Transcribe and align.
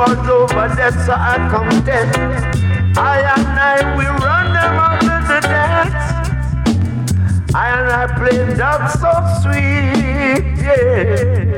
was 0.00 0.28
over 0.28 0.74
there, 0.74 0.92
so 1.04 1.12
I 1.12 1.36
come 1.50 1.68
dead. 1.84 2.08
I 2.96 3.20
and 3.36 3.46
I, 3.46 3.96
we 3.98 4.06
run 4.06 4.46
them 4.56 4.74
out 4.80 5.02
of 5.04 5.28
the 5.28 5.40
dance. 5.46 6.04
I 7.54 7.68
and 7.76 7.90
I 7.90 8.06
play 8.16 8.38
dub 8.56 8.88
so 9.02 9.12
sweet, 9.42 10.44
yeah. 10.64 11.52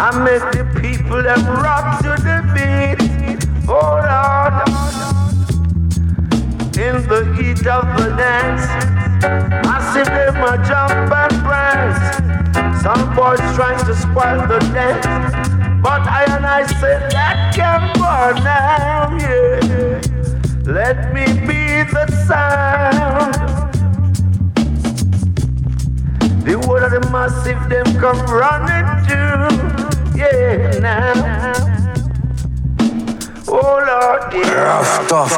I 0.00 0.08
make 0.24 0.46
the 0.56 0.64
people 0.80 1.22
them 1.22 1.44
rock 1.46 1.98
to 2.04 2.16
the 2.26 2.38
beat. 2.54 3.00
Oh 3.68 4.00
Lord, 4.08 4.56
in 6.78 6.96
the 7.12 7.20
heat 7.36 7.66
of 7.66 7.84
the 7.98 8.08
dance, 8.16 8.64
I 9.66 9.76
see 9.92 10.04
them 10.04 10.36
a 10.36 10.56
jump 10.66 11.12
and 11.12 11.34
prance. 11.44 12.02
Some 12.82 13.14
boys 13.14 13.40
trying 13.54 13.84
to 13.84 13.94
spoil 13.94 14.46
the 14.46 14.60
dance, 14.72 15.47
but 15.82 16.02
I 16.06 16.24
and 16.24 16.44
I 16.46 16.66
say 16.66 16.98
that 17.12 17.54
can 17.54 17.92
go 17.94 18.32
now, 18.42 19.16
yeah. 19.16 20.00
Let 20.64 21.12
me 21.14 21.24
be 21.46 21.84
the 21.90 22.06
sound. 22.26 23.34
The 26.44 26.56
word 26.66 26.82
of 26.82 26.90
the 26.90 27.00
massive 27.10 27.68
them 27.68 27.86
come 28.00 28.18
running 28.26 28.86
to, 29.08 29.48
yeah 30.16 30.78
now. 30.80 31.54
Oh 33.46 33.78
Lord, 33.88 34.32
yeah. 34.34 34.64
Rough, 34.64 35.08
tough, 35.08 35.32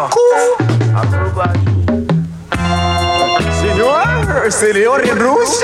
Senor, 3.61 4.51
Senor 4.51 5.01
in 5.03 5.19
Rouge. 5.19 5.63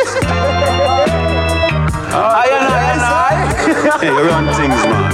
I 2.13 2.49
and 2.53 2.67
I 2.67 2.93
and 2.93 3.01
I. 3.03 3.46
Hey, 3.67 4.11
run 4.11 4.47
things, 4.55 4.81
man. 4.87 5.13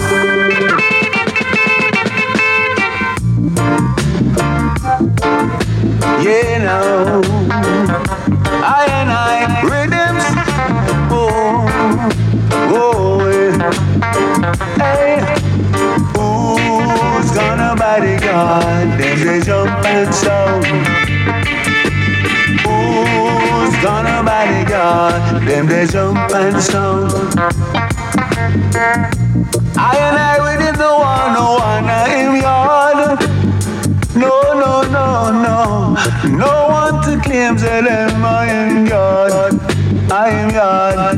Yeah, 6.22 6.58
now. 6.58 7.22
I 8.62 8.86
and 8.90 9.10
I 9.10 9.62
rhythms. 9.64 10.24
Oh, 11.10 11.64
oh, 12.76 13.30
yeah. 13.30 13.72
Hey, 14.76 15.16
who's 16.12 17.30
gonna 17.32 17.74
bodyguard? 17.74 18.88
Then 19.00 19.16
they 19.26 19.40
jump 19.40 19.84
and 19.86 20.14
shout. 20.14 20.64
Who's 22.66 23.74
gonna 23.82 24.22
bodyguard? 24.22 25.42
Them 25.48 25.66
they 25.66 25.86
jump 25.86 26.18
and 26.34 26.62
shout. 26.62 27.81
I 28.54 29.96
and 29.96 30.18
I 30.18 30.36
with 30.44 30.76
the 30.76 30.92
one, 30.92 31.32
no 31.32 31.56
one 31.56 31.88
in 32.12 32.36
yard. 32.42 33.18
No, 34.14 34.52
no, 34.52 34.82
no, 34.92 35.32
no. 35.32 35.96
No 36.36 36.68
one 36.68 37.02
to 37.04 37.18
claim 37.22 37.56
that 37.56 37.88
I'm 37.88 38.22
I 38.22 38.46
am 38.48 38.84
God. 38.84 39.54
I 40.12 40.28
am 40.28 40.50
God. 40.52 41.16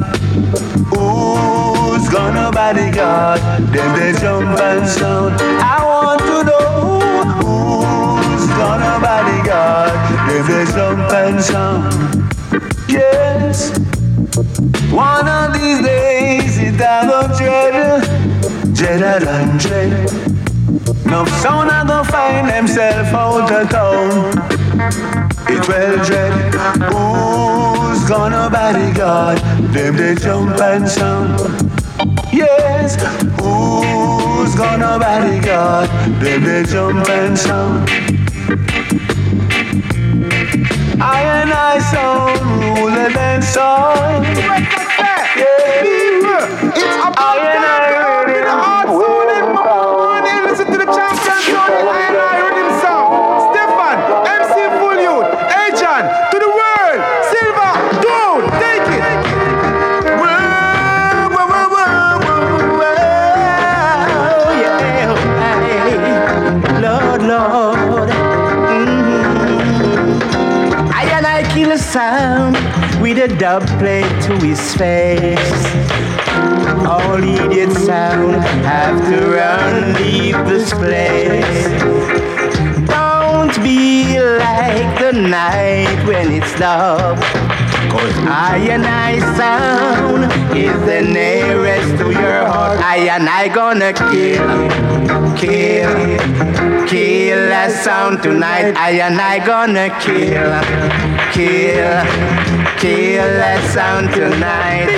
Who's 0.95 2.09
gonna 2.09 2.53
bodyguard? 2.53 3.41
Them 3.73 3.99
they 3.99 4.13
jump 4.21 4.57
and 4.61 4.89
shout. 4.89 5.41
I 5.43 5.85
want 5.85 6.21
to 6.21 6.45
know 6.45 7.25
who's 7.43 8.47
gonna 8.47 9.01
bodyguard. 9.03 9.93
Them 10.31 10.47
they 10.47 10.65
jump 10.73 11.13
and 11.13 11.43
shout. 11.43 12.89
Yes. 12.89 13.84
One 14.35 15.29
of 15.29 15.53
these 15.55 15.81
days 15.81 16.59
a 17.09 17.37
dread, 17.39 18.75
dread 18.75 19.23
and 19.23 19.61
dread. 19.61 20.11
No 21.07 21.25
sound 21.25 21.71
a 21.71 21.85
go 21.87 22.03
find 22.03 22.49
themself 22.49 23.15
out 23.15 23.53
of 23.53 23.71
town. 23.71 24.33
It 25.49 25.69
will 25.69 26.05
dread. 26.05 26.53
Who's 26.91 28.09
gonna 28.09 28.51
bodyguard? 28.51 29.39
Them 29.73 29.97
they 29.97 30.17
jump 30.17 30.61
and 30.61 30.89
sound. 30.89 31.39
Yes. 32.33 32.97
Who's 33.39 34.57
gonna 34.57 34.99
bodyguard? 34.99 35.89
Them 36.21 36.43
they 36.43 36.65
jump 36.65 37.09
and 37.09 37.39
sound. 37.39 38.24
I 41.45 41.47
and 41.47 41.53
I 41.53 41.79
sound 41.79 42.79
ruler 42.79 43.11
dub 73.45 73.67
plate 73.79 74.17
to 74.23 74.33
his 74.39 74.75
face. 74.75 75.65
All 76.89 77.23
idiot 77.23 77.73
sound 77.73 78.43
have 78.65 78.99
to 79.11 79.19
run, 79.37 79.93
leave 80.01 80.39
this 80.49 80.73
place. 80.73 81.67
Don't 82.89 83.55
be 83.63 84.19
like 84.19 84.99
the 84.99 85.13
night 85.13 86.01
when 86.07 86.33
it's 86.33 86.59
dark. 86.59 87.19
Cause 87.93 88.17
I 88.27 88.57
and 88.75 88.87
I 88.87 89.13
sound 89.37 90.25
is 90.57 90.81
the 90.91 91.03
nearest 91.03 91.99
to 91.99 92.07
your 92.13 92.47
heart. 92.47 92.79
I 92.81 92.97
and 93.15 93.29
I 93.29 93.49
gonna 93.49 93.93
kill, 93.93 94.49
kill, 95.37 95.93
kill 96.89 97.41
that 97.53 97.71
sound 97.85 98.23
tonight. 98.23 98.73
I 98.75 98.93
and 99.07 99.21
I 99.21 99.37
gonna 99.45 99.91
kill, 100.01 100.49
kill, 101.37 102.64
kill 102.85 103.33
that 103.41 103.65
sound 103.73 104.13
tonight. 104.13 104.93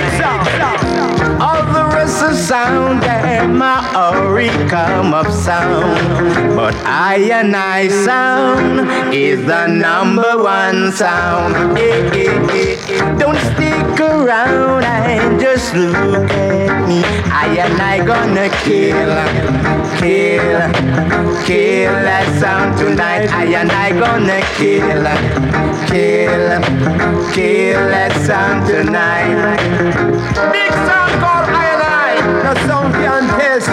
All 1.39 1.63
the 1.71 1.85
rest 1.95 2.21
of 2.21 2.35
sound 2.35 3.01
them 3.01 3.59
my 3.59 3.79
already 3.95 4.51
come 4.67 5.13
up 5.13 5.31
sound. 5.31 5.95
But 6.53 6.75
I 6.83 7.15
and 7.39 7.55
I 7.55 7.87
sound 7.87 9.13
is 9.13 9.39
the 9.45 9.67
number 9.67 10.33
one 10.35 10.91
sound. 10.91 11.77
Eh, 11.77 12.11
eh, 12.11 12.59
eh. 12.59 13.15
Don't 13.21 13.39
stick 13.55 13.99
around 14.01 14.83
and 14.83 15.36
just 15.57 15.73
look 15.73 16.29
at 16.29 16.87
me. 16.87 17.01
I 17.33 17.47
and 17.65 17.81
I 17.81 17.97
gonna 18.05 18.47
kill, 18.61 19.09
kill, 19.97 20.61
kill 21.49 21.93
that 22.05 22.27
sound 22.39 22.77
tonight. 22.77 23.25
I 23.33 23.45
and 23.61 23.71
I 23.71 23.89
gonna 23.89 24.41
kill, 24.53 25.03
kill, 25.89 26.61
kill 27.33 27.81
that 27.89 28.13
sound 28.27 28.67
tonight. 28.69 29.57
Big 30.53 30.71
sound 30.85 31.13
called 31.21 31.49
I 31.49 31.65
and 31.73 31.83
I. 32.05 32.21
The 32.45 32.53
sound 32.67 32.93
can 32.93 33.25
test. 33.39 33.67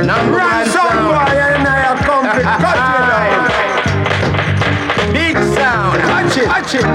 Number 0.00 0.38
one 0.38 0.66
sound. 0.72 0.96
I 1.12 1.36
and 1.56 1.68
I 1.68 1.92
are. 1.92 1.98
Cut 2.08 2.40
it. 2.40 2.46
Big 5.12 5.36
sound. 5.52 6.00
Touch 6.08 6.36
it. 6.40 6.46
Touch 6.48 6.74
it. 6.80 6.86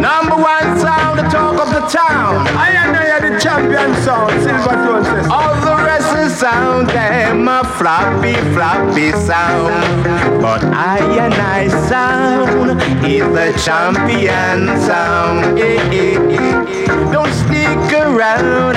Number 0.00 0.36
one 0.36 0.78
sound, 0.78 0.95
the 1.16 1.22
talk 1.28 1.58
of 1.66 1.72
the 1.72 1.80
town. 1.88 2.46
I 2.56 2.70
and 2.82 2.96
I 2.96 3.06
the 3.30 3.40
champion 3.40 3.94
sound. 4.04 4.32
Silver. 4.42 5.32
All 5.32 5.54
the 5.64 5.76
rest 5.84 6.14
is 6.16 6.36
sound, 6.38 6.88
them 6.90 7.48
a 7.48 7.64
floppy, 7.78 8.34
floppy 8.54 9.12
sound. 9.12 10.04
But 10.42 10.62
I 10.64 10.98
and 11.24 11.34
I 11.34 11.68
sound 11.88 12.80
is 13.04 13.26
the 13.38 13.48
champion 13.64 14.78
sound. 14.80 15.56
Don't 17.12 17.32
stick 17.32 17.92
around 18.00 18.76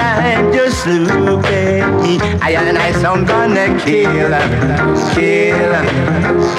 at 0.88 2.02
me. 2.02 2.20
I 2.42 2.52
and 2.52 2.78
I 2.78 2.92
sound 2.94 3.28
gonna 3.28 3.68
kill, 3.80 4.32
kill, 5.14 5.74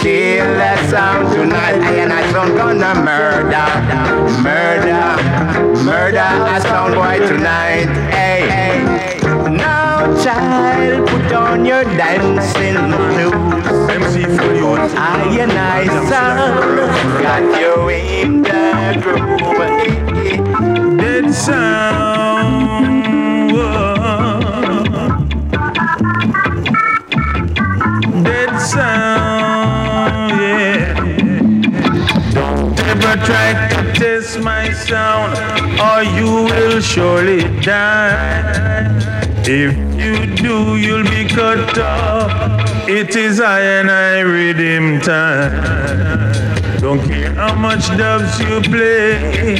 kill 0.00 0.48
that 0.58 0.88
sound 0.90 1.32
tonight. 1.32 1.80
I 1.80 1.94
and 2.02 2.12
I 2.12 2.30
sound 2.32 2.56
gonna 2.56 2.94
murder, 3.00 3.66
murder, 4.42 5.16
murder 5.84 6.18
a 6.18 6.60
sound 6.60 6.94
boy 6.94 7.18
tonight. 7.26 7.88
Hey. 8.10 9.18
Now, 9.50 10.06
child, 10.22 11.08
put 11.08 11.32
on 11.32 11.64
your 11.64 11.84
dancing 11.84 12.74
clothes. 12.74 13.90
MC 13.90 14.24
Full 14.36 14.54
Youth. 14.54 14.94
I 14.96 15.38
and 15.40 15.52
I 15.52 15.86
sound 16.08 16.76
got 17.22 17.42
you 17.60 17.88
in 17.88 18.42
the 18.42 18.98
groove. 19.02 19.50
Dead 20.98 21.32
sound. 21.32 22.39
sound, 28.80 30.40
yeah. 30.40 30.94
Don't 32.32 32.78
ever 32.92 33.14
try 33.28 33.48
to 33.72 33.80
test 34.00 34.40
my 34.40 34.72
sound, 34.88 35.32
or 35.88 36.00
you 36.16 36.30
will 36.48 36.80
surely 36.80 37.42
die. 37.60 38.88
If 39.44 39.72
you 40.02 40.14
do, 40.44 40.76
you'll 40.84 41.08
be 41.16 41.24
cut 41.28 41.78
off. 41.78 42.30
It 42.88 43.14
is 43.16 43.40
I 43.40 43.60
and 43.78 43.90
I 43.90 44.20
redeem 44.20 45.00
time. 45.00 46.80
Don't 46.80 47.02
care 47.06 47.32
how 47.34 47.54
much 47.54 47.84
dubs 47.98 48.32
you 48.40 48.56
play, 48.62 49.58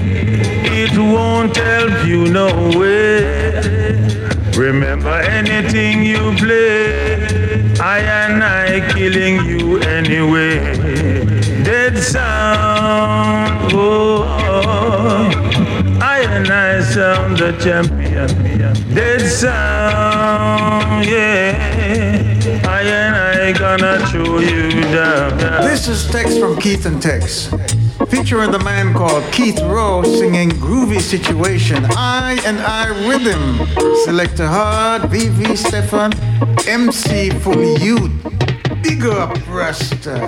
it 0.82 0.94
won't 0.96 1.56
help 1.56 2.06
you 2.06 2.20
no 2.40 2.48
way. 2.78 4.09
Remember 4.60 5.08
anything 5.08 6.04
you 6.04 6.36
play, 6.36 7.72
I 7.80 8.00
and 8.00 8.44
I 8.44 8.92
killing 8.92 9.36
you 9.46 9.78
anyway. 9.78 10.60
Dead 11.64 11.96
sound, 11.96 13.72
oh, 13.72 14.22
oh. 14.28 15.30
I 16.02 16.20
and 16.28 16.46
I 16.48 16.82
sound 16.82 17.38
the 17.38 17.52
champion. 17.52 18.28
Dead 18.94 19.22
sound, 19.22 21.06
yeah. 21.06 22.62
I 22.68 22.82
and 22.82 23.16
I 23.16 23.58
gonna 23.58 24.06
show 24.08 24.40
you 24.40 24.70
down. 24.92 25.38
This 25.62 25.88
is 25.88 26.06
text 26.10 26.38
from 26.38 26.60
Keith 26.60 26.84
and 26.84 27.00
Tex 27.00 27.48
featuring 28.10 28.50
the 28.50 28.58
man 28.58 28.92
called 28.92 29.24
Keith 29.32 29.60
Rowe 29.60 30.02
singing 30.02 30.50
Groovy 30.50 31.00
Situation. 31.00 31.84
I 31.96 32.40
and 32.44 32.58
I 32.58 32.88
Rhythm. 33.08 33.66
Selector 34.04 34.46
Hard, 34.46 35.02
VV 35.02 35.56
Stevan, 35.56 36.12
MC 36.66 37.30
Fully 37.30 37.74
Youth. 37.82 38.10
Big 38.82 39.04
up, 39.04 39.36
Rasta. 39.48 40.26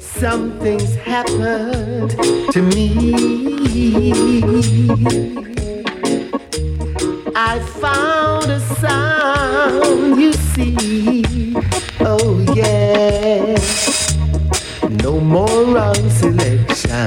Something's 0.00 0.94
happened 0.96 2.10
to 2.52 2.62
me. 2.62 3.14
I 7.36 7.58
found 7.58 8.50
a 8.50 8.60
sound, 8.60 10.20
you 10.20 10.32
see. 10.32 11.54
Oh, 12.00 12.40
yeah. 12.54 13.83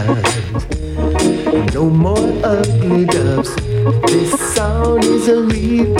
Selections. 0.05 1.73
No 1.73 1.89
more 1.89 2.27
ugly 2.43 3.05
doves. 3.05 3.55
This 4.07 4.31
sound 4.55 5.03
is 5.03 5.27
a 5.27 5.41
real, 5.41 5.93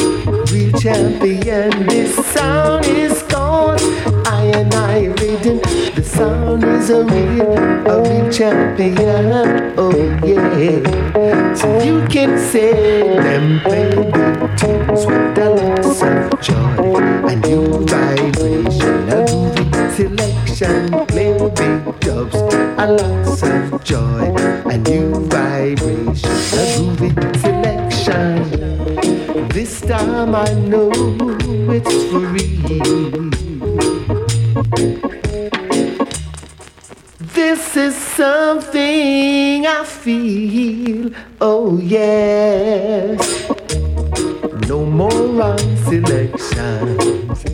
real 0.51 0.71
champion. 0.79 1.69
This 1.88 2.15
sound 2.33 2.85
is 2.85 3.23
gone. 3.23 3.79
I 4.25 4.44
and 4.59 4.73
I 4.73 5.05
rhythm. 5.19 5.59
The 5.95 6.03
sound 6.03 6.63
is 6.63 6.89
a 6.89 7.03
real, 7.03 7.57
a 7.91 8.01
real 8.03 8.31
champion. 8.31 9.31
Oh 9.77 9.95
yeah. 10.25 11.53
So 11.53 11.81
you 11.81 12.05
can 12.07 12.38
say 12.38 12.73
them 13.25 13.59
the 13.63 13.81
tunes 14.59 15.05
with 15.05 15.35
the 15.35 15.49
lots 15.49 16.01
of 16.01 16.41
joy 16.41 16.95
and 17.29 17.44
groovy 17.44 17.67
play 20.65 21.38
big 21.50 22.00
dubs, 22.00 22.36
a 22.36 22.88
lots 22.88 23.44
of 23.44 23.83
joy, 23.83 24.33
a 24.65 24.77
new 24.77 25.27
vibration, 25.27 26.31
a 26.31 26.33
groovy 26.74 27.12
selection. 27.42 29.48
This 29.50 29.81
time 29.81 30.33
I 30.33 30.51
know 30.54 30.89
it's 31.69 31.94
for 32.09 32.25
real. 32.33 33.30
This 37.19 37.75
is 37.77 37.95
something 37.95 39.68
I 39.68 39.83
feel. 39.86 41.12
Oh, 41.39 41.77
yes. 41.77 43.19
No 44.68 44.86
more 44.86 45.12
wrong 45.12 45.77
selections. 45.86 47.45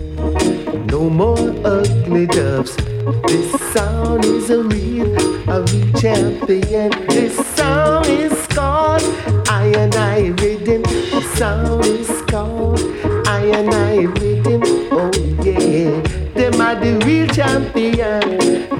No 0.89 1.09
more 1.09 1.53
ugly 1.65 2.27
dubs. 2.27 2.92
This 3.03 3.51
sound 3.73 4.23
is 4.23 4.50
a 4.50 4.63
real, 4.63 5.13
a 5.50 5.61
real 5.61 5.94
champion. 6.00 6.89
This 7.07 7.35
sound 7.55 8.05
is 8.05 8.47
called 8.47 9.03
I 9.50 9.65
and 9.75 9.94
I 9.95 10.27
rhythm. 10.41 10.83
The 10.83 11.21
sound 11.35 11.85
is 11.85 12.21
called 12.23 12.79
I 13.27 13.41
and 13.57 13.73
I 13.73 14.03
rhythm. 14.03 14.61
Oh 14.91 15.11
yeah, 15.44 16.00
them 16.33 16.61
are 16.61 16.75
the 16.75 16.97
real 17.05 17.27
champion. 17.27 18.21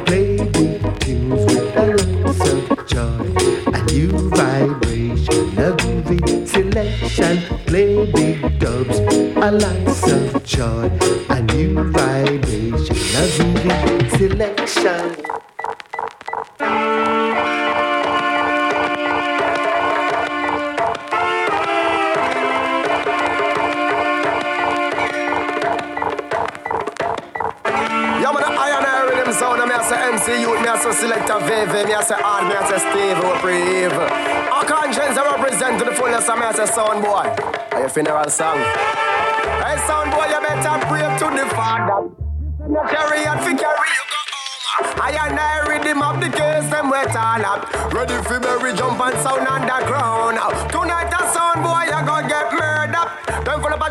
Play 0.06 0.38
the 0.38 0.96
tunes 1.02 1.44
with 1.46 1.76
a 1.76 1.86
lots 2.00 2.40
of 2.50 2.88
joy, 2.88 3.26
a 3.74 3.84
new 3.92 4.12
vibration, 4.30 5.44
a 5.60 5.76
groovy 5.76 6.48
selection. 6.48 7.42
Play 7.66 8.10
big 8.14 8.60
dubs, 8.60 9.00
a 9.00 9.52
lots 9.52 10.10
of 10.10 10.44
joy, 10.46 10.90
a 11.30 11.42
new 11.42 11.92
vibration, 11.92 12.96
a 12.96 13.28
groovy 13.36 13.53
funeral 37.94 38.28
song? 38.28 38.58
Hey, 38.58 39.78
Sound 39.86 40.10
Boy, 40.10 40.26
you 40.26 40.42
better 40.42 40.86
pray 40.88 41.06
to 41.20 41.26
the 41.38 41.46
Father. 41.56 42.10
Carry 42.90 43.26
and 43.26 43.40
fi 43.40 43.54
carry 43.54 44.03
all. 47.16 47.60
Ready 47.92 48.18
for 48.24 48.40
me 48.40 48.74
jump 48.76 49.00
and 49.00 49.18
sound 49.22 49.48
underground. 49.48 50.38
Tonight 50.72 51.14
a 51.14 51.34
Sound 51.34 51.64
Boy, 51.64 51.86
you 51.86 52.06
gonna 52.06 52.28
get 52.28 52.54
murdered. 52.54 53.23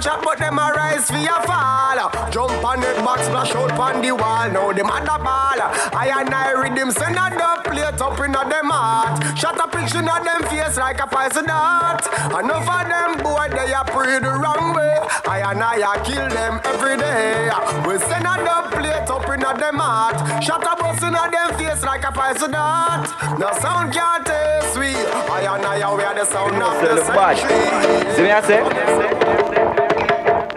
Them 0.02 0.20
full 0.20 0.32
of 0.32 0.36
a 0.36 0.38
chat, 0.38 0.38
but 0.38 0.38
them 0.38 0.58
a 0.58 0.72
rise 0.72 1.10
for 1.10 1.16
your 1.16 1.42
fall. 1.46 2.30
Jump 2.30 2.64
on 2.64 2.82
it, 2.82 2.96
box 3.04 3.22
splash 3.26 3.54
out 3.54 3.72
on 3.72 4.02
the 4.02 4.12
wall. 4.12 4.50
Now 4.50 4.72
them 4.72 4.86
at 4.86 5.04
the 5.04 5.18
ball. 5.22 5.60
I 5.94 6.10
and 6.16 6.34
I 6.34 6.52
rhythm 6.52 6.90
send 6.90 7.16
a 7.16 7.30
dub 7.30 7.64
plate 7.64 8.00
up 8.00 8.18
in 8.20 8.32
them 8.32 8.70
heart. 8.70 9.38
Shut 9.38 9.58
a 9.58 9.68
picture 9.68 9.98
in 9.98 10.08
a 10.08 10.24
them 10.24 10.42
face 10.50 10.76
like 10.76 11.00
a 11.00 11.06
poison 11.06 11.46
dart. 11.46 12.06
Enough 12.32 12.68
of 12.68 12.88
them 12.88 13.22
boy 13.22 13.48
they 13.50 13.72
a 13.72 13.84
pray 13.84 14.18
the 14.18 14.30
wrong 14.30 14.74
way. 14.74 14.98
I 15.26 15.50
and 15.50 15.62
I 15.62 15.78
a 15.78 16.04
kill 16.04 16.28
them 16.28 16.60
every 16.64 16.96
day. 16.96 17.50
We 17.86 17.98
send 17.98 18.26
a 18.26 18.34
dub 18.42 18.72
plate 18.72 19.10
up 19.10 19.28
in 19.28 19.40
them 19.40 19.78
heart. 19.78 20.18
Shut 20.42 20.62
a 20.62 20.76
bus 20.76 21.02
in 21.02 21.12
them 21.12 21.50
face 21.58 21.82
like 21.84 22.04
a 22.04 22.12
poison 22.12 22.52
dart. 22.52 23.08
No 23.38 23.52
sound 23.60 23.92
can't 23.92 24.26
taste 24.26 24.74
sweet. 24.74 24.96
I 25.30 25.46
and 25.54 25.64
I 25.64 25.78
a 25.78 25.94
wear 25.94 26.14
the 26.14 26.24
sound 26.24 26.62
of 26.62 26.80
the 26.80 27.04
century. 27.04 28.16
See 28.16 28.22
me 28.22 28.30
I 28.30 28.40
say? 28.42 29.41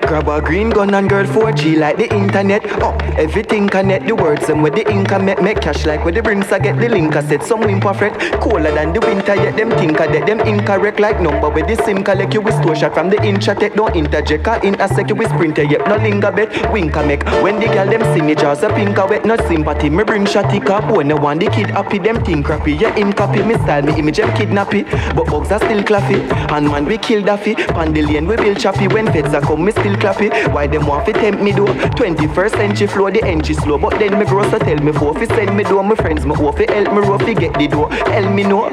Grab 0.08 0.28
a 0.28 0.40
green 0.40 0.70
gun 0.70 0.94
and 0.94 1.10
girl 1.10 1.26
4G 1.26 1.80
like 1.80 1.98
the 1.98 2.08
internet. 2.14 2.64
Up, 2.84 3.02
everything 3.18 3.68
connect. 3.68 4.06
The 4.06 4.14
words 4.14 4.46
them 4.46 4.62
with 4.62 4.76
the 4.76 4.88
ink 4.88 5.10
make 5.20 5.42
make 5.42 5.62
cash 5.62 5.84
like 5.88 6.06
with 6.06 6.14
the 6.14 6.22
rings 6.22 6.52
I 6.52 6.60
get 6.60 6.78
the 6.80 6.88
link 6.88 7.16
I 7.16 7.24
said 7.24 7.42
some 7.42 7.62
win 7.62 7.82
perfect. 7.82 8.22
Colder 8.40 8.72
than 8.72 8.94
the 8.94 9.00
winter 9.00 9.34
yet 9.34 9.58
them 9.58 9.72
think 9.72 10.00
I 10.00 10.06
that 10.06 10.28
them 10.28 10.42
incorrect 10.42 11.00
like 11.00 11.20
number 11.20 11.50
with 11.50 11.68
the 11.68 11.76
sim 11.84 12.04
collect 12.04 12.36
you 12.36 12.42
with 12.42 12.54
store 12.62 12.76
shot 12.76 12.94
from 12.94 13.10
the 13.10 13.18
intratech. 13.18 13.76
Don't 13.76 13.96
interject 13.96 14.48
or 14.48 14.58
intersect 14.64 15.10
you 15.10 15.16
with 15.16 15.30
sprinter 15.30 15.64
yet 15.64 15.88
no 15.88 15.96
linger 15.96 16.32
bet. 16.32 16.72
Wink 16.72 16.96
I 16.96 17.04
make 17.04 17.26
when 17.42 17.60
the 17.60 17.66
girl 17.66 17.88
them 17.88 18.04
see 18.14 18.22
me 18.22 18.36
jaws 18.36 18.62
a 18.62 18.70
pink 18.70 19.00
I 19.00 19.06
wet 19.08 19.26
no 19.26 19.38
sympathy. 19.48 19.90
Me 19.90 20.04
bring 20.04 20.26
shotty 20.26 20.64
cap 20.64 20.92
when 20.96 21.08
the 21.08 21.16
one 21.16 21.40
the 21.40 21.48
kid 21.48 21.72
happy 21.72 21.98
them 21.98 22.24
think 22.24 22.46
crappy. 22.46 22.74
Yeah 22.74 22.96
in 22.96 23.12
copy 23.12 23.42
me 23.42 23.56
style 23.56 23.82
me 23.82 23.98
image 23.98 24.18
them 24.18 24.32
kidnappy. 24.38 24.84
But 25.16 25.26
bugs 25.26 25.52
are 25.52 25.60
still 25.60 25.82
claffy. 25.82 26.22
And 26.52 26.68
man 26.68 26.86
we 26.86 27.00
kill 27.00 27.24
daffy. 27.24 27.56
Pandillion 27.56 28.28
we 28.28 28.36
build 28.36 28.60
chappy 28.60 28.88
when 28.88 29.08
feds 29.12 29.34
are 29.34 29.42
come 29.42 29.66
me 29.66 29.72
still 29.72 29.95
clappy. 29.96 30.30
Why 30.54 30.68
them 30.68 30.86
want 30.86 31.06
fi 31.06 31.12
tempt 31.12 31.42
me 31.42 31.52
though? 31.52 31.66
21st 31.66 32.52
century 32.52 32.88
flow 32.88 33.10
the 33.10 33.24
entry 33.24 33.56
slow, 33.56 33.78
but 33.78 33.98
then 34.00 34.18
me 34.20 34.26
grow 34.26 34.50
so 34.50 34.60
tell 34.60 34.78
me 34.78 34.92
for 34.92 35.14
fi 35.14 35.26
send 35.26 35.56
me 35.56 35.64
though. 35.64 35.84
My 35.84 35.96
friends 35.96 36.26
me 36.26 36.34
want 36.38 36.58
fi 36.58 36.72
help 36.72 36.94
me 36.94 37.00
rough 37.00 37.26
get 37.26 37.54
the 37.58 37.68
door. 37.68 37.90
Tell 37.90 38.30
me 38.32 38.44
no, 38.44 38.68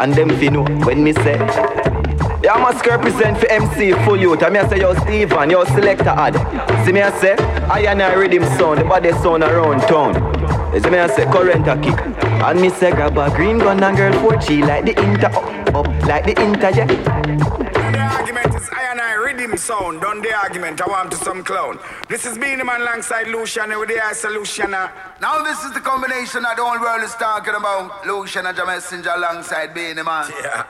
and 0.00 0.14
them 0.14 0.30
fi 0.38 0.48
know 0.48 0.64
when 0.84 1.02
me 1.02 1.12
say. 1.12 1.38
I 2.48 2.56
must 2.62 2.86
represent 2.86 3.36
for 3.36 3.46
MC 3.50 3.92
full 4.04 4.16
youth. 4.16 4.42
I 4.42 4.48
mean, 4.48 4.64
I 4.64 4.68
say, 4.68 4.80
yo, 4.80 4.94
Stevan, 4.94 5.50
yo, 5.50 5.64
selector 5.64 6.08
ad. 6.08 6.34
See 6.86 6.92
me, 6.92 7.02
I 7.02 7.10
say, 7.20 7.34
I 7.34 7.80
and 7.80 8.00
I 8.00 8.14
rhythm 8.14 8.44
sound, 8.56 8.80
the 8.80 8.84
body 8.84 9.10
sound 9.12 9.42
around 9.42 9.80
town. 9.82 10.14
See 10.80 10.88
me, 10.88 10.98
I 10.98 11.08
say, 11.08 11.24
current 11.24 11.66
a 11.68 11.76
kick. 11.76 12.00
And 12.42 12.60
me 12.60 12.70
say, 12.70 12.92
grab 12.92 13.18
a 13.18 13.28
green 13.36 13.58
gun 13.58 13.82
and 13.82 13.96
girl 13.96 14.12
4G 14.12 14.66
like 14.66 14.84
the 14.86 14.98
inter, 15.02 15.26
up, 15.26 15.74
up, 15.74 15.86
like 16.06 16.24
the 16.24 16.40
inter, 16.42 16.70
yeah. 16.70 17.67
Argument 18.58 18.78
I 18.78 18.90
and 18.90 19.00
I 19.00 19.14
rhythm 19.14 19.56
sound. 19.56 20.00
Done 20.00 20.20
the 20.20 20.34
argument. 20.34 20.80
I 20.80 20.86
want 20.88 21.10
to 21.12 21.16
some 21.18 21.44
clown. 21.44 21.78
This 22.08 22.26
is 22.26 22.36
Beenie 22.36 22.64
Man 22.64 22.80
alongside 22.80 23.28
Lucian 23.28 23.70
with 23.78 23.88
the 23.88 24.14
solution. 24.14 24.70
Now 24.72 25.42
this 25.44 25.62
is 25.64 25.72
the 25.72 25.80
combination 25.80 26.42
that 26.42 26.56
the 26.56 26.64
whole 26.64 26.80
world 26.80 27.02
is 27.04 27.14
talking 27.14 27.54
about. 27.54 28.04
Lucian 28.06 28.46
and 28.46 28.56
Messenger 28.56 29.12
alongside 29.14 29.74
Beenie 29.74 30.02
Man. 30.02 30.30
Yeah. 30.42 30.64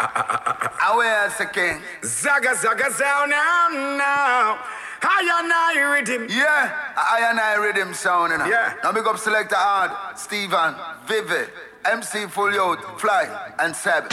and 0.82 0.98
where's 0.98 1.38
the 1.38 1.46
king? 1.46 1.80
Zaga 2.04 2.54
zaga 2.56 2.90
sound 2.92 3.30
now 3.30 3.68
now. 3.96 4.58
I 5.00 5.40
and 5.40 5.52
I 5.52 5.94
rhythm. 5.94 6.26
Yeah, 6.28 6.92
I 6.96 7.28
and 7.30 7.40
I 7.40 7.54
rhythm 7.54 7.94
sound. 7.94 8.32
You 8.32 8.38
know? 8.38 8.46
Yeah. 8.46 8.74
Now 8.82 8.92
big 8.92 9.06
up 9.06 9.16
Selector 9.18 9.56
Hard, 9.56 10.18
Stevan, 10.18 10.74
Vivid, 11.06 11.48
MC 11.84 12.26
Full 12.26 12.52
Fly, 12.98 13.52
and 13.60 13.74
Seven. 13.74 14.10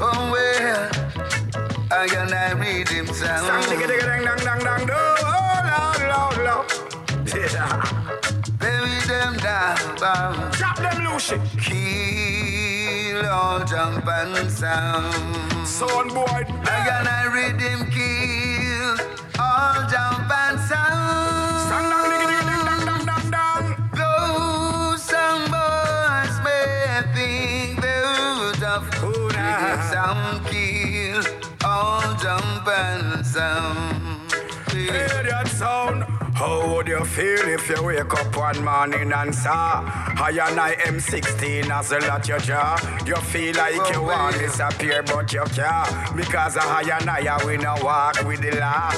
Oh 0.00 0.30
well, 0.30 0.90
I 1.90 2.06
and 2.16 2.32
I 2.32 2.52
rhythm 2.52 3.06
sound. 3.12 3.46
Dang 3.66 3.88
dang 3.88 3.88
dang 3.88 4.24
dang 4.24 4.44
dang 4.44 4.60
dang 4.64 4.86
do. 4.86 4.94
Oh 4.94 5.58
Lord 5.70 6.00
Lord 6.12 6.38
Lord. 6.46 6.66
Yeah. 7.34 7.82
Bury 8.60 9.00
them 9.08 9.36
down. 9.38 9.76
Drop 10.52 10.76
them 10.78 11.04
loose. 11.04 11.32
Kill 11.60 13.26
all 13.28 13.64
jump 13.64 14.06
and 14.06 14.50
sound. 14.50 15.66
Son 15.66 16.08
boy. 16.08 16.24
I 16.24 16.88
and 16.96 17.08
I 17.08 17.24
rhythm 17.34 17.90
kill 17.90 18.96
all 19.40 19.82
jump 19.90 20.30
and 20.30 20.60
sound. 20.60 21.07
Rhythm 29.98 30.44
da? 30.44 30.50
kill 30.50 31.24
all 31.64 32.14
jump 32.16 32.68
and 32.68 33.26
sound. 33.26 34.32
Hear 34.72 35.22
that 35.24 35.48
sound? 35.48 36.17
How 36.38 36.72
would 36.72 36.86
you 36.86 37.04
feel 37.04 37.48
if 37.48 37.68
you 37.68 37.82
wake 37.82 38.14
up 38.14 38.36
one 38.36 38.64
morning 38.64 39.12
and 39.12 39.34
saw 39.34 39.82
I 39.84 40.30
and 40.30 40.60
I 40.60 40.76
M16 40.76 41.68
as 41.68 41.90
a 41.90 41.98
lot 41.98 42.28
your 42.28 42.38
jaw? 42.38 42.78
You 43.04 43.16
feel 43.16 43.56
like 43.56 43.74
you 43.74 43.96
oh, 43.96 44.02
want 44.02 44.36
to 44.36 44.42
disappear, 44.42 45.02
but 45.02 45.32
you 45.32 45.42
can't. 45.52 46.16
Because 46.16 46.56
I 46.56 46.82
and 46.82 47.10
I 47.10 47.44
we 47.44 47.56
no 47.56 47.74
walk 47.82 48.22
with 48.24 48.40
the 48.40 48.54
law. 48.54 48.92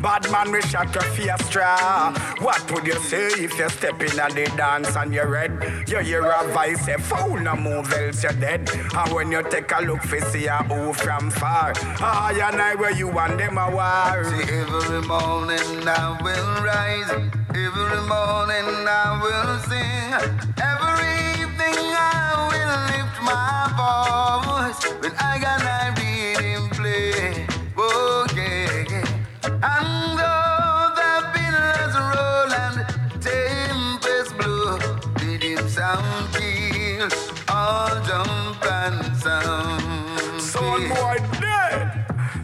Bad 0.00 0.30
man, 0.30 0.52
we 0.52 0.60
shot 0.62 0.94
your 0.94 1.02
face 1.02 1.46
straw. 1.46 2.12
What 2.38 2.70
would 2.70 2.86
you 2.86 3.00
say 3.00 3.26
if 3.42 3.58
you 3.58 3.68
step 3.70 4.00
in 4.00 4.20
at 4.20 4.32
the 4.32 4.44
dance 4.56 4.94
and 4.94 5.12
you're 5.12 5.26
red? 5.26 5.88
You 5.88 5.98
hear 5.98 6.30
a 6.30 6.46
voice 6.52 6.84
say, 6.84 6.96
fool, 6.98 7.40
no 7.40 7.56
move, 7.56 7.92
else 7.92 8.22
you're 8.22 8.32
dead. 8.34 8.70
And 8.94 9.12
when 9.12 9.32
you 9.32 9.42
take 9.42 9.72
a 9.72 9.82
look, 9.82 10.02
for 10.02 10.20
see 10.20 10.46
a 10.46 10.58
who 10.58 10.92
from 10.92 11.30
far. 11.30 11.72
I 11.76 12.38
and 12.40 12.60
I 12.60 12.76
where 12.76 12.92
you 12.92 13.08
and 13.18 13.40
them 13.40 13.58
a 13.58 13.70
war. 13.70 14.24
See, 14.24 14.52
every 14.52 15.00
morning 15.08 15.88
I 15.88 16.20
will 16.22 16.64
rise. 16.64 16.83
Every 16.86 18.00
morning 18.08 18.68
I 18.86 19.18
will 19.22 19.58
sing. 19.68 20.12
Every 20.60 21.14
evening 21.40 21.80
I 21.96 22.44
will 22.50 22.76
lift 22.92 23.16
my 23.24 23.72
voice. 23.80 24.92
When 25.00 25.12
I 25.18 25.38
got 25.40 25.62
I 25.62 25.94
read 25.96 26.40
him 26.44 26.68
play. 26.76 27.46
Oh, 27.78 28.26
yeah, 28.36 28.84
yeah. 28.90 29.70
And 29.72 30.18
though 30.20 30.92
the 31.00 31.12
billows 31.32 31.96
roll 32.12 32.52
and 32.64 32.76
tempest 33.22 34.36
blow, 34.36 34.78
did 35.16 35.42
him 35.42 35.66
sound 35.70 36.34
kill 36.34 37.08
all 37.48 37.94
jump 38.04 38.66
and 38.66 39.16
sound. 39.16 40.42
Son 40.42 40.88
boy. 40.90 41.33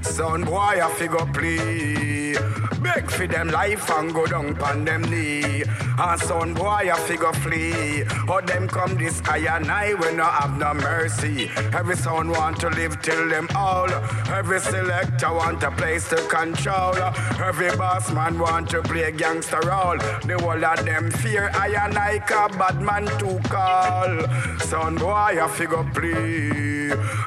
Son 0.02 0.44
boy 0.44 0.80
I 0.82 0.90
figure 0.96 1.26
play. 1.32 2.34
Beg 2.82 3.10
for 3.10 3.26
them 3.26 3.48
life 3.48 3.90
and 3.90 4.12
go 4.12 4.26
down 4.26 4.56
pon 4.56 4.84
them 4.84 5.02
knee. 5.02 5.62
And 5.98 6.20
son 6.20 6.54
boy 6.54 6.90
I 6.90 6.98
figure 7.06 7.32
flee. 7.32 8.04
How 8.26 8.40
them 8.40 8.68
come 8.68 8.96
this 8.96 9.20
I 9.26 9.38
and 9.56 9.70
I 9.70 9.94
will 9.94 10.14
not 10.14 10.32
have 10.32 10.58
no 10.58 10.72
mercy. 10.74 11.50
Every 11.74 11.96
son 11.96 12.30
want 12.30 12.60
to 12.60 12.70
live 12.70 13.00
till 13.02 13.28
them 13.28 13.48
all. 13.54 13.90
Every 14.30 14.60
selector 14.60 15.32
want 15.32 15.62
a 15.62 15.70
place 15.70 16.08
to 16.08 16.16
control. 16.28 16.96
Every 17.38 17.76
boss 17.76 18.10
man 18.12 18.38
want 18.38 18.70
to 18.70 18.82
play 18.82 19.12
gangster 19.12 19.60
role. 19.60 19.98
The 20.24 20.38
whole 20.40 20.64
of 20.64 20.84
them 20.84 21.10
fear 21.10 21.50
I 21.52 21.68
and 21.84 21.98
I 21.98 22.18
cause 22.20 22.56
bad 22.56 22.80
man 22.80 23.04
to 23.04 23.38
call. 23.48 24.58
Son 24.60 24.96
boy 24.96 25.38
I 25.42 25.48
figure 25.48 25.84
play. 25.92 26.79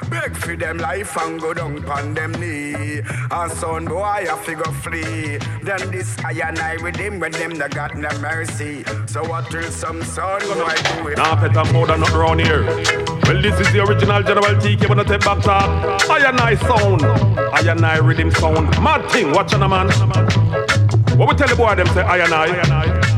Beg 0.08 0.36
for 0.36 0.56
them 0.56 0.78
life 0.78 1.16
and 1.16 1.40
go 1.40 1.54
down 1.54 1.82
pon 1.82 2.14
them 2.14 2.32
knee. 2.32 3.00
And 3.30 3.52
son 3.52 3.86
boy 3.86 4.02
I 4.02 4.38
figure 4.44 4.72
flee. 4.82 5.38
Then 5.62 5.90
this 5.90 6.16
I 6.24 6.32
and 6.32 6.58
I 6.58 6.76
with 6.82 6.96
him 6.96 7.20
when 7.20 7.32
them 7.32 7.54
they 7.54 7.68
got 7.68 7.96
no 7.96 8.08
mercy. 8.18 8.84
So 9.06 9.22
what 9.24 9.52
will 9.52 9.70
some 9.70 10.02
son 10.02 10.40
boy 10.40 10.74
do 10.96 11.08
it? 11.08 11.18
Nah, 11.18 11.36
pet 11.36 11.56
and 11.56 11.68
powder 11.68 11.96
not 11.96 12.12
around 12.12 12.40
here. 12.40 12.64
Well, 12.64 13.40
this 13.40 13.58
is 13.60 13.72
the 13.72 13.84
original 13.86 14.22
General 14.22 14.54
TK 14.60 14.88
when 14.88 15.00
I 15.00 15.04
take 15.04 15.20
back 15.20 15.42
top. 15.42 16.10
I 16.10 16.28
and 16.28 16.40
I 16.40 16.54
sound. 16.56 17.02
I 17.02 17.60
and 17.70 17.84
I 17.84 17.98
rhythm 17.98 18.30
sound. 18.30 18.70
Mad 18.82 19.10
thing, 19.10 19.32
watch 19.32 19.54
on 19.54 19.62
a 19.62 19.68
man. 19.68 19.88
What 21.18 21.28
we 21.28 21.34
tell 21.36 21.48
the 21.48 21.56
boy 21.56 21.74
them 21.74 21.86
say 21.88 22.02
I 22.02 22.18
and 22.18 22.34
I. 22.34 23.13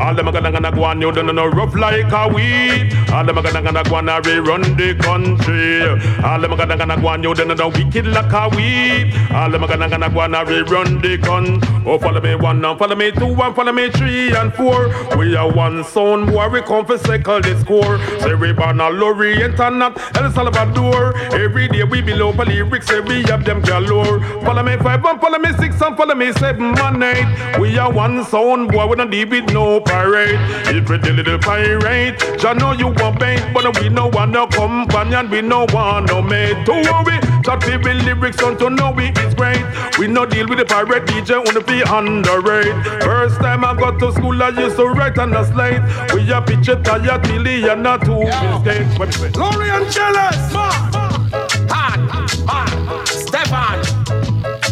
All 0.00 0.14
them 0.14 0.28
a 0.28 0.32
gonna 0.32 0.50
gonna 0.50 0.72
go 0.72 0.84
on, 0.84 1.00
you 1.00 1.12
don't 1.12 1.34
know 1.34 1.46
rough 1.46 1.74
like 1.74 2.10
a 2.12 2.28
weed. 2.28 2.94
All 3.12 3.24
them 3.24 3.38
a 3.38 3.42
gonna 3.42 3.62
gonna 3.62 3.84
go 3.84 3.96
on, 3.96 4.08
a 4.08 4.20
run 4.40 4.62
the 4.76 4.94
country. 4.94 5.82
All 6.24 6.40
them 6.40 6.52
a 6.52 6.56
gonna 6.56 6.76
gonna 6.76 7.00
go 7.00 7.08
on, 7.08 7.22
you 7.22 7.34
don't 7.34 7.56
know 7.56 7.68
wicked 7.68 8.06
like 8.06 8.32
a 8.32 8.48
weed. 8.56 9.14
All 9.32 9.50
them 9.50 9.62
a 9.62 9.68
gonna 9.68 9.88
gonna 9.88 10.10
go 10.10 10.20
on, 10.20 10.34
a 10.34 10.44
run 10.44 11.00
the 11.00 11.18
gun. 11.18 11.60
Oh, 11.84 11.98
follow 11.98 12.20
me 12.20 12.34
one 12.36 12.64
and 12.64 12.78
follow 12.78 12.96
me 12.96 13.10
two 13.10 13.26
and 13.26 13.54
follow 13.54 13.72
me 13.72 13.90
three 13.90 14.34
and 14.34 14.54
four. 14.54 14.88
We 15.18 15.34
are 15.36 15.50
one 15.50 15.84
sound 15.84 16.28
boy, 16.28 16.48
we 16.48 16.62
come 16.62 16.86
for 16.86 16.96
cycle 16.96 17.40
the 17.40 17.58
score. 17.60 17.98
Say 18.20 18.34
we 18.34 18.52
born 18.52 18.80
a 18.80 18.88
Lorient 18.88 19.58
and 19.60 19.78
not 19.78 19.98
El 20.16 20.30
Salvador. 20.32 21.16
Every 21.34 21.68
day 21.68 21.84
we 21.84 22.00
below 22.00 22.32
for 22.32 22.44
lyrics, 22.44 22.90
we 22.90 23.22
have 23.24 23.44
them 23.44 23.60
galore. 23.60 24.20
Follow 24.42 24.62
me 24.62 24.76
five 24.78 25.04
and 25.04 25.20
follow 25.20 25.38
me 25.38 25.52
six 25.58 25.80
and 25.82 25.96
follow 25.96 26.14
me 26.14 26.32
seven 26.32 26.78
and 26.78 27.02
eight. 27.02 27.58
We 27.58 27.76
are 27.78 27.92
one 27.92 28.24
sound 28.24 28.70
boy, 28.72 28.86
we 28.86 28.96
don't 28.96 29.10
deal 29.10 29.28
with 29.28 29.52
no 29.52 29.80
pirate. 29.82 30.36
If 30.74 30.88
we 30.88 30.98
deal 30.98 31.14
little 31.14 31.38
pirate, 31.38 32.18
Jah 32.38 32.54
know 32.54 32.72
you 32.72 32.88
want 32.88 33.20
bait, 33.20 33.42
but 33.52 33.80
we 33.80 33.88
no 33.88 34.08
want 34.08 34.32
no 34.32 34.46
companion, 34.46 35.30
we 35.30 35.42
no 35.42 35.66
want 35.72 36.08
no 36.08 36.22
mate. 36.22 36.64
Don't 36.64 36.84
worry, 36.84 37.18
chat 37.44 37.64
we 37.66 37.76
with 37.76 38.04
lyrics 38.04 38.42
on 38.42 38.56
to 38.58 38.70
know 38.70 38.90
we 38.92 39.08
is 39.08 39.34
great. 39.34 39.62
We 39.98 40.06
no 40.06 40.26
deal 40.26 40.48
with 40.48 40.58
the 40.58 40.64
pirate 40.64 41.06
DJ, 41.06 41.36
only 41.46 41.62
be 41.62 41.82
underrate. 41.82 43.02
First 43.02 43.40
time 43.40 43.64
I 43.64 43.74
got 43.74 43.98
to 44.00 44.12
school, 44.12 44.42
I 44.42 44.48
used 44.48 44.76
to 44.76 44.86
write 44.86 45.18
on 45.18 45.30
the 45.30 45.44
slate. 45.44 45.82
We 46.14 46.30
a 46.32 46.40
picture 46.40 46.80
tired, 46.82 47.24
Tilly, 47.24 47.68
and 47.68 47.82
not 47.82 48.04
two 48.04 48.24
mistakes. 48.24 48.98
What 48.98 49.08
is 49.08 49.22
it? 49.22 49.32
Glory 49.34 49.70
and 49.70 49.90
jealous. 49.90 50.52
Man, 50.52 52.06
man, 52.06 53.06
Stevan. 53.06 53.78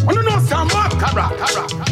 I 0.08 0.12
don't 0.14 0.24
know 0.24 0.38
some 0.40 0.68
more 0.68 0.88
cara, 0.98 1.89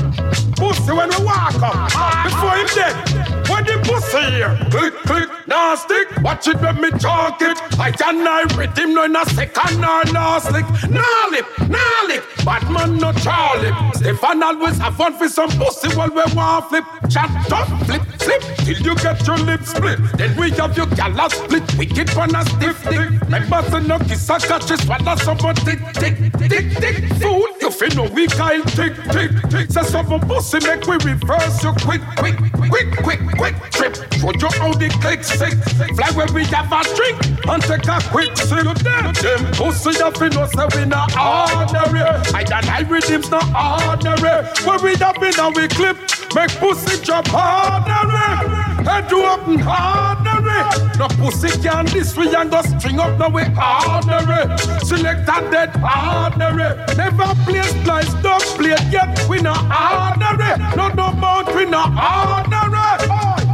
Pussy 0.89 0.97
when 0.97 1.11
we 1.11 1.25
walk 1.25 1.55
up. 1.63 2.25
Before 2.25 2.57
him 2.57 2.67
dead. 2.75 3.48
The 3.69 3.77
pussy 3.85 4.25
here. 4.33 4.57
Click, 4.71 4.95
click, 5.05 5.29
stick. 5.77 6.23
Watch 6.23 6.49
it 6.49 6.59
when 6.63 6.81
me 6.81 6.91
talk 6.93 7.43
it. 7.43 7.59
I 7.79 7.91
can 7.91 8.27
I 8.27 8.45
him 8.75 8.95
no 8.95 9.05
in 9.05 9.15
a 9.15 9.25
second 9.27 9.85
or 9.85 10.05
no 10.11 10.39
slick. 10.41 10.65
Nah 10.89 11.29
lip, 11.31 11.47
nah 11.69 12.07
lip. 12.09 12.25
Bad 12.47 12.71
man 12.71 12.97
no 12.97 13.13
Charlie. 13.13 13.73
Stevan 13.95 14.43
always 14.43 14.79
have 14.79 14.97
fun 14.97 15.13
for 15.19 15.29
some 15.29 15.51
pussy 15.51 15.95
while 15.95 16.09
we 16.09 16.23
want 16.35 16.65
flip. 16.71 16.85
Chat 17.11 17.29
up, 17.53 17.69
flip, 17.85 18.03
flip. 18.17 18.43
Till 18.65 18.81
you 18.81 18.95
get 18.97 19.27
your 19.27 19.37
lips 19.37 19.71
split. 19.75 19.99
Then 20.17 20.35
we 20.39 20.51
have 20.53 20.75
your 20.75 20.87
gala 20.87 21.29
split. 21.29 21.71
We 21.75 21.89
Wicked 21.89 22.11
one 22.17 22.35
a 22.35 22.45
stiff 22.45 22.83
dick. 22.85 23.11
Remember 23.21 23.63
to 23.71 23.81
no 23.81 23.99
kiss 23.99 24.31
a 24.31 24.39
catch. 24.39 24.69
Swallow 24.81 25.17
someone 25.17 25.55
tick, 25.57 25.81
tick, 25.93 26.17
tick, 26.49 26.67
tick. 26.81 26.97
Fool, 27.21 27.49
you 27.61 27.71
feel 27.71 27.95
no 27.97 28.11
weak 28.15 28.31
Kyle 28.31 28.63
tick, 28.63 28.95
tick, 29.13 29.31
tick. 29.51 29.71
Say 29.71 29.83
some 29.83 30.21
pussy 30.21 30.59
make 30.67 30.87
we 30.87 30.97
reverse 30.97 31.63
you 31.63 31.73
quick, 31.85 32.03
quick, 32.17 32.37
quick, 32.71 32.97
quick, 33.03 33.21
quick 33.37 33.58
trip. 33.71 33.95
Show 34.19 34.33
you 34.33 34.51
how 34.59 34.73
the 34.73 34.89
click 35.01 35.25
sick. 35.25 35.55
Fly 35.97 36.11
where 36.13 36.31
we 36.33 36.45
have 36.47 36.73
a 36.73 36.83
drink 36.95 37.19
and 37.49 37.63
take 37.63 37.87
a 37.87 38.01
quick 38.11 38.37
sip. 38.37 38.65
Them, 38.83 39.13
them 39.15 39.53
pussy 39.53 39.91
you 39.99 40.11
feel 40.13 40.31
no 40.31 40.47
say 40.47 40.67
we 40.77 40.85
not 40.87 41.13
ordinary. 41.17 42.03
I 42.35 42.43
and 42.43 42.67
I 42.69 42.81
redeems 42.89 43.31
not 43.31 43.47
ordinary. 43.53 44.47
Where 44.65 44.79
we 44.79 44.95
have 44.97 45.17
been 45.21 45.39
and 45.39 45.55
we 45.57 45.69
clip. 45.69 45.97
Make 46.35 46.51
pussy 46.61 47.03
drop 47.05 47.27
ordinary. 47.33 48.69
Head 48.85 49.09
to 49.09 49.19
up 49.23 49.49
and 49.49 49.63
ordinary. 49.63 50.89
No 50.99 51.09
pussy 51.09 51.49
can 51.63 51.87
this 51.87 52.17
we 52.17 52.35
and 52.35 52.51
go 52.51 52.63
string 52.63 52.99
up 52.99 53.19
now 53.19 53.29
we 53.29 53.43
ordinary. 53.43 54.59
Select 54.85 55.29
a 55.29 55.51
dead 55.51 55.71
ordinary. 55.81 56.77
Never 56.97 57.35
play 57.45 57.63
splice, 57.63 58.13
don't 58.23 58.43
play 58.57 58.77
yet. 58.91 59.27
We 59.29 59.41
not 59.41 59.63
ordinary. 59.65 60.59
No 60.77 60.89
no 60.89 61.13
mount, 61.13 61.55
we 61.55 61.65
not 61.65 61.91
ordinary. 61.97 63.48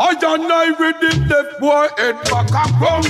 I 0.00 0.12
and 0.12 0.52
I 0.52 0.70
ready 0.78 1.10
left 1.26 1.58
boy 1.58 1.88
head 1.98 2.14
back 2.30 2.46
and 2.54 2.72
come. 2.78 3.02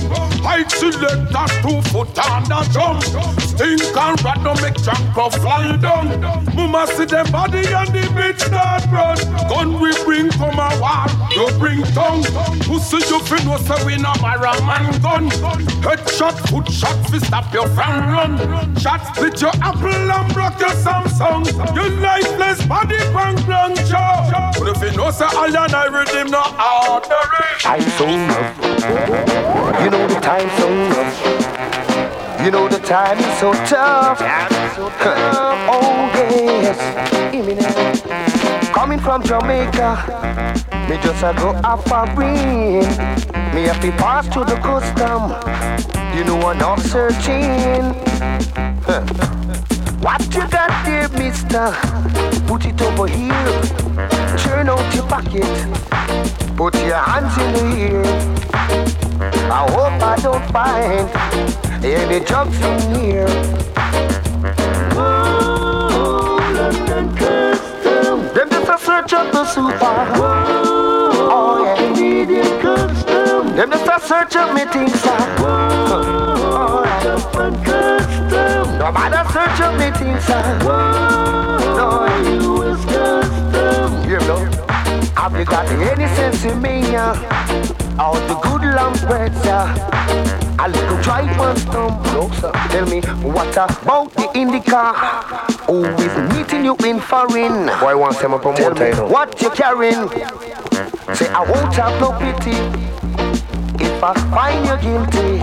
I 0.47 0.65
select 0.69 1.05
a 1.37 1.45
two 1.61 1.83
foot 1.93 2.19
on 2.19 2.49
a 2.49 2.65
jump. 2.73 3.03
Stink 3.45 3.83
and 3.95 4.25
rat 4.25 4.41
no 4.41 4.55
make 4.63 4.81
jump 4.81 5.15
go 5.15 5.29
fly 5.29 5.77
down. 5.77 6.19
Mama 6.57 6.87
see 6.87 7.05
them 7.05 7.31
body 7.31 7.59
and 7.59 7.93
the 7.93 8.01
bitch 8.17 8.41
start 8.41 8.87
run. 8.89 9.19
Gun 9.51 9.81
we 9.83 9.93
bring 10.05 10.31
from 10.33 10.59
a 10.59 10.69
war, 10.81 11.05
you 11.37 11.53
bring 11.59 11.83
tongue. 11.93 12.25
Pussy 12.65 13.05
you 13.05 13.21
fin 13.21 13.45
no 13.45 13.59
say 13.59 13.85
we 13.85 13.97
no 13.99 14.15
marry 14.23 14.49
man 14.65 14.89
gun. 15.03 15.29
Headshot, 15.85 16.41
foot 16.49 16.73
shot, 16.73 16.97
fi 17.11 17.19
stop 17.19 17.53
your 17.53 17.69
from 17.69 18.09
run. 18.09 18.77
Shot 18.77 19.15
split 19.15 19.39
your 19.43 19.53
apple 19.61 19.93
and 19.93 20.33
broke 20.33 20.59
your 20.59 20.73
Samsung. 20.81 21.45
You 21.77 21.85
lifeless 22.01 22.65
body 22.65 22.97
bang 23.13 23.37
bang 23.45 23.77
jaw. 23.87 24.53
But 24.59 24.69
if 24.75 24.83
you 24.83 24.97
know 24.97 25.11
say 25.11 25.27
I 25.27 25.49
and 25.49 25.75
I 25.75 25.85
redeem 25.87 26.31
no 26.31 26.41
ordinary. 26.87 27.59
I'm 27.65 27.83
so 27.99 28.07
rough. 28.07 28.55
You 29.83 29.91
know 29.91 30.07
the 30.07 30.21
time 30.21 30.49
so 30.59 30.69
rough. 30.95 32.45
You 32.45 32.51
know 32.53 32.69
the 32.69 32.79
time 32.79 33.19
is 33.19 33.39
so 33.39 33.53
tough. 33.67 34.19
oh 35.69 36.11
yes. 36.15 36.79
Hear 37.33 37.45
me 37.45 37.55
now. 37.55 38.73
Coming 38.73 39.01
from 39.01 39.23
Jamaica, 39.25 39.91
me 40.89 40.97
just 41.03 41.23
a 41.23 41.35
go 41.37 41.51
off 41.65 41.91
a 41.91 42.15
ring. 42.15 42.81
Me 43.55 43.63
have 43.65 43.81
to 43.81 43.91
pass 43.93 44.29
through 44.29 44.45
the 44.45 44.57
custom. 44.57 45.33
You 46.17 46.25
know 46.25 46.41
I'm 46.41 46.59
not 46.59 46.81
searching. 46.81 47.95
Huh. 48.87 49.05
What 50.01 50.23
you 50.35 50.49
got 50.49 50.85
there, 50.87 51.09
mister? 51.09 51.75
Put 52.47 52.67
it 52.67 52.81
over 52.81 53.09
here. 53.09 53.63
Turn 54.39 54.69
out 54.69 54.95
your 54.95 55.07
pocket. 55.07 55.98
Put 56.59 56.75
your 56.75 56.97
hands 56.97 57.39
in 57.39 57.53
the 57.53 57.63
air. 57.85 58.05
I 59.49 59.71
hope 59.71 60.03
I 60.03 60.17
don't 60.21 60.45
find 60.51 61.09
any 61.85 62.19
drugs 62.25 62.61
in 62.61 62.97
here. 62.97 63.29
Whoa, 64.93 66.39
London 66.53 67.15
custom. 67.15 68.35
Them 68.35 68.51
just 68.51 68.69
a 68.69 68.77
search 68.77 69.13
up 69.13 69.31
the 69.33 69.45
super. 69.45 69.95
Whoa, 70.19 71.29
oh 71.31 71.63
yeah. 71.65 71.77
Canadian 71.77 72.61
custom. 72.61 73.55
Them 73.55 73.71
just 73.71 73.87
a 73.87 74.01
search 74.01 74.35
up 74.35 74.53
me 74.53 74.65
things. 74.65 75.01
Whoa, 75.01 75.47
oh 75.47 76.83
yeah. 76.85 77.63
custom. 77.63 78.79
No 78.81 78.91
matter 78.91 79.33
search 79.33 79.61
up 79.61 79.79
me 79.79 79.97
things. 79.97 80.27
Whoa, 80.67 81.59
no, 81.79 82.67
US 82.67 82.85
custom. 82.85 84.11
You 84.11 84.19
know. 84.27 84.58
Have 85.19 85.37
you 85.37 85.45
got 85.45 85.67
any 85.67 86.07
sense 86.15 86.45
in 86.45 86.63
me? 86.63 86.81
Yeah? 86.93 87.13
All 87.99 88.15
the 88.15 88.35
good 88.37 88.63
lamb 88.63 88.93
breads, 89.05 89.45
yeah. 89.45 89.75
A 90.61 90.69
little 90.69 91.03
dry 91.03 91.27
one 91.37 91.57
stump. 91.57 92.05
Tell 92.71 92.87
me 92.87 93.01
what 93.27 93.51
about 93.51 94.13
the 94.15 94.31
indica? 94.39 94.93
Who 95.67 95.85
is 95.85 96.33
meeting 96.33 96.65
you 96.65 96.77
in 96.87 97.01
foreign? 97.01 97.67
Boy 97.81 97.97
wants 97.97 98.21
him 98.21 98.33
a 98.33 98.39
promoter, 98.39 98.75
Tell 98.75 99.07
me 99.07 99.13
what 99.13 99.43
you 99.43 99.51
carrying? 99.51 100.09
Say 101.17 101.29
I 101.31 101.45
won't 101.51 101.75
have 101.75 102.01
no 102.01 102.13
pity 102.23 102.57
if 103.85 104.03
I 104.03 104.15
find 104.31 104.65
you 104.67 104.77
guilty. 104.87 105.43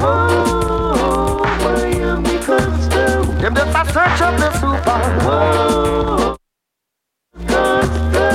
Whoa, 0.00 1.42
Miami 1.64 2.38
custom. 2.38 3.38
Them 3.40 3.54
just 3.56 3.76
a 3.76 3.92
search 3.92 4.22
of 4.22 4.38
the 4.38 4.52
super. 4.60 4.98
Whoa. 5.26 6.37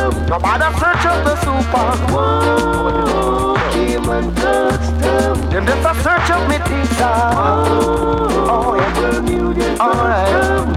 No 0.03 0.37
matter 0.39 0.71
search 0.79 1.05
of 1.05 1.23
the 1.23 1.35
super. 1.37 1.87
Whoa. 2.11 3.55
Cayman 3.71 4.35
custom. 4.35 5.49
Them 5.49 5.65
just 5.65 5.87
a 5.87 5.93
search 6.03 6.29
of 6.31 6.47
me 6.49 6.57
things. 6.67 6.89
Oh, 6.99 8.75
yeah. 8.75 9.79
Alright. 9.79 10.73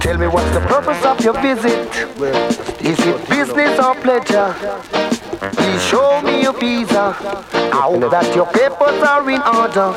Tell 0.00 0.18
me 0.18 0.26
what's 0.26 0.50
the 0.52 0.60
purpose 0.60 1.04
of 1.04 1.20
your 1.20 1.34
visit? 1.40 1.88
Is 2.80 2.98
it 3.06 3.28
business 3.28 3.78
or 3.78 3.94
pleasure? 3.94 4.54
Please 5.52 5.82
show 5.84 6.20
me 6.22 6.42
your 6.42 6.54
visa. 6.58 7.14
I 7.52 7.82
hope 7.82 8.10
that 8.10 8.34
your 8.34 8.46
papers 8.46 9.02
are 9.02 9.30
in 9.30 9.42
order. 9.42 9.94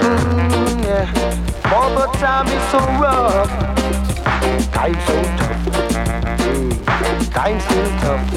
Mm, 0.00 0.84
yeah. 0.84 1.74
All 1.74 1.90
the 1.94 2.06
time 2.18 2.46
is 2.46 2.62
so 2.70 2.78
rough. 2.98 3.50
Time 4.72 4.94
so 5.06 5.22
tough. 5.36 5.59
Time 7.32 7.60
still 7.60 7.90
tough. 8.00 8.30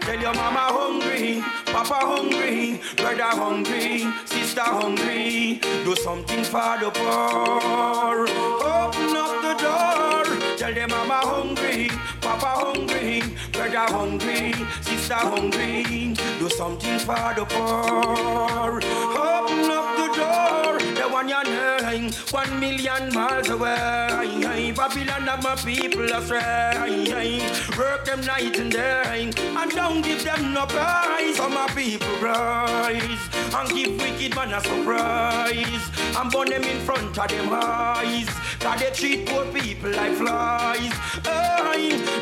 Tell 0.00 0.20
your 0.20 0.34
mama 0.34 0.64
hungry, 0.72 1.42
papa 1.66 1.98
hungry, 2.02 2.80
brother 2.96 3.24
hungry, 3.24 4.06
sister 4.24 4.62
hungry. 4.62 5.60
Do 5.84 5.94
something 5.96 6.44
for 6.44 6.78
the 6.80 6.90
poor. 6.94 8.26
Open 8.26 9.16
up 9.16 9.34
the 9.42 9.54
door. 9.62 10.24
Tell 10.56 10.74
them 10.74 10.90
mama 10.90 11.20
hungry, 11.24 11.90
papa 12.22 12.52
hungry, 12.64 13.22
brother 13.52 13.86
hungry, 13.92 14.54
sister 14.80 15.14
hungry. 15.14 16.14
Do 16.38 16.48
something 16.48 16.98
for 17.00 17.34
the 17.36 17.44
poor. 17.44 18.80
Open 18.80 19.70
up 19.70 19.88
the 20.00 20.08
door. 20.16 20.78
The 20.94 21.06
one 21.12 21.28
you 21.28 21.44
name, 21.44 21.85
one 22.30 22.60
million 22.60 23.12
miles 23.14 23.48
away. 23.48 24.72
Babylon 24.76 25.28
of 25.28 25.42
my 25.42 25.56
people 25.56 26.12
astray. 26.12 27.40
Work 27.78 28.04
them 28.04 28.20
night 28.20 28.58
and 28.58 28.70
day, 28.70 29.32
and 29.38 29.70
don't 29.70 30.02
give 30.02 30.22
them 30.22 30.52
no 30.52 30.66
prize. 30.66 31.36
For 31.36 31.48
my 31.48 31.66
people 31.68 32.16
rise, 32.20 33.28
and 33.54 33.68
give 33.70 33.98
wicked 34.00 34.34
man 34.34 34.52
a 34.52 34.60
surprise. 34.60 35.90
And 36.16 36.30
burn 36.30 36.48
them 36.48 36.64
in 36.64 36.80
front 36.84 37.18
of 37.18 37.28
them 37.28 37.48
eyes. 37.52 38.28
Cause 38.60 38.80
they 38.80 38.90
treat 38.90 39.26
poor 39.26 39.44
people 39.46 39.90
like 39.90 40.14
flies. 40.14 40.92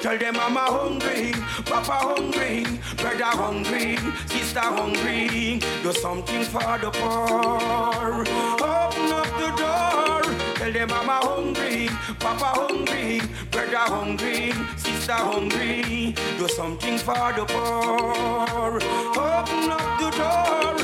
Tell 0.02 0.18
them 0.18 0.36
I'm 0.36 0.56
a 0.56 0.60
hungry, 0.60 1.32
papa 1.64 1.92
hungry, 1.92 2.66
brother 2.96 3.24
hungry, 3.24 3.96
sister 4.26 4.60
hungry. 4.60 5.60
Do 5.82 5.92
something 5.92 6.44
for 6.44 6.78
the 6.78 6.90
poor. 6.90 8.20
Open 8.20 9.12
up 9.12 9.30
the 9.38 9.48
door. 9.56 9.63
Tell 10.56 10.72
them 10.72 10.92
I'm 10.92 11.08
a 11.08 11.18
hungry, 11.26 11.88
papa 12.18 12.50
hungry, 12.60 13.20
brother 13.50 13.76
hungry, 13.76 14.52
sister 14.76 15.12
hungry. 15.12 16.14
Do 16.38 16.48
something 16.48 16.98
for 16.98 17.32
the 17.36 17.44
poor. 17.46 18.80
Open 19.16 19.70
up 19.70 20.00
the 20.00 20.10
door. 20.16 20.83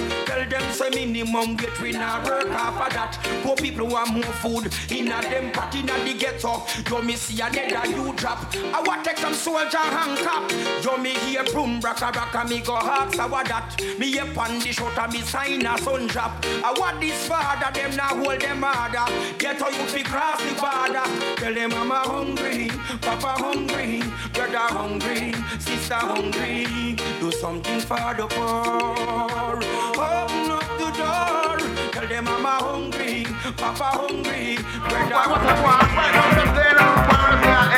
Say 0.81 0.88
minimum 0.88 1.59
wage 1.59 1.79
we 1.83 1.93
not 1.93 2.25
work 2.25 2.49
half 2.49 2.81
of 2.81 2.90
that. 2.95 3.19
Poor 3.43 3.55
people 3.55 3.87
want 3.87 4.14
more 4.14 4.23
food 4.40 4.73
in 4.90 5.12
a 5.12 5.21
them 5.21 5.53
pot 5.53 5.75
in 5.75 5.90
a 5.90 6.05
the 6.05 6.14
ghetto. 6.19 6.64
You 6.88 7.03
me 7.03 7.16
see 7.16 7.38
a 7.43 7.51
dead 7.51 7.75
and 7.75 7.95
you 7.95 8.14
drop. 8.14 8.47
I 8.57 8.81
want 8.81 9.05
take 9.05 9.19
some 9.19 9.35
soldier 9.35 9.77
hand 9.77 10.16
cap. 10.21 10.51
You 10.83 10.97
me 10.97 11.11
hear 11.11 11.45
boom 11.53 11.83
braka 11.83 12.11
braka 12.11 12.49
me 12.49 12.61
go 12.62 12.77
I 12.77 13.27
what 13.29 13.47
that. 13.49 13.77
Me 13.99 14.16
a 14.21 14.25
pan 14.25 14.59
the 14.61 14.73
shot 14.73 14.97
and 14.97 15.12
me 15.12 15.21
sign 15.21 15.66
a 15.66 15.77
sun 15.77 16.07
drop. 16.07 16.43
I 16.64 16.73
want 16.79 16.99
this 16.99 17.29
father 17.29 17.79
them 17.79 17.95
now 17.95 18.16
hold 18.16 18.40
them 18.40 18.62
harder. 18.62 19.05
Ghetto 19.37 19.69
you 19.69 19.85
fi 19.85 20.03
cross 20.03 20.40
the 20.43 20.55
border. 20.59 21.05
Tell 21.37 21.53
them 21.53 21.75
I'm 21.75 21.90
hungry, 21.90 22.69
papa 23.03 23.35
hungry, 23.37 24.01
brother 24.33 24.73
hungry, 24.73 25.35
sister 25.59 25.93
hungry. 25.93 26.97
Do 27.21 27.31
something 27.33 27.81
for 27.81 28.14
the 28.16 28.27
poor. 28.31 29.61
Open 30.01 30.51
up 30.53 30.69
door. 30.96 31.59
Tell 31.92 32.07
them 32.07 32.29
I'm 32.29 32.44
a 32.44 32.48
hungry, 32.48 33.24
papa 33.57 33.85
hungry, 33.98 34.59
brother 34.88 35.20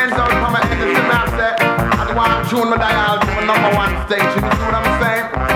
Ends 0.02 0.16
out 0.16 0.30
from 0.30 0.52
my 0.52 0.60
end 0.70 0.82
of 0.82 0.88
the 0.88 1.02
master. 1.06 1.54
I 1.60 2.06
do 2.08 2.16
want 2.16 2.32
to 2.32 2.50
tune 2.50 2.70
my 2.70 2.76
dial 2.76 3.20
to 3.20 3.26
my 3.26 3.44
number 3.46 3.70
one 3.76 3.94
station. 4.06 4.42
You 4.42 4.50
see 4.50 4.64
what 4.64 4.74
I'm 4.74 5.02
saying? 5.02 5.51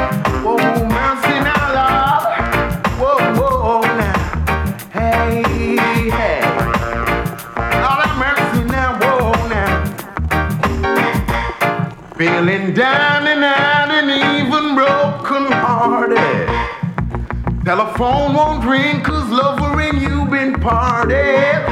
Telephone 17.66 18.32
won't 18.32 18.64
ring 18.64 19.02
cause 19.02 19.28
lover 19.28 19.80
and 19.80 20.00
you 20.00 20.24
been 20.26 20.54
parted. 20.54 21.66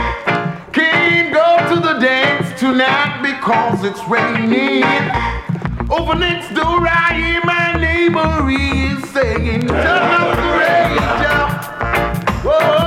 Can't 0.72 1.32
go 1.32 1.72
to 1.72 1.80
the 1.80 2.00
dance 2.00 2.58
tonight 2.58 3.22
because 3.22 3.84
it's 3.84 4.02
raining. 4.08 4.82
Over 5.88 6.16
next 6.16 6.52
door, 6.52 6.84
I 6.84 7.14
hear 7.14 7.44
my 7.44 7.74
neighbor 7.78 8.50
is 8.50 9.08
saying, 9.10 9.68
Turn 9.68 10.34
the 10.34 10.50
radio. 10.58 11.46
Whoa, 12.42 12.83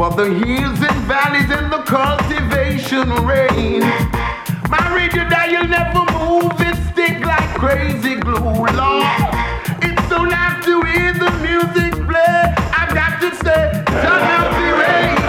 For 0.00 0.10
the 0.12 0.32
hills 0.32 0.80
and 0.80 1.00
valleys 1.04 1.50
and 1.50 1.70
the 1.70 1.82
cultivation 1.82 3.10
rain. 3.26 3.80
My 4.70 4.94
radio 4.96 5.28
dial 5.28 5.68
never 5.68 6.10
move, 6.16 6.58
it 6.58 6.74
stick 6.90 7.20
like 7.20 7.50
crazy 7.58 8.14
glue. 8.14 8.40
Lord, 8.40 9.04
it's 9.82 10.08
so 10.08 10.24
nice 10.24 10.64
to 10.64 10.80
hear 10.84 11.12
the 11.12 11.30
music 11.42 11.92
play. 12.08 12.54
I've 12.72 12.94
got 12.94 13.20
to 13.20 13.36
stay 13.36 13.84
turn 13.88 14.24
up 14.40 14.50
the 14.56 14.72
rain. 14.80 15.19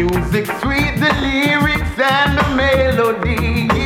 music 0.00 0.46
sweet, 0.60 0.94
the 1.00 1.12
lyrics 1.20 1.98
and 1.98 2.38
the 2.38 2.54
melody. 2.54 3.77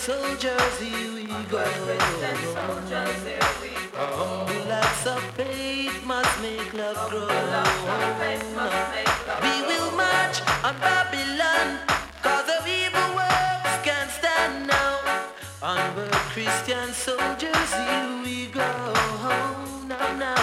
soldiers, 0.00 0.80
here 0.80 1.12
we 1.12 1.24
go. 1.50 1.62
Humble 3.94 4.72
acts 4.72 5.06
of 5.06 5.22
faith 5.36 6.06
must 6.06 6.40
make 6.40 6.72
love 6.72 6.96
grow. 7.10 7.28
We 9.44 9.54
will 9.68 9.90
march 9.92 10.40
on 10.64 10.74
Babylon, 10.80 11.80
cause 12.22 12.46
the 12.46 12.58
evil 12.66 13.10
works 13.14 13.76
can't 13.84 14.10
stand 14.10 14.68
now. 14.68 14.96
Onward, 15.62 16.12
Christian 16.32 16.94
soldiers, 16.94 17.70
here 17.74 18.22
we 18.24 18.46
go. 18.46 18.68
Now, 19.86 20.16
now, 20.16 20.42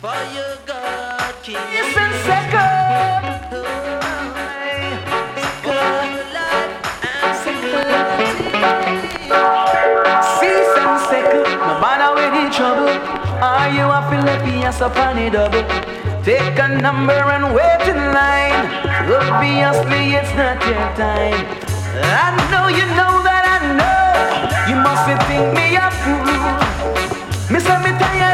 for 0.00 0.20
your 0.36 0.56
God, 0.64 1.34
King. 1.42 1.56
Listen, 1.76 2.12
second. 2.24 2.79
Boy, 13.60 13.76
you 13.76 13.82
are 13.82 14.08
to 14.10 14.16
let 14.24 14.40
me 14.46 14.64
ass 14.64 14.80
up 14.80 14.96
on 14.96 15.18
it 15.18 15.32
double. 15.32 15.60
Take 16.24 16.58
a 16.58 16.68
number 16.80 17.12
and 17.12 17.54
wait 17.54 17.84
in 17.92 18.00
line. 18.16 18.64
Obviously, 19.04 20.16
it's 20.18 20.32
not 20.32 20.56
your 20.64 20.88
time. 20.96 21.44
I 22.00 22.28
know 22.50 22.68
you 22.68 22.86
know 22.96 23.14
that 23.28 23.44
I 23.54 23.58
know. 23.78 24.00
You 24.68 24.76
must 24.80 25.04
be 25.04 25.14
think 25.28 25.46
me 25.52 25.76
a 25.76 25.90
fool. 26.00 27.52
Me 27.52 27.60
say 27.60 27.78
me 27.84 27.98
tired. 27.98 28.29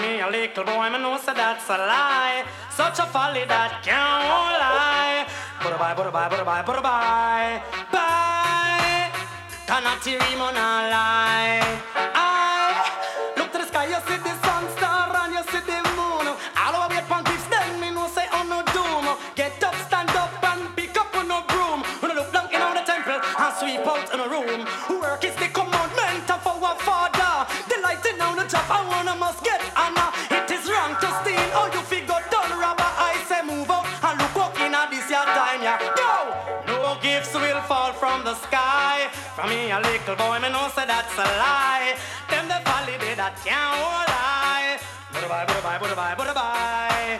me, 0.00 0.20
a 0.20 0.28
little 0.28 0.64
boy, 0.64 0.90
me 0.90 0.98
know 0.98 1.18
say 1.18 1.34
that's 1.34 1.68
a 1.68 1.76
lie. 1.76 2.44
Such 2.70 2.98
a 2.98 3.06
folly 3.06 3.44
that 3.46 3.82
can't 3.82 4.54
lie. 4.62 5.26
Bye 5.62 5.76
bye, 5.76 5.94
bye 5.94 6.10
bye, 6.10 6.28
bye 6.28 6.44
bye, 6.44 6.62
bye 6.62 6.80
bye. 6.80 7.62
Bye. 7.92 9.10
Cannot 9.66 10.04
hear 10.04 10.22
him 10.22 10.40
on 10.40 10.56
a 10.56 10.90
lie. 10.94 12.17
the 38.28 38.34
sky. 38.34 39.08
From 39.34 39.48
me 39.48 39.70
a 39.70 39.80
little 39.80 40.16
boy, 40.16 40.38
me 40.42 40.50
know 40.50 40.68
say 40.74 40.84
that's 40.84 41.14
a 41.14 41.28
lie. 41.44 41.96
Them 42.28 42.44
the 42.52 42.60
valley 42.68 42.96
they 43.00 43.14
that 43.14 43.34
can't 43.44 43.80
lie. 44.12 44.76
I. 45.12 45.46
Bye 45.46 45.46
bye, 45.46 45.46
bye 45.46 45.78
bye, 45.78 45.78
bye 45.78 46.34
bye, 46.34 46.34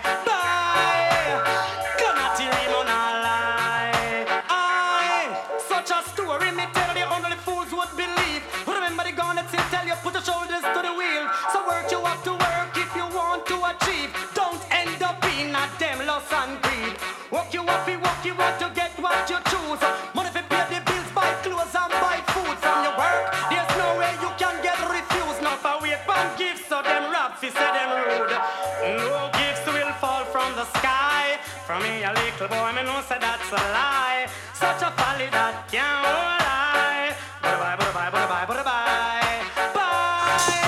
bye 0.04 0.24
bye. 0.26 1.14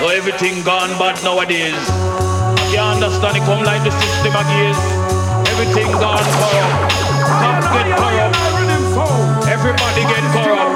So 0.01 0.09
everything 0.09 0.63
gone 0.63 0.89
bad 0.97 1.13
nowadays. 1.21 1.77
You 2.73 2.81
understand 2.81 3.37
it 3.37 3.45
come 3.45 3.61
like 3.61 3.85
the 3.85 3.93
system 3.93 4.33
again. 4.33 4.73
Everything 5.45 5.93
gone 5.93 6.25
corrupt. 6.41 6.89
Cops 7.21 7.69
get 7.69 7.85
corrupt. 8.01 8.33
Everybody 9.45 10.01
get 10.09 10.25
corrupt. 10.33 10.73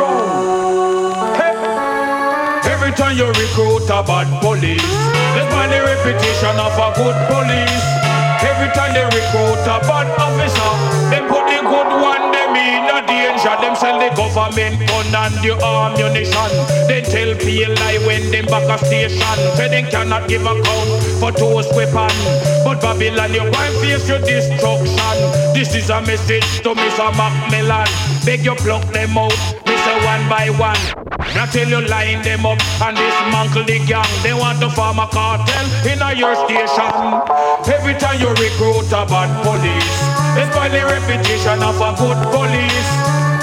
Every 2.69 2.93
time 2.93 3.17
you 3.17 3.25
recruit 3.33 3.89
a 3.89 4.05
bad 4.05 4.29
police, 4.45 4.93
there's 5.33 5.49
the 5.73 5.81
reputation 5.81 6.61
of 6.61 6.77
a 6.77 6.93
good 6.93 7.17
police. 7.25 7.85
Every 8.45 8.69
time 8.77 8.93
they 8.93 9.09
recruit 9.09 9.65
a 9.65 9.81
bad 9.89 10.05
officer, 10.21 10.69
they 11.09 11.25
put 11.25 11.49
the 11.49 11.65
good 11.65 11.89
one 11.97 12.24
them 12.55 12.87
in 12.87 12.89
a 12.89 12.99
danger. 13.05 13.55
Them 13.61 13.75
sell 13.75 13.99
the 13.99 14.09
government 14.15 14.79
gun 14.87 15.11
and 15.11 15.35
the 15.43 15.51
ammunition. 15.59 16.51
They 16.87 17.01
tell 17.01 17.35
PLI 17.35 17.99
when 18.07 18.31
them 18.31 18.45
back 18.45 18.67
a 18.71 18.77
station. 18.85 19.37
Say 19.55 19.67
they 19.67 19.83
cannot 19.83 20.27
give 20.27 20.45
account 20.45 20.89
for 21.19 21.31
those 21.31 21.67
weapons. 21.75 22.15
But 22.63 22.81
Babylon, 22.81 23.33
you 23.33 23.43
going 23.51 23.75
face 23.83 24.07
your 24.07 24.19
destruction. 24.19 25.17
This 25.53 25.75
is 25.75 25.89
a 25.89 26.01
message 26.01 26.61
to 26.63 26.73
Mr. 26.73 27.11
Macmillan. 27.15 27.87
Beg 28.25 28.45
you 28.45 28.55
pluck 28.55 28.83
them 28.91 29.17
out, 29.17 29.31
Mr. 29.65 29.93
One 30.05 30.27
by 30.29 30.49
one. 30.57 31.05
Now 31.35 31.45
tell 31.45 31.67
you 31.67 31.81
line 31.81 32.21
them 32.23 32.45
up 32.45 32.59
and 32.81 32.95
dismantle 32.97 33.65
the 33.65 33.79
gang. 33.85 34.07
They 34.23 34.33
want 34.33 34.59
to 34.61 34.69
form 34.69 34.99
a 34.99 35.07
cartel 35.07 35.65
in 35.85 36.01
a 36.01 36.13
your 36.13 36.35
station. 36.47 36.95
Every 37.67 37.93
time 37.95 38.19
you 38.21 38.29
recruit 38.29 38.87
a 38.95 39.05
bad 39.05 39.29
police, 39.43 40.24
they 40.35 40.45
spoil 40.51 40.69
the 40.69 40.83
reputation 40.83 41.63
of 41.63 41.79
a 41.79 41.89
good 41.95 42.19
police. 42.29 42.89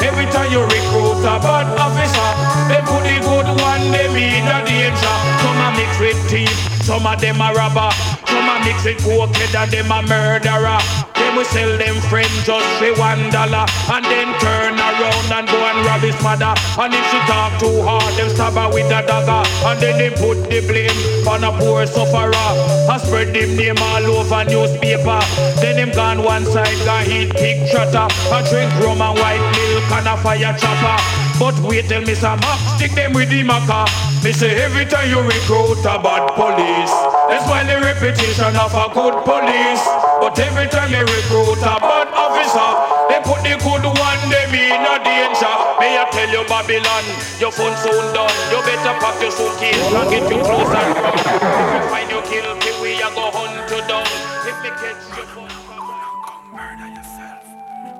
Every 0.04 0.26
time 0.28 0.52
you 0.52 0.62
recruit 0.62 1.24
a 1.24 1.40
bad 1.40 1.72
officer, 1.80 2.30
they 2.68 2.80
put 2.84 3.02
the 3.08 3.16
good 3.24 3.48
one 3.60 3.90
them 3.90 4.16
in 4.16 4.44
a 4.44 4.58
danger. 4.66 5.16
Some 5.40 5.60
a 5.60 5.68
mix 5.72 5.98
with 5.98 6.20
thief, 6.28 6.52
some 6.84 7.06
of 7.06 7.20
them 7.20 7.40
a 7.40 7.52
robber, 7.54 7.90
some 8.26 8.48
a 8.48 8.64
mix 8.64 8.84
with 8.84 8.98
cokehead 9.00 9.54
and 9.56 9.70
them 9.70 9.90
a 9.90 10.02
murderer. 10.02 11.11
Them 11.32 11.38
will 11.38 11.48
sell 11.48 11.78
them 11.78 11.96
friends 12.12 12.44
just 12.44 12.68
for 12.76 12.92
one 13.00 13.30
dollar 13.30 13.64
and 13.88 14.04
then 14.04 14.28
turn 14.38 14.76
around 14.76 15.32
and 15.32 15.48
go 15.48 15.56
and 15.64 15.86
rob 15.86 16.02
his 16.04 16.20
mother. 16.22 16.52
And 16.76 16.92
if 16.92 17.04
she 17.08 17.16
talk 17.24 17.58
too 17.58 17.80
hard, 17.80 18.12
them 18.20 18.28
stab 18.28 18.52
her 18.52 18.68
with 18.68 18.92
a 18.92 19.00
dagger 19.00 19.40
and 19.64 19.80
then 19.80 19.96
they 19.96 20.10
put 20.10 20.44
the 20.50 20.60
blame 20.60 20.92
on 21.26 21.42
a 21.42 21.50
poor 21.56 21.86
sufferer. 21.86 22.36
I 22.36 23.00
spread 23.00 23.32
them 23.32 23.56
name 23.56 23.80
all 23.80 24.04
over 24.20 24.44
newspaper. 24.44 25.24
Then 25.56 25.80
him 25.80 25.96
gone 25.96 26.22
one 26.22 26.44
side, 26.44 26.76
gone 26.84 27.08
eat 27.08 27.32
pig 27.32 27.64
trotter. 27.70 28.12
I 28.28 28.44
drink 28.50 28.68
rum 28.84 29.00
and 29.00 29.16
white 29.16 29.40
milk 29.56 29.88
and 29.88 30.08
a 30.08 30.16
fire 30.20 30.52
chopper. 30.60 31.00
But 31.40 31.58
wait 31.64 31.88
till 31.88 32.02
Mr. 32.02 32.36
Mac 32.44 32.60
stick 32.76 32.92
them 32.92 33.14
with 33.14 33.30
the 33.30 33.42
maca. 33.42 33.88
Me 34.22 34.32
say 34.32 34.60
every 34.60 34.84
time 34.84 35.08
you 35.08 35.20
recruit 35.22 35.80
a 35.80 35.96
bad 35.96 36.28
police, 36.36 36.92
that's 37.28 37.46
why 37.48 37.62
the 37.64 37.78
reputation 37.80 38.54
of 38.56 38.72
a 38.74 38.86
good 38.92 39.16
police. 39.24 39.84
But 40.20 40.38
every 40.38 40.68
time 40.68 40.90
you 40.90 41.02
recruit 41.04 41.60
a 41.62 41.76
bad 41.78 42.08
officer, 42.14 42.70
they 43.10 43.20
put 43.22 43.42
the 43.46 43.54
good 43.62 43.84
one 43.86 44.22
them 44.30 44.54
in 44.54 44.82
a 44.82 44.96
danger. 45.02 45.54
May 45.78 45.98
I 45.98 46.06
tell 46.10 46.30
you 46.30 46.42
Babylon, 46.48 47.04
your 47.38 47.52
phone 47.52 47.74
soon 47.82 48.04
done. 48.14 48.32
You 48.50 48.58
better 48.66 48.94
pack 48.98 49.16
your 49.22 49.30
suitcase 49.30 49.78
and 49.78 50.08
get 50.10 50.24
you 50.30 50.38
close 50.42 50.72
and 50.72 50.90
run. 50.98 51.14
If 51.14 51.70
you 51.74 51.82
find 51.90 52.08
your 52.10 52.24
kill, 52.26 52.48
pick 52.62 52.76
we 52.82 52.98
a 52.98 53.08
go 53.14 53.30
hunt 53.30 53.70
you 53.70 53.80
down. 53.86 54.06
If 54.46 54.56
me 54.62 54.70
catch 54.78 55.02
you, 55.14 55.22
you're 55.22 55.46
not 55.46 55.62
gonna 55.70 56.18
come 56.26 56.46
murder 56.54 56.88
yourself. 56.90 57.42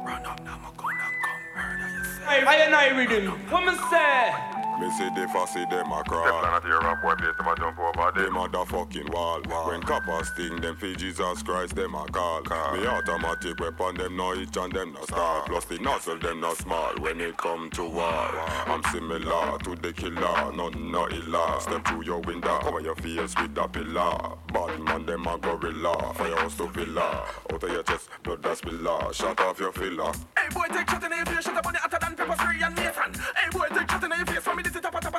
Run 0.06 0.22
up 0.26 0.38
now, 0.44 0.58
we're 0.62 0.74
gonna 0.78 1.08
come 1.22 1.42
murder 1.54 1.88
yourself. 1.94 2.26
I 2.26 2.56
and 2.66 2.74
I 2.74 2.86
rhythm. 2.96 3.26
What 3.50 3.62
me 3.66 3.74
say? 3.90 4.51
Me 4.80 4.90
see 4.90 5.08
the 5.10 5.28
fussy 5.28 5.64
them 5.66 5.92
a 5.92 6.02
crawl. 6.04 6.24
Them 6.24 6.42
not 6.42 6.64
hear 6.64 6.78
a 6.78 6.96
boy 6.96 7.14
place, 7.14 7.36
them 7.36 7.46
a 7.46 7.56
jump 7.56 7.78
over 7.78 8.12
them. 8.12 8.24
Them 8.24 8.36
a 8.36 8.48
the 8.48 8.64
fucking 8.64 9.10
wall. 9.12 9.40
When 9.68 9.82
coppers 9.82 10.28
sting, 10.28 10.60
them 10.60 10.76
feel 10.76 10.94
Jesus 10.94 11.42
Christ, 11.42 11.76
them 11.76 11.94
a 11.94 12.04
call. 12.06 12.42
Me 12.72 12.86
automatic 12.86 13.60
weapon, 13.60 13.96
them 13.96 14.16
no 14.16 14.32
itch 14.34 14.56
and 14.56 14.72
them 14.72 14.92
no 14.94 15.02
star. 15.04 15.44
Plus 15.46 15.64
the 15.66 15.78
nozzle, 15.78 16.18
them 16.18 16.40
no 16.40 16.54
small. 16.54 16.92
When 16.98 17.20
it 17.20 17.36
come 17.36 17.70
to 17.70 17.84
war, 17.84 18.30
I'm 18.66 18.82
similar 18.92 19.58
to 19.58 19.76
the 19.76 19.92
killer. 19.92 20.52
None 20.52 20.90
no 20.90 21.08
illa. 21.08 21.58
Step 21.60 21.86
through 21.86 22.04
your 22.04 22.20
window, 22.20 22.58
cover 22.60 22.80
your 22.80 22.96
face 22.96 23.34
with 23.40 23.56
a 23.56 23.68
pillar. 23.68 24.36
Bad 24.52 24.80
man, 24.80 25.06
them 25.06 25.26
a 25.26 25.38
gorilla. 25.38 26.12
Firehouse 26.14 26.56
to 26.56 26.66
villa. 26.68 27.24
Out 27.52 27.62
of 27.62 27.70
your 27.70 27.82
chest, 27.82 28.08
blood 28.22 28.42
that 28.42 28.56
spiller. 28.56 29.12
Shut 29.12 29.38
off 29.40 29.60
your 29.60 29.72
filler. 29.72 30.12
Hey 30.36 30.48
boy, 30.52 30.66
take 30.68 30.88
shot 30.88 31.04
in 31.04 31.10
the 31.10 31.30
face, 31.30 31.44
shut 31.44 31.56
up 31.56 31.66
on 31.66 31.72
the 31.72 31.78
hotter 31.78 31.98
than 32.00 32.16
pepper 32.16 32.34
spray 32.34 32.60
and 32.62 32.74
Nathan. 32.76 33.14
Hey 33.14 33.50
boy, 33.50 33.66
take 33.70 33.90
shot 33.90 34.01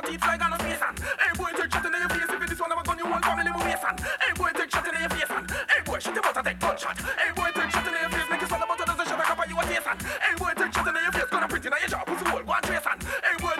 teeth 0.04 0.26
like 0.26 0.44
on 0.44 0.52
a 0.52 0.58
and. 0.60 0.98
Hey 1.00 1.32
boy, 1.36 1.50
take 1.56 1.72
shot 1.72 1.84
in 1.84 1.92
your 1.92 2.08
face, 2.08 2.28
if 2.28 2.42
it 2.42 2.52
is 2.52 2.60
one 2.60 2.72
of 2.72 2.78
a 2.78 2.82
gun, 2.84 2.98
you 2.98 3.06
whole 3.08 3.20
family 3.20 3.50
will 3.50 3.64
waste 3.64 3.84
and. 3.88 4.00
Hey 4.00 4.32
boy, 4.36 4.50
take 4.52 4.70
shot 4.70 4.86
in 4.86 5.00
your 5.00 5.08
face 5.08 5.30
and. 5.32 5.50
Hey 5.50 5.80
boy, 5.84 5.98
your 6.04 6.22
mouth 6.22 6.36
and 6.36 6.46
take 6.46 6.60
gunshot. 6.60 6.96
Hey 7.00 7.32
boy, 7.32 7.50
take 7.56 7.70
shot 7.72 7.86
in 7.88 7.94
your 7.96 8.10
face, 8.12 8.28
make 8.30 8.42
it 8.42 8.48
swallow 8.48 8.68
about 8.68 8.84
doesn't 8.84 9.08
shut 9.08 9.20
a 9.20 9.24
cup 9.24 9.40
you 9.48 9.56
a 9.58 9.64
taste 9.64 9.88
and. 9.88 10.02
Hey 10.02 10.34
boy, 10.36 10.52
take 10.56 10.72
shot 10.74 10.88
in 10.88 10.94
your 10.94 11.12
face, 11.12 11.30
gonna 11.32 11.48
print 11.48 11.64
in 11.64 11.72
your 11.72 11.88
jaw, 11.88 12.04
pussy 12.04 12.24
hole, 12.28 12.44
go 12.44 12.52
and 12.52 12.64
trace. 12.68 12.84
Hey 12.84 13.36
boy, 13.40 13.53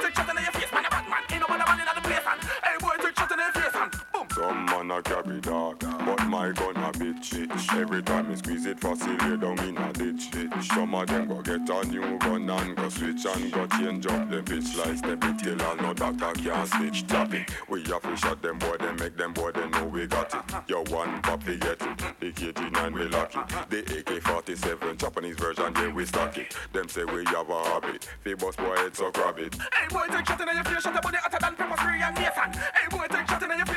man 4.84 4.98
a 4.98 5.02
carry 5.02 5.40
dog, 5.40 5.78
but 5.80 6.26
my 6.26 6.52
gun 6.52 6.76
a 6.76 6.92
bitch. 6.92 7.74
Every 7.74 8.02
time 8.02 8.28
me 8.28 8.36
squeeze 8.36 8.66
it, 8.66 8.80
fossil 8.80 9.14
lay 9.16 9.36
down 9.36 9.58
in 9.60 9.76
a 9.76 9.92
ditch. 9.92 10.30
Some 10.62 10.94
of 10.94 11.06
them 11.06 11.28
go 11.28 11.42
get 11.42 11.68
a 11.68 11.84
new 11.86 12.18
gun 12.18 12.50
and 12.50 12.76
go 12.76 12.88
switch 12.88 13.24
and 13.24 13.52
go 13.52 13.66
change 13.66 14.06
up 14.06 14.30
them 14.30 14.44
bitch 14.44 14.64
slice 14.64 15.00
them 15.00 15.18
big 15.18 15.38
till 15.38 15.56
no 15.56 15.94
doctor 15.94 16.32
can't 16.42 16.68
stitch 16.68 17.06
topic. 17.06 17.50
We 17.68 17.82
have 17.84 18.02
to 18.02 18.16
shot 18.16 18.42
them 18.42 18.58
boy, 18.58 18.76
they 18.78 18.92
make 18.92 19.16
them 19.16 19.32
boy, 19.32 19.52
they 19.52 19.68
know 19.68 19.84
we 19.86 20.06
got 20.06 20.34
it. 20.34 20.40
Yo 20.68 20.84
one 20.84 21.20
puppy 21.22 21.56
get 21.56 21.80
it, 21.80 21.98
the 22.20 22.32
KG9 22.32 22.92
we 22.92 23.08
lock 23.08 23.34
it. 23.34 23.70
The 23.70 23.78
AK-47 23.98 24.98
Japanese 24.98 25.36
version, 25.36 25.72
yeah 25.76 25.92
we 25.92 26.04
stock 26.06 26.36
it. 26.38 26.54
Them 26.72 26.88
say 26.88 27.04
we 27.04 27.24
have 27.26 27.48
a 27.48 27.64
habit, 27.64 28.08
bust 28.38 28.58
boy 28.58 28.76
head 28.76 28.96
so 28.96 29.10
grab 29.10 29.38
it. 29.38 29.54
Hey 29.54 29.88
boy, 29.90 30.06
take 30.10 30.26
shot 30.26 30.40
in 30.40 30.48
your 30.54 30.64
face, 30.64 30.82
shut 30.82 30.96
up 30.96 31.06
on 31.06 31.12
the 31.12 31.18
hotter 31.18 31.38
than 31.40 31.54
pepper 31.54 31.76
spray 31.76 32.00
and 32.02 32.14
Nathan. 32.16 32.52
Hey 32.52 32.88
boy, 32.90 33.06
take 33.08 33.28
shot 33.28 33.42
in 33.42 33.56
your 33.56 33.66
face, 33.66 33.73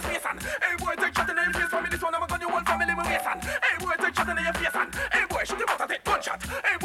a 0.00 0.08
space 0.08 0.26
and. 0.28 0.40
Hey 0.40 0.74
boy, 0.78 0.94
take 0.96 1.14
shot 1.14 1.30
in 1.30 1.36
your 1.36 1.52
face, 1.52 1.72
me 1.72 1.88
this 1.90 2.02
one 2.02 2.14
of 2.14 2.22
a 2.22 2.26
gun, 2.26 2.40
you 2.40 2.48
whole 2.48 2.60
family 2.60 2.94
will 2.94 3.04
waste 3.04 3.26
and. 3.26 3.42
Hey 3.44 3.76
boy, 3.78 3.94
take 4.00 4.14
shot 4.16 4.28
in 4.28 4.44
your 4.44 4.52
face 4.52 4.74
and. 4.74 4.94
Hey 5.12 5.24
boy, 5.28 5.42
shoot 5.44 5.60
him 5.60 5.68
out 5.68 5.80
and 5.80 5.90
take 5.90 6.04
gunshot. 6.04 6.42
Hey 6.64 6.76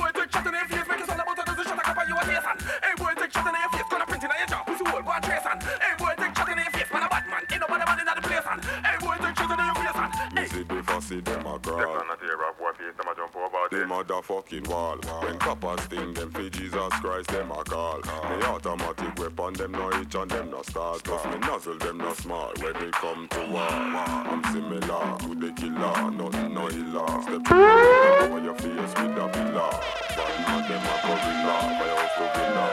over 13.96 14.04
them. 14.04 14.18
a 14.18 14.22
the 14.22 14.22
fucking 14.22 14.64
wall. 14.64 14.98
When 15.24 15.38
coppers 15.40 15.82
sting, 15.86 16.14
them 16.14 16.32
fi 16.32 16.50
Jesus 16.50 16.94
Christ, 16.94 17.30
them 17.30 17.52
a 17.52 17.64
call. 17.64 18.00
Me 18.00 18.44
automatic 18.46 19.18
weapon, 19.18 19.54
them 19.54 19.72
no 19.72 19.92
itch 19.92 20.16
and 20.16 20.32
them 20.32 20.52
no 20.52 20.62
start. 20.64 21.04
Plus 21.04 21.26
me 21.26 21.38
nozzle, 21.40 21.78
them 21.78 21.98
no 21.98 22.14
small. 22.14 22.52
When 22.60 22.74
they 22.74 22.92
come 22.92 23.28
to 23.30 23.40
war, 23.52 23.62
I'm 23.62 24.44
similar 24.54 25.18
to 25.20 25.36
the 25.36 25.52
killer, 25.54 26.12
nothing 26.12 26.54
no 26.54 26.70
illa. 26.70 27.22
Step 27.24 27.52
over 27.52 28.40
your 28.44 28.56
face 28.56 28.94
with 28.96 29.18
a 29.18 29.30
pillar. 29.34 29.72
Bad 30.16 30.36
man, 30.48 30.62
them 30.70 30.86
a 30.86 30.96
gorilla. 31.06 31.56
Firehouse 31.80 32.16
to 32.18 32.26
villa. 32.36 32.66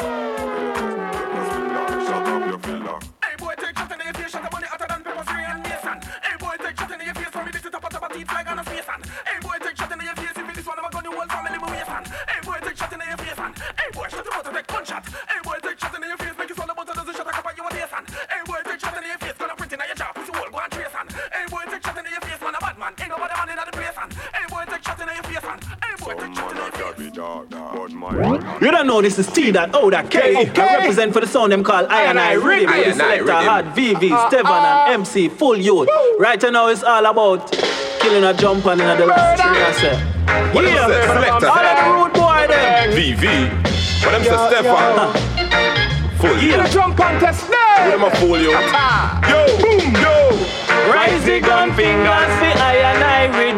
Shut 2.07 2.27
up 2.27 2.47
your 2.49 2.59
filler. 2.59 2.99
Hey 3.25 3.37
boy, 3.39 3.55
take 3.59 3.79
shot 3.79 3.93
in 3.93 4.01
your 4.01 4.15
face, 4.15 4.31
shut 4.31 4.45
up 4.45 4.55
on 4.55 4.61
the 4.61 4.67
hotter 4.67 4.87
than 4.89 5.03
pepper 5.03 5.25
spray 5.25 5.45
and 5.49 5.63
Nathan. 5.63 6.01
Hey 6.23 6.37
boy, 6.39 6.55
take 6.59 6.79
shot 6.79 6.91
in 6.93 7.01
your 7.01 7.15
face, 7.15 7.29
for 7.29 7.45
me 7.45 7.51
this 7.53 7.65
is 7.65 7.71
tapa 7.71 7.89
teeth 7.91 7.99
like 7.99 8.07
a 8.17 8.23
space 8.23 8.47
and. 8.47 8.52
You 28.63 28.71
don't 28.71 28.87
know 28.87 29.03
this 29.03 29.19
is 29.19 29.27
T 29.27 29.51
that 29.51 29.75
O 29.75 29.91
that 29.91 30.09
K. 30.09 30.37
I 30.37 30.77
represent 30.79 31.13
for 31.13 31.19
the 31.19 31.27
sound 31.27 31.51
them 31.51 31.65
called 31.65 31.89
I 31.89 32.03
and 32.03 32.17
I 32.17 32.35
Rhythm. 32.35 32.69
I 32.69 32.77
and 32.85 33.03
I 33.03 33.17
Rhythm. 33.17 33.35
had 33.35 33.65
VV, 33.75 34.13
uh, 34.13 34.15
uh, 34.15 34.29
Stevan 34.29 34.53
and 34.53 34.91
uh. 34.91 34.95
MC 34.95 35.29
Full 35.31 35.57
Youth. 35.57 35.89
Right 36.21 36.41
now 36.41 36.69
it's 36.69 36.85
all 36.85 37.05
about 37.05 37.51
killing 37.99 38.23
a 38.23 38.33
jump 38.33 38.65
and 38.67 38.81
another 38.81 39.11
string 39.11 39.59
I 39.59 39.73
say. 39.73 39.99
What 40.55 40.63
them 40.63 40.79
say, 40.79 41.07
selector? 41.09 41.49
All 41.49 41.59
of 41.59 41.75
the 41.75 41.91
rude 41.91 42.13
boy 42.15 42.47
them. 42.47 42.91
VV. 42.95 43.51
What 44.07 44.13
them 44.13 44.23
say, 44.23 44.39
Stevan? 44.47 45.11
Full. 46.19 46.39
Yeah. 46.39 46.71
Drum 46.71 46.95
contest 46.95 47.47
Who 47.47 47.91
them 47.91 48.05
a 48.05 48.11
fool 48.15 48.39
you? 48.39 48.53
Yo, 48.53 49.59
boom, 49.59 49.91
yo. 49.99 50.39
Rise 50.87 51.25
the 51.25 51.41
gun 51.41 51.75
fingers 51.75 52.62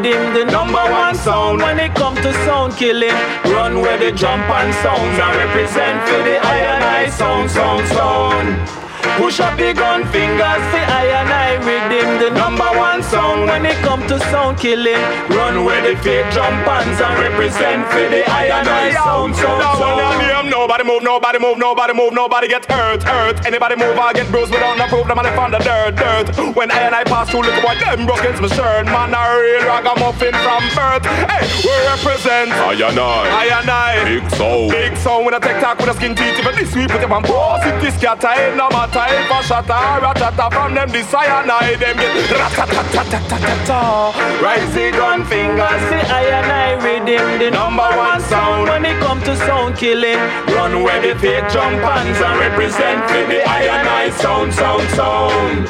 I 0.05 0.11
and 0.11 0.19
I 0.19 0.35
Riddim, 0.35 0.35
the 0.35 0.53
number 0.53 0.93
one 0.93 1.15
sound 1.15 1.63
when 1.63 1.79
it 1.79 1.95
come 1.95 2.15
to 2.17 2.33
sound 2.45 2.75
killing. 2.75 3.15
Run 3.45 3.81
where 3.81 3.99
the 3.99 4.13
jump 4.13 4.45
and 4.51 4.75
sounds 4.75 5.19
I 5.19 5.47
represent 5.47 6.09
for 6.09 6.23
the 6.23 6.37
iron 6.47 6.83
eye 6.83 7.09
sound, 7.09 7.51
sound, 7.51 7.89
sound. 7.89 8.84
Push 9.17 9.39
up 9.41 9.57
the 9.57 9.73
gun 9.73 10.03
fingers, 10.11 10.65
the 10.75 10.83
I 10.83 11.07
and 11.21 11.31
I 11.31 11.57
Riddim, 11.63 12.19
the 12.19 12.31
number 12.31 12.67
one 12.77 13.03
song 13.03 13.47
when 13.47 13.65
it 13.65 13.77
come 13.77 14.05
to 14.09 14.19
sound 14.31 14.59
killing. 14.59 15.01
Run 15.31 15.65
where 15.65 15.81
the 15.83 16.01
fake 16.03 16.31
jump 16.33 16.67
hands 16.67 17.01
and 17.01 17.19
represent 17.21 17.87
for 17.89 18.09
the 18.11 18.29
I 18.29 18.47
and 18.47 18.69
I 18.69 18.93
sound, 18.93 19.37
sound, 19.37 19.79
sound. 19.79 20.51
Nobody 20.51 20.85
move, 20.85 21.03
nobody 21.03 21.39
move, 21.39 21.59
nobody 21.59 21.93
move, 21.95 22.13
nobody 22.13 22.49
get 22.49 22.65
hurt, 22.67 23.03
hurt. 23.03 23.45
Anybody 23.47 23.77
move, 23.77 23.99
I 23.99 24.13
get 24.13 24.31
bruised 24.31 24.51
without 24.51 24.77
no 24.77 24.87
proof. 24.89 25.07
Them 25.07 25.19
and 25.19 25.29
on 25.39 25.51
the 25.51 25.59
dirt, 25.59 25.97
dirt. 25.97 26.57
When 26.57 26.71
I 26.71 26.81
and 26.89 26.95
I 26.95 27.05
pass 27.05 27.31
through, 27.31 27.43
look 27.43 27.63
what 27.63 27.79
them 27.79 28.07
broke 28.07 28.25
into 28.25 28.43
my 28.43 28.49
shirt. 28.49 28.87
Man, 28.87 29.13
a 29.13 29.23
real 29.41 29.63
ragamuffin 29.69 30.33
from 30.33 30.63
birth. 30.73 31.05
Hey, 31.29 31.45
we 31.63 31.75
represent 31.87 32.51
I 32.51 32.73
and 32.81 32.99
I. 32.99 33.29
I 33.29 33.61
and 33.61 33.71
I. 33.71 34.05
Big 34.05 34.31
soul. 34.33 34.71
Big 34.71 34.97
soul 34.97 35.25
with 35.25 35.35
a 35.35 35.41
tech 35.41 35.61
talk 35.61 35.79
with 35.79 35.89
a 35.89 35.95
skin 35.95 36.15
teeth. 36.15 36.39
Even 36.39 36.55
this 36.57 36.75
week 36.75 36.89
put 36.89 37.01
them 37.01 37.13
on 37.13 37.23
boss. 37.23 37.65
If 37.65 37.81
this 37.81 37.97
cat 38.01 38.25
I 38.25 38.55
no 38.57 38.69
matter 38.71 39.04
if 39.11 39.31
a 39.31 39.43
shot 39.43 39.71
or 39.71 40.05
a 40.05 40.15
chatter 40.15 40.49
from 40.55 40.75
them, 40.75 40.91
and 40.91 41.51
I. 41.51 41.75
Them 41.75 41.97
get 41.97 42.31
rat-a-tat-tat-tat-tat. 42.31 44.15
Rise 44.43 44.75
the 44.75 44.91
gun 44.93 45.25
fingers, 45.25 45.83
the 45.91 46.01
I 46.07 46.25
and 46.39 46.51
I 46.53 46.77
Riddim, 46.79 47.39
the 47.39 47.51
number 47.51 47.89
one 47.97 48.21
sound 48.21 48.69
when 48.69 48.85
it 48.85 48.99
come 49.01 49.21
to 49.23 49.37
sound 49.37 49.77
killing. 49.77 50.19
Run 50.55 50.83
where 50.83 51.01
the 51.03 51.19
fake 51.19 51.49
jump 51.51 51.83
hands 51.83 52.21
and 52.21 52.39
represent 52.39 53.03
for 53.11 53.25
the 53.27 53.43
I 53.49 53.63
and 53.75 53.89
I 53.89 54.11
sound, 54.11 54.55
sound, 54.55 54.89
sound. 54.91 55.69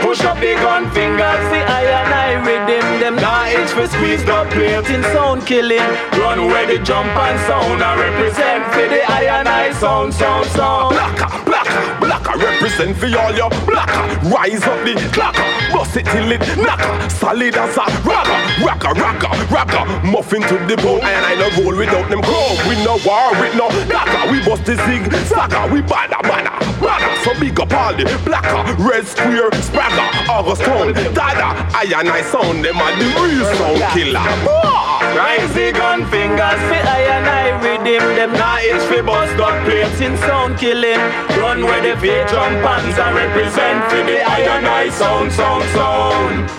Push 0.00 0.24
up 0.24 0.38
the 0.40 0.54
gun 0.54 0.90
fingers, 0.90 1.44
the 1.52 1.60
I 1.62 1.84
and 2.00 2.12
I 2.12 2.34
Riddim, 2.46 3.00
them 3.00 3.16
not 3.16 3.48
itch 3.48 3.70
for 3.70 3.86
squeeze 3.86 4.24
the 4.24 4.44
plate 4.50 4.88
in 4.90 5.02
sound 5.14 5.46
killing. 5.46 5.86
Run 6.18 6.46
where 6.46 6.66
the 6.66 6.82
jump 6.82 7.08
and 7.14 7.38
sound 7.46 7.82
and 7.82 8.00
represent 8.00 8.64
for 8.72 8.88
the 8.88 9.04
I 9.10 9.24
and 9.38 9.48
I 9.48 9.72
sound, 9.72 10.12
sound, 10.14 10.46
sound. 10.46 10.94
Blacker, 10.94 11.43
blacker, 12.14 12.38
represent 12.38 12.96
for 12.96 13.06
all 13.18 13.34
your 13.34 13.50
blacker. 13.66 14.04
Rise 14.28 14.62
up 14.62 14.78
the 14.84 14.94
clacker, 15.14 15.72
bust 15.72 15.96
it 15.96 16.06
till 16.06 16.30
it 16.30 16.40
knacker. 16.40 17.10
Solid 17.10 17.56
as 17.56 17.76
a 17.76 17.86
rocker, 18.06 18.40
rocker, 18.64 18.92
rocker, 19.00 19.32
rocker. 19.52 19.84
Muffin 20.06 20.42
to 20.42 20.58
the 20.66 20.76
bone, 20.82 21.00
and 21.02 21.24
I 21.26 21.34
no 21.34 21.48
roll 21.62 21.76
without 21.76 22.08
them 22.10 22.22
crow. 22.22 22.54
We 22.68 22.76
no 22.84 22.98
war 23.04 23.30
with 23.40 23.54
no 23.56 23.68
knocker. 23.88 24.30
We 24.30 24.44
bust 24.44 24.64
the 24.64 24.76
zig 24.86 25.02
zagger, 25.28 25.70
we 25.72 25.80
banner, 25.82 26.20
banner, 26.22 26.54
banner. 26.80 27.10
So 27.24 27.38
big 27.40 27.58
up 27.60 27.72
all 27.72 27.94
the 27.94 28.04
blacker, 28.24 28.62
red 28.82 29.06
square, 29.06 29.50
spragger, 29.50 30.28
August 30.28 30.62
Town, 30.62 30.92
Dada, 31.14 31.66
I 31.74 31.86
and 31.98 32.08
I 32.08 32.22
sound 32.22 32.64
them 32.64 32.76
are 32.78 32.94
the 32.96 33.06
real 33.18 33.44
sound 33.56 33.82
killer. 33.94 34.84
Rise 35.14 35.54
the 35.54 35.70
gun 35.72 36.04
fingers, 36.10 36.60
the 36.70 36.78
I 36.90 37.00
and 37.16 37.26
I 37.26 37.44
Riddim, 37.62 38.16
them 38.16 38.32
not 38.32 38.62
itch 38.62 38.82
for 38.90 39.02
bust 39.02 39.38
up 39.38 39.54
plates 39.64 40.00
in 40.00 40.16
sound 40.18 40.58
killing. 40.58 40.98
Run 41.38 41.62
where 41.64 41.80
the 41.82 41.94
jump 42.28 42.60
hands 42.60 42.98
and 42.98 43.16
represent 43.16 43.80
for 43.88 44.02
the 44.04 44.20
I 44.20 44.40
and 44.40 44.66
I 44.66 44.90
sound, 44.90 45.32
sound, 45.32 45.64
sound. 45.72 46.50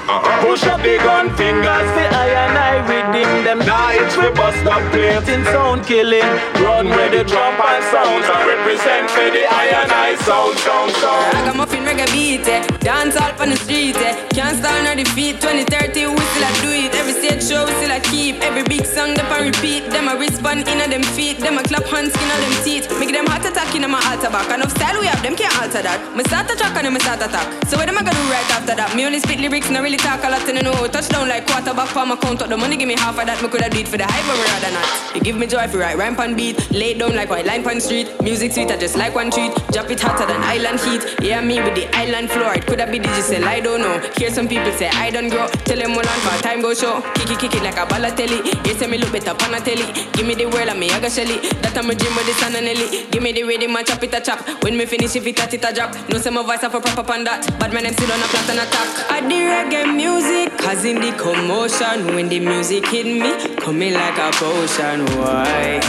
Push 0.42 0.64
up 0.66 0.82
the 0.82 0.98
gun 0.98 1.30
fingers, 1.38 1.90
the 1.94 2.06
I 2.10 2.30
and 2.46 2.58
I 2.58 2.74
Riddim, 2.90 3.44
them 3.44 3.60
not 3.60 3.94
itch 3.96 4.14
for 4.14 4.32
bust 4.34 4.66
up 4.66 4.82
plates 4.92 5.30
in 5.30 5.44
sound 5.46 5.86
killing. 5.86 6.26
Run 6.62 6.90
where 6.90 7.10
the 7.10 7.24
jump 7.24 7.60
and 7.62 7.84
sounds 7.94 8.26
and 8.26 8.44
represent 8.50 9.10
for 9.12 9.30
the 9.30 9.46
I 9.46 9.66
and 9.86 9.92
I 9.92 10.16
sound, 10.26 10.58
sound, 10.66 10.92
sound. 10.98 11.34
Ragamuffin 11.34 11.84
reggae 11.86 12.10
beat, 12.12 12.48
eh. 12.48 12.66
dance 12.80 13.16
all 13.16 13.34
on 13.42 13.50
the 13.50 13.58
street, 13.58 13.98
eh. 13.98 14.14
can't 14.34 14.58
stand 14.58 14.88
on 14.88 14.98
the 14.98 15.06
feet. 15.14 15.42
2030 15.42 16.10
we 16.10 16.24
still 16.34 16.46
a 16.46 16.52
do 16.62 16.72
it. 16.74 16.94
Every 16.96 17.14
stage 17.14 17.44
show 17.46 17.66
we 17.66 17.74
still 17.78 17.94
a 17.94 18.00
keep. 18.00 18.42
Every 18.42 18.64
big 18.64 18.86
song 18.86 19.14
them 19.14 19.30
a 19.30 19.38
repeat. 19.42 19.90
Them 19.90 20.08
a 20.08 20.18
respond 20.18 20.68
in 20.68 20.82
a 20.82 20.88
them 20.88 21.04
feet. 21.18 21.40
Them 21.40 21.58
a 21.58 21.64
clap 21.64 21.86
hands 21.86 22.14
on 22.18 22.30
them 22.30 22.56
teeth. 22.64 22.90
Make 23.00 23.14
them 23.14 23.26
heart 23.26 23.46
attack 23.46 23.74
in 23.76 23.90
my 23.90 24.02
altar 24.10 24.30
back. 24.30 24.50
Enough 24.54 24.72
style 24.78 25.00
we 25.00 25.08
have, 25.08 25.22
them 25.26 25.36
can't 25.36 25.58
alter 25.58 25.82
that. 25.82 25.98
Me 26.16 26.22
start 26.30 26.46
a 26.52 26.56
track 26.56 26.78
and 26.78 26.94
me 26.94 27.00
start 27.00 27.18
attack. 27.18 27.50
So 27.66 27.78
what 27.78 27.90
am 27.90 27.98
I 27.98 28.06
gonna 28.06 28.14
do 28.14 28.30
right 28.30 28.46
after 28.54 28.76
that? 28.78 28.96
Me 28.96 29.06
only 29.06 29.18
spit 29.18 29.40
lyrics, 29.40 29.72
not 29.72 29.82
really 29.82 29.98
talk 29.98 30.22
a 30.24 30.30
lot 30.30 30.46
and 30.48 30.60
I 30.60 30.62
know. 30.62 30.86
Touchdown 30.86 31.28
like 31.28 31.48
quarterback 31.48 31.90
for 31.90 32.06
my 32.06 32.16
count 32.16 32.44
up 32.44 32.50
the 32.50 32.58
money. 32.58 32.78
Give 32.78 32.88
me 32.88 32.94
half 32.94 33.18
of 33.18 33.26
that. 33.26 33.42
Me 33.42 33.50
coulda 33.50 33.74
it 33.74 33.88
for 33.88 33.98
the 33.98 34.06
hype, 34.06 34.22
but 34.30 34.38
rather 34.38 34.70
not. 34.78 34.86
You 35.16 35.22
give 35.22 35.36
me 35.36 35.48
joy 35.48 35.66
if 35.66 35.74
you 35.74 35.82
write 35.82 35.98
rhyme 35.98 36.16
pan 36.16 36.36
beat. 36.36 36.70
Lay 36.70 36.94
down 36.94 37.16
like 37.16 37.32
white 37.32 37.48
line 37.48 37.64
pan 37.64 37.82
street. 37.82 38.06
Music 38.22 38.52
sweet, 38.54 38.70
I 38.70 38.78
just 38.78 38.96
like 38.96 39.16
one 39.16 39.32
treat. 39.32 39.50
Drop 39.74 39.90
it 39.90 40.00
hotter 40.00 40.28
than 40.30 40.42
island 40.46 40.80
heat. 40.86 41.02
Yeah, 41.26 41.42
me 41.42 41.58
with 41.58 41.74
the 41.74 41.90
island 41.98 42.30
floor. 42.30 42.54
It 42.54 42.68
coulda 42.68 42.86
be 42.86 43.00
digital, 43.00 43.50
I 43.50 43.60
don't 43.60 43.82
know. 43.82 43.98
Hear 44.18 44.30
some 44.30 44.48
people 44.48 44.72
say 44.74 44.90
I 44.94 45.10
don't 45.10 45.30
grow. 45.30 45.48
Tell 45.66 45.82
them 45.82 45.98
all 45.98 46.06
on 46.06 46.20
for 46.22 46.38
time 46.46 46.62
go 46.62 46.76
show. 46.76 47.02
Kick 47.16 47.32
it, 47.32 47.40
kick 47.40 47.56
it 47.56 47.64
like 47.64 47.78
a 47.82 47.86
Balotelli. 47.90 48.54
Say 48.76 48.88
me 48.88 48.98
look 48.98 49.14
better 49.14 49.34
pan 49.34 49.54
a 49.56 49.60
telly. 49.64 49.88
Give 50.14 50.28
me 50.28 50.36
the 50.36 50.46
world 50.46 50.70
and 50.70 50.80
me 50.80 50.92
I 50.92 51.00
go 51.00 51.10
shelly. 51.10 51.40
That 51.64 51.78
I'm 51.78 51.90
a 51.90 51.96
dream 51.96 52.14
with 52.14 52.28
the 52.28 52.34
sun 52.34 52.54
and 52.56 52.68
Ellie. 52.68 53.08
Give 53.10 53.24
me 53.24 53.32
the 53.32 53.44
rhythm 53.44 53.76
and 53.76 53.88
chop 53.88 54.04
it 54.04 54.14
a 54.14 54.20
chop. 54.20 54.46
When 54.64 54.76
me 54.78 54.86
finish 54.86 55.15
if 55.16 55.26
it 55.28 55.40
a 55.40 55.56
it 55.56 55.76
drop. 55.76 55.96
No 56.10 56.18
say 56.18 56.30
my 56.30 56.44
voice 56.44 56.62
have 56.62 56.76
a 56.76 56.80
proper 56.82 57.12
on 57.14 57.24
that. 57.24 57.48
But 57.60 57.74
my 57.74 57.82
name 57.82 57.94
still 57.94 58.12
on 58.12 58.20
a 58.20 58.24
flat 58.24 58.50
and 58.50 58.60
attack. 58.60 59.12
I 59.12 59.22
the 59.22 59.36
reggae 59.36 59.96
music, 59.96 60.58
cause 60.58 60.84
in 60.86 61.00
the 61.00 61.12
commotion. 61.18 62.16
When 62.16 62.28
the 62.30 62.40
music 62.40 62.86
hit 62.88 63.06
me, 63.06 63.56
coming 63.58 63.94
like 63.94 64.18
a 64.18 64.32
potion. 64.34 65.06
Why? 65.18 65.80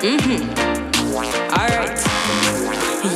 Mm-hmm. 0.00 0.42
Alright. 1.52 1.98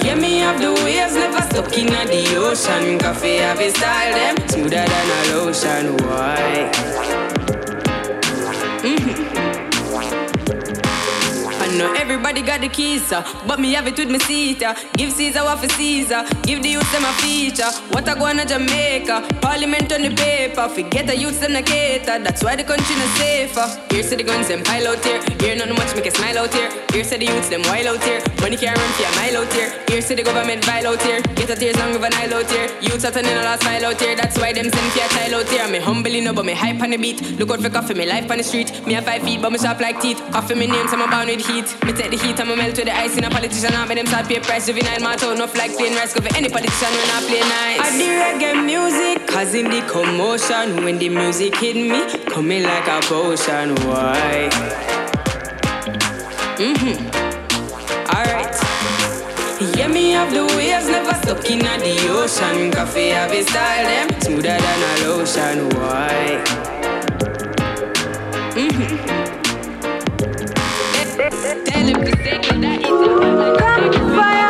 Yeah, 0.04 0.16
me 0.16 0.38
have 0.38 0.60
the 0.60 0.72
waves 0.84 1.14
never 1.14 1.42
stuck 1.42 1.78
in 1.78 1.86
the 1.86 2.36
ocean. 2.36 2.98
Coffee 2.98 3.36
have 3.36 3.60
a 3.60 3.70
style 3.70 4.14
them 4.14 4.48
smoother 4.48 4.84
than 4.84 5.10
a 5.10 5.36
lotion. 5.36 5.96
Why? 6.06 6.70
Know 11.78 11.90
everybody 11.94 12.42
got 12.42 12.60
the 12.60 12.68
keys, 12.68 13.08
but 13.46 13.58
me 13.58 13.72
have 13.72 13.86
it 13.86 13.96
with 13.96 14.10
me. 14.10 14.18
Uh. 14.62 14.74
Give 14.96 15.10
Caesar 15.10 15.42
what 15.42 15.58
for 15.58 15.68
Caesar, 15.70 16.22
give 16.42 16.62
the 16.62 16.68
youth 16.68 16.92
them 16.92 17.04
a 17.04 17.12
feature. 17.14 17.70
What 17.92 18.06
I 18.08 18.14
go 18.14 18.26
on 18.26 18.36
to 18.36 18.44
Jamaica, 18.44 19.26
Parliament 19.40 19.90
on 19.92 20.02
the 20.02 20.10
paper. 20.14 20.68
Forget 20.68 21.06
the 21.06 21.16
youths 21.16 21.38
them 21.38 21.56
a 21.56 21.62
cater, 21.62 22.18
that's 22.18 22.44
why 22.44 22.56
the 22.56 22.64
country 22.64 22.94
not 22.96 23.08
safer. 23.16 23.66
Here 23.90 24.02
say 24.02 24.16
the 24.16 24.22
guns 24.22 24.48
them 24.48 24.62
pile 24.62 24.86
out 24.88 25.02
here, 25.04 25.22
here 25.40 25.56
not 25.56 25.70
much 25.70 25.94
make 25.96 26.06
a 26.06 26.10
smile 26.10 26.38
out 26.38 26.52
here. 26.52 26.70
Here 26.92 27.04
say 27.04 27.16
the 27.16 27.26
youths 27.26 27.48
them 27.48 27.62
wild 27.62 27.86
out 27.86 28.04
here, 28.04 28.20
money 28.40 28.56
can't 28.56 28.76
run 28.76 28.92
for 28.92 29.04
a 29.08 29.16
mile 29.16 29.42
out 29.42 29.52
here. 29.52 29.72
Here 29.88 30.02
say 30.02 30.14
the 30.14 30.22
government 30.22 30.64
vile 30.64 30.86
out 30.86 31.02
here, 31.02 31.22
get 31.22 31.50
a 31.50 31.56
tears 31.56 31.76
long 31.78 31.94
of 31.96 32.02
a 32.02 32.10
Nile 32.10 32.34
out 32.34 32.50
here. 32.50 32.68
Youths 32.82 33.04
are 33.06 33.12
turning 33.12 33.32
a 33.32 33.42
last 33.42 33.64
mile 33.64 33.86
out 33.86 34.00
here, 34.00 34.14
that's 34.14 34.38
why 34.38 34.52
them 34.52 34.68
send 34.68 34.92
for 34.92 35.00
a 35.00 35.08
child 35.08 35.34
out 35.34 35.48
here. 35.48 35.66
Me 35.68 35.78
humbly 35.80 36.20
no, 36.20 36.34
but 36.34 36.44
me 36.44 36.52
hype 36.52 36.82
on 36.82 36.90
the 36.90 36.98
beat. 36.98 37.38
Look 37.38 37.50
out 37.50 37.60
for 37.60 37.70
coffee, 37.70 37.94
me 37.94 38.06
life 38.06 38.30
on 38.30 38.36
the 38.38 38.44
street. 38.44 38.86
Me 38.86 38.92
have 38.92 39.04
five 39.04 39.22
feet, 39.22 39.40
but 39.40 39.50
me 39.50 39.58
sharp 39.58 39.80
like 39.80 40.00
teeth. 40.00 40.20
Coffee 40.32 40.54
me 40.54 40.66
name, 40.66 40.86
so 40.86 41.00
I'm 41.00 41.08
bound 41.10 41.28
with 41.28 41.46
heat. 41.46 41.61
Me 41.86 41.92
take 41.92 42.10
the 42.10 42.16
heat, 42.16 42.40
I'm 42.40 42.50
a 42.50 42.56
melt 42.56 42.76
with 42.76 42.86
the 42.86 42.96
ice 42.96 43.16
in 43.16 43.24
a 43.24 43.30
politician. 43.30 43.74
I 43.74 43.86
make 43.86 43.98
them 43.98 44.06
start 44.06 44.26
pay 44.26 44.40
price. 44.40 44.66
Juvenile, 44.66 45.00
my 45.00 45.14
tone, 45.16 45.38
no 45.38 45.46
flag 45.46 45.70
plain 45.76 45.94
rice. 45.94 46.12
For 46.12 46.22
any 46.36 46.48
politician 46.48 46.90
when 46.90 47.10
I 47.10 47.20
play 47.22 47.40
nice. 47.40 47.80
I 47.80 47.90
the 47.98 48.08
reggae 48.18 48.64
music, 48.64 49.26
cause 49.28 49.54
in 49.54 49.70
the 49.70 49.80
commotion. 49.82 50.84
When 50.84 50.98
the 50.98 51.08
music 51.08 51.56
hit 51.56 51.76
me, 51.76 52.24
coming 52.26 52.64
like 52.64 52.88
a 52.88 53.00
potion. 53.02 53.74
Why? 53.86 54.48
Mm-hmm. 56.58 56.96
Alright. 58.10 58.56
Yeah, 59.76 59.88
me 59.88 60.10
have 60.12 60.32
the 60.32 60.44
waves, 60.56 60.88
never 60.88 61.14
stuck 61.14 61.48
in 61.48 61.60
the 61.60 62.08
ocean. 62.10 62.72
Coffee 62.72 63.10
have 63.10 63.30
a 63.30 63.42
style, 63.42 63.86
them 63.86 64.20
smoother 64.20 64.58
than 64.58 64.82
a 64.82 65.08
lotion. 65.08 65.68
Why? 65.78 66.42
Mm-hmm. 68.54 69.21
That 71.16 71.32
it's 73.82 74.41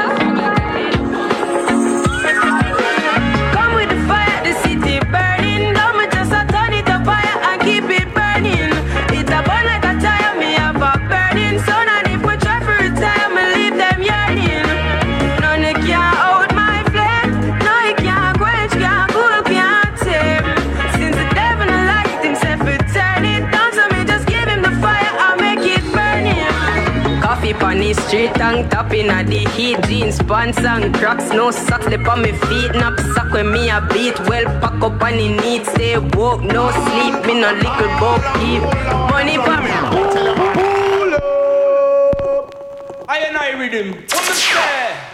on 28.14 28.20
the 28.20 28.28
street, 28.28 28.70
tapping 28.70 29.08
at 29.08 29.26
the 29.26 29.38
heat. 29.50 29.82
Jeans, 29.84 30.18
pants 30.22 30.58
and 30.58 30.94
cracks, 30.94 31.30
no 31.30 31.50
socks, 31.50 31.86
lip 31.86 32.06
on 32.08 32.22
me 32.22 32.32
feet. 32.32 32.72
Nap 32.72 32.98
sock 33.14 33.32
when 33.32 33.52
me 33.52 33.70
a 33.70 33.80
beat. 33.92 34.18
Well, 34.28 34.44
pack 34.60 34.82
up 34.82 35.02
on 35.02 35.16
the 35.16 35.28
need. 35.28 35.66
Stay 35.66 35.98
woke, 35.98 36.42
no 36.42 36.70
sleep. 36.70 37.26
Me 37.26 37.40
no 37.40 37.52
little 37.52 37.88
boat 38.00 38.22
keep. 38.38 38.62
Money 39.10 39.36
for 39.36 39.60
me. 39.62 39.70
I 43.08 43.18
and 43.26 43.36
I 43.36 43.52
Riddim. 43.52 43.94
What 44.12 44.24
the 44.26 45.11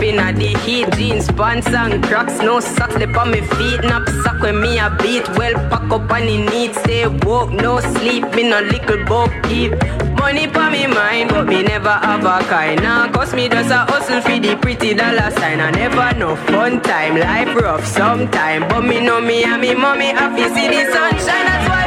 and 0.00 0.18
top 0.18 0.32
in 0.32 0.38
the 0.38 0.58
heat. 0.60 0.90
Jeans, 0.92 1.28
pants 1.32 1.68
and 1.68 2.02
cracks, 2.04 2.38
no 2.38 2.60
socks 2.60 2.94
lip 2.94 3.16
on 3.16 3.30
me 3.30 3.40
feet. 3.40 3.80
Nap 3.82 4.08
sock 4.22 4.40
when 4.40 4.60
me 4.60 4.78
a 4.78 4.90
beat. 5.02 5.28
Well 5.36 5.54
pack 5.68 5.90
up 5.90 6.10
on 6.10 6.26
the 6.26 6.38
need, 6.50 6.74
Stay 6.74 7.06
woke, 7.06 7.50
no 7.50 7.80
sleep. 7.80 8.24
Me 8.34 8.48
no 8.48 8.60
little 8.60 9.04
book 9.04 9.30
keep. 9.44 9.72
Money 10.18 10.46
for 10.46 10.70
me 10.70 10.86
mind, 10.86 11.30
but 11.30 11.46
me 11.46 11.62
never 11.62 11.90
have 11.90 12.24
a 12.24 12.44
kind. 12.48 12.80
Now, 12.82 13.10
cause 13.10 13.34
me 13.34 13.48
just 13.48 13.70
a 13.70 13.78
hustle 13.78 14.20
for 14.20 14.38
the 14.38 14.56
pretty 14.56 14.94
dollar 14.94 15.30
sign. 15.32 15.60
I 15.60 15.70
never 15.70 16.18
know 16.18 16.36
fun 16.36 16.80
time, 16.82 17.16
life 17.18 17.54
rough 17.56 17.84
sometime. 17.84 18.68
But 18.68 18.82
me 18.82 19.00
know 19.00 19.20
me 19.20 19.44
and 19.44 19.60
me 19.60 19.74
mommy 19.74 20.06
happy 20.06 20.44
see 20.54 20.68
the 20.68 20.90
sunshine. 20.92 21.46
That's 21.46 21.68
why 21.68 21.81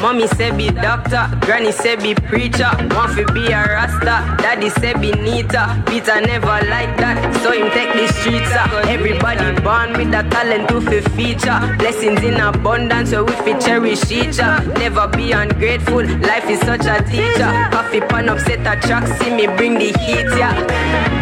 Mommy 0.00 0.26
say 0.28 0.50
be 0.56 0.70
doctor, 0.70 1.28
granny 1.42 1.72
say 1.72 1.94
be 1.96 2.14
preacher. 2.14 2.70
Want 2.94 3.12
fi 3.12 3.24
be 3.34 3.46
a 3.52 3.62
rasta, 3.62 4.24
daddy 4.42 4.70
say 4.70 4.94
be 4.94 5.12
neater. 5.12 5.66
Peter 5.86 6.20
never 6.22 6.58
like 6.68 6.96
that, 6.96 7.34
so 7.42 7.52
him 7.52 7.70
take 7.70 7.92
the 7.92 8.10
streets 8.14 8.50
up. 8.52 8.70
Everybody 8.86 9.60
born 9.60 9.92
with 9.92 10.14
a 10.14 10.26
talent 10.30 10.68
to 10.70 10.80
fi 10.80 11.00
feature. 11.16 11.76
Blessings 11.78 12.22
in 12.22 12.40
abundance, 12.40 13.10
so 13.10 13.24
we 13.24 13.32
fi 13.32 13.58
cherish 13.58 14.10
each 14.10 14.38
other. 14.40 14.66
Never 14.78 15.06
be 15.08 15.32
ungrateful, 15.32 16.04
life 16.04 16.48
is 16.48 16.60
such 16.60 16.86
a 16.86 17.02
teacher. 17.04 17.50
Coffee 17.70 18.00
pan 18.00 18.30
upset 18.30 18.60
a 18.60 18.80
track, 18.80 19.06
see 19.18 19.30
me 19.30 19.46
bring 19.48 19.74
the 19.74 19.92
heat, 20.00 20.26
yeah. 20.38 21.19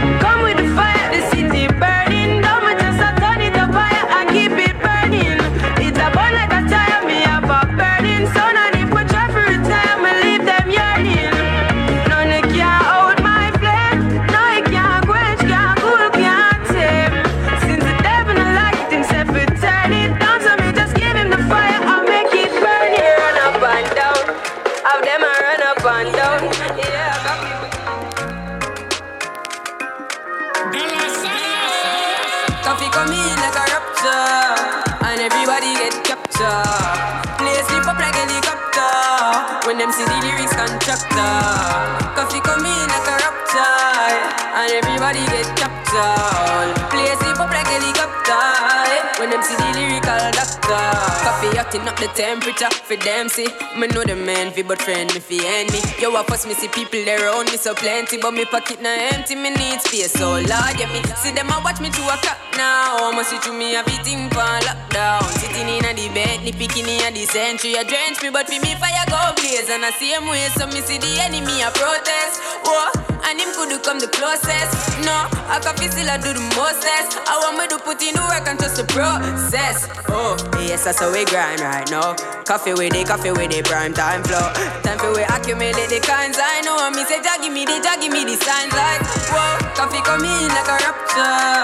Coffee 51.48 51.56
hotting 51.56 51.88
up 51.88 51.96
the 51.96 52.08
temperature 52.08 52.68
for 52.70 52.96
them 52.96 53.28
see. 53.28 53.48
Me 53.78 53.86
know 53.88 54.04
the 54.04 54.14
man 54.14 54.52
fi 54.52 54.62
but 54.62 54.80
friend 54.82 55.12
me 55.14 55.20
fi 55.20 55.40
enemy. 55.40 55.80
Yo, 56.00 56.14
I 56.14 56.22
first 56.24 56.46
me 56.46 56.52
see 56.52 56.68
people 56.68 57.02
there 57.04 57.24
around 57.24 57.50
me 57.50 57.56
so 57.56 57.74
plenty, 57.74 58.18
but 58.18 58.32
me 58.32 58.44
pocket 58.44 58.82
na 58.82 58.90
empty. 59.16 59.34
Me 59.34 59.50
need 59.50 59.80
space 59.80 60.12
so 60.12 60.36
Lord, 60.36 60.76
yeah 60.76 60.92
me 60.92 61.00
see 61.16 61.32
them 61.32 61.48
a 61.48 61.60
watch 61.64 61.80
me 61.80 61.88
to 61.88 62.02
a 62.04 62.16
clock 62.20 62.36
now. 62.56 63.10
Must 63.12 63.30
see 63.30 63.40
to 63.48 63.52
me 63.52 63.76
everything 63.76 64.28
for 64.28 64.44
lockdown. 64.66 65.24
Sitting 65.40 65.68
in 65.68 65.84
a 65.84 65.94
the 65.94 66.12
bed, 66.12 66.44
ni 66.44 66.52
picking 66.52 66.84
in 66.88 67.14
the 67.14 67.24
century. 67.24 67.74
A 67.74 67.84
drench 67.84 68.20
me, 68.22 68.28
but 68.28 68.46
for 68.46 68.60
me 68.60 68.74
fire 68.76 69.06
go 69.08 69.32
blaze. 69.40 69.70
And 69.70 69.84
I 69.84 69.90
same 69.96 70.28
way, 70.28 70.48
so 70.52 70.66
me 70.66 70.80
see 70.84 70.98
the 70.98 71.16
enemy 71.24 71.62
a 71.64 71.70
protest. 71.72 72.44
Whoa, 72.64 72.92
and 73.24 73.40
him 73.40 73.48
could 73.56 73.72
come 73.82 74.00
the 74.00 74.08
closest. 74.08 75.00
No, 75.00 75.16
I 75.48 75.60
can 75.64 75.72
feel 75.80 75.90
still 75.90 76.10
I 76.10 76.18
do 76.18 76.36
the 76.36 76.44
mostest. 76.52 77.16
I 77.24 77.40
want 77.40 77.56
me 77.56 77.64
to 77.72 77.78
put 77.80 78.02
in 78.04 78.12
the 78.14 78.22
work 78.28 78.44
and 78.44 78.58
trust 78.58 78.76
the 78.76 78.84
process. 78.84 79.88
Oh, 80.08 80.36
yes, 80.60 80.84
that's 80.84 81.00
how 81.00 81.12
we 81.12 81.24
grind 81.38 81.62
right 81.62 81.86
now. 81.90 82.18
Coffee 82.42 82.74
with 82.74 82.94
it, 82.98 83.06
coffee 83.06 83.30
with 83.30 83.54
it, 83.54 83.62
prime 83.64 83.94
time 83.94 84.26
flow. 84.26 84.42
Time 84.82 84.98
for 84.98 85.14
we 85.14 85.22
accumulate 85.22 85.86
the 85.86 86.02
kinds 86.02 86.34
I 86.34 86.66
know. 86.66 86.90
Me 86.90 87.06
say, 87.06 87.22
Jah 87.22 87.38
give 87.38 87.54
me 87.54 87.62
the, 87.62 87.78
Jah 87.78 87.94
give 87.94 88.10
me 88.10 88.26
the 88.26 88.34
signs 88.42 88.74
like, 88.74 88.98
whoa, 89.30 89.54
coffee 89.78 90.02
come 90.02 90.26
in 90.26 90.50
like 90.50 90.66
a 90.66 90.76
rapture. 90.82 91.62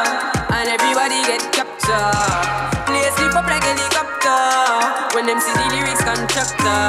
And 0.55 0.71
everybody 0.71 1.19
get 1.27 1.43
captured. 1.51 2.55
Play 2.87 3.03
sleep 3.19 3.35
up 3.35 3.51
like 3.51 3.67
helicopter. 3.67 4.39
When 5.19 5.27
them 5.27 5.43
see 5.43 5.51
the 5.51 5.67
lyrics 5.75 6.07
contractor. 6.07 6.87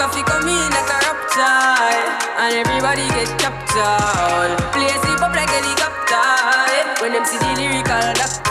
Coffee 0.00 0.24
come 0.24 0.48
in 0.48 0.68
like 0.72 0.88
a 0.88 0.98
rapture. 1.04 1.92
And 2.40 2.56
everybody 2.56 3.04
get 3.12 3.28
captured. 3.36 4.56
Play 4.72 4.96
sleep 5.04 5.20
up 5.20 5.36
like 5.36 5.52
helicopter. 5.52 6.24
When 7.04 7.12
them 7.12 7.24
see 7.28 7.36
the 7.36 7.52
lyrical 7.60 8.16
doctor. 8.16 8.47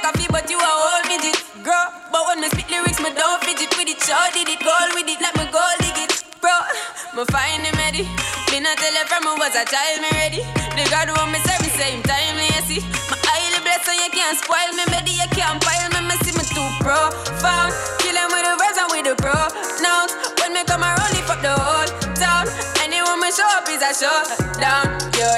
Them 0.00 0.14
say 0.14 0.26
coffee, 0.26 0.28
but 0.30 0.50
you 0.50 0.58
are 0.58 0.64
all 0.64 1.02
midget. 1.08 1.36
Girl, 1.64 1.88
but 2.12 2.22
when 2.28 2.40
me 2.40 2.48
spit 2.48 2.70
lyrics, 2.70 3.00
me 3.00 3.10
don't 3.12 3.42
fidget 3.44 3.72
with 3.76 3.88
it. 3.88 4.00
Sure 4.00 4.28
did 4.32 4.48
it, 4.48 4.60
goal 4.60 4.88
with 4.96 5.08
it, 5.08 5.20
like 5.20 5.36
me 5.36 5.46
goal 5.52 5.76
dig 5.80 5.98
it. 6.08 6.24
Bro, 6.40 6.56
me 7.16 7.24
find 7.28 7.62
him 7.64 7.76
ready. 7.76 8.08
Me 8.48 8.60
not 8.60 8.78
tell 8.80 8.94
her 8.96 9.06
from 9.06 9.24
me 9.28 9.32
was 9.36 9.52
a 9.52 9.64
child, 9.68 10.00
me 10.00 10.10
ready. 10.16 10.40
The 10.76 10.88
God 10.88 11.12
want 11.12 11.32
me 11.32 11.38
serve 11.44 11.60
me 11.60 11.70
same 11.76 12.02
time, 12.02 12.36
me 12.36 12.48
you 12.48 12.62
see. 12.64 12.82
My 13.12 13.16
highly 13.28 13.60
blessed, 13.60 13.84
so 13.84 13.92
you 13.92 14.08
can't 14.08 14.36
spoil 14.40 14.72
me, 14.72 14.84
baby, 14.88 15.12
you 15.20 15.28
can't 15.36 15.60
pile 15.60 15.88
me, 15.92 16.00
me 16.08 16.16
see 16.24 16.32
me 16.32 16.44
too 16.48 16.68
profound. 16.80 17.72
Kill 18.00 18.16
him 18.16 18.30
with 18.32 18.44
the 18.44 18.54
words 18.56 18.78
and 18.80 18.88
with 18.88 19.04
the 19.04 19.14
pronouns. 19.20 20.12
When 20.40 20.56
me 20.56 20.64
come 20.64 20.80
around, 20.80 21.12
lift 21.12 21.28
up 21.28 21.44
the 21.44 21.52
whole 21.52 21.90
town. 22.16 22.48
Anyone 22.80 23.20
me 23.20 23.28
show 23.32 23.48
up 23.52 23.68
is 23.68 23.84
a 23.84 23.92
showdown. 23.92 24.96
Yo, 25.20 25.28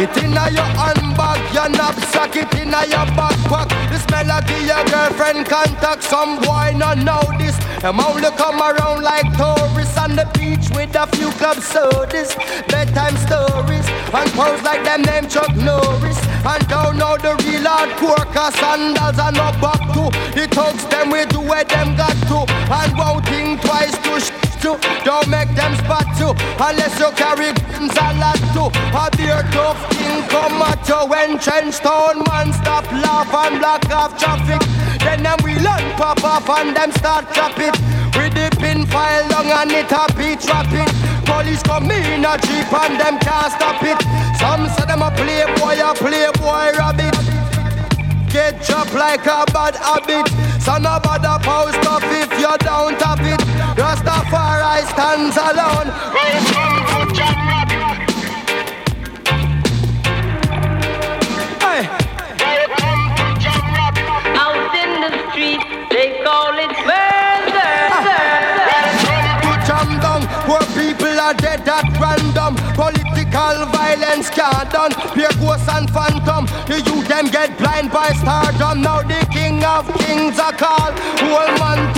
It 0.00 0.16
in 0.16 0.32
a 0.32 0.48
your 0.48 0.64
handbag, 0.80 1.52
your 1.52 1.68
knapsack, 1.68 2.34
it 2.34 2.54
in 2.54 2.72
a 2.72 2.86
your 2.88 3.04
backpack. 3.12 3.68
This 3.92 4.00
melody 4.08 4.64
your 4.64 4.82
girlfriend 4.88 5.44
contact. 5.44 6.02
Some 6.04 6.40
boy 6.40 6.72
not 6.74 6.96
know 7.04 7.20
this. 7.36 7.52
Them 7.82 8.00
only 8.00 8.30
come 8.40 8.60
around 8.60 9.02
like 9.02 9.28
tourists 9.36 9.98
on 9.98 10.16
the 10.16 10.24
beach 10.38 10.70
with 10.74 10.96
a 10.96 11.06
few 11.16 11.28
club 11.36 11.58
sodas, 11.60 12.34
bedtime 12.72 13.16
stories, 13.28 13.86
and 14.16 14.30
pose 14.32 14.62
like 14.62 14.84
them 14.84 15.02
name 15.02 15.28
Chuck 15.28 15.54
Norris. 15.54 16.16
And 16.48 16.66
don't 16.68 16.96
know 16.96 17.18
the 17.18 17.36
real 17.44 17.68
hardcore 17.68 18.24
cause 18.32 18.54
sandals 18.56 19.18
are 19.18 19.32
no 19.32 19.52
back 19.60 19.84
to. 19.92 20.08
The 20.32 20.48
thugs 20.48 20.84
them 20.88 21.10
we 21.10 21.26
do 21.26 21.40
where 21.40 21.64
them 21.64 21.94
got 21.96 22.16
to. 22.32 22.48
And 22.72 22.96
won't 22.96 23.26
think 23.28 23.60
twice 23.60 23.92
to 24.08 24.20
sh- 24.20 24.49
to. 24.60 24.76
Don't 25.04 25.28
make 25.28 25.48
them 25.56 25.74
spot 25.76 26.06
you 26.20 26.30
unless 26.60 26.98
you 27.00 27.10
carry 27.16 27.52
guns 27.72 27.96
a 27.96 28.08
lot 28.20 28.40
to. 28.54 28.64
A 28.92 29.04
beer 29.16 29.42
tough 29.52 29.80
king 29.90 30.22
come 30.28 30.60
at 30.62 30.84
you 30.88 31.00
when 31.08 31.38
trench 31.38 31.78
town 31.80 32.22
man 32.28 32.52
stop 32.52 32.84
laugh 32.92 33.32
and 33.32 33.58
block 33.58 33.84
off 33.90 34.18
traffic. 34.18 34.60
Then 35.00 35.22
them 35.22 35.38
we 35.44 35.54
learn 35.56 35.84
pop 35.96 36.22
off 36.24 36.48
and 36.50 36.76
them 36.76 36.92
start 36.92 37.32
chop 37.32 37.58
it. 37.58 37.74
With 38.16 38.34
the 38.34 38.54
pin 38.60 38.86
file 38.86 39.26
long 39.32 39.48
and 39.48 39.72
it 39.72 39.92
a 39.92 40.04
beat 40.16 40.44
rapid. 40.44 40.88
Police 41.24 41.62
come 41.62 41.90
in 41.90 42.24
a 42.24 42.36
jeep 42.44 42.72
and 42.72 43.00
them 43.00 43.18
can't 43.18 43.52
stop 43.52 43.82
it. 43.82 43.98
Some 44.38 44.68
say 44.76 44.84
them 44.84 45.02
a 45.02 45.10
playboy, 45.10 45.80
a 45.80 45.94
playboy 45.94 46.76
rabbit. 46.76 47.16
Get 48.28 48.62
dropped 48.62 48.94
like 48.94 49.26
a 49.26 49.44
bad 49.52 49.74
habit. 49.76 50.28
So 50.60 50.76
no 50.76 51.00
bother 51.00 51.38
post 51.42 51.82
up 51.86 52.02
if 52.04 52.30
you 52.38 52.54
don't 52.58 53.00
have 53.00 53.24
it. 53.24 53.49
Rastafari 53.76 54.86
stands 54.92 55.36
alone. 55.36 55.88
Out 64.42 64.74
in 64.82 64.90
the 65.00 65.10
street, 65.30 65.60
they 65.90 66.22
call 66.24 66.54
it 66.58 66.70
ah. 66.76 66.86
murder. 66.86 67.20
Poor 70.50 70.58
people 70.74 71.20
are 71.20 71.34
dead 71.34 71.68
at 71.68 71.86
random. 72.00 72.56
Political 72.74 73.66
violence 73.70 74.30
can't 74.30 74.70
done. 74.72 74.92
Pure 75.14 75.30
ghosts 75.38 75.68
and 75.68 75.88
phantom. 75.90 76.46
The 76.66 76.82
youth 76.82 77.06
them 77.06 77.26
get 77.30 77.56
blind 77.58 77.92
by 77.92 78.10
stardom. 78.14 78.82
Now 78.82 79.02
the 79.02 79.24
king 79.30 79.62
of 79.62 79.86
kings 79.98 80.38
are 80.40 80.52
called. 80.52 80.98
Whole 81.22 81.54
man 81.62 81.94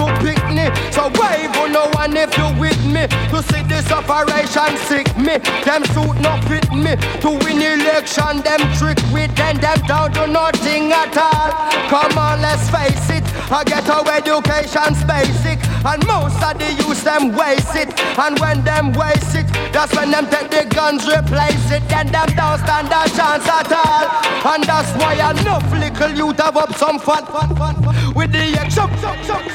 me. 0.63 0.93
So 0.93 1.09
wave 1.19 1.55
on 1.57 1.73
no 1.73 1.89
one 1.93 2.17
if 2.17 2.37
you 2.39 2.49
with 2.59 2.79
me. 2.87 3.07
To 3.31 3.43
see 3.51 3.63
this 3.67 3.91
operation 3.91 4.77
sick 4.87 5.09
me. 5.17 5.39
Them 5.67 5.85
suit 5.93 6.17
not 6.21 6.45
fit 6.45 6.71
me. 6.73 6.95
To 7.23 7.31
win 7.43 7.61
election, 7.63 8.43
them 8.43 8.61
trick 8.79 8.99
with 9.13 9.35
them. 9.37 9.57
Them 9.59 9.79
down 9.87 10.13
to 10.13 10.27
nothing 10.27 10.93
at 10.93 11.17
all. 11.17 11.51
Come 11.91 12.19
on, 12.19 12.41
let's 12.41 12.69
face 12.71 13.11
it. 13.11 13.25
I 13.51 13.65
get 13.65 13.89
our 13.89 14.07
education's 14.09 15.03
basic. 15.05 15.59
And 15.85 16.01
most 16.07 16.41
of 16.43 16.59
the 16.59 16.71
youth 16.79 17.03
them 17.03 17.35
waste 17.35 17.75
it. 17.75 17.91
And 18.19 18.39
when 18.39 18.63
them 18.65 18.93
waste 18.93 19.35
it, 19.35 19.47
that's 19.73 19.95
when 19.97 20.11
them 20.11 20.29
take 20.31 20.51
the 20.51 20.65
guns, 20.75 21.07
replace 21.07 21.71
it. 21.71 21.83
Then 21.89 22.07
them 22.13 22.29
don't 22.37 22.59
stand 22.59 22.89
a 22.89 23.03
chance 23.11 23.47
at 23.49 23.73
all. 23.73 24.55
And 24.55 24.65
that's 24.65 24.93
why 24.97 25.15
enough 25.15 25.67
little 25.73 26.11
youth 26.17 26.39
have 26.39 26.57
up 26.57 26.75
some 26.75 26.99
fun. 26.99 27.27
fun, 27.27 27.55
fun, 27.57 27.83
fun. 27.83 28.02
With 28.23 28.31
the 28.31 28.55
action 28.55 28.87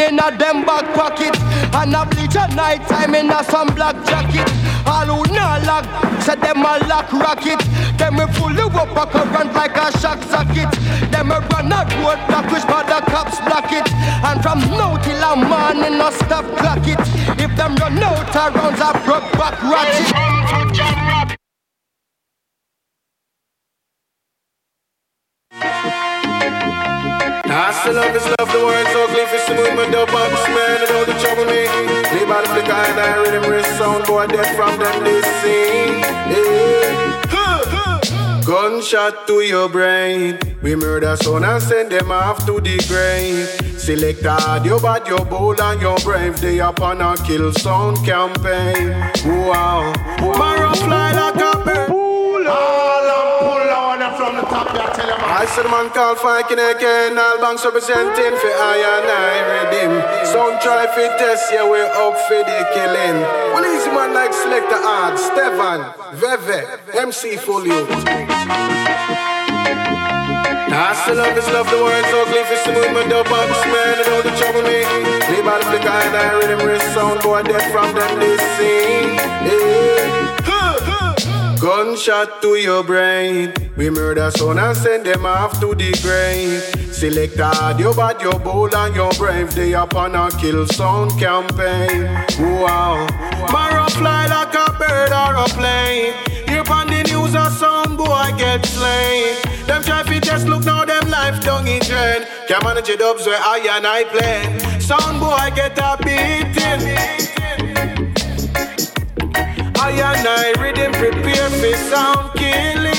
in 0.03 0.19
a 0.19 0.27
them 0.37 0.65
back 0.65 0.83
pocket. 0.93 1.39
And 1.71 1.95
a 1.95 2.03
bleach 2.03 2.35
at 2.35 2.53
night 2.53 2.83
time 2.89 3.15
in 3.15 3.31
a 3.31 3.41
some 3.41 3.71
black 3.73 3.95
jacket. 4.03 4.43
All 4.85 5.07
who 5.07 5.23
not 5.33 5.63
lock, 5.63 5.85
said 6.21 6.41
them 6.41 6.59
a 6.67 6.75
lock 6.83 7.07
rocket. 7.13 7.63
Them 7.95 8.17
we 8.19 8.25
pull 8.35 8.51
you 8.51 8.67
up 8.67 8.91
a 8.91 9.07
current 9.07 9.53
like 9.55 9.77
a 9.77 9.87
shock 9.99 10.21
socket. 10.27 10.67
Them 11.15 11.29
we 11.31 11.39
run 11.47 11.71
a 11.71 11.87
road 12.03 12.19
block 12.27 12.51
which 12.51 12.67
by 12.67 12.83
the 12.83 12.99
cops 13.07 13.39
block 13.47 13.71
it. 13.71 13.87
And 14.27 14.43
from 14.43 14.59
now 14.75 14.97
till 14.99 15.15
a 15.15 15.31
morning 15.39 15.97
no 15.97 16.11
stop 16.11 16.43
clock 16.59 16.83
it. 16.83 16.99
If 17.39 17.55
them 17.55 17.73
run 17.79 18.03
out 18.03 18.35
of 18.35 18.53
rounds 18.53 18.81
I 18.83 18.91
broke 19.07 19.31
back 19.39 19.63
ratchet. 19.63 21.16
I 27.59 27.71
still 27.73 27.95
love 27.95 28.15
is 28.15 28.23
love 28.37 28.51
the 28.53 28.61
words 28.63 28.93
ugly 28.93 29.25
for 29.25 29.39
smooth 29.49 29.73
my 29.73 29.89
dub 29.89 30.11
box 30.11 30.31
man 30.53 30.77
and 30.77 30.91
all 30.93 31.05
the 31.09 31.17
trouble 31.17 31.45
me. 31.49 31.65
Live 32.13 32.29
by 32.29 32.41
the 32.45 32.49
flicker 32.53 32.71
and 32.71 32.99
I 32.99 33.17
Riddim 33.17 33.49
wrist 33.49 33.75
sound 33.79 34.05
boy 34.05 34.27
dead 34.27 34.55
from 34.55 34.77
them 34.77 35.03
this 35.03 35.25
scene. 35.41 36.05
Yeah. 36.29 36.77
Gunshot 38.45 39.25
to 39.25 39.41
your 39.41 39.69
brain. 39.69 40.37
We 40.61 40.75
murder 40.75 41.17
son 41.17 41.43
and 41.43 41.61
send 41.61 41.91
them 41.91 42.11
off 42.11 42.45
to 42.45 42.61
the 42.61 42.77
grave. 42.87 43.49
Select 43.79 44.23
audio, 44.23 44.79
but 44.79 45.07
your 45.07 45.25
bold 45.25 45.59
and 45.59 45.81
your 45.81 45.97
brave. 46.05 46.39
They 46.39 46.59
upon 46.59 47.01
a 47.01 47.17
kill 47.25 47.51
sound 47.53 47.97
campaign. 48.05 48.91
Wow. 49.25 49.93
Marrow 50.21 50.75
fly 50.75 51.11
like 51.11 51.35
a 51.35 51.57
bird. 51.65 51.87
Pull 51.87 52.47
on, 52.47 53.39
pull 53.39 53.69
on 53.81 54.15
from 54.15 54.35
the 54.35 54.43
top. 54.43 55.26
I 55.37 55.45
said 55.45 55.69
man 55.69 55.93
called 55.93 56.17
Fiking 56.17 56.57
again. 56.57 57.13
All 57.13 57.37
banks 57.37 57.63
representing 57.63 58.33
for 58.41 58.49
I 58.57 58.81
and 58.81 59.05
I 59.05 59.37
Riddim. 59.53 59.93
Sound 60.25 60.57
try 60.65 60.89
fit 60.97 61.13
test, 61.21 61.53
yeah, 61.53 61.61
we 61.61 61.77
up 61.77 62.17
for 62.25 62.41
the 62.41 62.57
killing. 62.73 63.21
Well, 63.53 63.61
easy 63.69 63.93
man 63.93 64.17
like 64.17 64.33
Selector 64.33 64.81
Art, 64.81 65.13
Stevan, 65.21 65.93
Veve, 66.17 66.65
MC 66.89 67.37
Youth. 67.37 67.85
I 70.73 70.97
still 71.05 71.21
love 71.21 71.37
is 71.37 71.45
love 71.53 71.69
the 71.69 71.85
words 71.85 72.09
ugly 72.17 72.41
for 72.49 72.57
smooth 72.65 72.97
my 72.97 73.05
dub 73.05 73.29
box 73.29 73.53
man 73.69 73.93
and 73.93 74.09
all 74.09 74.25
the 74.25 74.33
trouble 74.41 74.65
me. 74.65 74.89
Play 75.29 75.45
by 75.45 75.61
the 75.61 75.65
flicker 75.69 75.85
and 75.85 76.17
I 76.17 76.33
Riddim 76.33 76.65
wrist 76.65 76.89
sound 76.97 77.21
boy 77.21 77.43
dead 77.43 77.61
from 77.71 77.93
them 77.93 78.19
this 78.19 78.41
scene. 78.57 79.13
Yeah. 79.45 80.06
Gunshot 81.59 82.41
to 82.43 82.55
your 82.55 82.83
brain. 82.83 83.51
We 83.75 83.89
murder 83.89 84.29
son 84.31 84.59
and 84.59 84.77
send 84.77 85.05
them 85.07 85.25
off 85.25 85.59
to 85.59 85.73
the 85.73 85.91
grave. 86.03 86.61
Select 86.93 87.39
audio, 87.39 87.93
but 87.93 88.21
your 88.21 88.37
bold 88.39 88.75
and 88.75 88.95
your 88.95 89.11
brave. 89.13 89.53
They 89.55 89.73
upon 89.73 90.13
a 90.13 90.29
kill 90.39 90.67
sound 90.67 91.11
campaign. 91.19 92.03
Wow. 92.39 93.07
Marrow 93.51 93.89
fly 93.89 94.27
like 94.27 94.53
a 94.53 94.71
bird 94.77 95.11
or 95.11 95.35
a 95.35 95.45
plane. 95.57 96.13
Here 96.47 96.63
on 96.69 96.87
the 96.87 97.03
news, 97.09 97.33
a 97.33 97.49
sound 97.49 97.97
boy 97.97 98.29
get 98.37 98.63
slain. 98.65 99.37
Them 99.65 99.81
try 99.81 100.03
fi 100.03 100.19
test, 100.19 100.47
look 100.47 100.63
now 100.63 100.85
them 100.85 101.09
life 101.09 101.43
down 101.43 101.67
in 101.67 101.81
drain. 101.81 102.25
Can't 102.47 102.63
manage 102.63 102.89
it 102.89 102.99
dubs 102.99 103.25
where 103.25 103.39
I 103.39 103.57
and 103.71 103.87
I 103.87 104.03
play. 104.03 104.79
Sound 104.79 105.19
boy 105.19 105.49
get 105.55 105.77
a 105.77 105.97
beating. 106.05 107.17
I 109.87 109.91
and 109.91 110.27
I 110.27 110.51
Riddim 110.57 110.91
prepare 110.91 111.49
for 111.49 111.77
sound 111.77 112.33
killing. 112.33 112.93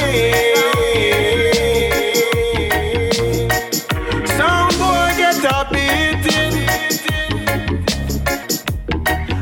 Sound 4.26 4.72
boy 4.78 5.12
get 5.18 5.44
a 5.44 5.68
beating. 5.70 6.54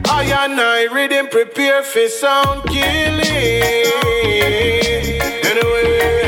I 0.06 0.24
and 0.42 0.60
I 0.60 0.88
Riddim 0.90 1.30
prepare 1.30 1.84
for 1.84 2.08
sound 2.08 2.64
killing. 2.68 3.62
Anyway, 5.50 6.25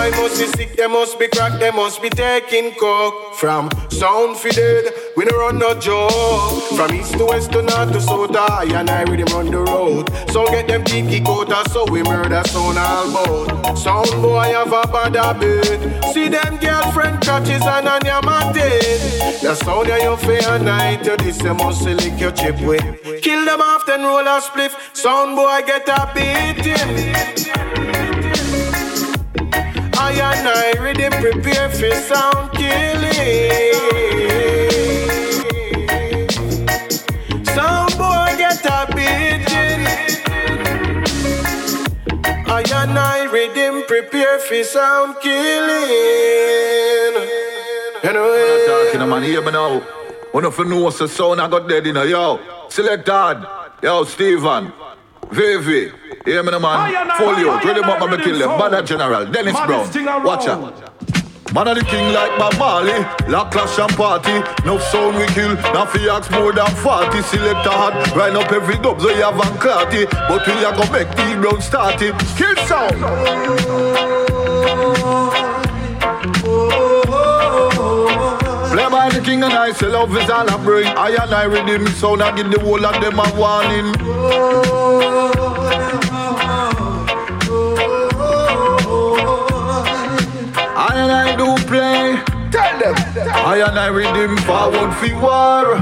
boy 0.00 0.10
must 0.16 0.40
be 0.40 0.46
sick, 0.46 0.76
they 0.76 0.86
must 0.86 1.18
be 1.18 1.28
cracked, 1.28 1.60
they 1.60 1.70
must 1.70 2.00
be 2.02 2.08
taking 2.08 2.72
coke. 2.74 3.34
From 3.34 3.70
sound 3.90 4.36
fi 4.36 4.50
dead, 4.50 4.92
we 5.16 5.24
no 5.24 5.36
run 5.38 5.58
no 5.58 5.74
joke. 5.78 6.62
From 6.76 6.94
east 6.94 7.12
to 7.18 7.26
west 7.26 7.52
to 7.52 7.62
north 7.62 7.92
to 7.92 8.00
south, 8.00 8.34
ah, 8.34 8.60
I 8.60 8.64
and 8.64 8.88
I 8.88 9.02
really 9.02 9.24
run 9.24 9.50
the 9.50 9.58
road. 9.58 10.10
So 10.30 10.46
get 10.46 10.68
them 10.68 10.84
kick 10.84 11.28
out, 11.28 11.52
us, 11.52 11.66
ah, 11.66 11.72
so 11.72 11.92
we 11.92 12.02
murder 12.02 12.42
sound 12.46 12.78
all 12.78 13.12
bout. 13.12 13.74
Sound 13.76 14.10
boy 14.22 14.48
have 14.58 14.72
a 14.72 14.82
bad 14.94 15.16
habit. 15.16 15.64
See 16.12 16.28
them 16.28 16.56
girlfriend 16.58 17.20
catches 17.20 17.62
and 17.62 17.88
on 17.88 18.04
your 18.04 18.22
matted. 18.22 19.00
The 19.42 19.54
sound 19.54 19.90
of 19.90 20.02
your 20.02 20.16
fair 20.16 20.58
night, 20.60 21.04
this 21.04 21.42
you 21.42 21.54
must 21.54 21.84
lick 21.84 22.18
your 22.18 22.32
chip 22.32 22.58
with. 22.60 23.22
Kill 23.22 23.44
them 23.44 23.60
off, 23.60 23.84
then 23.86 24.02
roll 24.02 24.20
a 24.20 24.40
spliff. 24.40 24.74
Sound 24.96 25.36
boy 25.36 25.60
get 25.66 25.88
a 25.88 26.00
beating. 26.14 28.09
I 30.10 30.34
and 30.36 30.48
I 30.48 30.72
Riddim 30.74 31.12
prepare 31.20 31.68
for 31.70 31.94
sound 32.08 32.52
killing. 32.52 33.74
Sound 37.44 37.92
boy 37.96 38.34
get 38.36 38.66
a 38.66 38.86
beating. 38.94 39.86
I 42.46 42.62
and 42.74 42.98
I 42.98 43.26
Riddim 43.30 43.86
prepare 43.86 44.38
for 44.40 44.64
sound 44.64 45.16
killing. 45.22 46.10
Anyway. 48.02 48.66
Talking, 48.66 49.08
man, 49.08 49.22
hear 49.22 49.42
me 49.42 49.52
now. 49.52 49.80
One 50.32 50.44
of 50.44 50.58
you 50.58 50.64
know 50.64 50.90
the 50.90 51.08
sound 51.08 51.40
I 51.40 51.48
got 51.48 51.68
dead 51.68 51.86
in 51.86 51.96
a 51.96 52.04
yo. 52.04 52.40
Select 52.68 53.06
dad. 53.06 53.46
Yo, 53.82 54.04
Stevan. 54.04 54.72
Vivi. 55.30 55.99
Hear 56.24 56.42
me, 56.42 56.50
man. 56.50 57.10
Folio. 57.16 57.56
Ready 57.64 57.80
up, 57.80 58.00
man, 58.10 58.20
kill 58.20 58.38
them. 58.38 58.58
Bad 58.58 58.86
General. 58.86 59.26
Dennis 59.26 59.56
Brown. 59.66 60.24
Watch 60.24 60.46
out. 60.48 60.86
Man 61.52 61.66
of 61.66 61.76
the 61.76 61.84
king 61.84 62.12
like 62.14 62.38
Bob 62.38 62.56
Marley 62.60 63.04
Lock, 63.28 63.50
clash 63.50 63.76
and 63.80 63.90
party 63.96 64.38
No 64.64 64.78
sound 64.78 65.16
we 65.16 65.26
kill 65.34 65.54
Now 65.74 65.84
fi 65.84 66.08
ask 66.08 66.30
more 66.30 66.52
than 66.52 66.70
40 66.76 67.20
Select 67.22 67.66
a 67.66 67.70
hat 67.72 68.16
Line 68.16 68.36
up 68.36 68.52
every 68.52 68.76
dub 68.78 69.00
So 69.00 69.08
you 69.08 69.24
have 69.24 69.34
and 69.34 69.58
clarty 69.58 70.08
But 70.28 70.46
we 70.46 70.52
a 70.52 70.70
go 70.70 70.86
make 70.92 71.10
the 71.16 71.36
brown 71.40 71.60
start 71.60 72.00
it 72.02 72.14
Kill 72.38 72.54
sound 72.68 73.00
Play 78.70 78.88
by 78.88 79.08
the 79.10 79.20
king 79.24 79.42
and 79.42 79.52
I 79.52 79.72
say 79.72 79.88
love 79.88 80.16
is 80.16 80.30
all 80.30 80.48
I 80.48 80.56
bring 80.62 80.86
I 80.86 81.08
and 81.20 81.34
I 81.34 81.46
Riddim 81.46 81.88
sound 81.88 82.22
I 82.22 82.30
give 82.36 82.48
the 82.52 82.60
whole 82.60 82.86
of 82.86 82.94
them 83.02 83.18
a 83.18 83.28
warning 83.34 83.92
and 91.00 91.12
I 91.12 91.36
do 91.36 91.56
play. 91.66 92.22
Tell 92.50 92.78
them. 92.78 92.94
I 93.52 93.56
and 93.66 93.78
I 93.78 93.88
Riddim 93.88 94.38
forward 94.40 94.92
fi 94.96 95.12
war 95.14 95.76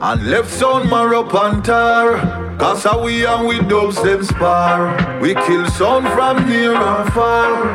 And 0.00 0.30
left 0.30 0.50
sound 0.50 0.90
marrow 0.90 1.22
panther 1.22 2.56
Cause 2.58 2.82
how 2.84 3.04
we 3.04 3.24
and 3.24 3.46
we 3.46 3.60
dubs 3.60 4.02
them 4.02 4.24
spar. 4.24 5.20
We 5.20 5.34
kill 5.34 5.66
sound 5.70 6.08
from 6.08 6.48
near 6.48 6.74
and 6.74 7.12
far. 7.12 7.72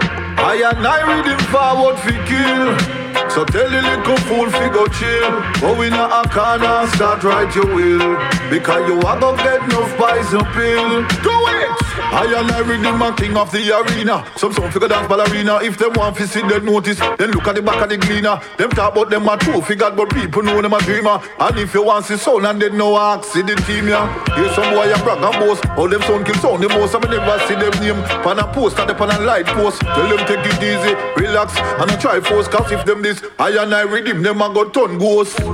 I 0.51 0.55
and 0.69 0.85
I 0.85 0.99
Riddim 1.09 1.41
forward 1.53 1.97
fi 1.99 2.15
kill 2.27 3.02
so 3.29 3.45
tell 3.45 3.69
the 3.69 3.81
little 3.81 4.17
fool 4.27 4.49
fi 4.49 4.69
go 4.69 4.85
chill 4.87 5.31
Go 5.61 5.81
in 5.81 5.93
a 5.93 6.23
corner, 6.29 6.87
start 6.95 7.23
right 7.23 7.53
your 7.55 7.67
will 7.67 8.17
Because 8.49 8.87
you 8.89 8.99
are 9.01 9.19
gonna 9.19 9.37
get 9.43 9.63
enough 9.63 9.95
poison 9.97 10.45
pill 10.53 11.07
Do 11.23 11.33
it! 11.47 11.83
I 12.13 12.25
and 12.25 12.51
I 12.51 12.61
Riddim 12.61 13.01
a 13.01 13.15
king 13.15 13.35
of 13.35 13.51
the 13.51 13.73
arena. 13.73 14.23
Some 14.37 14.53
sound 14.53 14.71
figure 14.71 14.87
dance 14.87 15.07
ballerina. 15.07 15.63
If 15.63 15.79
them 15.79 15.93
want 15.93 16.15
to 16.17 16.27
see 16.27 16.41
them 16.41 16.65
notice, 16.65 16.99
then 17.17 17.31
look 17.31 17.47
at 17.47 17.55
the 17.55 17.61
back 17.63 17.81
of 17.81 17.89
the 17.89 17.97
cleaner. 17.97 18.39
Them 18.55 18.69
talk 18.69 18.93
about 18.93 19.09
them 19.09 19.27
a 19.27 19.35
true 19.35 19.61
figure, 19.61 19.89
but 19.89 20.13
people 20.13 20.43
know 20.43 20.61
them 20.61 20.73
a 20.73 20.79
dreamer. 20.81 21.19
And 21.39 21.57
if 21.57 21.73
you 21.73 21.81
want 21.81 22.05
see 22.05 22.17
sound 22.17 22.45
and 22.45 22.61
they 22.61 22.69
know 22.69 22.97
ask, 22.97 23.33
see 23.33 23.41
the 23.41 23.55
team 23.65 23.87
ya. 23.87 24.05
Here's 24.37 24.53
some 24.53 24.73
boy 24.75 24.93
a 24.93 24.97
brag 25.01 25.25
and 25.25 25.33
boast. 25.41 25.65
All 25.73 25.89
them 25.89 26.03
sound 26.03 26.25
kill 26.27 26.35
sound 26.35 26.61
the 26.61 26.69
most. 26.69 26.93
I 26.93 26.99
never 27.01 27.39
see 27.49 27.57
them 27.57 27.73
name. 27.81 28.03
Pan 28.21 28.37
a 28.37 28.45
post 28.53 28.77
and 28.77 28.89
the 28.89 28.93
pan 28.93 29.09
a 29.09 29.17
light 29.25 29.47
post. 29.47 29.81
Tell 29.81 30.05
them 30.05 30.21
take 30.29 30.45
it 30.45 30.61
easy, 30.61 30.93
relax, 31.17 31.57
and 31.57 31.89
I 31.89 31.95
try 31.97 32.19
force. 32.21 32.47
Cause 32.47 32.71
if 32.71 32.85
them 32.85 33.01
this, 33.01 33.22
I 33.39 33.49
and 33.61 33.73
I 33.73 33.83
Riddim 33.85 34.23
them 34.23 34.41
a 34.41 34.53
go 34.53 34.69
turn 34.69 34.97
ghost. 34.97 35.37
Do 35.37 35.45
it! 35.45 35.53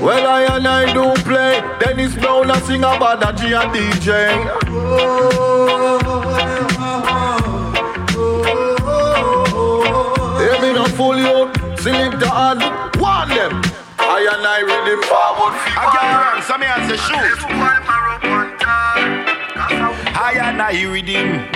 Well, 0.00 0.26
I 0.26 0.56
and 0.56 0.66
I 0.66 0.92
do 0.92 1.14
play. 1.22 1.60
Dennis 1.80 2.14
Brown 2.14 2.50
a 2.50 2.60
sing 2.62 2.80
about 2.80 3.22
a 3.22 3.32
G 3.36 3.52
and 3.52 3.70
DJ. 3.72 4.08
Hear 10.38 10.60
me 10.60 10.72
no 10.72 10.84
full 10.86 11.16
youth, 11.16 11.54
sing 11.80 12.18
the 12.18 12.28
hard, 12.28 12.62
one 13.00 13.28
them. 13.28 13.62
I 13.98 14.26
and 14.32 14.46
I 14.46 14.62
Riddim 14.62 15.02
forward. 15.04 15.54
I 15.76 15.84
can't 15.94 16.16
run, 16.22 16.42
so 16.42 16.58
me 16.58 16.66
has 16.66 16.90
to 16.90 16.96
shoot. 16.98 18.01
I 20.14 20.32
and 20.34 20.60
I 20.60 20.74
Riddim. 20.84 21.48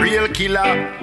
Real 0.00 0.28
killer. 0.28 0.96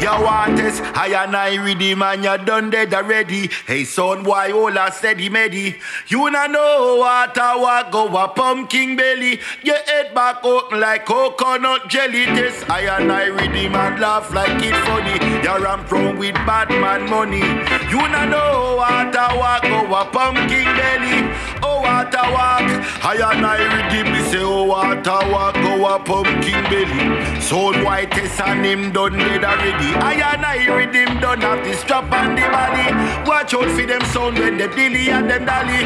You 0.00 0.14
want 0.22 0.56
this, 0.56 0.80
I 0.94 1.08
and 1.24 1.34
I 1.36 1.56
Riddim 1.56 2.02
and 2.02 2.22
you 2.22 2.38
done 2.46 2.70
dead 2.70 2.94
already. 2.94 3.50
Hey 3.66 3.84
son, 3.84 4.22
why 4.22 4.52
all 4.52 4.78
I 4.78 4.90
steady 4.90 5.28
medi? 5.28 5.76
You 6.06 6.30
not 6.30 6.52
know 6.52 6.96
what 7.00 7.36
I 7.36 7.56
walk 7.56 7.90
go 7.90 8.06
a 8.16 8.28
pumpkin 8.28 8.94
belly. 8.96 9.40
Your 9.64 9.76
head 9.86 10.14
back 10.14 10.44
open 10.44 10.78
like 10.80 11.04
coconut 11.04 11.88
jelly. 11.88 12.26
This 12.26 12.62
I 12.70 12.82
and 12.96 13.10
I 13.10 13.28
Riddim 13.28 13.74
and 13.74 14.00
laugh 14.00 14.32
like 14.32 14.62
it 14.62 14.76
funny. 14.86 15.18
You 15.42 15.64
ram 15.64 15.84
from 15.84 16.16
with 16.16 16.34
bad 16.46 16.70
man 16.70 17.10
money. 17.10 17.42
You 17.90 17.98
not 18.08 18.28
know 18.28 18.76
what 18.76 19.16
I 19.16 19.36
walk 19.36 19.62
go 19.62 19.80
a 20.00 20.04
pumpkin 20.10 20.64
belly. 20.78 21.18
Oh 21.60 21.80
what 21.80 22.14
I 22.14 22.30
walk, 22.30 22.68
I 23.04 23.14
and 23.32 23.44
I 23.44 23.58
Riddim 23.58 24.12
me 24.12 24.30
say 24.30 24.42
oh 24.42 24.64
what 24.64 25.06
I 25.06 25.28
walk 25.32 25.54
go 25.54 25.94
a 25.94 25.98
pumpkin 25.98 26.62
belly. 26.70 27.40
Soul 27.40 27.74
white 27.84 28.16
and 28.16 28.64
him 28.64 28.92
done 28.92 29.18
dead 29.18 29.44
already. 29.44 29.87
I 29.94 30.14
and 30.34 30.44
I 30.44 30.58
Riddim 30.66 31.20
done 31.20 31.40
have 31.40 31.64
the 31.64 31.74
strap 31.74 32.12
and 32.12 32.36
the 32.36 32.46
body. 32.48 33.28
Watch 33.28 33.54
out 33.54 33.70
for 33.70 33.86
them 33.86 34.02
sound 34.12 34.38
when 34.38 34.58
they 34.58 34.68
dilly 34.68 35.10
and 35.10 35.28
them 35.30 35.44
dally. 35.44 35.82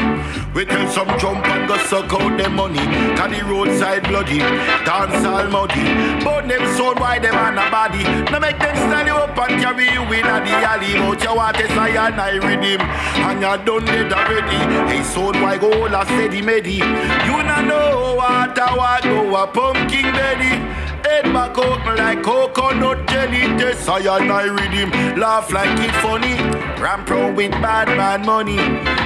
We 0.53 0.65
tell 0.65 0.87
some 0.89 1.07
jump 1.19 1.45
and 1.47 1.67
go 1.67 1.77
suck 1.87 2.11
out 2.13 2.37
them 2.37 2.55
money. 2.55 2.85
Can 3.17 3.31
the 3.31 3.43
roadside 3.45 4.03
bloody, 4.03 4.39
dance 4.85 5.25
all 5.25 5.47
muddy. 5.47 5.85
But 6.23 6.47
them 6.47 6.63
sound 6.75 6.99
why 6.99 7.19
them 7.19 7.35
on 7.35 7.57
a 7.57 7.69
body. 7.71 8.03
Now 8.31 8.39
make 8.39 8.59
them 8.59 8.75
stand 8.75 9.07
you 9.07 9.15
up 9.15 9.37
and 9.37 9.61
carry 9.61 9.85
you 9.91 10.03
in 10.03 10.25
a 10.25 10.37
the 10.43 10.53
alley. 10.71 10.93
But 10.93 11.23
you 11.23 11.35
want 11.35 11.57
to 11.57 11.67
say 11.67 11.97
and 11.97 12.19
I 12.19 12.37
Riddim. 12.39 12.81
And 12.81 13.41
you 13.41 13.65
done 13.65 13.87
it 13.87 14.13
already. 14.13 14.59
Hey 14.91 15.03
sound 15.03 15.41
why 15.41 15.57
go 15.57 15.71
all 15.71 15.95
a 15.95 16.05
steady 16.05 16.41
medi. 16.41 16.75
You 16.75 17.43
not 17.43 17.65
know 17.65 18.15
what 18.15 18.57
I 18.57 18.75
want 18.75 19.03
go 19.03 19.35
a 19.35 19.47
pumpkin 19.47 20.11
belly. 20.13 20.82
Head 21.03 21.25
back 21.33 21.57
open 21.57 21.95
like 21.97 22.23
coconut 22.23 23.07
jelly. 23.07 23.55
This 23.57 23.87
I 23.87 23.99
and 23.99 24.31
I 24.31 24.47
Riddim. 24.47 25.17
Laugh 25.17 25.51
like 25.51 25.77
it 25.79 25.93
funny. 26.01 26.35
Ramp 26.81 27.09
round 27.09 27.35
with 27.37 27.51
bad 27.51 27.89
man 27.97 28.25
money. 28.25 28.55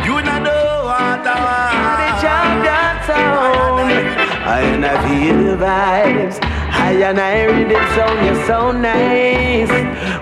You 0.06 0.22
not 0.22 0.43
know 0.43 0.84
what 0.89 1.26
I 1.26 1.38
want. 1.45 1.98
The 2.02 2.10
champion 2.24 2.95
sound. 3.08 4.18
I 4.48 4.60
and 4.62 4.86
I 4.86 4.95
feel 5.06 5.38
the 5.43 5.58
vibes. 5.64 6.38
I 6.70 6.91
and 6.91 7.20
I 7.20 7.45
read 7.45 7.72
it 7.72 7.88
sound, 7.95 8.26
you're 8.26 8.45
so 8.45 8.72
nice. 8.72 9.72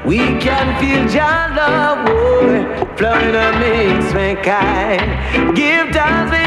We 0.05 0.17
can 0.39 0.67
feel 0.79 1.03
your 1.19 1.41
love, 1.59 2.05
boy, 2.07 2.95
flowing 2.95 3.35
amidst 3.35 4.13
mankind. 4.13 5.55
Give 5.55 5.89
thanks 5.89 6.31
for 6.31 6.41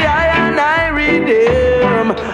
I 1.09 1.11
and 1.11 1.27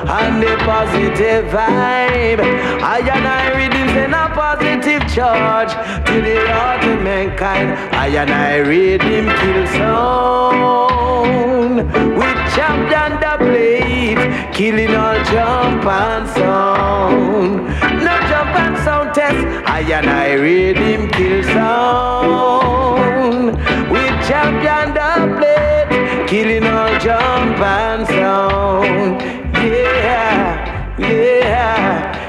and 0.07 0.43
the 0.43 0.55
positive 0.65 1.45
vibe. 1.45 2.41
I 2.83 2.99
and 2.99 3.25
I 3.25 3.55
read 3.55 3.71
them 3.71 3.87
send 3.95 4.13
a 4.13 4.27
positive 4.35 5.07
charge 5.13 5.71
to 6.07 6.21
the 6.21 6.35
heart 6.51 6.83
of 6.83 7.01
mankind. 7.01 7.71
I 7.95 8.07
and 8.07 8.31
I 8.31 8.57
him 9.01 9.29
kill 9.39 9.65
sound 9.77 11.77
with 12.19 12.37
champion 12.55 13.11
the 13.23 13.37
blade, 13.39 14.19
killing 14.53 14.95
all 14.95 15.23
jump 15.31 15.85
and 15.85 16.27
sound. 16.29 17.67
No 18.03 18.19
jump 18.29 18.55
and 18.59 18.77
sound 18.83 19.13
test. 19.15 19.47
I 19.67 19.69
and 19.79 20.09
I 20.09 20.33
him 20.75 21.09
kill 21.11 21.43
sound 21.43 23.55
with 23.89 24.15
champion 24.27 24.93
the 24.93 25.11
blade, 25.37 26.27
killing 26.27 26.65
all 26.65 26.99
jump 26.99 27.59
and 27.59 28.05
sound. 28.07 28.14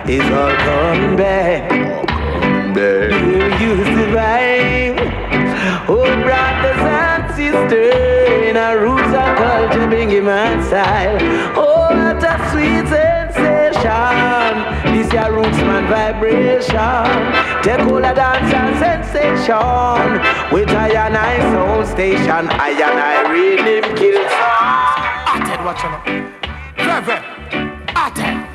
Yeah, 0.09 0.23
it's 0.23 0.31
all 0.31 0.55
coming 0.67 1.17
back. 1.17 1.73
You 2.77 3.43
used 3.59 3.91
to 3.99 4.07
vibe. 4.15 4.99
Oh, 5.89 6.07
brothers 6.23 6.79
and 6.79 7.35
sisters, 7.35 8.49
in 8.49 8.57
our 8.57 8.79
roots 8.79 9.03
and 9.03 9.37
culture, 9.37 9.89
bring 9.89 10.11
him 10.11 10.27
style. 10.63 11.19
Oh, 11.57 11.89
what 11.91 12.23
a 12.23 12.39
sweet 12.53 12.87
sensation. 12.87 14.55
This 14.95 15.13
your 15.13 15.33
roots 15.33 15.59
man 15.59 15.89
vibration. 15.89 17.63
Take 17.65 17.81
all 17.81 17.97
the 17.97 18.13
dance 18.15 18.55
and 18.55 18.77
sensation. 18.79 20.23
With 20.53 20.71
I 20.71 20.91
and 20.91 21.17
I 21.17 21.39
sound 21.51 21.89
station, 21.89 22.49
I 22.49 22.71
and 22.71 23.01
I 23.01 23.25
Riddim 23.27 23.97
kill 23.97 24.23
sound. 24.31 25.43
Atten, 25.43 25.65
watch 25.65 25.83
out. 25.85 26.07
Reverend, 26.79 27.25
Atten. 27.97 28.46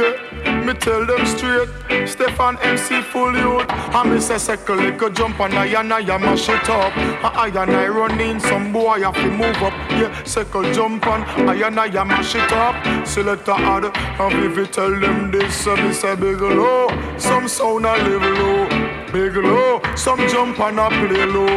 Yeah, 0.00 0.64
me 0.64 0.72
tell 0.72 1.04
them 1.04 1.26
straight. 1.26 1.68
Stevan 2.08 2.56
MC 2.62 3.02
full 3.02 3.36
youth. 3.36 3.66
And 3.68 4.10
me 4.10 4.16
a 4.16 4.38
second 4.38 4.76
little 4.78 5.10
jump 5.10 5.40
and 5.40 5.54
I 5.54 5.66
and 5.66 5.92
I 5.92 6.18
mash 6.18 6.48
it 6.48 6.68
up. 6.70 6.96
I 7.22 7.48
and 7.48 7.70
I 7.70 7.88
run 7.88 8.18
in 8.18 8.40
some 8.40 8.72
boy 8.72 9.00
have 9.00 9.14
to 9.14 9.30
move 9.30 9.62
up. 9.62 9.74
Yeah, 9.90 10.22
second 10.24 10.72
jump 10.72 11.06
and 11.06 11.50
I 11.50 11.66
and 11.66 11.78
I 11.78 12.04
mash 12.04 12.34
it 12.34 12.52
up. 12.52 13.06
Select 13.06 13.48
a 13.48 13.52
odd. 13.52 13.84
And 13.94 14.44
if 14.44 14.56
you 14.56 14.66
tell 14.66 14.98
them 14.98 15.30
this, 15.30 15.54
so 15.54 15.76
me 15.76 15.92
say 15.92 16.16
big 16.16 16.40
low. 16.40 16.88
Some 17.18 17.46
sound 17.46 17.84
a 17.84 17.96
live 17.98 18.38
low. 18.38 18.79
Big 19.12 19.34
low, 19.34 19.80
some 19.96 20.20
jump 20.28 20.60
and 20.60 20.78
a 20.78 20.88
play 20.88 21.26
low. 21.26 21.48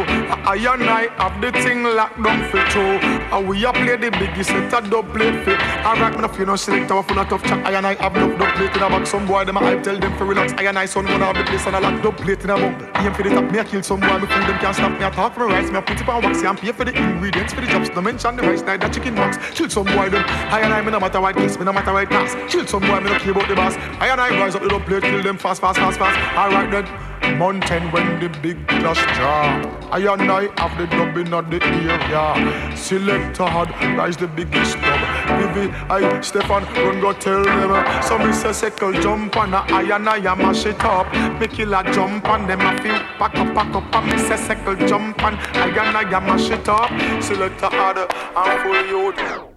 I 0.44 0.56
and 0.56 0.90
I 0.90 1.06
have 1.22 1.40
the 1.40 1.52
thing 1.52 1.84
locked 1.84 2.20
down 2.20 2.50
for 2.50 2.58
true. 2.70 2.98
And 3.30 3.46
we 3.46 3.64
a 3.64 3.72
play 3.72 3.96
the 3.96 4.10
biggest 4.10 4.50
set 4.50 4.74
a 4.74 4.90
dub 4.90 5.12
plate 5.12 5.44
fit. 5.44 5.60
Alright, 5.86 6.14
man, 6.14 6.24
if 6.24 6.36
you 6.36 6.46
know 6.46 6.56
select 6.56 6.90
our 6.90 7.04
full 7.04 7.18
of 7.18 7.28
tough 7.28 7.44
chat, 7.44 7.64
I 7.64 7.72
and 7.72 7.86
I 7.86 7.94
have 7.94 8.16
enough 8.16 8.36
dub 8.40 8.54
plate 8.56 8.74
in 8.74 8.82
a 8.82 8.88
back. 8.88 9.06
Some 9.06 9.26
boy 9.26 9.44
them 9.44 9.58
I 9.58 9.76
tell 9.82 9.96
them 9.96 10.18
to 10.18 10.24
relax. 10.24 10.52
I 10.54 10.64
and 10.64 10.76
I 10.76 10.86
son 10.86 11.04
one 11.04 11.22
of 11.22 11.36
the 11.36 11.44
place 11.44 11.64
and 11.66 11.76
I 11.76 11.78
lock 11.78 12.02
dub 12.02 12.16
plate 12.16 12.42
in 12.42 12.50
a 12.50 12.56
bump. 12.56 12.82
Aim 12.96 13.14
for 13.14 13.22
the 13.22 13.30
top, 13.30 13.48
me 13.52 13.58
a 13.60 13.64
kill 13.64 13.82
some 13.84 14.00
boy 14.00 14.18
before 14.18 14.40
them 14.40 14.58
can't 14.58 14.74
stop 14.74 14.90
me. 14.90 15.04
I 15.04 15.10
talk 15.10 15.34
for 15.34 15.46
rice, 15.46 15.70
me 15.70 15.78
a 15.78 15.82
put 15.82 16.00
it 16.00 16.08
on 16.08 16.22
wax, 16.24 16.42
and 16.42 16.58
pay 16.58 16.72
for 16.72 16.84
the 16.84 16.92
ingredients 16.92 17.52
for 17.52 17.60
the 17.60 17.68
jobs. 17.68 17.88
No 17.90 18.00
mention 18.02 18.34
the 18.34 18.42
rice, 18.42 18.62
neither 18.62 18.88
chicken 18.88 19.14
box. 19.14 19.38
Chill 19.54 19.70
some 19.70 19.86
boy 19.86 20.10
them. 20.10 20.24
I 20.26 20.60
and 20.60 20.74
I 20.74 20.82
me 20.82 20.90
no 20.90 20.98
matter 20.98 21.20
what 21.20 21.36
case, 21.36 21.56
me 21.56 21.64
no 21.64 21.72
matter 21.72 21.92
what 21.92 22.08
class. 22.08 22.34
Chill 22.50 22.66
some 22.66 22.82
boy 22.82 22.98
me 22.98 23.10
no 23.10 23.18
care 23.20 23.30
about 23.30 23.48
the 23.48 23.54
boss. 23.54 23.76
I 24.00 24.08
and 24.08 24.20
I 24.20 24.30
rise 24.40 24.56
up 24.56 24.62
the 24.62 24.68
dub 24.68 24.84
plate, 24.86 25.02
kill 25.02 25.22
them 25.22 25.38
fast, 25.38 25.60
fast, 25.60 25.78
fast, 25.78 26.00
fast. 26.00 26.18
Alright 26.36 26.70
then. 26.72 27.13
Mountain 27.32 27.90
when 27.90 28.20
the 28.20 28.28
big 28.40 28.66
clash 28.68 29.02
jar. 29.16 29.44
I 29.90 29.98
and 30.12 30.30
I 30.30 30.48
have 30.60 30.76
the 30.78 30.86
dubbing 30.86 31.32
of 31.32 31.50
the 31.50 31.62
area. 31.62 32.76
Selector 32.76 33.44
hard, 33.44 33.70
rise 33.96 34.16
the 34.16 34.26
biggest 34.28 34.76
dub. 34.80 35.00
Vivi, 35.38 35.70
I, 35.90 36.20
Stevan, 36.20 36.64
run 36.74 37.00
go 37.00 37.12
tell 37.12 37.42
them. 37.44 38.02
Some 38.02 38.32
say 38.32 38.52
circle 38.52 38.92
jump 38.92 39.36
and 39.36 39.54
I 39.54 39.82
and 39.96 40.08
I 40.08 40.34
mash 40.34 40.66
it 40.66 40.84
up. 40.84 41.12
Me 41.40 41.46
kill 41.46 41.74
a 41.74 41.82
jump 41.92 42.26
and 42.28 42.48
them 42.48 42.60
a 42.60 42.76
feel 42.82 42.98
pack 43.18 43.36
up, 43.36 43.54
pack 43.54 43.74
up. 43.74 43.94
And 43.94 44.06
me 44.10 44.18
say 44.18 44.36
circle 44.36 44.76
jump 44.86 45.22
and 45.22 45.36
I 45.36 45.68
and 45.68 45.96
I 45.96 46.20
mash 46.20 46.50
it 46.50 46.68
up. 46.68 46.90
Selector 47.22 47.68
hard 47.70 47.98
and 47.98 48.62
full 48.62 48.86
youth. 48.86 49.50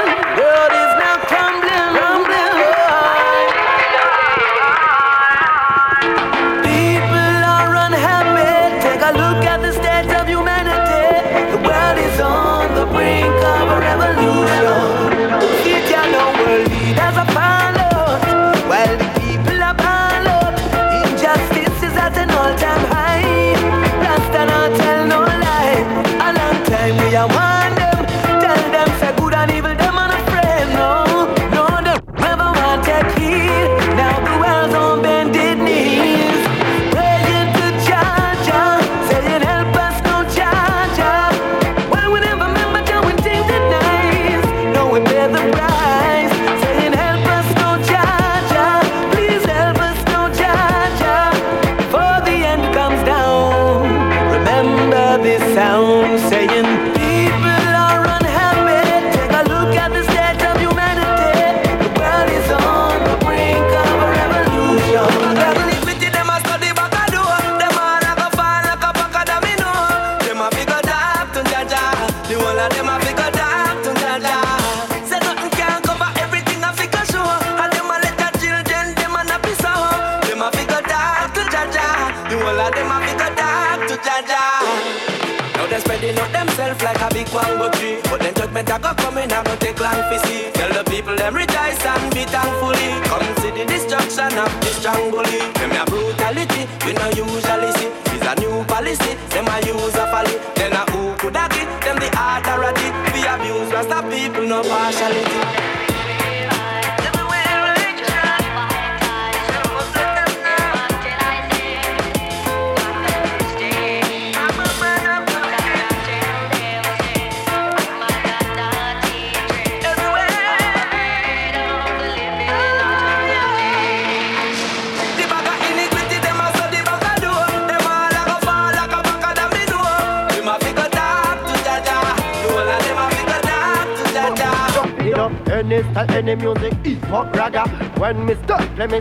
me 138.17 138.35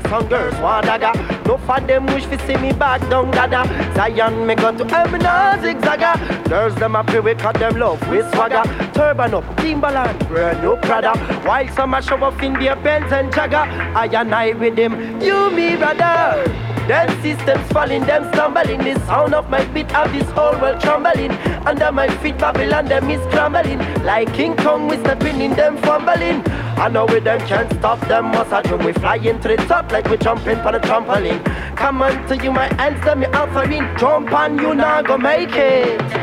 some 0.10 0.28
girls 0.28 0.56
want 0.60 0.86
dagger. 0.86 1.14
No 1.46 1.58
for 1.58 1.80
them 1.80 2.06
wish 2.08 2.26
to 2.26 2.38
see 2.46 2.58
me 2.58 2.72
back 2.74 3.02
down 3.10 3.32
dada. 3.32 3.64
Zion 3.96 4.46
me 4.46 4.56
go 4.56 4.76
to 4.76 4.86
heaven 4.86 5.22
no 5.22 5.56
zigzagger. 5.62 6.50
Girls 6.50 6.76
them 6.76 6.96
a 6.96 7.04
pray 7.04 7.20
we 7.20 7.36
cut 7.36 7.56
them 7.60 7.78
love 7.78 8.02
with 8.10 8.30
swagger. 8.34 8.64
Turban 8.94 9.34
up, 9.34 9.58
Timberland, 9.58 10.28
brand 10.28 10.62
new 10.62 10.76
Prada. 10.78 11.18
While 11.48 11.68
some 11.70 11.94
a 11.94 12.02
show 12.02 12.24
off 12.24 12.42
in 12.42 12.54
their 12.54 12.76
Benz 12.76 13.12
and 13.12 13.32
Jagger. 13.34 13.66
I 13.96 14.06
and 14.14 14.34
I 14.34 14.54
with 14.54 14.76
them, 14.76 15.22
you 15.22 15.50
me 15.52 15.76
brother. 15.76 16.44
Them 16.88 17.22
systems 17.22 17.72
falling, 17.72 18.02
them 18.06 18.32
stumbling. 18.34 18.80
The 18.80 19.00
sound 19.06 19.36
of 19.36 19.48
my 19.50 19.64
beat 19.66 19.94
of 19.96 20.12
this 20.12 20.28
whole 20.32 20.60
world 20.60 20.82
trembling. 20.82 21.32
Under 21.68 21.92
my 21.92 22.08
feet, 22.18 22.40
Babylon, 22.40 22.86
them 22.86 23.10
is 23.12 23.22
crumbling. 23.32 23.78
Like 24.04 24.34
King 24.34 24.56
Kong, 24.56 24.88
we 24.88 24.98
stepping 24.98 25.40
in 25.40 25.52
them 25.56 25.78
fumbling. 25.78 26.44
I 26.80 26.88
know 26.88 27.06
we 27.06 27.20
them 27.20 27.40
can't 27.42 27.70
stop 27.74 28.00
them, 28.08 28.32
I 28.32 28.62
We 28.86 28.94
flying 28.94 29.42
to 29.42 29.48
the 29.50 29.58
top 29.58 29.92
like 29.92 30.10
we 30.10 30.16
jumping 30.16 30.62
for 30.64 30.72
the 30.72 30.80
trampoline. 30.80 31.44
Come 31.76 32.02
on 32.02 32.26
to 32.30 32.38
you, 32.38 32.54
my 32.54 32.74
hands, 32.76 33.04
them 33.04 33.20
me 33.20 33.26
offering. 33.28 33.86
Jump 33.98 34.32
on, 34.32 34.58
you 34.58 34.74
now 34.74 35.02
go 35.02 35.18
make 35.18 35.52
it. 35.52 36.19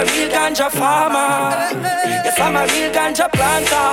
A 0.00 0.04
real 0.16 0.30
ganja 0.30 0.70
farmer. 0.70 1.52
Yes, 2.24 2.40
I'm 2.40 2.56
a 2.56 2.64
real 2.72 2.90
ganja 2.92 3.28
planter. 3.28 3.88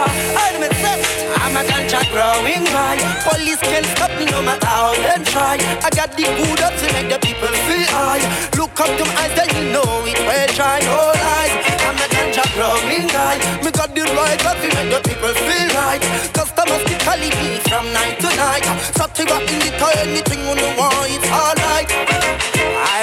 I'm 1.43 1.55
a 1.55 1.63
ganja 1.67 1.99
growing 2.11 2.63
guy. 2.71 2.95
Police 3.27 3.59
can't 3.59 3.85
stop 3.85 4.11
me 4.17 4.25
no 4.25 4.41
matter 4.41 4.67
how 4.67 4.95
they 4.95 5.19
try. 5.25 5.59
I 5.83 5.89
got 5.91 6.15
the 6.15 6.23
good 6.23 6.61
up 6.63 6.73
to 6.79 6.87
make 6.95 7.09
the 7.11 7.19
people 7.19 7.51
feel 7.67 7.91
high. 7.91 8.23
Look 8.55 8.79
up 8.79 8.87
to 8.87 9.03
my 9.03 9.19
eyes, 9.19 9.35
then 9.35 9.49
you 9.51 9.63
know 9.73 10.07
it. 10.07 10.19
Well, 10.23 10.47
try 10.55 10.79
no 10.87 10.95
lies. 11.11 11.53
I'm 11.83 11.99
a 11.99 12.07
ganja 12.07 12.45
growing 12.55 13.07
guy. 13.11 13.35
Me 13.63 13.71
got 13.71 13.91
the 13.91 14.03
right 14.15 14.45
up 14.47 14.57
to 14.63 14.67
make 14.75 14.89
the 14.93 14.99
people 15.03 15.33
feel 15.35 15.67
right. 15.75 16.01
Customers 16.31 16.83
keep 16.87 16.99
calling 17.03 17.35
me 17.35 17.59
from 17.67 17.91
night 17.91 18.15
to 18.23 18.29
night. 18.39 18.63
Something 18.95 19.27
up 19.27 19.43
in 19.43 19.59
the 19.59 19.71
car, 19.75 19.91
anything 19.99 20.39
the 20.55 20.67
wall, 20.79 21.03
it's 21.03 21.27
alright. 21.27 22.56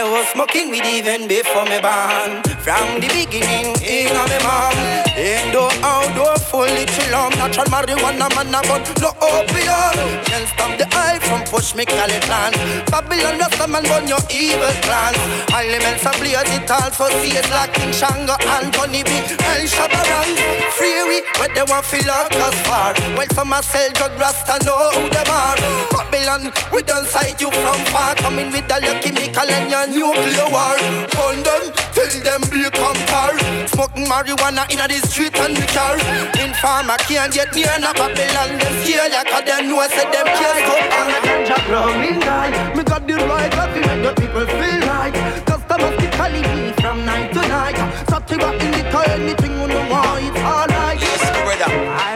I 0.04 0.10
was 0.10 0.28
smoking 0.28 0.68
weed 0.70 0.84
even 0.84 1.26
before 1.26 1.64
me 1.64 1.80
born. 1.80 2.44
From 2.60 3.00
the 3.00 3.08
beginning, 3.08 3.72
in 3.80 4.12
a 4.12 4.24
me 4.28 4.36
mom. 4.44 4.76
Indoor, 5.16 5.72
outdoor, 5.80 6.36
full 6.44 6.68
little 6.68 7.03
lump. 7.14 7.36
Natural 7.38 7.66
marijuana, 7.70 8.26
man, 8.34 8.54
a 8.54 8.60
gun, 8.66 8.82
no 9.02 9.10
opium. 9.22 9.96
Can't 10.26 10.46
stop 10.50 10.72
the 10.78 10.86
eye 10.90 11.18
from 11.22 11.42
push 11.46 11.74
me 11.74 11.84
call 11.86 12.10
it 12.10 12.22
plan. 12.26 12.52
Babylon, 12.90 13.38
Rasta 13.38 13.66
man, 13.70 13.84
burn 13.86 14.06
your 14.10 14.22
evil 14.30 14.74
plans. 14.82 15.18
Elements 15.54 16.04
are 16.06 16.16
blaze 16.18 16.50
it 16.56 16.70
all, 16.70 16.90
so 16.90 17.06
see 17.22 17.38
it 17.38 17.48
like 17.50 17.72
King 17.74 17.92
Shango, 17.94 18.34
Anthony 18.58 19.02
B, 19.06 19.10
and 19.14 19.66
Shabaran. 19.70 20.30
Free 20.76 21.02
we, 21.08 21.18
where 21.38 21.52
they 21.54 21.64
want 21.70 21.86
feel 21.86 22.06
like 22.10 22.34
us 22.34 22.58
far. 22.66 22.92
Well, 23.16 23.30
a 23.30 23.62
sell 23.62 23.90
drug, 23.94 24.14
Rasta 24.18 24.58
know 24.66 24.90
who 24.98 25.08
them 25.14 25.30
are. 25.30 25.58
Babylon, 25.94 26.52
we 26.72 26.82
don't 26.82 27.06
sight 27.06 27.40
you 27.40 27.50
from 27.50 27.80
far. 27.94 28.14
Coming 28.16 28.50
with 28.50 28.66
the 28.66 28.78
lucky 28.82 29.14
chemical 29.14 29.50
and 29.50 29.70
your 29.70 29.86
nuclear 29.86 30.48
war. 30.50 30.76
Hold 31.14 31.44
them, 31.46 31.62
till 31.94 32.14
them 32.26 32.42
become 32.50 32.98
tar. 33.06 33.34
Smoking 33.68 34.06
marijuana 34.06 34.64
in 34.70 34.82
the 34.82 34.98
street 35.06 35.36
and 35.38 35.56
the 35.56 35.66
car. 35.74 35.96
Informer 36.42 36.98
can't 37.06 37.32
get 37.32 37.54
near 37.54 37.76
no 37.80 37.92
Babylon. 37.92 38.58
Them 38.58 38.74
scare 38.82 39.08
like 39.08 39.28
a 39.28 39.44
them 39.44 39.68
know 39.68 39.86
say 39.88 40.08
them 40.10 40.26
can't 40.26 40.58
stop. 40.64 40.84
I'm 40.92 41.10
a 41.12 41.18
ganja 41.26 41.58
growing 41.66 42.20
guy. 42.20 42.74
Me 42.74 42.82
got 42.82 43.06
the 43.06 43.14
right 43.14 43.52
coffee 43.52 43.80
make 43.80 44.02
the 44.02 44.12
people 44.20 44.46
feel 44.46 44.80
right. 44.88 45.14
Customers 45.44 45.94
keep 46.00 46.12
calling 46.12 46.42
me 46.42 46.72
from 46.80 47.04
night 47.04 47.32
to 47.32 47.42
night. 47.48 47.76
So 48.08 48.18
to 48.18 48.36
go 48.36 48.50
in 48.52 48.70
the 48.72 48.90
car, 48.90 49.04
anything 49.10 49.52
you 49.52 49.68
know 49.68 49.84
why 49.90 50.20
it's 50.24 50.40
alright. 50.40 51.00
Yes, 51.00 51.22
brother. 51.44 51.70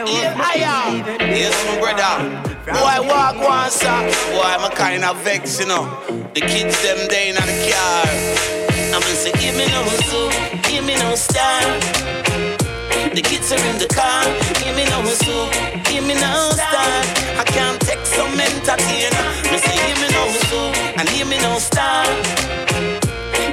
Yeah, 0.09 0.33
I 0.37 0.55
am. 0.65 1.05
Yes, 1.37 1.57
brother. 1.77 2.13
Boy, 2.65 3.07
walk 3.07 3.37
one 3.37 3.69
sir. 3.69 3.99
Boy, 4.33 4.41
I'm 4.41 4.63
a 4.63 4.75
kind 4.75 5.03
of 5.03 5.17
vex, 5.23 5.59
you 5.59 5.67
know. 5.67 5.85
The 6.33 6.41
kids 6.41 6.81
them 6.81 7.07
day 7.07 7.29
in 7.29 7.35
the 7.35 7.41
car. 7.69 8.05
I'm 8.93 9.01
gonna 9.01 9.15
say, 9.15 9.31
give 9.33 9.55
me 9.55 9.67
no 9.67 9.85
soup, 10.09 10.63
give 10.63 10.83
me 10.83 10.95
no 10.95 11.15
star. 11.15 12.28
The 13.19 13.27
kids 13.27 13.51
are 13.51 13.59
in 13.67 13.77
the 13.77 13.87
car, 13.91 14.23
give 14.63 14.73
me 14.79 14.87
no 14.87 15.03
soup, 15.03 15.51
give 15.91 16.07
me 16.07 16.15
no 16.15 16.55
star. 16.55 16.95
I 17.35 17.43
can't 17.43 17.75
take 17.81 17.99
some 18.07 18.31
entertainer. 18.31 19.23
Me 19.51 19.59
say, 19.59 19.75
give 19.75 19.99
me 19.99 20.07
no 20.15 20.23
soup 20.47 20.71
and 20.95 21.05
give 21.11 21.27
me 21.27 21.35
no 21.43 21.59
star. 21.59 22.07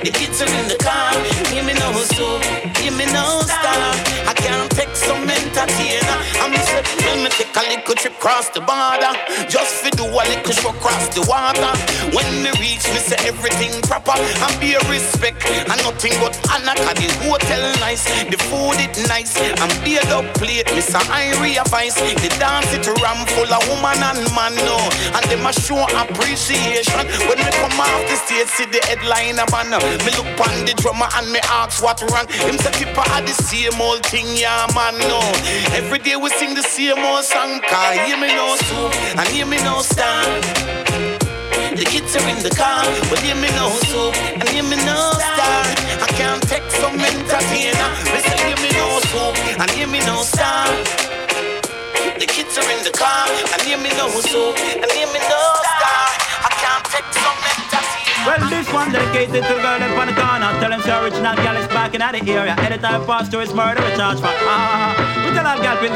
The 0.07 0.13
kids 0.15 0.39
are 0.39 0.55
in 0.63 0.71
the 0.71 0.79
car, 0.79 1.11
give 1.51 1.67
me 1.67 1.75
no 1.75 1.91
soup, 2.15 2.47
give 2.79 2.95
me 2.95 3.11
no 3.11 3.43
star. 3.43 3.83
I 4.31 4.35
can't 4.39 4.71
take 4.71 4.95
some 4.95 5.27
entertainer. 5.27 6.15
I'm 6.47 6.55
when 7.05 7.25
me 7.25 7.31
take 7.31 7.55
a 7.57 7.63
little 7.69 7.95
trip 7.95 8.15
cross 8.19 8.49
the 8.51 8.61
border, 8.61 9.13
just 9.49 9.83
fi 9.83 9.91
do 9.91 10.05
a 10.05 10.23
little 10.25 10.53
show 10.53 10.73
cross 10.81 11.09
the 11.15 11.23
water. 11.29 11.73
When 12.15 12.29
me 12.43 12.51
reach, 12.63 12.85
me 12.93 13.01
say 13.01 13.19
everything 13.27 13.73
proper 13.83 14.17
and 14.17 14.55
be 14.61 14.75
a 14.75 14.81
respect 14.89 15.45
and 15.47 15.79
nothing 15.85 16.15
but 16.23 16.35
honor. 16.53 16.77
Cause 16.77 16.99
the 17.01 17.09
hotel 17.27 17.63
nice, 17.81 18.05
the 18.31 18.39
food 18.49 18.79
it 18.81 18.97
nice, 19.09 19.37
and 19.37 19.73
be 19.85 19.97
a 19.97 20.03
dub 20.09 20.27
plate. 20.39 20.69
Me 20.75 20.81
say 20.81 21.03
I 21.11 21.35
realize 21.43 21.97
the 21.97 22.31
dance 22.39 22.73
it 22.73 22.87
ram 23.03 23.27
full 23.35 23.51
of 23.51 23.63
woman 23.69 23.99
and 24.01 24.23
man 24.37 24.55
no, 24.65 24.79
and 25.17 25.25
them 25.29 25.47
a 25.47 25.53
show 25.53 25.83
appreciation 25.99 27.05
when 27.27 27.39
me 27.39 27.51
come 27.59 27.81
off 27.81 28.03
the 28.09 28.17
stage. 28.17 28.49
See 28.57 28.67
the 28.67 28.81
headline 28.87 29.39
of 29.43 29.51
man, 29.51 29.71
me 29.75 30.11
look 30.15 30.29
on 30.41 30.65
the 30.65 30.75
drummer 30.79 31.09
and 31.17 31.31
me 31.33 31.41
ask 31.51 31.83
what 31.83 32.01
wrong. 32.13 32.29
Him 32.47 32.57
say 32.59 32.73
people 32.79 33.05
are 33.13 33.23
the 33.23 33.35
same 33.35 33.81
old 33.81 34.05
thing, 34.07 34.27
yeah 34.37 34.67
man 34.75 34.97
no. 35.11 35.21
Every 35.75 35.99
day 35.99 36.17
we 36.17 36.31
sing 36.31 36.55
the 36.55 36.63
same 36.63 36.86
old 36.93 37.25
song, 37.25 37.61
car 37.67 37.93
hear 38.07 38.17
me 38.17 38.29
no 38.29 38.55
soup 38.57 38.95
and 39.19 39.29
hear 39.29 39.47
me 39.47 39.57
no 39.65 39.83
stand. 39.83 40.45
The 41.77 41.85
kids 41.85 42.15
are 42.15 42.29
in 42.29 42.43
the 42.43 42.51
car, 42.51 42.85
but 43.11 43.19
hear 43.19 43.35
me 43.35 43.49
no 43.59 43.71
soup 43.91 44.15
and 44.39 44.49
hear 44.49 44.63
me 44.63 44.77
no 44.87 45.11
star. 45.19 45.63
I 46.05 46.09
can't 46.15 46.43
take 46.47 46.69
some 46.71 46.95
entertainer. 46.95 47.89
Listen, 48.15 48.39
hear 48.47 48.59
me 48.63 48.71
no 48.79 49.01
soup 49.11 49.35
and 49.59 49.71
hear 49.73 49.89
me 49.89 50.01
no 50.07 50.23
star. 50.23 50.67
The 52.21 52.27
kids 52.27 52.57
are 52.59 52.71
in 52.71 52.85
the 52.85 52.95
car 52.95 53.27
and 53.35 53.63
hear 53.63 53.79
me 53.79 53.91
no 53.99 54.09
soup 54.23 54.55
and 54.57 54.91
hear 54.93 55.09
me 55.11 55.21
no 55.27 55.43
star. 55.75 56.07
I 56.47 56.51
can't 56.63 56.85
take 56.87 57.11
some. 57.13 57.37
Well, 58.27 58.51
this 58.51 58.73
one 58.73 58.91
dedicated 58.93 59.43
to 59.45 59.55
the 59.55 59.63
girl 59.63 59.83
up 59.83 59.99
on 59.99 60.07
the 60.09 60.15
corner. 60.15 60.51
Tell 60.59 60.73
him 60.73 60.83
the 60.83 61.03
original 61.03 61.37
gal 61.37 61.57
is 61.57 61.69
back 61.69 61.95
in 61.95 62.01
the 62.01 62.33
area. 62.33 62.57
Anytime 62.59 63.07
pastor 63.07 63.41
is 63.41 63.55
murder, 63.55 63.83
we 63.85 63.95
charge 63.97 64.19
for. 64.19 64.27
Ah, 64.27 65.16
we 65.37 65.43
tell 65.43 65.47
our 65.47 65.63
gal, 65.63 65.81
we. 65.83 65.89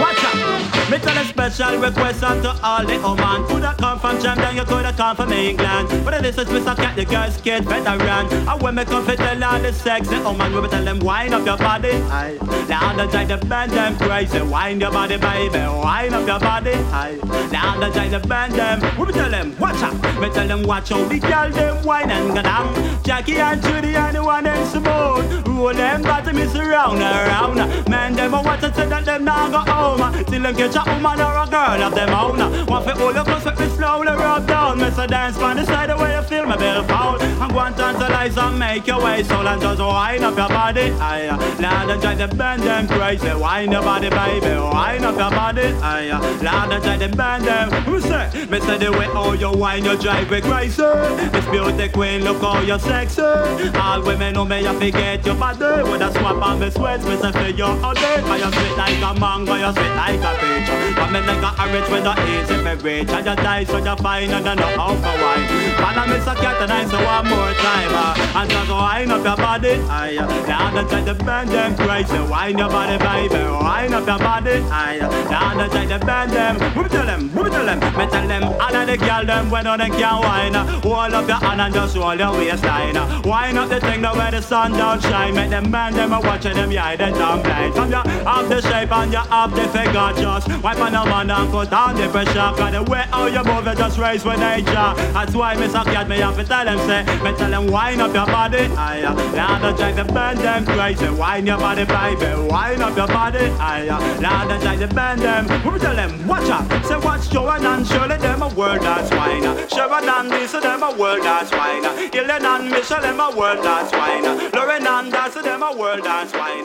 Watch 0.00 0.24
out. 0.24 0.90
Me 0.90 0.98
tell 0.98 1.16
a 1.16 1.24
special 1.24 1.78
request 1.78 2.22
out 2.22 2.42
to 2.42 2.50
all 2.62 2.84
the 2.84 2.98
woman. 2.98 3.46
Coulda 3.46 3.74
come 3.78 3.98
from 3.98 4.20
Jamaica, 4.20 4.54
you 4.54 4.64
coulda 4.64 4.92
come 4.92 5.16
from 5.16 5.32
England. 5.32 5.88
But 6.04 6.22
this 6.22 6.36
is 6.36 6.48
Mr. 6.48 6.76
Cat, 6.76 6.96
the 6.96 7.04
girls 7.04 7.40
kid 7.40 7.64
veteran. 7.64 8.26
And 8.48 8.62
when 8.62 8.74
me 8.74 8.84
come 8.84 9.04
fit 9.06 9.18
tell 9.18 9.42
all 9.44 9.60
the 9.60 9.72
sexy 9.72 10.18
woman, 10.18 10.54
we 10.54 10.60
be 10.60 10.68
tell 10.68 10.84
them 10.84 10.98
wind 10.98 11.34
up 11.34 11.46
your 11.46 11.56
body. 11.56 11.92
Aye. 11.92 12.38
Now 12.68 12.96
the 12.96 13.06
try 13.06 13.24
to 13.24 13.38
bend 13.46 13.72
them 13.72 13.96
crazy. 13.96 14.42
Wind 14.42 14.80
your 14.80 14.90
body, 14.90 15.16
baby. 15.16 15.58
Wind 15.58 16.14
up 16.14 16.26
your 16.26 16.40
body. 16.40 16.72
Aye. 16.72 17.18
Now 17.52 17.78
the 17.78 17.90
try 17.90 18.08
to 18.08 18.20
bend 18.26 18.54
them. 18.54 18.80
We 18.98 19.12
tell 19.12 19.30
them 19.30 19.56
watch 19.58 19.82
out. 19.82 19.94
Me 20.20 20.28
tell 20.30 20.48
them 20.48 20.64
watch 20.64 20.90
out. 20.90 21.08
The 21.08 21.18
girl 21.20 21.50
them 21.50 21.84
wine 21.84 22.10
and 22.10 22.34
go 22.34 22.42
down. 22.42 23.04
Jackie 23.04 23.36
and 23.36 23.62
Judy 23.62 23.94
and 23.94 24.16
the 24.16 24.24
one 24.24 24.44
them 24.44 24.66
smooth. 24.66 25.44
Roll 25.64 25.72
them 25.72 26.02
bottom 26.02 26.36
is 26.36 26.54
round 26.54 27.00
and 27.02 27.56
round. 27.56 27.88
Man 27.88 28.12
them 28.12 28.34
a 28.34 28.42
watch 28.42 28.63
and 28.64 28.74
say 28.74 28.88
that 28.88 29.04
them 29.04 29.24
now 29.24 29.48
go 29.50 29.58
home. 29.70 30.24
Till 30.24 30.42
them 30.42 30.54
catch 30.56 30.76
a 30.76 30.82
woman 30.88 31.20
or 31.20 31.36
a 31.36 31.46
girl 31.46 31.82
of 31.84 31.94
them 31.94 32.10
own. 32.10 32.66
Want 32.66 32.84
fi 32.84 32.92
hold 32.92 33.14
your 33.14 33.24
close 33.24 33.44
with 33.44 33.60
me 33.60 33.68
slowly 33.76 34.12
rub 34.12 34.46
down. 34.46 34.78
Miss 34.78 34.98
a 34.98 35.06
dance 35.06 35.36
on 35.38 35.56
the 35.56 35.66
side 35.66 35.94
way 35.98 36.16
you 36.16 36.22
feel 36.22 36.46
me 36.46 36.56
very 36.56 36.82
foul. 36.88 37.20
I'm 37.20 37.50
going 37.52 37.74
to 37.74 37.78
tantalize 37.78 38.36
and 38.36 38.58
make 38.58 38.86
your 38.86 39.02
way 39.02 39.22
so 39.22 39.40
and 39.40 39.60
just 39.60 39.80
wind 39.80 40.24
up 40.24 40.36
your 40.36 40.48
body. 40.48 40.92
Aye, 40.98 41.56
now 41.60 41.86
they 41.86 42.00
try 42.00 42.14
to 42.14 42.28
bend 42.34 42.62
them 42.62 42.88
crazy. 42.88 43.34
Wind 43.34 43.72
your 43.72 43.82
body, 43.82 44.08
baby. 44.08 44.46
Wind 44.46 45.04
up 45.04 45.16
your 45.16 45.30
body. 45.30 45.68
Aye, 45.82 46.40
now 46.42 46.66
they 46.66 46.80
try 46.80 46.96
to 46.96 47.16
bend 47.16 47.44
them. 47.44 47.70
Who 47.84 48.00
say? 48.00 48.30
Me 48.50 48.58
the 48.58 48.90
way 48.98 49.06
how 49.06 49.32
you 49.32 49.52
wind, 49.52 49.84
you 49.84 49.96
drive 49.98 50.30
me 50.30 50.40
crazy. 50.40 50.82
Eh? 50.82 51.30
Miss 51.32 51.46
Beauty 51.46 51.88
Queen, 51.90 52.24
look 52.24 52.40
how 52.40 52.60
you 52.60 52.78
sexy. 52.78 53.22
All 53.22 54.02
women 54.02 54.34
know 54.34 54.44
me, 54.44 54.62
you 54.62 54.72
forget 54.78 55.24
your 55.26 55.34
body. 55.34 55.82
With 55.90 56.00
a 56.00 56.12
swap 56.12 56.42
on 56.42 56.60
me 56.60 56.70
sweats, 56.70 57.04
me 57.04 57.16
say 57.16 57.32
for 57.32 57.48
you 57.48 57.64
all 57.64 57.94
day. 57.94 58.22
Sweet 58.54 58.76
like 58.76 59.02
a 59.02 59.10
mango, 59.20 59.54
you 59.54 59.72
sweet 59.72 59.94
like 59.98 60.22
a 60.22 60.32
peach. 60.40 60.70
Me 61.14 61.20
like 61.20 61.46
a 61.46 61.50
orange 61.62 61.88
when 61.90 62.02
the 62.02 62.14
easy 62.26 62.54
reach. 62.82 63.08
And 63.08 63.26
you 63.26 63.36
die 63.36 63.64
so 63.64 63.78
you 63.78 63.96
fine 63.96 64.30
and 64.30 64.44
you 64.44 64.54
know 64.54 64.70
how 64.76 64.94
to 64.94 65.12
wine. 65.22 65.46
And 65.78 65.98
I 66.00 66.06
miss 66.08 66.26
a 66.26 66.34
cat 66.34 66.62
and 66.62 66.72
I 66.72 66.84
say 66.84 67.04
one 67.04 67.28
more 67.28 67.52
time. 67.62 67.92
Uh, 67.94 68.38
and 68.40 68.50
just 68.50 68.70
wind 68.70 69.12
up 69.12 69.24
your 69.24 69.36
body. 69.36 69.74
Aye, 69.88 70.18
now 70.48 70.70
the 70.74 70.88
try 70.88 71.04
to 71.04 71.14
bend 71.14 71.50
them 71.50 71.76
crazy. 71.76 72.18
Wind 72.30 72.58
your 72.58 72.68
body, 72.68 72.98
baby. 72.98 73.42
Wind 73.44 73.94
up 73.94 74.06
your 74.06 74.18
body. 74.18 74.56
Aye, 74.70 74.98
now 75.30 75.54
the 75.54 75.68
try 75.70 75.86
to 75.86 75.98
bend 76.04 76.32
them. 76.32 76.58
Who 76.74 76.88
tell 76.88 77.06
them? 77.06 77.28
Who 77.30 77.48
tell 77.48 77.66
them? 77.66 77.78
Me 77.78 78.06
tell 78.10 78.26
them 78.26 78.42
all 78.44 78.74
of 78.74 78.86
the 78.86 78.96
girl 78.96 79.24
them 79.24 79.50
when 79.50 79.64
they 79.64 79.90
can 79.90 80.18
wine. 80.20 80.54
Hold 80.82 81.14
up 81.14 81.28
your 81.28 81.36
hand 81.36 81.60
and 81.60 81.74
just 81.74 81.96
hold 81.96 82.18
your 82.18 82.32
waistline. 82.32 82.94
Wind 83.22 83.58
up 83.58 83.68
the 83.68 83.80
thing 83.80 84.02
that 84.02 84.16
where 84.16 84.30
the 84.30 84.42
sun 84.42 84.72
don't 84.72 85.00
shine. 85.02 85.34
Make 85.34 85.50
them 85.50 85.70
man 85.70 85.92
them 85.94 86.12
a 86.12 86.20
watching 86.20 86.54
them 86.54 86.72
yeah 86.72 86.96
they 86.96 87.10
dumb 87.10 87.42
blind. 87.42 87.74
From 87.74 87.90
you 87.90 88.02
have 88.34 88.48
the 88.48 88.60
shape 88.62 88.90
and 88.90 89.12
you 89.12 89.18
have 89.18 89.54
the 89.54 89.62
figure 89.68 90.10
just 90.16 90.48
wipe 90.62 90.78
on 90.80 90.92
the 90.92 91.04
man 91.04 91.30
and 91.30 91.50
put 91.50 91.72
on 91.72 91.94
the 91.94 92.08
pressure. 92.08 92.50
Cause 92.58 92.72
the 92.72 92.82
way 92.90 93.04
how 93.10 93.26
you 93.26 93.44
move 93.44 93.66
it 93.66 93.78
just 93.78 93.98
raise 93.98 94.24
with 94.24 94.40
nature. 94.40 94.90
That's 95.14 95.34
why 95.34 95.54
me 95.54 95.68
suck 95.68 95.86
at 95.88 96.08
me 96.08 96.16
have 96.18 96.36
to 96.36 96.44
tell 96.44 96.64
them 96.64 96.78
say 96.86 97.02
me 97.22 97.36
tell 97.38 97.50
them 97.50 97.66
wind 97.70 98.00
up 98.00 98.12
your 98.12 98.26
body. 98.26 98.64
Aye, 98.76 99.02
now 99.34 99.58
the 99.58 99.76
try 99.76 99.92
to 99.92 100.04
bend 100.12 100.38
them 100.40 100.64
crazy. 100.66 101.08
Wind 101.10 101.46
your 101.46 101.58
body 101.58 101.84
baby. 101.84 102.30
Wind 102.50 102.82
up 102.82 102.96
your 102.96 103.06
body. 103.06 103.46
Aye, 103.60 104.18
now 104.20 104.46
the 104.46 104.58
try 104.58 104.76
to 104.76 104.88
bend 104.88 105.20
them. 105.22 105.44
We 105.64 105.78
tell 105.78 105.94
them 105.94 106.26
watch 106.26 106.50
out. 106.50 106.66
Say 106.84 106.98
watch 106.98 107.30
Joanne 107.30 107.64
and 107.64 107.86
Shirley 107.86 108.18
them 108.18 108.42
a 108.42 108.48
world 108.48 108.80
that's 108.80 109.10
wine. 109.12 109.42
Sharon 109.68 110.08
and 110.08 110.28
Lisa 110.30 110.60
them 110.60 110.82
a 110.82 110.90
world 110.96 111.22
that's 111.22 111.52
wine. 111.52 111.84
Ellen 111.84 112.44
and 112.44 112.70
Michelle 112.70 113.00
them 113.00 113.20
a 113.20 113.30
world 113.36 113.62
that's 113.64 113.92
wine. 113.92 114.50
Lauren 114.52 114.86
and 114.86 115.12
Darcy 115.12 115.42
them 115.42 115.62
a 115.62 115.76
world 115.76 116.02
that's 116.02 116.32
wine. 116.32 116.64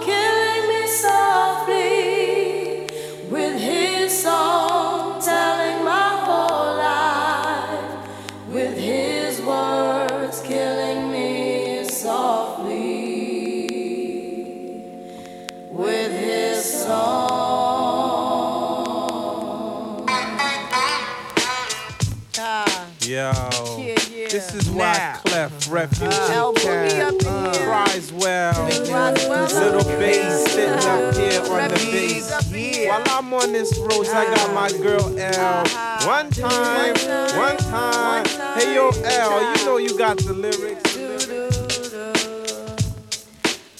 Yo, 23.11 23.17
Yeah, 23.17 23.95
yeah. 24.09 24.27
this 24.29 24.55
is 24.55 24.69
why 24.69 24.93
Now. 24.93 25.19
Clef 25.25 25.69
Refugee 25.69 26.15
El 26.31 26.53
Boogie 26.53 26.91
Cat 26.91 27.13
in 27.13 27.27
uh-huh. 27.27 27.65
cries 27.65 28.13
well. 28.13 28.63
Little 28.63 29.83
bass 29.99 30.53
sitting 30.53 30.71
up 30.71 30.85
uh-huh. 30.85 31.19
here 31.19 31.41
on 31.41 31.67
the 31.67 31.75
bass. 31.91 32.31
up 32.31 32.45
in 32.45 32.53
here. 32.53 32.87
While 32.87 33.03
I'm 33.07 33.33
on 33.33 33.51
this 33.51 33.77
road, 33.79 34.07
I 34.07 34.33
got 34.33 34.53
my 34.53 34.67
uh-huh. 34.67 34.81
girl 34.81 35.19
L. 35.19 36.07
One 36.07 36.29
time, 36.29 36.95
one 37.35 37.57
time. 37.57 38.25
Hey 38.57 38.75
yo, 38.75 38.91
L, 39.03 39.57
you 39.57 39.65
know 39.65 39.75
you 39.75 39.97
got 39.97 40.17
the 40.17 40.31
lyrics. 40.31 40.95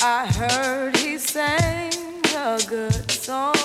I 0.03 0.27
heard 0.27 0.97
he 0.97 1.17
sang 1.17 1.93
a 2.35 2.59
good 2.67 3.09
song. 3.09 3.55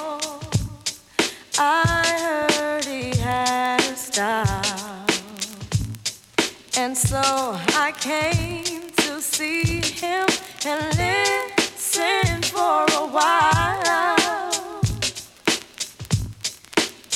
I 1.58 2.46
heard 2.60 2.84
he 2.84 3.18
had 3.18 3.80
a 3.80 3.96
style. 3.96 4.65
And 6.78 6.94
so 6.96 7.22
I 7.22 7.92
came 7.98 8.90
to 8.96 9.22
see 9.22 9.80
him 9.80 10.26
and 10.66 10.98
listen 10.98 12.42
for 12.42 12.84
a 12.92 13.06
while. 13.06 14.52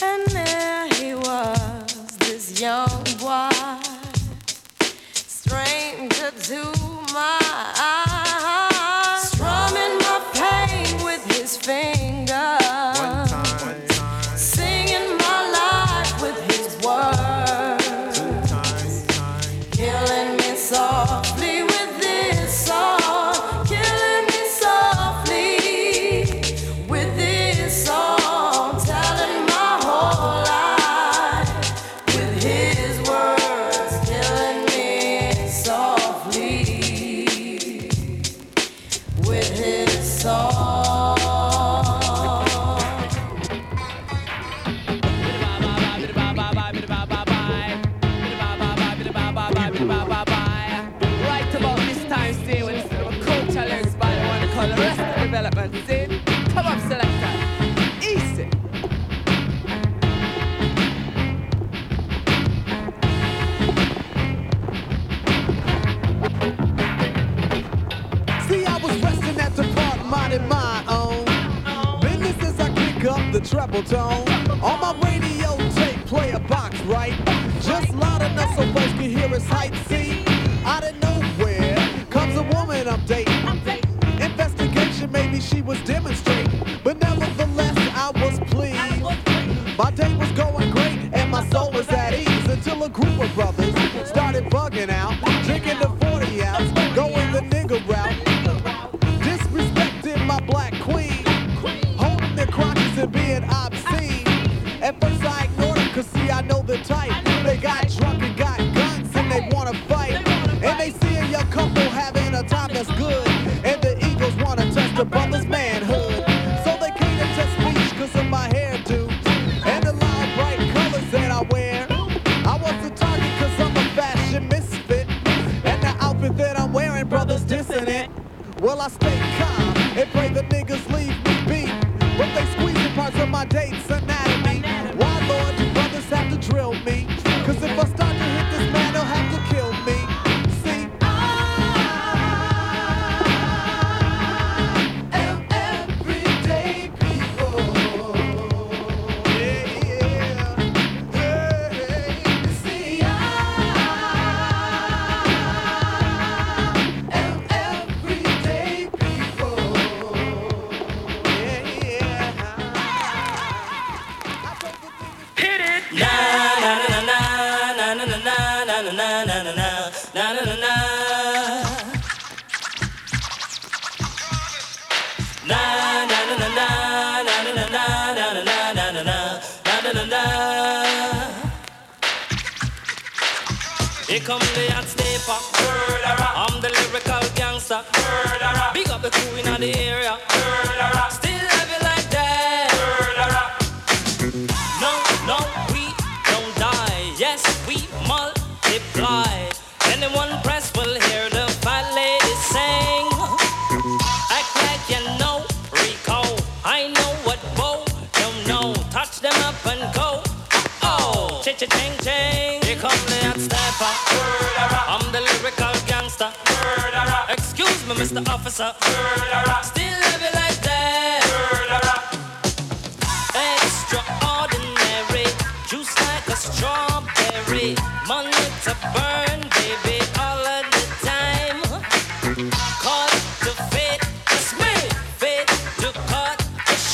And 0.02 0.26
there 0.28 0.88
he 0.94 1.14
was, 1.14 2.16
this 2.20 2.58
young 2.58 3.04
boy, 3.20 3.50
stranger 5.12 6.30
to 6.30 6.62
my 7.12 7.38
eyes, 7.76 9.30
strumming 9.30 9.98
my 9.98 10.20
pain 10.32 11.04
with 11.04 11.22
his 11.36 11.58
fingers, 11.58 12.59
tone. 73.90 74.28
On 74.62 74.80
my 74.80 74.94
radio 75.02 75.56
tape, 75.74 76.06
play 76.06 76.30
a 76.30 76.38
box 76.38 76.80
right, 76.82 77.14
just 77.60 77.92
loud 77.94 78.22
enough 78.22 78.54
so 78.54 78.62
folks 78.72 78.92
can 78.92 79.10
hear 79.10 79.34
us 79.34 79.44
hype. 79.46 79.89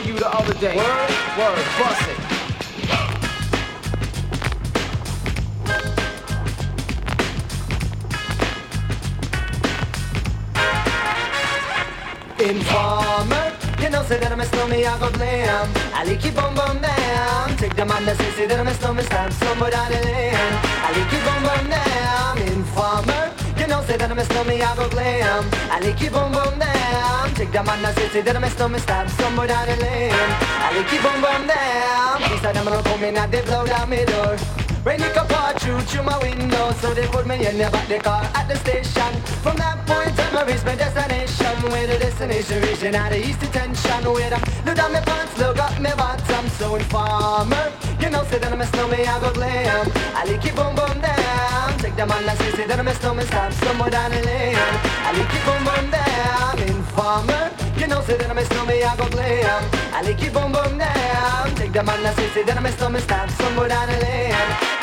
for 0.00 0.08
you 0.08 0.18
the 0.18 0.28
other 0.28 0.54
day. 0.54 0.76
Word, 0.76 1.10
word, 1.38 1.64
bust 1.78 2.08
it. 2.08 2.18
Informer, 12.40 13.52
you 13.82 13.90
know 13.90 14.02
say 14.04 14.18
that 14.18 14.32
I'm 14.32 14.40
a 14.40 14.46
stormy 14.46 14.86
I 14.86 14.98
go 14.98 15.10
blam 15.12 15.68
I 15.92 16.04
like 16.04 16.24
you 16.24 16.32
bum 16.32 16.54
bum 16.54 16.80
Take 17.58 17.76
the 17.76 17.84
man 17.84 18.06
that 18.06 18.16
says 18.16 18.34
say 18.34 18.46
that 18.46 18.58
I'm 18.58 18.66
a 18.66 18.72
stormy 18.74 19.02
stand 19.02 19.34
somewhere 19.34 19.70
down 19.70 19.92
the 19.92 20.00
lane 20.00 20.34
I 20.34 20.90
like 20.96 21.12
you 21.12 21.20
bum 21.26 21.42
bum 21.44 22.39
say 23.90 23.96
that 23.96 24.10
I 24.10 24.14
miss 24.14 24.30
no 24.30 24.44
me, 24.44 24.62
I 24.62 24.76
go 24.76 24.88
glam. 24.88 25.42
I 25.66 25.80
like 25.80 26.00
you 26.00 26.10
boom 26.10 26.30
boom 26.30 26.54
damn. 26.62 27.34
Check 27.34 27.50
that 27.50 27.66
man, 27.66 27.84
I 27.84 27.92
say, 27.92 28.08
say 28.14 28.22
that 28.22 28.36
I 28.36 28.38
miss 28.38 28.56
no 28.56 28.68
me, 28.68 28.78
stop 28.78 29.08
somewhere 29.18 29.48
down 29.48 29.66
the 29.66 29.76
lane. 29.82 30.14
I 30.14 30.70
like 30.76 30.92
you 30.94 31.00
boom 31.02 31.18
boom 31.18 31.42
damn. 31.50 32.22
He 32.30 32.38
said 32.38 32.56
I'm 32.56 32.64
gonna 32.64 32.82
call 32.86 32.98
me, 32.98 33.10
now 33.10 33.26
they 33.26 33.42
blow 33.42 33.66
down 33.66 33.90
my 33.90 34.04
door. 34.04 34.38
Rainy 34.86 35.04
you 35.04 35.10
can 35.10 35.26
part 35.26 35.60
through 35.60 35.80
through 35.90 36.04
my 36.04 36.16
window, 36.22 36.70
so 36.80 36.94
they 36.94 37.06
put 37.08 37.26
me 37.26 37.34
in 37.44 37.58
the 37.58 37.68
back 37.68 37.88
the 37.88 37.98
car 37.98 38.22
at 38.38 38.46
the 38.46 38.56
station. 38.62 39.10
From 39.42 39.56
that 39.58 39.76
point 39.90 40.14
on, 40.22 40.38
I 40.38 40.42
reach 40.46 40.64
my 40.64 40.76
destination. 40.76 41.54
Where 41.70 41.86
the 41.90 41.98
destination 41.98 42.62
region 42.62 42.94
out 42.94 43.12
of 43.12 43.18
east 43.18 43.40
detention. 43.40 44.00
Where 44.06 44.32
I 44.32 44.40
look 44.64 44.76
down 44.78 44.92
my 44.92 45.02
pants, 45.02 45.36
look 45.36 45.58
up 45.58 45.74
my 45.82 45.92
bottom. 45.98 46.48
So 46.56 46.76
informer, 46.76 47.66
you 48.00 48.08
know, 48.08 48.22
say 48.30 48.38
that 48.38 48.52
I 48.52 48.56
miss 48.56 48.72
no 48.72 48.86
me, 48.86 49.04
I 49.04 49.20
go 49.20 49.32
glam. 49.34 49.90
I 50.14 50.24
like 50.30 50.44
you 50.44 50.52
boom 50.54 50.74
boom 50.78 50.96
damn. 51.02 51.19
Take 51.80 51.96
that 51.96 52.08
man 52.08 52.26
them 52.26 52.36
say, 52.36 52.50
the 52.50 52.56
CC, 52.62 52.68
then 52.68 52.84
my 52.84 52.92
stomach 52.92 53.26
stab 53.26 53.52
somewhere 53.54 53.88
down 53.88 54.10
the 54.10 54.20
lane. 54.20 54.54
I 54.54 55.12
like 55.16 55.32
it 55.32 55.44
boom 55.48 55.64
boom 55.64 55.90
Yeah, 55.90 56.52
I'm 56.52 56.58
in 56.60 56.82
farmer. 56.92 57.50
You 57.80 57.86
know, 57.86 58.02
say 58.02 58.18
that 58.18 58.30
I'm 58.30 58.36
a 58.36 58.44
stomach 58.44 58.84
I 58.84 58.96
go 58.98 59.06
play 59.08 59.40
em. 59.40 59.64
I 59.96 60.02
like 60.02 60.22
it 60.22 60.30
boom 60.30 60.52
boom 60.52 60.76
damn. 60.76 61.86
man 61.86 62.02
them 62.02 62.14
say, 62.14 62.26
the 62.28 62.40
CC, 62.40 62.46
then 62.46 62.62
my 62.62 62.70
stomach 62.70 63.00
stab 63.00 63.30
somewhere 63.30 63.68
down 63.68 63.88
the 63.88 63.96
lane. 63.96 64.79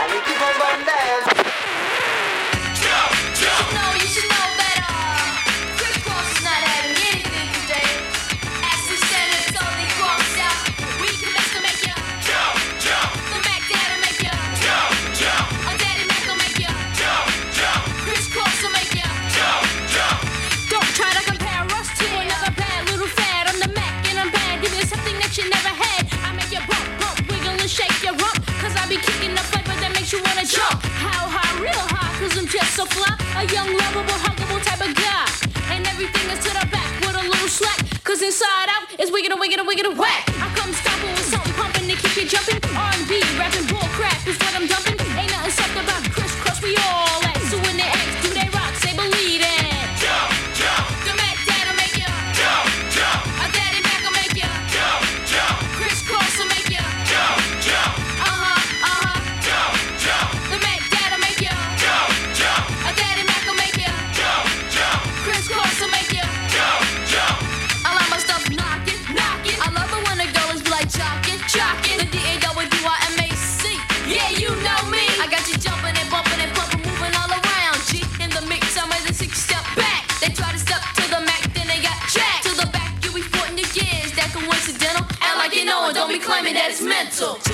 me 86.48 86.54
that 86.54 86.70
it's 86.72 86.82
mental. 86.82 87.47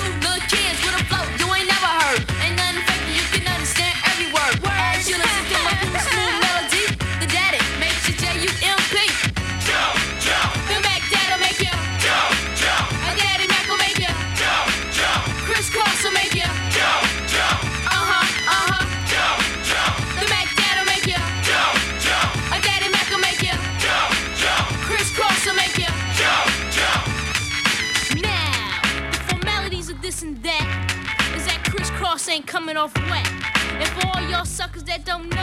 y'all 34.34 34.44
suckers 34.44 34.82
that 34.82 35.04
don't 35.04 35.33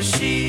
she 0.00 0.47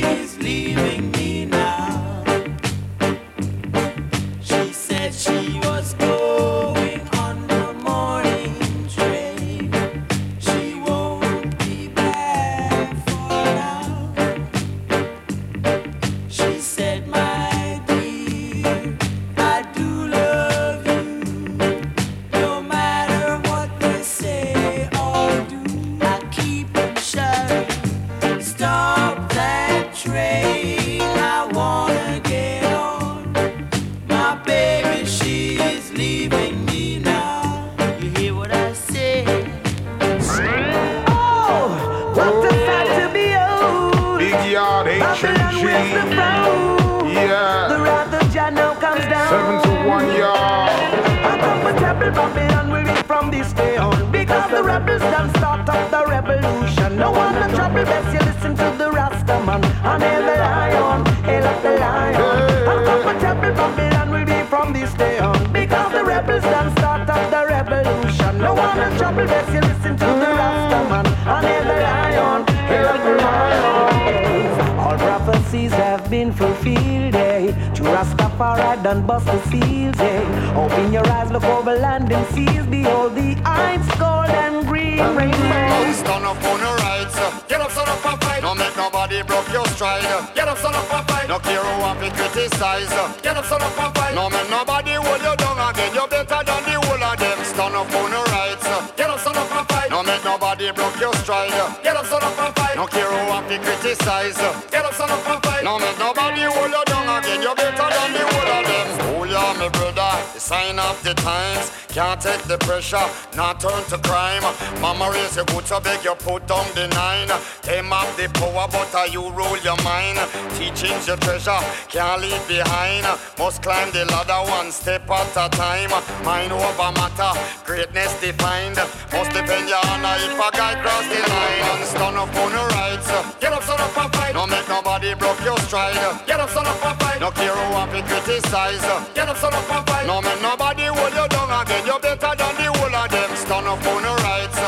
size. 92.59 92.91
Get 93.23 93.37
up, 93.37 93.45
son 93.45 93.61
up 93.61 93.79
and 93.79 93.95
fight. 93.95 94.13
No 94.13 94.29
man, 94.29 94.43
nobody 94.51 94.93
hold 94.99 95.23
you 95.23 95.35
down 95.39 95.59
again. 95.71 95.91
You're 95.95 96.11
better 96.11 96.41
than 96.43 96.61
the 96.67 96.75
whole 96.83 97.03
of 97.09 97.15
them. 97.15 97.39
Stand 97.47 97.75
up 97.79 97.93
on 97.95 98.11
your 98.11 98.25
rights. 98.35 98.67
Get 98.99 99.09
up, 99.09 99.19
son 99.23 99.37
up 99.37 99.51
and 99.55 99.67
fight. 99.71 99.89
No 99.89 100.03
make 100.03 100.23
nobody 100.25 100.71
block 100.71 100.99
your 100.99 101.13
stride. 101.23 101.55
Get 101.83 101.95
up, 101.95 102.05
son 102.05 102.21
up 102.21 102.37
and 102.37 102.53
fight. 102.55 102.75
No 102.75 102.85
care 102.85 103.07
who 103.07 103.31
have 103.31 103.47
to 103.47 103.57
criticize. 103.63 104.37
Get 104.69 104.83
up, 104.83 104.93
son 104.93 105.09
up 105.09 105.23
and 105.31 105.41
fight. 105.43 105.63
No 105.63 105.79
make 105.79 105.97
nobody 105.97 106.43
hold 106.51 106.71
you 106.75 106.83
down 106.91 107.07
again. 107.17 107.41
You're 107.41 107.55
better 107.55 107.87
than 107.95 108.09
the 108.11 108.23
whole 108.27 108.51
of 108.59 108.63
them. 108.67 108.87
Oh 109.15 109.23
yeah, 109.23 109.55
my 109.57 109.69
brother, 109.69 110.11
the 110.33 110.39
sign 110.39 110.77
of 110.79 111.01
the 111.03 111.13
times. 111.15 111.71
Can't 111.89 112.21
take 112.21 112.43
the 112.43 112.57
pressure, 112.59 113.07
not 113.35 113.59
turn 113.59 113.83
to 113.89 113.97
crime. 114.07 114.43
Mama 114.79 115.09
raise 115.11 115.35
your 115.35 115.45
good, 115.45 115.65
so 115.65 115.79
beg 115.79 116.03
you 116.03 116.13
put 116.15 116.45
down 116.45 116.67
the 116.75 116.87
nine. 116.89 117.29
Them 117.69 117.93
have 117.93 118.17
the 118.17 118.25
power, 118.33 118.65
but 118.65 118.95
are 118.95 119.07
you 119.07 119.29
rule 119.29 119.55
your 119.61 119.77
mind. 119.85 120.17
Teaching's 120.57 121.05
your 121.05 121.17
treasure, 121.21 121.61
can't 121.87 122.19
leave 122.19 122.41
behind. 122.47 123.05
Must 123.37 123.61
climb 123.61 123.91
the 123.91 124.05
ladder 124.09 124.41
one 124.49 124.71
step 124.71 125.05
at 125.05 125.37
a 125.37 125.45
time. 125.53 125.93
Mind 126.25 126.51
over 126.51 126.91
matter, 126.97 127.29
greatness 127.63 128.19
defined. 128.19 128.81
Must 129.13 129.29
depend 129.29 129.69
your 129.69 129.85
honor 129.85 130.17
if 130.17 130.33
a 130.33 130.49
guy 130.49 130.81
cross 130.81 131.05
the 131.13 131.21
line. 131.29 131.85
Stand 131.85 132.17
up 132.17 132.35
on 132.41 132.51
your 132.57 132.67
rights. 132.73 133.05
Get 133.37 133.53
up, 133.53 133.61
stand 133.61 133.81
up 133.85 133.97
and 134.01 134.13
fight. 134.17 134.33
No 134.33 134.47
make 134.47 134.67
nobody 134.67 135.13
broke 135.13 135.39
your 135.45 135.59
stride. 135.69 135.93
Get 136.25 136.39
up, 136.39 136.49
stand 136.49 136.65
up 136.65 136.83
and 136.83 136.99
fight. 136.99 137.21
No 137.21 137.29
care 137.29 137.53
who 137.53 137.73
want 137.73 137.91
to 137.91 138.01
criticize. 138.01 138.81
Get 139.13 139.29
up, 139.29 139.37
stand 139.37 139.53
up 139.53 139.69
and 139.69 139.85
fight. 139.85 140.07
No 140.07 140.21
make 140.25 140.41
nobody 140.41 140.89
hold 140.89 141.13
you 141.13 141.27
down 141.29 141.53
again. 141.61 141.85
You're 141.85 142.01
better 142.01 142.33
than 142.33 142.53
the 142.57 142.67
whole 142.73 142.95
of 142.97 143.11
them. 143.13 143.29
Stand 143.37 143.67
up 143.69 143.85
on 143.85 144.01
your 144.01 144.17
rights. 144.25 144.58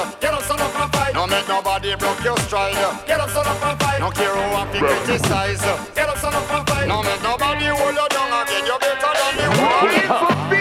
Get 0.62 0.70
up, 0.70 0.70
stand 0.70 0.78
up 0.78 0.84
and 0.84 0.94
fight. 0.94 1.14
No 1.16 1.26
make 1.28 1.48
nobody 1.48 1.96
broke 1.96 2.24
your 2.24 2.38
stride. 2.40 2.76
Get 3.08 3.20
up, 3.20 3.30
stand 3.30 3.48
up 3.48 3.64
and 3.66 3.80
fight. 3.82 4.00
No 4.00 4.12
care 4.12 4.30
who 4.36 4.54
want 4.54 4.72
to 4.74 4.80
criticize. 4.80 5.62
Get 5.96 6.08
up, 6.08 6.18
stand 6.18 6.36
up 6.36 6.54
and 6.54 6.70
fight. 6.70 6.88
No 6.88 7.02
make 7.02 7.22
nobody 7.24 7.66
hold 7.66 7.96
you 7.96 8.08
down 8.10 8.30
again. 8.46 8.66
You're 8.68 8.80
better 8.80 9.14
than 9.18 9.38
the 9.38 9.48
whole 9.58 10.61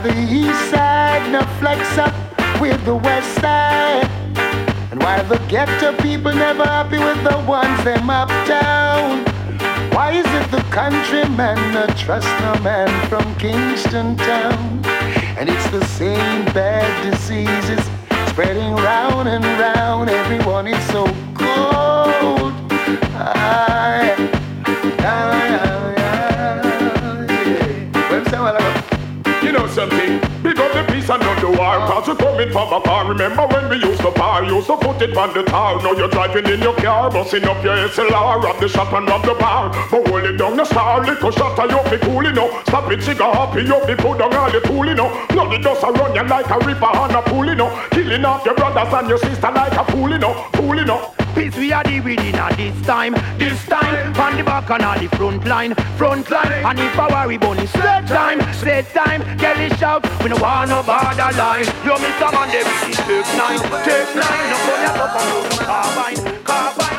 The 0.00 0.14
east 0.30 0.70
side 0.70 1.32
no 1.32 1.42
flex 1.58 1.98
up 1.98 2.14
with 2.60 2.82
the 2.84 2.94
west 2.94 3.34
side. 3.40 4.08
And 4.92 5.02
why 5.02 5.20
the 5.22 5.38
ghetto 5.48 5.92
people 6.00 6.32
never 6.32 6.64
happy 6.64 6.98
with 6.98 7.22
the 7.24 7.36
ones 7.48 7.82
them 7.82 8.08
uptown. 8.08 9.24
Why 9.90 10.12
is 10.12 10.24
it 10.24 10.50
the 10.52 10.62
countrymen 10.70 11.56
no 11.74 11.86
trust 11.96 12.28
no 12.42 12.54
man 12.62 12.88
from 13.08 13.24
Kingston 13.38 14.16
town? 14.18 14.82
And 15.36 15.48
it's 15.48 15.68
the 15.70 15.84
same 15.84 16.44
bad 16.54 16.88
diseases 17.10 17.84
spreading 18.30 18.76
round 18.76 19.28
and 19.28 19.44
round. 19.44 20.10
Everyone 20.10 20.68
is 20.68 20.82
so 20.92 21.06
cold. 21.34 22.54
Aye. 23.18 24.14
Aye, 25.00 25.47
Something? 29.78 30.18
Big 30.42 30.58
up 30.58 30.72
the 30.74 30.82
peace 30.92 31.08
and 31.08 31.22
not 31.22 31.40
the 31.40 31.46
war. 31.46 31.78
Cause 31.86 32.08
you 32.08 32.16
coming 32.16 32.50
from 32.50 32.72
afar. 32.72 33.06
Remember 33.06 33.46
when 33.46 33.68
we 33.68 33.76
used 33.76 34.00
to 34.00 34.10
par? 34.10 34.42
Used 34.42 34.66
to 34.66 34.76
put 34.76 35.00
it 35.00 35.16
on 35.16 35.32
the 35.32 35.44
tar. 35.44 35.80
Now 35.80 35.92
you're 35.92 36.08
driving 36.08 36.46
in 36.46 36.60
your 36.60 36.74
car, 36.74 37.08
busting 37.08 37.44
up 37.44 37.62
your 37.62 37.76
SLR. 37.86 38.42
Rob 38.42 38.58
the 38.58 38.68
shop 38.68 38.92
and 38.92 39.06
rob 39.06 39.22
the 39.24 39.34
bar. 39.34 39.70
But 39.88 40.08
hold 40.08 40.24
it 40.24 40.36
down 40.36 40.56
the 40.56 40.64
star. 40.64 41.06
Little 41.06 41.30
shot 41.30 41.56
and 41.60 41.70
you 41.70 41.96
be 41.96 42.04
cool, 42.04 42.24
you 42.24 42.32
know. 42.32 42.60
Stop 42.66 42.90
it, 42.90 43.04
cigar 43.04 43.32
happy, 43.32 43.62
you 43.62 43.78
be 43.86 43.94
put 43.94 44.18
down 44.18 44.34
all 44.34 44.50
the 44.50 44.60
tool, 44.62 44.84
you 44.84 44.94
know. 44.94 45.10
Now 45.30 45.48
the 45.48 45.58
dust 45.58 45.84
a 45.84 45.92
run 45.92 46.12
you 46.12 46.24
like 46.24 46.50
a 46.50 46.58
river 46.66 46.84
on 46.84 47.14
a 47.14 47.22
pool, 47.22 47.44
know. 47.54 47.70
Killing 47.92 48.24
off 48.24 48.44
your 48.44 48.56
brothers 48.56 48.92
and 48.92 49.08
your 49.08 49.18
sister 49.18 49.52
like 49.52 49.74
a 49.74 49.84
fool, 49.92 50.10
you 50.10 50.18
know. 50.18 50.50
You 50.58 50.84
know. 50.84 51.27
Peace 51.38 51.56
we 51.56 51.72
are 51.72 51.84
the 51.84 52.00
within 52.00 52.34
at 52.34 52.56
this 52.56 52.74
time, 52.82 53.12
this 53.38 53.64
time 53.66 54.12
From 54.12 54.36
the 54.36 54.42
back 54.42 54.68
and 54.70 54.82
at 54.82 54.98
the 54.98 55.16
front 55.16 55.44
line, 55.44 55.72
front 55.96 56.28
line. 56.30 56.64
And 56.66 56.80
if 56.80 56.98
I 56.98 57.06
worry 57.06 57.38
bunny, 57.38 57.64
straight 57.66 58.06
time, 58.08 58.40
straight 58.54 58.86
time 58.86 59.22
Kelly 59.38 59.68
shout, 59.76 60.02
we 60.24 60.30
no 60.30 60.36
want 60.36 60.70
no 60.70 60.82
border 60.82 61.30
line 61.38 61.66
miss 62.02 62.18
a 62.18 62.28
man, 62.34 62.50
they 62.50 62.66
be 62.66 62.90
take 62.90 63.30
nine, 63.38 63.60
take 63.86 64.10
nine. 64.18 64.50
No 64.50 64.56
put 64.66 64.82
your 64.82 64.98
up 64.98 65.14
on 65.14 65.26
no 65.30 65.56
carbine, 65.62 66.44
carbine 66.44 66.97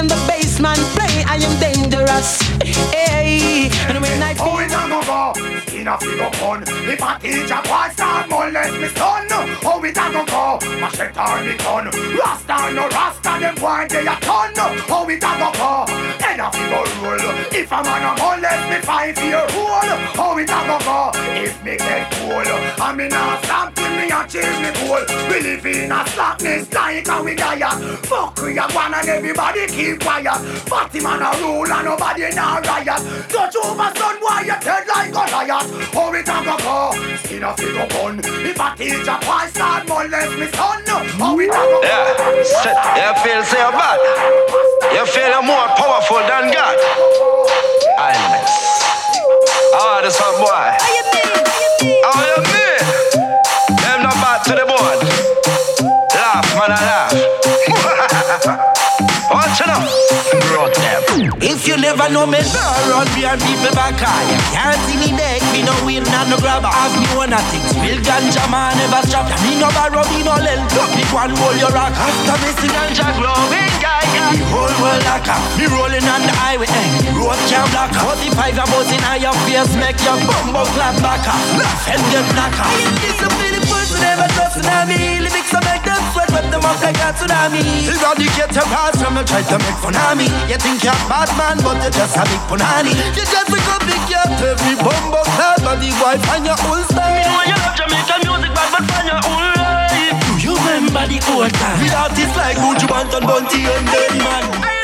and 0.00 0.08
the 0.08 0.16
bass 0.26 0.58
man 0.58 0.78
play, 0.96 1.24
I 1.28 1.36
am 1.36 1.54
dangerous, 1.60 2.40
yeah. 2.64 3.68
And 3.88 4.00
when 4.00 4.22
I 4.22 4.32
feel. 4.32 4.48
Oh, 4.48 4.58
it 4.64 4.72
a 4.72 4.82
go 4.88 5.76
In 5.76 5.88
a 5.88 5.98
figure 6.00 6.32
fun 6.40 6.62
If 6.88 7.02
a 7.04 7.18
teacher 7.20 7.60
boy 7.68 7.88
start 7.92 8.28
molest 8.30 8.80
me 8.80 8.88
son. 8.96 9.26
Oh, 9.60 9.84
it 9.84 9.98
a 10.00 10.04
go 10.12 10.24
go 10.24 10.58
Machete 10.80 11.20
on 11.20 11.44
the 11.44 11.54
gun 11.60 11.86
Rasta 12.16 12.72
no 12.72 12.88
rasta 12.88 13.32
Them 13.40 13.54
boy 13.56 13.86
they 13.90 14.06
a 14.06 14.16
ton. 14.24 14.56
Oh, 14.88 15.08
it 15.08 15.20
a 15.20 15.32
go 15.36 15.48
go 15.60 15.84
In 16.32 16.40
a 16.40 16.48
figure 16.48 16.86
roll 17.04 17.28
If 17.52 17.72
a 17.72 17.78
man 17.84 18.04
a 18.08 18.12
molest 18.20 18.64
me 18.70 18.78
five 18.80 19.18
year 19.20 19.44
old. 19.52 19.90
Oh, 20.16 20.38
it 20.40 20.48
a 20.48 20.58
go 20.64 20.78
go 20.80 21.10
If 21.44 21.62
me 21.62 21.76
get 21.76 22.10
cool 22.12 22.48
I'm 22.80 23.00
in 23.00 23.12
a 23.12 23.38
stamp 23.44 23.79
till 23.90 23.96
when 23.96 24.06
we 24.06 24.12
achieve 24.12 24.58
the 24.62 24.70
goal. 24.86 25.04
We 25.28 25.40
live 25.40 25.66
in 25.66 25.92
a 25.92 26.06
slackness 26.06 26.72
like 26.72 27.06
how 27.06 27.24
we 27.24 27.34
die. 27.34 27.58
Fuck 28.02 28.42
we 28.42 28.58
a 28.58 28.62
one 28.72 28.94
and 28.94 29.08
everybody 29.08 29.66
keep 29.66 30.00
quiet. 30.00 30.40
Party 30.66 31.00
man 31.00 31.22
a 31.22 31.30
rule 31.40 31.70
and 31.70 31.84
nobody 31.84 32.30
now 32.34 32.60
riot. 32.60 33.00
Touch 33.28 33.56
over 33.56 33.90
son 33.96 34.20
boy 34.20 34.40
you 34.46 34.56
dead 34.60 34.86
like 34.88 35.12
Goliath. 35.12 35.94
How 35.94 36.12
we 36.12 36.22
talk 36.22 36.46
a 36.46 36.56
go? 36.62 37.16
Skin 37.24 37.42
a 37.42 37.56
figure 37.56 37.86
gun. 37.88 38.20
If 38.24 38.60
a 38.60 38.76
teacher 38.76 39.18
boy 39.22 39.46
start 39.50 39.88
molest 39.88 40.38
me 40.38 40.46
son. 40.52 40.82
How 41.18 41.36
we 41.36 41.46
talk 41.46 41.66
a 41.66 41.70
go? 41.70 41.82
Yeah, 41.82 42.34
you 42.96 43.12
feel 43.22 43.42
so 43.44 43.70
bad. 43.72 43.98
You 44.92 45.06
feel 45.06 45.42
more 45.42 45.68
powerful 45.76 46.18
than 46.18 46.52
God. 46.52 46.78
Illness. 48.00 48.54
Ah, 49.72 50.00
this 50.02 50.18
one 50.18 50.34
boy. 50.40 50.46
How 50.48 50.88
you 50.88 51.04
mean? 51.12 52.02
How 52.02 52.20
you 52.20 52.26
mean? 52.26 52.29
Them 54.50 54.58
not 54.58 54.58
bad 54.58 54.58
to 54.58 54.58
the 54.58 54.66
bone. 54.66 54.98
Laugh, 56.10 56.42
man, 56.58 56.74
I 56.74 56.82
laugh. 56.82 57.14
Watch 59.30 59.62
it 59.62 59.70
up. 59.70 59.86
Brought 60.50 60.74
them. 60.74 61.38
If 61.38 61.70
you 61.70 61.78
never 61.78 62.10
know 62.10 62.26
me, 62.26 62.42
nah 62.50 62.74
run 62.90 63.06
me 63.14 63.30
and 63.30 63.38
people 63.46 63.70
back 63.78 63.94
high. 63.94 64.26
You 64.26 64.42
can't 64.50 64.74
see 64.90 64.98
me 64.98 65.14
neck, 65.14 65.38
me 65.54 65.62
no 65.62 65.70
wheel, 65.86 66.02
not 66.10 66.26
no 66.26 66.34
grab. 66.42 66.66
Have 66.66 66.90
me 66.98 67.06
one 67.14 67.30
of 67.30 67.38
things. 67.54 67.70
Real 67.78 68.02
ganja 68.02 68.42
man 68.50 68.74
never 68.74 68.98
stop. 69.06 69.30
Me 69.46 69.54
no 69.54 69.70
borrow, 69.70 70.02
me 70.10 70.26
no 70.26 70.34
lend. 70.34 70.66
Me 70.98 71.06
one 71.14 71.30
roll 71.38 71.54
your 71.54 71.70
rock. 71.70 71.94
After 71.94 72.34
me 72.42 72.50
see 72.58 72.74
ganja 72.74 73.06
growing 73.22 73.70
guy, 73.78 74.02
guy. 74.10 74.34
The 74.34 74.50
whole 74.50 74.74
world 74.82 75.06
like 75.06 75.30
a 75.30 75.38
Me 75.62 75.70
rolling 75.70 76.10
on 76.10 76.26
the 76.26 76.34
highway, 76.34 76.66
eh. 76.66 77.14
Road 77.14 77.38
can't 77.46 77.70
block. 77.70 77.94
45 77.94 78.34
a 78.34 78.66
bus 78.66 78.90
in 78.90 78.98
your 79.22 79.30
face, 79.46 79.78
make 79.78 80.02
your 80.02 80.18
bumbo 80.26 80.66
clap 80.74 80.98
back. 80.98 81.22
Laugh 81.54 81.86
and 81.86 82.02
get 82.10 82.26
knocker. 82.34 82.66
This 82.98 83.14
a 83.22 83.30
pretty 83.90 84.00
person, 84.00 84.00
never 84.02 84.28
trust 84.34 84.56
me. 84.88 85.20
Lyrics 85.20 85.54
I 85.54 85.60
make 85.66 85.84
them 85.84 86.02
sweat, 86.12 86.30
rip 86.30 86.46
them 86.50 86.64
up 86.64 86.78
like 86.82 86.98
a 86.98 87.10
tsunami. 87.14 87.62
Eradicate 87.86 88.54
your 88.54 88.68
past 88.70 89.02
from 89.02 89.14
me, 89.14 89.22
try 89.24 89.42
to 89.42 89.58
make 89.58 89.78
fun 89.82 89.96
of 89.96 90.14
me. 90.16 90.26
You 90.46 90.58
think 90.58 90.82
you're 90.84 90.96
bad 91.10 91.30
man, 91.34 91.58
but 91.62 91.82
you're 91.82 91.94
just 91.94 92.16
a 92.16 92.22
big 92.26 92.42
punani. 92.46 92.94
You 93.16 93.24
just 93.24 93.50
a 93.50 93.58
go 93.58 93.76
big 93.86 94.02
cat, 94.06 94.30
every 94.38 94.74
bumbo 94.78 95.22
clad 95.34 95.62
body 95.62 95.90
wife 95.98 96.22
and 96.30 96.46
your 96.46 96.58
old 96.70 96.84
style. 96.86 97.10
Me 97.10 97.22
know 97.26 97.42
you 97.46 97.58
love 97.58 97.76
Jamaican 97.76 98.20
music, 98.26 98.52
bad 98.54 98.68
but 98.70 98.84
find 98.90 99.06
your 99.10 99.22
own 99.26 99.50
life. 99.58 99.90
Do 100.26 100.32
you 100.38 100.54
remember 100.54 101.04
the 101.10 101.18
old 101.30 101.52
time? 101.54 101.78
With 101.82 101.94
artists 101.94 102.36
like 102.36 102.58
Buju 102.58 102.86
Banton, 102.86 103.24
Bunty 103.26 103.66
and 103.66 103.86
Denman. 103.90 104.79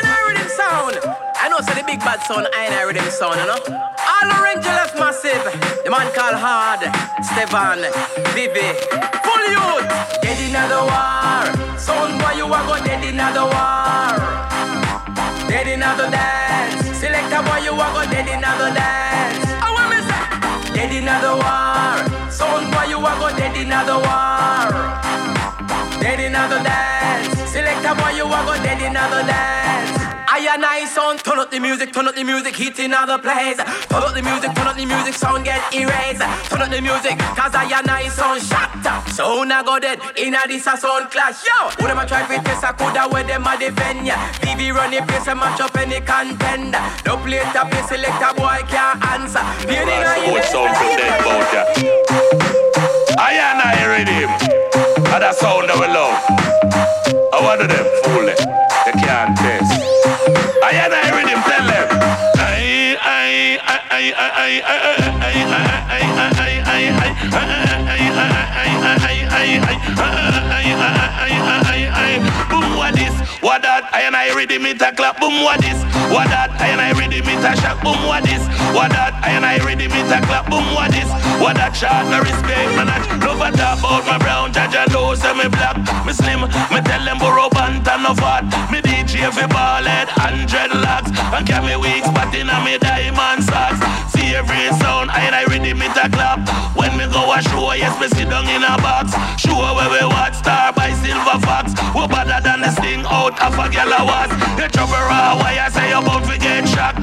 Sound. 0.57 0.97
I 1.37 1.49
know, 1.53 1.61
so 1.61 1.69
the 1.77 1.83
big 1.85 1.99
bad 1.99 2.17
sound, 2.25 2.49
I 2.49 2.65
ain't 2.65 2.73
heard 2.73 2.89
rhythm 2.89 3.05
sound, 3.13 3.37
you 3.37 3.45
know. 3.45 3.61
All 3.61 4.41
orange 4.41 4.65
left 4.65 4.97
massive. 4.97 5.45
The 5.85 5.89
man 5.93 6.09
called 6.17 6.33
Hard, 6.33 6.81
Stevan, 7.21 7.85
Vivi, 8.33 8.73
full 9.21 9.43
youth. 9.53 9.85
Dead 10.17 10.39
in 10.41 10.57
the 10.57 10.81
war. 10.81 11.45
Sound 11.77 12.17
boy, 12.17 12.41
you 12.41 12.49
are 12.49 12.65
go 12.65 12.81
dead 12.81 13.05
in 13.05 13.21
the 13.21 13.43
war. 13.45 14.17
Dead 15.45 15.69
in 15.69 15.85
the 15.85 16.05
dance. 16.09 16.81
Selector 16.97 17.41
boy, 17.45 17.61
you 17.61 17.77
are 17.77 17.93
go 17.93 18.01
dead 18.09 18.25
in 18.25 18.41
the 18.41 18.67
dance. 18.73 19.45
Oh, 19.61 19.61
I 19.61 19.69
want 19.77 19.93
me 19.93 20.01
say. 20.09 20.73
Dead 20.73 20.89
in 20.89 21.05
the 21.05 21.33
war. 21.37 22.01
Sound 22.33 22.65
boy, 22.73 22.89
you 22.89 22.97
are 22.97 23.17
go 23.21 23.29
dead 23.37 23.53
in 23.61 23.69
the 23.69 23.97
war. 24.01 24.73
Dead 26.01 26.17
in 26.17 26.33
the 26.33 26.57
dance. 26.65 27.45
Selector 27.45 27.93
boy, 27.93 28.09
you 28.17 28.25
are 28.25 28.41
go 28.41 28.57
dead 28.65 28.81
in 28.81 28.97
the 28.97 29.21
dance. 29.21 29.66
I 30.37 30.53
and 30.53 30.63
I 30.63 30.85
sound, 30.85 31.25
turn 31.25 31.39
up 31.39 31.49
the 31.49 31.59
music, 31.59 31.91
turn 31.91 32.07
up 32.07 32.13
the 32.13 32.23
music, 32.23 32.55
hit 32.55 32.77
in 32.77 32.93
other 32.93 33.17
place. 33.17 33.57
Turn 33.57 34.05
up 34.05 34.13
the 34.13 34.21
music, 34.21 34.53
turn 34.53 34.69
up 34.69 34.77
the 34.77 34.85
music, 34.85 35.17
sound 35.17 35.41
get 35.43 35.57
erased. 35.73 36.21
Turn 36.53 36.61
up 36.61 36.69
the 36.69 36.77
music, 36.77 37.17
cause 37.33 37.57
I 37.57 37.65
and 37.65 37.89
I 37.89 38.05
sound 38.13 38.45
shut 38.45 38.85
up. 38.85 39.09
So 39.09 39.41
now 39.41 39.63
go 39.63 39.79
dead, 39.79 39.97
in 40.13 40.37
a 40.37 40.45
this 40.45 40.69
a 40.69 40.77
sound 40.77 41.09
clash. 41.09 41.41
Yo, 41.41 41.73
who 41.81 41.89
them 41.89 41.97
a 41.97 42.05
try 42.05 42.21
to 42.21 42.37
test, 42.45 42.61
I 42.61 42.69
coulda 42.77 43.09
where 43.09 43.25
them 43.25 43.49
a 43.49 43.57
defend 43.57 44.05
ya. 44.05 44.13
VV 44.45 44.77
run 44.77 44.93
the 44.93 45.01
place 45.09 45.25
and 45.25 45.41
match 45.41 45.57
up 45.57 45.73
any 45.73 46.05
contender. 46.05 46.85
No 47.01 47.17
play 47.17 47.41
to 47.41 47.61
play, 47.73 47.81
select 47.89 48.21
a 48.21 48.29
boy 48.37 48.61
can't 48.69 49.01
answer. 49.17 49.41
In 49.65 49.89
a 49.89 49.97
Sports 50.21 50.53
sound 50.53 50.69
for 50.77 50.93
dead 51.01 51.17
ya. 51.49 51.65
I 53.17 53.33
and 53.41 53.57
I 53.57 53.81
Riddim. 53.89 54.29
And 55.01 55.17
that 55.17 55.33
sound 55.33 55.65
that 55.65 55.81
we 55.81 55.89
love. 55.89 56.13
I 57.33 57.41
want 57.41 57.65
them 57.65 57.89
fool. 58.05 58.29
They 58.85 58.93
can't 59.01 59.33
test. 59.35 59.76
I 60.63 60.71
had 60.73 60.91
I 60.91 61.05
hearing 61.05 61.27
him 61.27 61.41
tell 61.43 61.65
them. 61.67 61.87
I, 62.37 62.97
I, 63.01 63.59
I, 63.61 63.77
I, 63.89 64.13
I, 64.17 64.61
I, 64.61 64.61
I, 64.63 64.87
Boom, 72.49 72.77
what 72.77 72.97
is 72.99 73.26
what 73.41 73.61
that? 73.61 73.85
I 73.93 74.01
and 74.09 74.15
I 74.15 74.33
ready 74.33 74.57
me 74.57 74.73
to 74.73 74.89
clap. 74.97 75.21
Boom, 75.21 75.45
what 75.45 75.61
this? 75.61 75.77
What 76.09 76.25
that? 76.33 76.49
I 76.57 76.73
and 76.73 76.81
I 76.81 76.89
ready 76.97 77.21
me 77.21 77.37
to 77.37 77.51
shock. 77.61 77.77
Boom, 77.85 78.01
what 78.09 78.25
this? 78.25 78.41
What 78.73 78.89
that? 78.97 79.13
I 79.21 79.37
and 79.37 79.45
I 79.45 79.61
ready 79.61 79.85
me 79.85 80.01
to 80.09 80.17
clap. 80.25 80.49
Boom, 80.49 80.65
what 80.73 80.89
this? 80.89 81.05
What 81.37 81.53
that? 81.61 81.77
Shot 81.77 82.09
no 82.09 82.17
respect, 82.25 82.73
man. 82.73 82.89
I 82.89 82.97
love 83.21 83.37
a 83.37 83.53
talk 83.53 83.77
about 83.77 84.05
my 84.09 84.17
brown 84.17 84.53
judge 84.53 84.73
and 84.73 84.89
know 84.89 85.13
say 85.13 85.33
me 85.37 85.45
black. 85.53 85.77
Me 86.01 86.13
slim, 86.17 86.49
me 86.73 86.81
tell 86.81 87.03
them 87.05 87.21
borrow 87.21 87.49
pant 87.53 87.85
and 87.85 88.01
no 88.01 88.17
fat. 88.17 88.49
Me 88.73 88.81
DJ 88.81 89.29
fi 89.29 89.45
ball 89.45 89.85
head 89.85 90.09
and 90.25 90.49
dreadlocks 90.49 91.13
and 91.13 91.45
carry 91.45 91.77
weak 91.77 92.05
spot 92.09 92.33
in 92.33 92.49
a 92.49 92.57
me 92.65 92.81
diamond 92.81 93.45
socks. 93.45 94.16
Every 94.35 94.67
sound, 94.79 95.09
I 95.11 95.21
and 95.25 95.35
I 95.35 95.45
ready 95.45 95.73
me 95.73 95.87
to 95.87 96.09
clap. 96.09 96.39
When 96.75 96.95
me 96.97 97.05
go 97.07 97.31
a 97.31 97.41
show, 97.41 97.71
yes 97.73 97.95
me 97.99 98.07
sit 98.09 98.29
down 98.29 98.47
in 98.47 98.63
a 98.63 98.75
box. 98.81 99.13
Show 99.39 99.55
where 99.55 99.89
we 99.89 100.03
watch 100.07 100.35
star 100.35 100.73
by 100.73 100.91
Silver 100.93 101.39
Fox. 101.45 101.71
We 101.95 102.07
better 102.07 102.39
than 102.43 102.61
the 102.61 102.71
sting 102.71 103.03
out 103.07 103.39
of 103.41 103.53
a 103.57 103.69
gal 103.69 103.91
a 103.91 104.01
was. 104.03 104.31
You 104.59 104.67
trouble 104.69 104.93
raw, 104.93 105.37
why 105.39 105.57
I 105.57 105.69
say 105.69 105.91
about 105.91 106.27
we 106.29 106.37
get 106.37 106.67
shocked. 106.67 106.96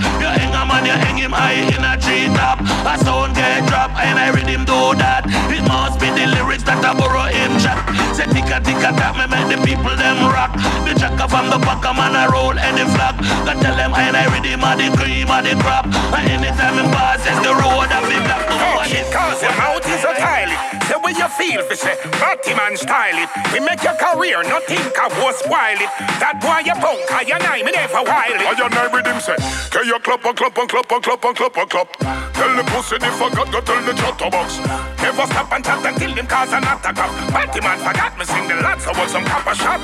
You 0.75 0.83
man, 0.83 0.91
you 0.91 0.99
hang 1.07 1.19
him 1.23 1.31
high 1.31 1.63
in 1.71 1.87
a 1.87 1.95
tree 1.95 2.27
top. 2.35 2.59
A 2.59 2.99
sound 2.99 3.37
get 3.39 3.63
drop, 3.71 3.95
and 3.95 4.19
I 4.19 4.35
read 4.35 4.51
him 4.51 4.67
do 4.67 4.99
that. 4.99 5.23
It 5.47 5.63
must 5.71 6.03
be 6.03 6.11
the 6.11 6.27
lyrics 6.27 6.67
that 6.67 6.83
I 6.83 6.91
borrow 6.99 7.31
him 7.31 7.55
chat. 7.63 7.79
Say 8.11 8.27
ticka 8.27 8.59
ticka 8.59 8.91
tap, 8.91 9.15
me 9.15 9.31
make 9.31 9.55
the 9.55 9.59
people 9.63 9.95
them 9.95 10.19
rock. 10.35 10.51
The 10.83 10.99
jacker 10.99 11.31
from 11.31 11.47
the 11.47 11.63
back, 11.63 11.79
a 11.87 11.95
man 11.95 12.19
I 12.19 12.27
roll 12.27 12.59
any 12.59 12.83
flag. 12.91 13.15
Got 13.47 13.63
tell 13.63 13.77
them 13.79 13.95
I 13.95 14.11
and 14.11 14.17
I 14.19 14.27
read 14.35 14.43
him 14.43 14.67
a 14.67 14.75
the 14.75 14.91
cream 14.99 15.31
of 15.31 15.47
the 15.47 15.55
crop. 15.63 15.87
And 16.11 16.43
anytime 16.43 16.83
in 16.83 16.91
passes 16.91 17.39
the 17.39 17.55
road, 17.55 17.95
I 17.95 18.03
be 18.11 18.19
black. 18.27 18.43
Talk 18.43 18.91
it 18.91 19.07
cause 19.15 19.39
your 19.47 19.55
mouth 19.55 19.87
is 19.87 20.03
so 20.03 20.11
tiny. 20.19 20.59
Say 20.91 20.99
what 21.01 21.17
you 21.17 21.29
feel 21.39 21.63
for 21.65 21.77
say, 21.77 21.97
Batty 22.21 22.53
man 22.53 22.77
style 22.77 23.17
it. 23.17 23.31
We 23.55 23.61
make 23.61 23.83
your 23.83 23.97
career, 23.97 24.43
no 24.45 24.61
think 24.69 24.93
I 24.99 25.09
was 25.23 25.39
spoil 25.41 25.81
it. 25.81 25.91
That 26.21 26.43
boy 26.45 26.61
you 26.67 26.77
punk, 26.77 27.01
I 27.09 27.25
and 27.25 27.47
I, 27.47 27.63
me 27.63 27.73
never 27.73 28.05
wild 28.05 28.37
it. 28.37 28.45
I 28.45 28.53
and 28.53 28.75
I 28.75 28.93
with 28.93 29.07
him 29.07 29.21
say, 29.21 29.39
can 29.73 29.87
you 29.89 29.99
clap 30.05 30.25
and 30.27 30.37
clap 30.37 30.59
and 30.65 30.71
clap 30.71 30.93
and 30.93 31.03
clap 31.03 31.25
and 31.25 31.37
clap 31.37 31.57
and 31.57 31.71
clap? 31.71 31.89
Tell 32.33 32.53
the 32.57 32.65
pussy 32.73 32.97
they 32.97 33.13
forgot, 33.21 33.53
go 33.53 33.61
tell 33.61 33.83
the 33.85 33.93
chatterbox. 33.93 34.59
Never 35.03 35.27
stop 35.29 35.53
and 35.53 35.65
chat 35.65 35.85
until 35.85 36.13
him 36.17 36.27
cause 36.27 36.53
an 36.53 36.65
attack 36.65 36.97
up. 36.97 37.13
Batty 37.33 37.61
man 37.61 37.79
forgot 37.85 38.17
me 38.17 38.25
sing 38.25 38.49
the 38.49 38.57
lads, 38.65 38.87
I 38.87 38.93
want 38.97 39.11
some 39.11 39.25
copper 39.25 39.55
shot. 39.55 39.81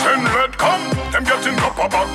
Send 0.00 0.24
red 0.32 0.56
come, 0.56 0.80
them 1.12 1.24
getting 1.24 1.56
copper 1.60 1.88
back. 1.88 2.08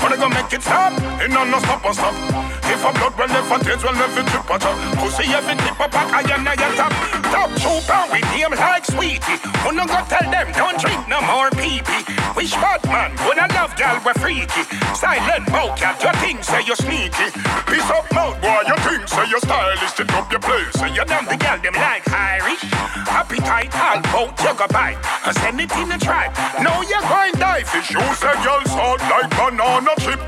Wanna 0.00 0.16
go 0.16 0.28
make 0.28 0.52
it 0.54 0.62
stop? 0.62 0.94
It 1.18 1.30
no 1.30 1.42
no 1.44 1.58
stop 1.58 1.84
and 1.84 1.96
stop. 1.98 2.14
If 2.62 2.84
a 2.84 2.90
blood 2.94 3.14
well 3.18 3.28
never 3.28 3.58
taste 3.64 3.82
well 3.82 3.94
never 3.94 4.22
trip 4.22 4.50
at 4.54 4.64
all. 4.64 4.76
Pussy 5.02 5.26
every 5.34 5.56
clip 5.58 5.80
a 5.82 5.86
pack, 5.90 6.08
I 6.14 6.22
and 6.30 6.46
I 6.46 6.54
a 6.54 6.68
top. 6.78 6.92
Top 7.34 7.50
trooper 7.58 8.02
with 8.14 8.28
him 8.30 8.52
like 8.54 8.86
sweetie. 8.86 9.38
Wanna 9.66 9.86
go 9.90 9.98
tell 10.06 10.26
them 10.30 10.46
don't 10.54 10.78
drink 10.78 11.02
no 11.10 11.18
more 11.26 11.50
pee 11.58 11.82
pee. 11.82 12.06
Wish 12.38 12.54
bad 12.54 12.86
man, 12.86 13.10
wanna 13.26 13.50
love 13.50 13.74
gal 13.74 13.98
we 14.06 14.12
freaky. 14.22 14.62
Silent 14.94 15.46
cat, 15.74 15.98
you 15.98 16.12
think 16.22 16.44
say 16.44 16.62
you 16.62 16.76
sneaky. 16.76 17.34
Piece 17.66 17.90
up 17.90 18.04
mouth, 18.12 18.40
boy, 18.40 18.62
you 18.66 18.76
think 18.84 19.08
say 19.08 19.26
you 19.28 19.38
stylish, 19.40 19.90
stick 19.90 20.12
up 20.12 20.30
your 20.30 20.40
place. 20.40 20.70
So 20.72 20.86
you 20.86 21.04
done 21.04 21.24
the 21.26 21.36
gal 21.36 21.58
them 21.58 21.74
like 21.74 22.06
Irish. 22.10 22.64
Appetite, 23.08 23.74
all 23.74 24.00
boat, 24.12 24.38
you 24.40 24.54
go 24.54 24.66
bite. 24.68 25.00
Cause 25.24 25.38
anything 25.44 25.88
to 25.90 25.98
try. 25.98 26.28
No, 26.62 26.82
you're 26.82 27.00
going 27.08 27.32
die 27.40 27.64
fish. 27.64 27.90
You 27.90 28.00
say 28.14 28.34
y'all 28.44 28.64
sound 28.66 29.00
like 29.08 29.30
banana 29.30 29.94
chip. 29.98 30.20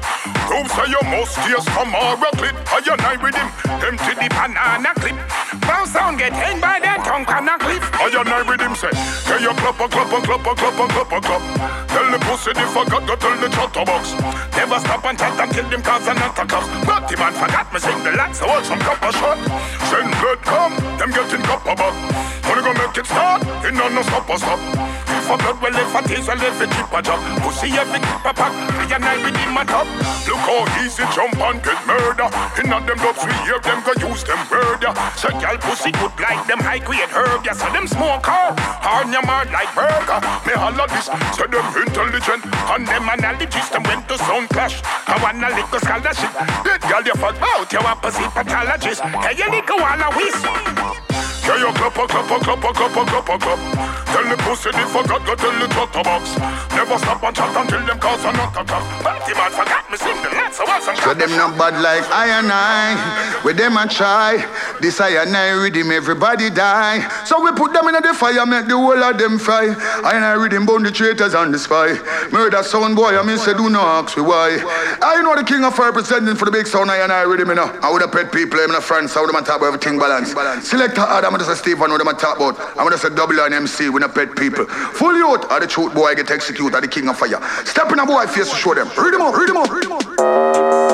Prove 0.47 0.71
say 0.71 0.87
you 0.87 1.03
must 1.11 1.35
taste 1.43 1.67
Camara 1.75 2.31
clip. 2.39 2.55
I 2.71 2.79
and 2.79 3.03
I 3.03 3.19
with 3.19 3.35
him, 3.35 3.51
to 3.83 4.13
the 4.15 4.29
banana 4.31 4.95
clip. 4.95 5.19
Bounce 5.67 5.91
sound 5.91 6.23
get 6.23 6.31
hanged 6.31 6.63
by 6.63 6.79
that 6.79 7.03
tongue 7.03 7.27
on 7.27 7.51
a 7.51 7.59
cliff. 7.59 7.83
I 7.99 8.07
and 8.15 8.31
I 8.31 8.47
with 8.47 8.63
him 8.63 8.79
say, 8.79 8.95
can 9.27 9.43
you 9.43 9.51
clap 9.59 9.83
a 9.83 9.91
clap 9.91 10.07
a 10.07 10.19
clap 10.23 10.47
a 10.47 10.53
clap 10.55 10.79
a 10.79 10.85
clap 10.87 11.13
a 11.13 11.19
clap? 11.19 11.43
Tell 11.91 12.07
the 12.15 12.19
pussy 12.23 12.55
they 12.55 12.69
forgot, 12.71 13.03
go 13.11 13.19
tell 13.19 13.35
the 13.43 13.51
chatterbox. 13.51 14.15
Never 14.55 14.79
stop 14.79 15.03
and 15.03 15.19
chat 15.19 15.35
until 15.35 15.67
them 15.67 15.83
cause 15.83 16.07
an 16.07 16.23
attack 16.23 16.47
But 16.87 17.03
the 17.11 17.17
man 17.19 17.35
forgot 17.35 17.67
me 17.75 17.79
sing 17.83 17.99
the 18.07 18.15
lads, 18.15 18.39
so 18.39 18.47
some 18.63 18.79
copper 18.79 19.11
shot. 19.19 19.43
Send 19.91 20.15
blood 20.23 20.41
come, 20.47 20.79
them 20.95 21.11
getting 21.11 21.43
copper 21.43 21.75
back. 21.75 21.95
Wanna 22.47 22.63
go 22.63 22.71
make 22.71 22.95
it 22.95 23.07
start, 23.07 23.43
it 23.67 23.75
no 23.75 23.91
no 23.91 24.03
stop 24.07 24.31
stop. 24.39 25.16
For 25.27 25.35
blood, 25.43 25.59
well 25.59 25.75
if 25.75 25.91
it 25.91 26.19
is, 26.23 26.29
well 26.31 26.39
if 26.39 26.63
it 26.63 26.71
keep 26.71 26.87
a 26.95 27.03
job. 27.03 27.19
Pussy 27.43 27.75
every 27.75 27.99
keep 27.99 28.23
a 28.23 28.31
pack, 28.31 28.55
me 28.79 28.87
and 28.95 29.03
I 29.03 29.19
him 29.19 29.59
a 29.59 29.67
top. 29.67 29.87
Look 30.23 30.39
how 30.39 30.63
easy 30.79 31.03
jump 31.11 31.35
and 31.43 31.59
get 31.67 31.83
murder. 31.83 32.31
In 32.63 32.71
on 32.71 32.87
them 32.87 32.95
dubs, 33.03 33.27
we 33.27 33.35
hear 33.43 33.59
them 33.59 33.83
go 33.83 33.91
use 34.07 34.23
them 34.23 34.39
yeah. 34.79 34.95
So 35.19 35.27
y'all 35.43 35.59
pussy 35.59 35.91
good 35.99 36.15
like 36.23 36.47
them 36.47 36.63
high 36.63 36.79
grade 36.79 37.11
herb, 37.11 37.43
yeah. 37.43 37.59
So 37.59 37.67
them 37.75 37.91
smoke 37.91 38.23
her, 38.31 38.55
hard 38.87 39.11
your 39.11 39.27
mouth 39.27 39.51
like 39.51 39.75
burger. 39.75 40.23
Me 40.47 40.55
holla 40.55 40.87
this, 40.95 41.11
so 41.35 41.43
them 41.51 41.67
intelligent. 41.75 42.47
And 42.71 42.87
them 42.87 43.11
analogies, 43.11 43.67
them 43.75 43.83
went 43.83 44.07
to 44.07 44.19
sound 44.23 44.47
clash. 44.55 44.79
I 45.11 45.19
wanna 45.19 45.51
lick 45.59 45.67
a 45.75 45.83
scholarship. 45.83 46.31
That 46.63 46.87
girl 46.87 47.03
you 47.03 47.19
fuck 47.19 47.35
out, 47.43 47.67
you 47.75 47.83
a 47.83 47.99
pussy 47.99 48.31
pathologist. 48.31 49.03
Hey, 49.03 49.35
you 49.35 49.51
little 49.51 49.83
wanna 49.83 50.07
whisk. 50.15 51.16
Yeah, 51.47 51.59
you 51.63 51.73
clap 51.79 51.95
clap 51.95 52.11
clap 52.11 52.27
clap 52.27 52.61
clap 52.61 53.41
clap. 53.41 53.97
Tell 54.11 54.25
the 54.29 54.37
pussy 54.43 54.71
they 54.73 54.87
forgot, 54.91 55.25
go 55.25 55.35
tell 55.35 55.55
the 55.61 55.69
doctor 55.69 56.03
box. 56.03 56.37
Never 56.75 56.99
stop 56.99 57.23
and 57.23 57.37
chat 57.37 57.57
until 57.57 57.87
them 57.87 57.99
cause 58.01 58.25
a 58.25 58.33
knock. 58.33 58.55
Party 58.57 59.33
man 59.35 59.51
forgot 59.53 59.91
me 59.91 59.97
sing 59.97 60.17
the 60.23 60.29
of 60.29 60.67
once 60.67 60.89
and 60.89 60.99
So 60.99 61.15
them 61.15 61.31
not 61.37 61.57
bad 61.57 61.81
like 61.81 62.03
I 62.11 62.39
and 62.39 62.51
I. 62.51 63.43
With 63.45 63.57
them 63.59 63.77
a 63.77 63.87
try. 63.87 64.43
This 64.81 65.01
I 65.01 65.23
and 65.23 65.37
I 65.37 65.55
Riddim 65.55 65.93
everybody 65.93 66.51
die. 66.51 67.07
So 67.25 67.41
we 67.43 67.53
put 67.53 67.73
them 67.73 67.87
in 67.89 67.95
the 67.95 68.15
fire, 68.15 68.45
make 68.45 68.67
the 68.67 68.77
whole 68.77 68.99
of 68.99 69.17
them 69.17 69.39
fry. 69.39 69.71
I 70.03 70.17
and 70.17 70.25
I 70.25 70.35
Riddim 70.35 70.67
burn 70.67 70.83
the 70.83 70.91
traitors 70.91 71.35
and 71.35 71.55
the 71.55 71.59
spy. 71.59 71.95
Murder 72.33 72.63
sound 72.63 72.97
boy, 72.97 73.17
I 73.17 73.23
mean 73.23 73.39
say 73.39 73.55
do 73.55 73.71
not 73.71 74.05
ask 74.05 74.17
me 74.17 74.25
why. 74.25 74.59
I 75.01 75.23
know 75.23 75.37
the 75.37 75.45
king 75.45 75.63
of 75.63 75.77
fire 75.77 75.93
presenting 75.93 76.35
for 76.35 76.47
the 76.47 76.51
big 76.51 76.67
sound 76.67 76.91
I 76.91 76.99
and 76.99 77.13
I 77.13 77.25
Riddim, 77.25 77.49
you 77.49 77.55
know. 77.55 77.71
I 77.83 77.93
would 77.93 78.03
have 78.03 78.11
pet 78.11 78.33
people, 78.33 78.59
I'm 78.59 78.75
in 78.75 78.81
France, 78.81 79.17
I 79.17 79.21
would 79.21 79.33
have 79.33 79.47
top 79.47 79.63
everything 79.63 79.99
balance. 79.99 80.33
Selector 80.67 81.03
Adam, 81.03 81.36
I'm 81.37 81.41
just 81.41 81.53
a 81.53 81.57
Stevan, 81.57 81.91
what 81.91 82.01
I'm 82.01 82.17
talk 82.17 82.39
about. 82.39 82.59
I'm 82.79 82.91
just 82.91 83.05
a 83.05 83.11
double 83.11 83.39
and 83.41 83.53
MC, 83.53 83.91
we 83.91 84.01
not 84.01 84.15
pet 84.15 84.35
people. 84.37 84.65
Full 84.65 85.15
youth, 85.15 85.45
are 85.51 85.61
the 85.61 85.67
truth 85.67 85.93
boy 85.93 86.07
I 86.07 86.15
get 86.15 86.31
executed, 86.31 86.75
are 86.75 86.81
the 86.81 86.89
king 86.89 87.11
of 87.11 87.19
fire. 87.19 87.39
Step 87.67 87.93
in 87.93 87.99
a 87.99 88.07
boy 88.07 88.27
face 88.27 88.49
to 88.49 88.57
show 88.57 88.73
them. 88.73 88.89
Read 88.97 89.13
them 89.13 89.21
up, 89.21 89.37
read 89.37 89.51
them 89.51 89.59
up, 89.59 89.71
read 89.71 89.85
them 89.85 89.93
up. 89.93 90.86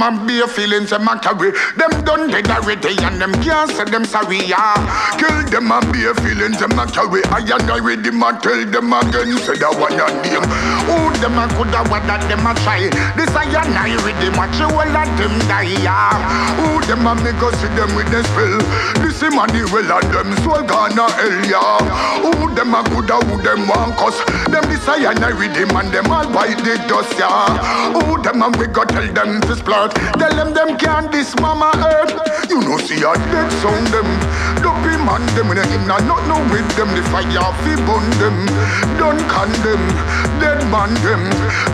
Them 0.00 0.16
and 0.16 0.26
be 0.26 0.40
feelings 0.48 0.88
them 0.88 1.06
a 1.06 1.20
carry. 1.20 1.52
Them 1.76 1.92
done 2.08 2.30
dead 2.30 2.48
already 2.48 2.96
and 3.04 3.20
them 3.20 3.34
can't 3.44 3.70
say 3.70 3.84
them 3.84 4.06
sorry, 4.06 4.40
yeah. 4.48 4.72
Kill 5.20 5.44
them 5.52 5.70
and 5.70 5.92
be 5.92 6.08
feelings 6.24 6.58
them 6.58 6.72
a 6.72 6.88
carry. 6.88 7.20
I 7.28 7.44
and 7.44 7.68
Riddim 7.68 8.16
and 8.16 8.40
tell 8.40 8.64
them 8.64 8.92
again. 8.96 9.36
Say 9.44 9.60
that 9.60 9.76
one 9.76 10.00
on 10.00 10.16
them. 10.24 10.48
Who 10.88 11.12
them 11.20 11.36
a 11.36 11.44
coulda 11.52 11.84
what 11.92 12.00
that 12.08 12.24
them 12.32 12.48
a 12.48 12.56
try. 12.64 12.88
This 13.12 13.28
I 13.36 13.44
and 13.44 13.76
I 13.76 13.92
Riddim 14.00 14.40
watch 14.40 14.56
you 14.56 14.72
all 14.72 14.88
of 14.88 15.08
them 15.20 15.36
die, 15.44 15.68
yeah. 15.84 16.16
Who 16.56 16.80
them 16.88 17.04
a 17.04 17.12
make 17.20 17.36
us 17.44 17.52
see 17.60 17.68
them 17.76 17.92
with 17.92 18.08
the 18.08 18.24
spell. 18.24 18.56
This 19.04 19.20
him 19.20 19.36
and 19.36 19.52
and 19.52 20.08
them 20.08 20.32
soul 20.40 20.64
gonna 20.64 21.12
hell, 21.12 21.44
yeah. 21.44 22.24
Who 22.24 22.48
them 22.56 22.72
a 22.72 22.80
coulda 22.88 23.20
who 23.28 23.36
them 23.44 23.68
want 23.68 24.00
cause. 24.00 24.16
Them 24.48 24.64
this 24.64 24.88
I 24.88 25.12
and 25.12 25.20
I 25.20 25.36
Riddim 25.36 25.76
and 25.76 25.92
them 25.92 26.08
all 26.08 26.24
bite 26.32 26.56
the 26.64 26.80
dust, 26.88 27.12
yeah. 27.20 27.92
Who 27.92 28.16
them 28.24 28.40
a 28.40 28.48
we 28.56 28.64
go 28.72 28.88
tell 28.88 29.04
them 29.12 29.44
to 29.44 29.60
splurt. 29.90 30.18
Tell 30.18 30.34
them 30.36 30.54
them 30.54 30.76
can't 30.78 31.10
this 31.12 31.34
mama 31.40 31.70
earth. 31.74 32.14
You 32.48 32.60
know 32.60 32.78
see 32.78 32.96
a 33.02 33.14
dead 33.30 33.50
sound 33.62 33.86
them. 33.88 34.06
Dopey 34.62 34.96
man 35.04 35.24
them 35.34 35.50
in 35.50 35.58
a 35.58 35.66
him 35.66 35.86
not 35.86 36.04
not 36.04 36.26
no 36.26 36.38
with 36.50 36.66
them. 36.76 36.88
The 36.94 37.02
fire 37.10 37.52
fi 37.62 37.74
burn 37.86 38.06
them. 38.18 38.46
Don't 38.98 39.20
condemn. 39.28 39.84
Dead 40.40 40.60
man 40.70 40.92
them. 41.02 41.22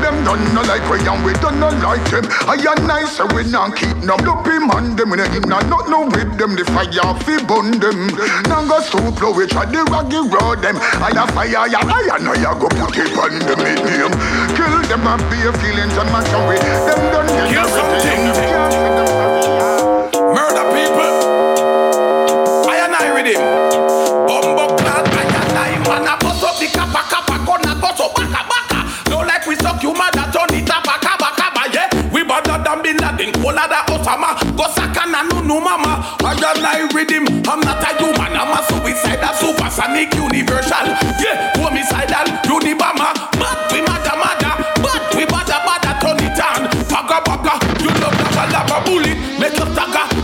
Them 0.02 0.16
done 0.24 0.44
no 0.54 0.62
like 0.62 0.84
we 0.90 1.00
and 1.00 1.24
we 1.24 1.32
done 1.34 1.60
no 1.60 1.68
like 1.80 2.04
them. 2.10 2.24
I 2.46 2.56
and 2.56 2.90
I 2.90 3.04
say 3.04 3.24
we 3.34 3.44
not 3.50 3.76
keep 3.76 3.96
no 4.04 4.16
dopey 4.18 4.58
man 4.58 4.96
them 4.96 5.12
in 5.12 5.20
a 5.20 5.28
him 5.28 5.42
not 5.48 5.66
not 5.68 5.88
no 5.88 6.06
with 6.06 6.36
them. 6.38 6.56
The 6.56 6.64
fire 6.70 7.14
fi 7.24 7.40
burn 7.44 7.80
them. 7.80 8.08
Now 8.48 8.64
go 8.66 8.80
so 8.80 9.00
blow 9.12 9.32
we 9.32 9.46
try 9.46 9.64
the 9.66 9.82
raggy 9.88 10.20
road 10.20 10.62
them. 10.62 10.76
I 11.00 11.10
a 11.10 11.24
fire 11.32 11.68
ya 11.68 11.80
I 11.82 12.16
and 12.16 12.28
I 12.28 12.52
go 12.58 12.68
put 12.68 12.96
it 12.96 13.16
on 13.16 13.38
them 13.40 13.60
in 13.64 13.80
him. 13.80 14.12
Kill 14.54 14.85
them 14.96 15.06
and 15.06 15.30
be 15.30 15.36
a 15.44 15.52
feelings 15.60 15.96
and 15.96 16.10
matter 16.10 16.40
with 16.48 16.60
them 16.60 16.76
get 16.88 17.52
Kill 17.52 17.68
something. 17.68 18.20
Murder 20.32 20.66
people. 20.72 21.12
I 22.64 22.76
and 22.84 22.96
I 22.96 23.12
with 23.12 23.28
him. 23.28 23.40
Bumbo 24.26 24.76
clad, 24.76 25.04
I 25.12 25.22
and 25.28 25.58
I 25.58 25.72
man 25.84 26.08
a 26.08 26.16
bust 26.16 26.44
up 26.44 26.56
the 26.58 26.66
kappa 26.72 27.02
kappa 27.12 27.36
gonna 27.44 27.74
bust 27.80 28.00
up 28.00 28.14
baka 28.16 28.42
baka. 28.48 28.80
No 29.10 29.20
like 29.20 29.46
we 29.46 29.56
suck 29.56 29.82
you 29.82 29.92
mother 29.92 30.26
turn 30.32 30.54
it 30.56 30.70
up 30.70 30.84
baka 30.84 31.12
baka 31.20 31.46
ba 31.52 31.64
yeah. 31.72 31.88
We 32.12 32.24
better 32.24 32.56
than 32.56 32.82
Bin 32.82 32.96
Laden, 32.96 33.32
than 33.32 33.84
Osama. 33.92 34.38
Go 34.56 34.64
sakana 34.72 35.28
no 35.28 35.40
no 35.40 35.60
mama. 35.60 36.16
I 36.24 36.32
and 36.32 36.66
I 36.66 36.88
with 36.94 37.10
him. 37.10 37.26
I'm 37.48 37.60
not 37.60 37.84
a 37.84 37.90
human, 38.00 38.32
I'm 38.32 38.52
a 38.52 38.60
suicidal 38.64 39.34
supersonic 39.34 40.14
universal. 40.14 40.86
Yeah, 41.20 41.52
homicidal, 41.56 42.26
unibama. 42.48 43.15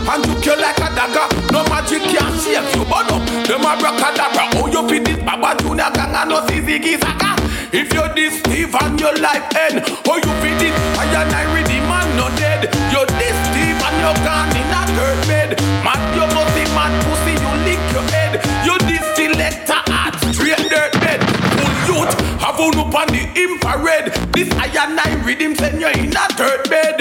And 0.03 0.25
you 0.27 0.35
kill 0.41 0.59
like 0.59 0.77
a 0.77 0.89
dagger. 0.93 1.27
No 1.51 1.63
magic 1.71 2.03
can 2.03 2.33
save 2.39 2.67
you, 2.75 2.83
but 2.85 3.07
up. 3.11 3.23
Them 3.47 3.63
abracadabra. 3.63 4.51
Oh, 4.59 4.67
you 4.67 4.83
fit 4.89 5.05
this 5.05 5.19
Baba 5.23 5.55
Junior 5.63 5.89
gang 5.93 6.13
and 6.13 6.29
no 6.29 6.41
Ziggy 6.45 6.99
Zaga. 6.99 7.39
If 7.71 7.93
you're 7.93 8.11
this 8.13 8.37
Stevan 8.39 8.99
your 8.99 9.15
life 9.17 9.47
end, 9.55 9.81
oh 10.05 10.17
you 10.19 10.33
fit 10.43 10.61
it. 10.61 10.75
I 10.99 11.07
and 11.09 11.33
I 11.33 11.43
ready 11.55 11.79
man 11.89 12.05
no 12.19 12.29
dead. 12.37 12.69
You're 12.91 13.07
this 13.17 13.37
Stevan 13.49 13.95
you're 14.03 14.19
gone 14.21 14.53
in 14.53 14.69
a 14.69 14.81
third 14.93 15.19
bed. 15.25 15.49
Mad 15.81 16.01
you 16.13 16.27
must 16.35 16.53
be 16.53 16.63
mad 16.77 16.93
pussy, 17.07 17.33
you 17.33 17.53
lick 17.65 17.81
your 17.95 18.05
head. 18.13 18.37
You 18.67 18.77
this 18.85 19.01
selector 19.17 19.81
art, 19.89 20.13
straight 20.35 20.61
dirt 20.69 20.93
bed. 21.01 21.23
Full 21.57 21.73
youth, 21.89 22.13
have 22.43 22.59
on 22.59 22.77
up 22.77 22.93
on 22.93 23.07
the 23.09 23.23
infrared. 23.33 24.13
This 24.35 24.51
I 24.53 24.67
and 24.83 24.99
I 24.99 25.09
Riddim 25.25 25.57
send 25.57 25.81
you 25.81 25.87
in 25.87 26.13
a 26.13 26.27
third 26.37 26.69
bed. 26.69 26.92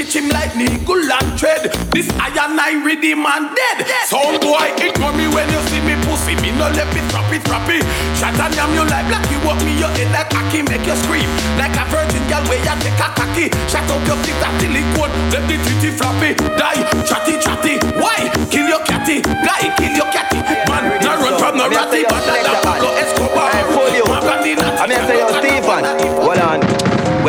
Stitch 0.00 0.16
him 0.16 0.32
like 0.32 0.56
needle 0.56 0.96
and 0.96 1.28
thread. 1.36 1.68
This 1.92 2.08
I 2.16 2.32
and 2.32 2.56
I 2.56 2.72
Riddim 2.80 3.20
and 3.20 3.52
dead. 3.52 3.84
Sound 4.08 4.40
boy, 4.40 4.72
ignore 4.80 5.12
me 5.12 5.28
when 5.28 5.44
you 5.52 5.60
see 5.68 5.76
me 5.84 5.92
pussy. 6.08 6.32
Me 6.40 6.56
no 6.56 6.72
let 6.72 6.88
me 6.96 7.04
drop 7.12 7.28
it, 7.28 7.44
drop 7.44 7.68
it. 7.68 7.84
Shut 8.16 8.32
and 8.32 8.54
yam 8.56 8.72
you 8.72 8.80
like 8.88 9.04
blacky, 9.12 9.36
walk 9.44 9.60
me 9.60 9.76
your 9.76 9.92
head 9.92 10.08
like 10.08 10.32
cocky, 10.32 10.64
make 10.64 10.88
you 10.88 10.96
scream. 11.04 11.28
Like 11.60 11.76
a 11.76 11.84
virgin 11.92 12.24
girl 12.32 12.40
where 12.48 12.64
you 12.64 12.76
take 12.80 12.96
a 12.96 13.08
cocky. 13.12 13.52
Shut 13.68 13.84
up 13.92 14.00
your 14.08 14.16
tick 14.24 14.40
that 14.40 14.56
till 14.56 14.72
it 14.72 14.88
cold. 14.96 15.12
Let 15.36 15.44
the 15.44 15.60
titty 15.68 15.92
floppy. 15.92 16.32
Die, 16.56 16.80
chatty, 17.04 17.36
chatty. 17.36 17.76
Why? 18.00 18.32
Kill 18.48 18.72
your 18.72 18.80
catty. 18.88 19.20
Die, 19.20 19.68
kill 19.76 20.00
your 20.00 20.08
catty. 20.08 20.40
Man, 20.64 20.96
no 21.04 21.12
run 21.20 21.36
from 21.36 21.60
no 21.60 21.68
ratty, 21.68 22.08
but 22.08 22.24
that 22.24 22.64
Pablo 22.64 22.88
Escobar. 22.96 23.60
I 24.80 24.86
mean, 24.88 24.96
say, 25.04 25.20
yo, 25.20 25.28
Stevan, 25.28 25.84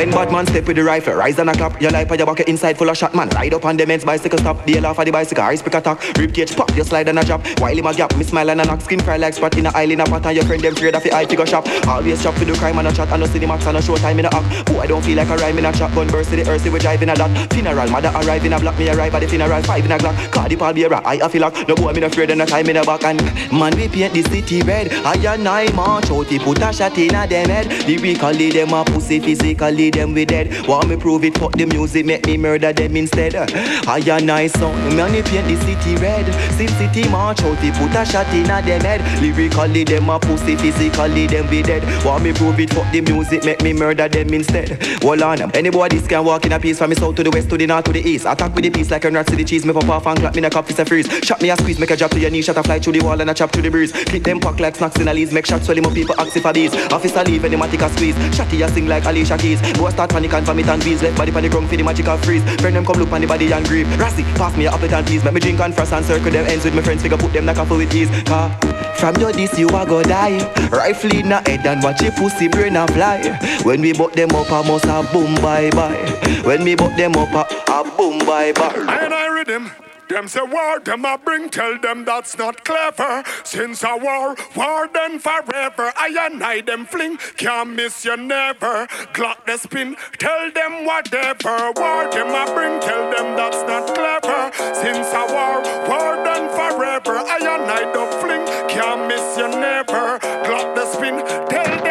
When 0.02 0.10
Batman 0.10 0.48
step 0.48 0.66
with 0.66 0.78
the 0.78 0.84
rifle, 0.84 1.14
rise 1.14 1.38
and 1.38 1.48
a 1.48 1.54
clap. 1.54 1.80
Your 1.80 1.92
life 1.92 2.12
on 2.12 2.18
your 2.18 2.26
bucket 2.26 2.48
inside 2.48 2.76
full 2.76 2.90
of 2.90 2.98
shot, 2.98 3.14
man. 3.14 3.30
Ride 3.30 3.54
up 3.54 3.66
on 3.66 3.78
the 3.78 3.86
men's 3.86 4.04
bicycle, 4.04 4.40
stop. 4.40 4.66
Deal 4.66 4.84
off 4.84 4.98
of 4.98 5.06
the 5.06 5.12
bicycle, 5.12 5.44
ice 5.44 5.62
pick 5.62 5.76
attack. 5.76 6.02
Rib 6.18 6.34
cage 6.34 6.56
pop, 6.56 6.76
you 6.76 6.84
slide 6.84 7.08
and 7.08 7.20
a 7.20 7.24
drop. 7.24 7.46
While 7.60 7.78
him 7.78 7.86
a 7.86 7.94
gap, 7.94 8.18
me 8.18 8.24
smile 8.24 8.50
and 8.50 8.62
a 8.62 8.66
knock. 8.66 8.82
Skin 8.82 9.00
fry 9.00 9.18
like 9.18 9.36
spot 9.36 9.56
in 9.60 9.68
a 9.68 9.70
island, 9.76 10.02
a 10.02 10.06
pot 10.06 10.26
and 10.26 10.36
your 10.36 10.46
friend 10.46 10.64
them 10.64 10.74
afraid 10.74 10.96
of 10.96 11.04
the 11.04 11.14
eye 11.14 11.28
figure 11.28 11.46
shop. 11.46 11.68
Always 11.88 12.20
shop 12.20 12.34
for 12.34 12.46
the 12.46 12.54
crime 12.54 12.80
and 12.80 12.88
a 12.88 12.92
chat 12.92 13.10
and 13.10 13.22
no 13.22 13.28
cinemax 13.28 13.68
and 13.68 13.78
a 13.78 13.82
show 13.84 13.96
time 13.98 14.18
in 14.18 14.26
a 14.26 14.30
act. 14.34 14.72
Oh, 14.72 14.80
I 14.80 14.88
don't 14.88 15.06
feel 15.06 15.18
like 15.18 15.30
a 15.30 15.38
rhyme 15.38 15.60
in 15.60 15.66
a 15.66 15.72
chat. 15.72 15.94
Gun 15.94 16.08
burst 16.08 16.32
to 16.32 16.36
the 16.36 16.50
earth, 16.50 16.66
we 16.68 16.80
drive 16.80 17.04
in 17.04 17.10
a 17.10 17.16
dot. 17.16 17.54
Funeral, 17.54 17.88
mother 17.92 18.12
arrive 18.16 18.44
in 18.44 18.54
a 18.54 18.60
block, 18.60 18.80
me 18.80 18.90
arrive 18.90 19.14
at 19.14 19.20
the 19.20 19.28
funeral. 19.28 19.62
Five 19.62 19.86
in 19.86 19.92
a 19.92 20.00
clock, 20.00 20.16
Cardi 20.32 20.56
Paul 20.56 20.74
Bearer, 20.74 21.02
I 21.06 21.18
a 21.18 21.30
feel 21.30 21.42
like. 21.42 21.68
No 21.68 21.76
boy, 21.76 21.94
me 21.94 22.00
no 22.00 22.08
afraid 22.08 22.32
and 22.32 22.40
no 22.40 22.48
time 22.48 22.68
in 22.68 22.78
a 22.78 22.84
back. 22.84 23.04
And 23.04 23.22
man, 23.54 23.76
we 23.76 23.88
paint 23.88 24.16
the 24.16 24.24
city 24.24 24.64
red. 24.64 24.92
I 25.06 25.14
and 25.32 25.48
I 25.48 25.72
march 25.74 26.10
out, 26.10 26.26
he 26.26 26.40
put 26.40 26.58
a 26.58 26.74
shot 26.74 26.98
in 26.98 27.14
a 27.14 27.28
them 27.28 27.50
head. 27.50 27.68
Lyrically, 27.88 28.50
them 28.50 28.74
a 28.74 28.84
pussy, 28.84 29.20
physically, 29.20 29.91
them 29.92 30.14
we 30.14 30.26
dead. 30.26 30.68
Want 30.68 30.90
me 30.90 30.98
prove 30.98 31.24
it, 31.24 31.38
fuck 31.38 31.54
the 31.54 31.66
music, 31.66 32.06
make 32.06 32.26
me 32.26 32.38
murder 32.38 32.74
them 32.74 32.96
instead. 32.96 33.36
I 33.36 34.00
and 34.00 34.32
I 34.32 34.48
song, 34.48 34.76
man, 34.96 35.14
he 35.14 35.22
paint 35.22 35.48
the 35.48 35.58
city 35.66 35.96
red. 35.96 36.26
Sin 36.54 36.68
City 36.70 37.08
march 37.10 37.42
out, 37.44 37.58
he 37.60 37.72
put 37.72 37.96
a 37.96 38.06
shot 38.06 38.28
in 38.34 38.50
a 38.50 38.62
them 38.62 38.82
head. 38.82 39.02
Lyrically, 39.22 39.84
them 39.84 40.10
a 40.10 40.20
pussy, 40.20 40.56
physically, 40.56 41.28
them 41.28 41.48
we 41.50 41.62
dead. 41.62 41.84
Want 42.06 42.24
me 42.24 42.34
prove 42.34 42.60
it, 42.60 42.74
fuck 42.74 42.92
the 42.92 43.02
music, 43.02 43.44
make 43.46 43.62
me 43.62 43.74
murder 43.74 44.08
them 44.08 44.34
instead. 44.34 44.82
Hold 45.02 45.22
on, 45.22 45.56
anybody 45.56 46.00
can 46.02 46.26
walk 46.26 46.46
in 46.46 46.52
a 46.54 46.60
piece 46.60 46.78
from 46.78 46.90
the 46.90 46.96
south 46.96 47.16
to 47.16 47.24
the 47.24 47.30
west 47.32 47.50
to 47.50 47.58
the 47.58 47.68
north 47.68 47.86
to 47.86 47.92
the 47.92 48.02
east. 48.02 48.26
Attack 48.26 48.56
with 48.56 48.64
the 48.64 48.70
piece 48.70 48.92
like 48.92 49.06
a 49.06 49.12
rat 49.12 49.28
to 49.28 49.36
the 49.36 49.44
cheese, 49.44 49.66
me 49.66 49.74
pop 49.74 49.88
off 49.90 50.08
and 50.08 50.20
clap 50.20 50.34
me 50.34 50.40
in 50.40 50.46
a 50.46 50.50
cup, 50.50 50.70
it's 50.70 50.80
a 50.80 50.86
freeze. 50.86 51.08
Shot 51.24 51.42
me 51.42 51.50
a 51.50 51.56
squeeze, 51.56 51.80
make 51.80 51.92
a 51.92 51.98
drop 51.98 52.12
to 52.12 52.20
your 52.20 52.30
knee, 52.30 52.42
shot 52.42 52.58
a 52.58 52.64
fly 52.64 52.80
through 52.80 52.94
the 52.94 53.02
wall 53.02 53.20
and 53.20 53.30
a 53.30 53.34
chop 53.34 53.52
through 53.52 53.64
the 53.64 53.70
breeze. 53.70 53.92
Click 53.92 54.24
them 54.24 54.40
pack 54.40 54.60
like 54.60 54.76
snacks 54.76 55.00
in 55.00 55.08
a 55.08 55.14
leaves, 55.14 55.32
make 55.32 55.46
shots 55.46 55.66
swell 55.66 55.78
him 55.78 55.94
people 55.94 56.16
ask 56.20 56.36
if 56.36 56.46
a 56.46 56.54
these. 56.54 56.74
Officer 56.92 57.24
leave 57.24 57.44
and 57.44 57.54
a 57.54 57.68
take 57.68 57.82
a 57.82 57.90
squeeze. 57.90 58.16
Shotty 58.36 58.66
a 58.66 58.70
sing 58.72 58.88
like 58.88 59.06
Alicia 59.06 59.38
Keys. 59.38 59.62
Boy 59.82 59.90
start 59.90 60.12
panic 60.12 60.32
and 60.32 60.46
vomit 60.46 60.68
and 60.68 60.84
wheeze? 60.84 61.02
Left 61.02 61.18
body 61.18 61.32
panic 61.32 61.50
ground 61.50 61.68
for 61.68 61.76
the 61.76 61.82
magical 61.82 62.16
freeze. 62.18 62.44
Friend 62.62 62.76
them 62.76 62.86
come 62.86 63.00
look 63.00 63.12
on 63.12 63.20
the 63.20 63.26
body 63.26 63.52
and 63.52 63.66
grieve. 63.66 63.88
Rassi, 63.98 64.24
pass 64.36 64.56
me 64.56 64.68
a 64.68 64.72
appleton 64.72 65.04
please 65.06 65.24
Make 65.24 65.34
me 65.34 65.40
drink 65.40 65.60
and 65.60 65.74
frost 65.74 65.92
and 65.92 66.06
circle 66.06 66.30
them 66.30 66.46
ends 66.46 66.64
with 66.64 66.76
my 66.76 66.84
friends. 66.84 67.02
Figure 67.02 67.18
put 67.18 67.34
them 67.34 67.48
like 67.48 67.58
a 67.58 67.66
full 67.66 67.78
with 67.78 67.92
ease. 67.96 68.08
Car 68.26 68.56
from 68.98 69.16
your 69.16 69.32
this 69.32 69.58
you 69.58 69.68
a 69.70 69.84
go 69.84 70.04
die. 70.04 70.38
Rifle 70.70 71.16
in 71.16 71.32
a 71.32 71.42
head 71.50 71.66
and 71.66 71.82
watch 71.82 72.00
your 72.04 72.12
pussy 72.12 72.48
brain 72.48 72.76
a 72.76 72.86
fly. 72.90 73.24
When 73.64 73.82
we 73.82 73.94
butt 73.94 74.14
them 74.14 74.30
up 74.36 74.52
a 74.52 74.62
must 74.62 74.86
a 74.86 75.02
boom 75.12 75.34
bye 75.42 75.72
bye. 75.72 75.98
When 76.44 76.64
we 76.64 76.76
butt 76.76 76.96
them 76.96 77.16
up 77.16 77.34
a, 77.34 77.72
a 77.72 77.84
boom 77.98 78.20
bye 78.20 78.52
bye. 78.54 78.76
And 78.76 79.12
I 79.12 79.44
Riddim. 79.44 79.91
Them 80.12 80.28
say 80.28 80.42
war, 80.42 80.78
them 80.82 81.06
a 81.06 81.18
bring, 81.18 81.50
tell 81.50 81.80
them 81.80 82.04
that's 82.04 82.38
not 82.38 82.66
clever. 82.66 83.24
Since 83.46 83.82
a 83.82 83.96
war, 83.96 84.36
war 84.58 84.90
then 84.94 85.20
forever. 85.20 85.94
I 85.96 86.14
and 86.30 86.44
I 86.44 86.60
them 86.60 86.86
fling, 86.86 87.16
can't 87.38 87.70
miss 87.70 88.04
you 88.04 88.18
never. 88.18 88.88
Glock 89.14 89.46
the 89.46 89.56
spin, 89.56 89.96
tell 90.20 90.52
them 90.52 90.84
whatever. 90.84 91.72
War, 91.78 92.12
them 92.12 92.28
a 92.28 92.44
bring, 92.54 92.82
tell 92.82 93.10
them 93.10 93.38
that's 93.38 93.62
not 93.64 93.96
clever. 93.96 94.52
Since 94.76 95.08
a 95.14 95.24
war, 95.32 95.64
war 95.88 96.22
then 96.26 96.50
forever. 96.60 97.16
I 97.16 97.38
and 97.40 97.72
I 97.72 97.84
them 97.94 98.12
fling, 98.20 98.46
can't 98.68 99.08
miss 99.08 99.38
you 99.38 99.48
never. 99.48 100.20
Glock 100.44 100.76
the 100.76 100.86
spin, 100.92 101.26
tell 101.48 101.84
them, 101.86 101.91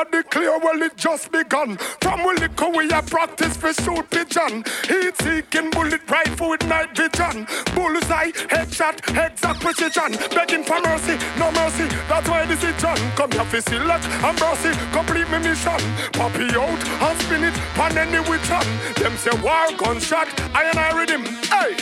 them 0.00 0.06
a 0.14 0.22
declare, 0.22 0.58
well 0.58 0.82
it 0.82 0.96
just 0.96 1.30
begun. 1.32 1.76
From 2.00 2.24
we 2.24 2.34
liquor 2.34 2.68
we 2.70 2.90
a 2.90 3.02
practice 3.02 3.56
for 3.56 3.72
shoot 3.72 4.08
pigeon. 4.10 4.64
Heat 4.88 5.16
seeking 5.22 5.70
bullet 5.70 6.08
rifle 6.08 6.50
with 6.50 6.66
night 6.66 6.96
vision. 6.96 7.46
Bullseye, 7.74 8.30
headshot, 8.48 9.00
heads 9.10 9.42
exact 9.42 9.60
precision. 9.60 10.12
Begging 10.30 10.64
for 10.64 10.80
mercy, 10.80 11.16
no 11.38 11.50
mercy. 11.52 11.86
That's 12.08 12.28
why 12.28 12.46
this 12.46 12.62
is 12.62 12.80
done. 12.80 12.98
Come 13.16 13.32
here 13.32 13.44
for 13.44 13.60
select 13.60 14.04
and 14.04 14.40
mercy, 14.40 14.72
complete 14.92 15.28
my 15.30 15.38
mission. 15.38 15.80
Poppy 16.12 16.48
out 16.56 16.80
and 17.02 17.20
spin 17.22 17.44
it 17.44 17.78
on 17.78 17.96
any 17.96 18.18
which 18.28 18.46
hand. 18.48 18.96
Them 18.96 19.16
say 19.16 19.30
war 19.42 19.68
gunshot, 19.76 20.28
I 20.54 20.64
and 20.70 20.78
I 20.78 21.06
him. 21.06 21.24
Hey, 21.50 21.76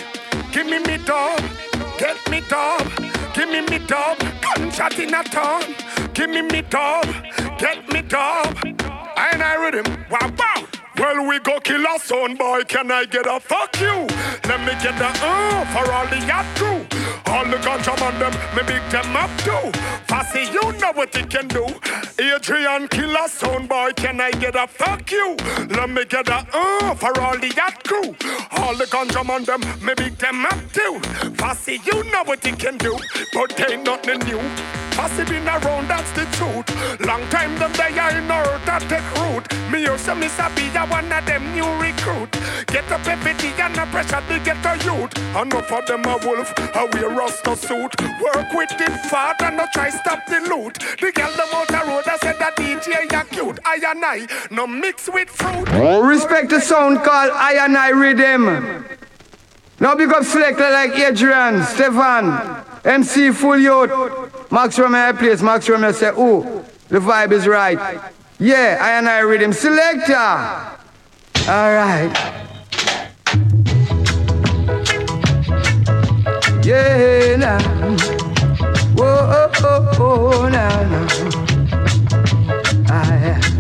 give 0.53 0.67
me 0.67 0.79
me 0.79 0.99
dog, 1.05 1.41
get 1.99 2.17
me 2.31 2.41
dog. 2.49 3.18
Give 3.39 3.51
me 3.51 3.61
me 3.61 3.79
dog, 3.87 4.19
gunshot 4.43 4.99
in 4.99 5.15
a 5.15 5.23
town. 5.23 5.63
Give 6.13 6.29
me 6.29 6.43
me 6.43 6.61
dog, 6.63 7.07
get 7.57 7.87
me 7.93 8.03
dog. 8.03 8.59
I 9.17 9.31
and 9.33 9.43
I 9.45 9.55
Riddim. 9.57 10.11
Wow, 10.11 10.35
wow. 10.37 10.78
Well, 10.99 11.29
we 11.29 11.39
go 11.39 11.61
kill 11.61 11.85
a 11.87 11.99
son 12.01 12.35
boy. 12.37 12.63
Can 12.65 12.91
I 12.91 13.05
get 13.05 13.27
a 13.27 13.39
fuck 13.39 13.79
you? 13.81 14.07
Let 14.49 14.61
me 14.61 14.73
get 14.83 15.01
a 15.01 15.11
uh 15.23 15.65
for 15.73 15.93
all 15.93 16.07
the 16.09 16.19
yacht 16.27 16.47
crew. 16.57 16.85
All 17.27 17.45
the 17.45 17.59
ganja 17.59 17.95
man 18.01 18.19
them, 18.19 18.33
me 18.57 18.63
big 18.67 18.83
them 18.91 19.17
up 19.17 19.31
too. 19.39 19.71
Fussy, 20.09 20.51
you 20.53 20.73
know 20.81 20.93
what 20.93 21.15
he 21.15 21.23
can 21.23 21.47
do. 21.47 21.67
Adrian 22.19 22.89
kill 22.89 23.15
a 23.15 23.29
son 23.29 23.67
boy. 23.69 23.93
Can 23.95 24.21
I 24.21 24.33
get 24.33 24.57
a 24.57 24.67
fuck 24.67 25.11
you? 25.13 25.37
Let 25.71 25.91
me 25.91 26.05
get 26.05 26.29
a 26.29 26.47
uh 26.53 26.95
for 26.95 27.19
all 27.21 27.39
the 27.39 27.53
yacht 27.57 27.85
crew. 27.85 28.17
All 28.53 28.75
the 28.75 28.87
ganja 28.87 29.25
man 29.25 29.45
them, 29.45 29.61
me 29.85 29.95
big 29.95 30.19
them 30.19 30.45
up 30.47 30.59
too. 30.73 30.99
Fussy, 31.37 31.81
you 31.85 32.03
know 32.11 32.25
what 32.25 32.45
he 32.45 32.53
can 32.53 32.77
do. 32.77 32.99
But 33.33 33.57
they 33.57 33.75
ain't 33.75 33.85
nothing 33.85 34.19
new. 34.21 34.88
Fussy 34.99 35.23
been 35.31 35.47
around, 35.47 35.87
that's 35.87 36.11
the 36.11 36.27
truth. 36.35 36.67
Long 37.07 37.23
time 37.31 37.57
them 37.61 37.73
they 37.75 37.97
are 37.97 38.11
in 38.19 38.29
earth 38.29 38.67
that 38.67 38.83
take 38.91 39.07
root. 39.23 39.47
Me 39.71 39.87
or 39.87 39.97
some 39.97 40.19
Miss 40.19 40.35
be 40.57 40.67
a 40.75 40.83
one 40.91 41.13
of 41.13 41.25
them 41.25 41.55
new 41.55 41.71
recruit. 41.79 42.33
Get 42.67 42.91
up 42.91 43.07
every 43.07 43.35
day 43.35 43.55
and 43.63 43.77
no 43.77 43.87
pressure 43.95 44.21
to 44.27 44.39
get 44.43 44.59
a 44.67 44.75
youth. 44.83 45.15
Enough 45.39 45.71
of 45.71 45.87
them 45.87 46.05
a 46.05 46.19
wolf, 46.27 46.53
a 46.75 46.83
wear 46.91 47.11
rasta 47.11 47.55
suit. 47.55 47.95
Work 48.19 48.51
with 48.53 48.75
the 48.75 48.91
father, 49.09 49.53
no 49.53 49.67
try 49.73 49.91
stop 49.91 50.27
the 50.27 50.41
loot. 50.51 50.75
The 50.99 51.13
girl 51.15 51.31
them 51.31 51.49
out 51.55 51.69
the 51.69 51.81
road, 51.87 52.03
I 52.09 52.19
said 52.19 52.41
that 52.41 52.57
DJ 52.57 53.09
ya 53.13 53.23
cute. 53.23 53.61
I 53.65 53.79
and 53.87 54.05
I, 54.05 54.27
no 54.51 54.67
mix 54.67 55.09
with 55.09 55.29
fruit. 55.29 55.69
Respect 56.03 56.51
the 56.51 56.61
sound 56.61 57.05
called 57.05 57.31
I 57.35 57.65
and 57.65 57.79
I 57.79 57.93
Riddim. 57.93 58.85
Now 59.81 59.95
big 59.95 60.11
up 60.13 60.25
selector 60.25 60.69
like 60.71 60.99
Adrian, 60.99 61.63
Stevan, 61.63 62.65
MC 62.85 63.31
Full 63.31 63.59
Youth, 63.59 64.51
Max 64.51 64.77
Romeo 64.77 65.13
place, 65.13 65.41
Max 65.41 65.69
Romeo 65.69 65.93
say, 65.93 66.09
ooh, 66.19 66.65
the 66.89 66.99
vibe 66.99 67.31
is 67.31 67.47
right. 67.47 68.01
Yeah, 68.41 68.79
I 68.81 68.99
and 68.99 69.09
I 69.09 69.21
read 69.21 69.43
him. 69.43 69.53
selector. 69.53 70.15
All 70.15 71.73
right. 71.75 72.13
Yeah, 76.65 77.37
nah. 77.37 77.61
Whoa, 78.97 79.07
oh, 79.07 79.51
oh, 79.63 80.43
oh, 80.43 80.49
nah. 80.49 81.09
Ah, 82.91 83.21
yeah. 83.21 83.58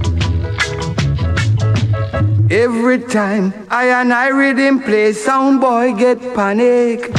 Every 2.50 2.98
time 2.98 3.52
I 3.70 3.88
and 4.00 4.10
I 4.10 4.30
Riddim 4.30 4.82
play, 4.82 5.12
sound 5.12 5.60
boy 5.60 5.92
get 5.92 6.18
panic. 6.34 7.10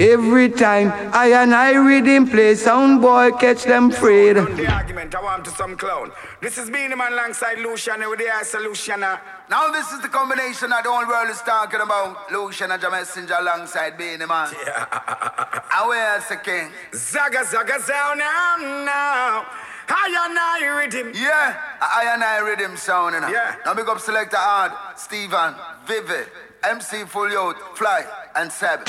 Every 0.00 0.48
time 0.48 0.92
I 1.14 1.30
and 1.40 1.54
I 1.54 1.74
Riddim 1.74 2.28
play, 2.28 2.56
sound 2.56 3.00
boy 3.00 3.30
catch 3.38 3.62
them 3.62 3.92
afraid. 3.92 4.34
The 4.34 4.66
argument 4.66 5.14
I 5.14 5.22
want 5.22 5.44
to 5.44 5.52
some 5.52 5.76
clown. 5.76 6.10
This 6.40 6.58
is 6.58 6.70
Beenie 6.70 6.96
Man 6.96 7.12
alongside 7.12 7.60
Luciano 7.60 8.10
with 8.10 8.18
the 8.18 8.44
solution. 8.44 8.98
Now 8.98 9.70
this 9.70 9.92
is 9.92 10.00
the 10.02 10.08
combination 10.08 10.70
that 10.70 10.82
the 10.82 10.90
whole 10.90 11.06
world 11.06 11.30
is 11.30 11.40
talking 11.42 11.80
about. 11.80 12.32
Lucian 12.32 12.72
and 12.72 12.82
Messenger 12.82 13.36
alongside 13.38 13.96
Beenie 13.96 14.26
Man. 14.26 14.52
Yeah. 14.66 15.62
And 15.76 15.88
where's 15.88 16.26
the 16.26 16.36
king? 16.36 16.72
Zaga 16.92 17.44
zaga 17.44 17.80
sound 17.80 18.18
now 18.18 18.56
now. 18.84 19.46
I 19.90 20.26
and 20.28 20.38
I 20.38 20.86
Riddim. 20.86 21.14
Yeah, 21.14 21.56
I 21.80 22.10
and 22.14 22.22
I 22.22 22.40
Riddim 22.40 22.76
sound. 22.76 23.14
You 23.14 23.20
know? 23.20 23.28
Yeah. 23.28 23.56
Now 23.64 23.74
big 23.74 23.88
up 23.88 24.00
Selector 24.00 24.36
Hard, 24.36 24.72
Stevan, 24.98 25.54
Vivi, 25.86 26.24
MC 26.62 27.04
Full 27.04 27.30
Youth, 27.30 27.56
Fly, 27.74 28.04
and 28.36 28.50
Seb. 28.52 28.80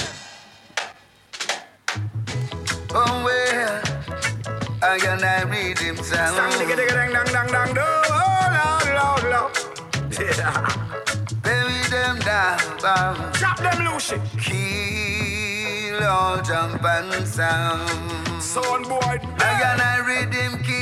Oh 2.91 3.23
well, 3.23 3.81
I 4.81 4.99
and 5.07 5.23
I 5.23 5.43
Riddim 5.45 5.97
sound. 6.03 6.35
Stang 6.35 6.51
digga 6.59 6.75
digga 6.75 6.93
dang 6.93 7.11
dang 7.13 7.29
dang 7.33 7.47
dang 7.51 7.73
do. 7.73 7.81
Oh 7.81 8.43
Lord 8.57 8.87
Lord 8.99 9.23
Lord. 9.33 9.53
Yeah. 10.19 10.89
Bury 11.43 11.81
them 11.89 12.19
down, 12.19 12.59
bound. 12.81 13.33
Drop 13.35 13.57
them 13.59 13.79
loose. 13.85 14.13
Kill 14.41 16.03
all 16.03 16.41
jump 16.41 16.83
and 16.83 17.27
sound. 17.27 18.41
Son 18.41 18.83
boy. 18.83 18.99
I 18.99 19.61
and 19.71 19.81
I 19.81 19.99
Riddim 20.07 20.63
kill 20.63 20.78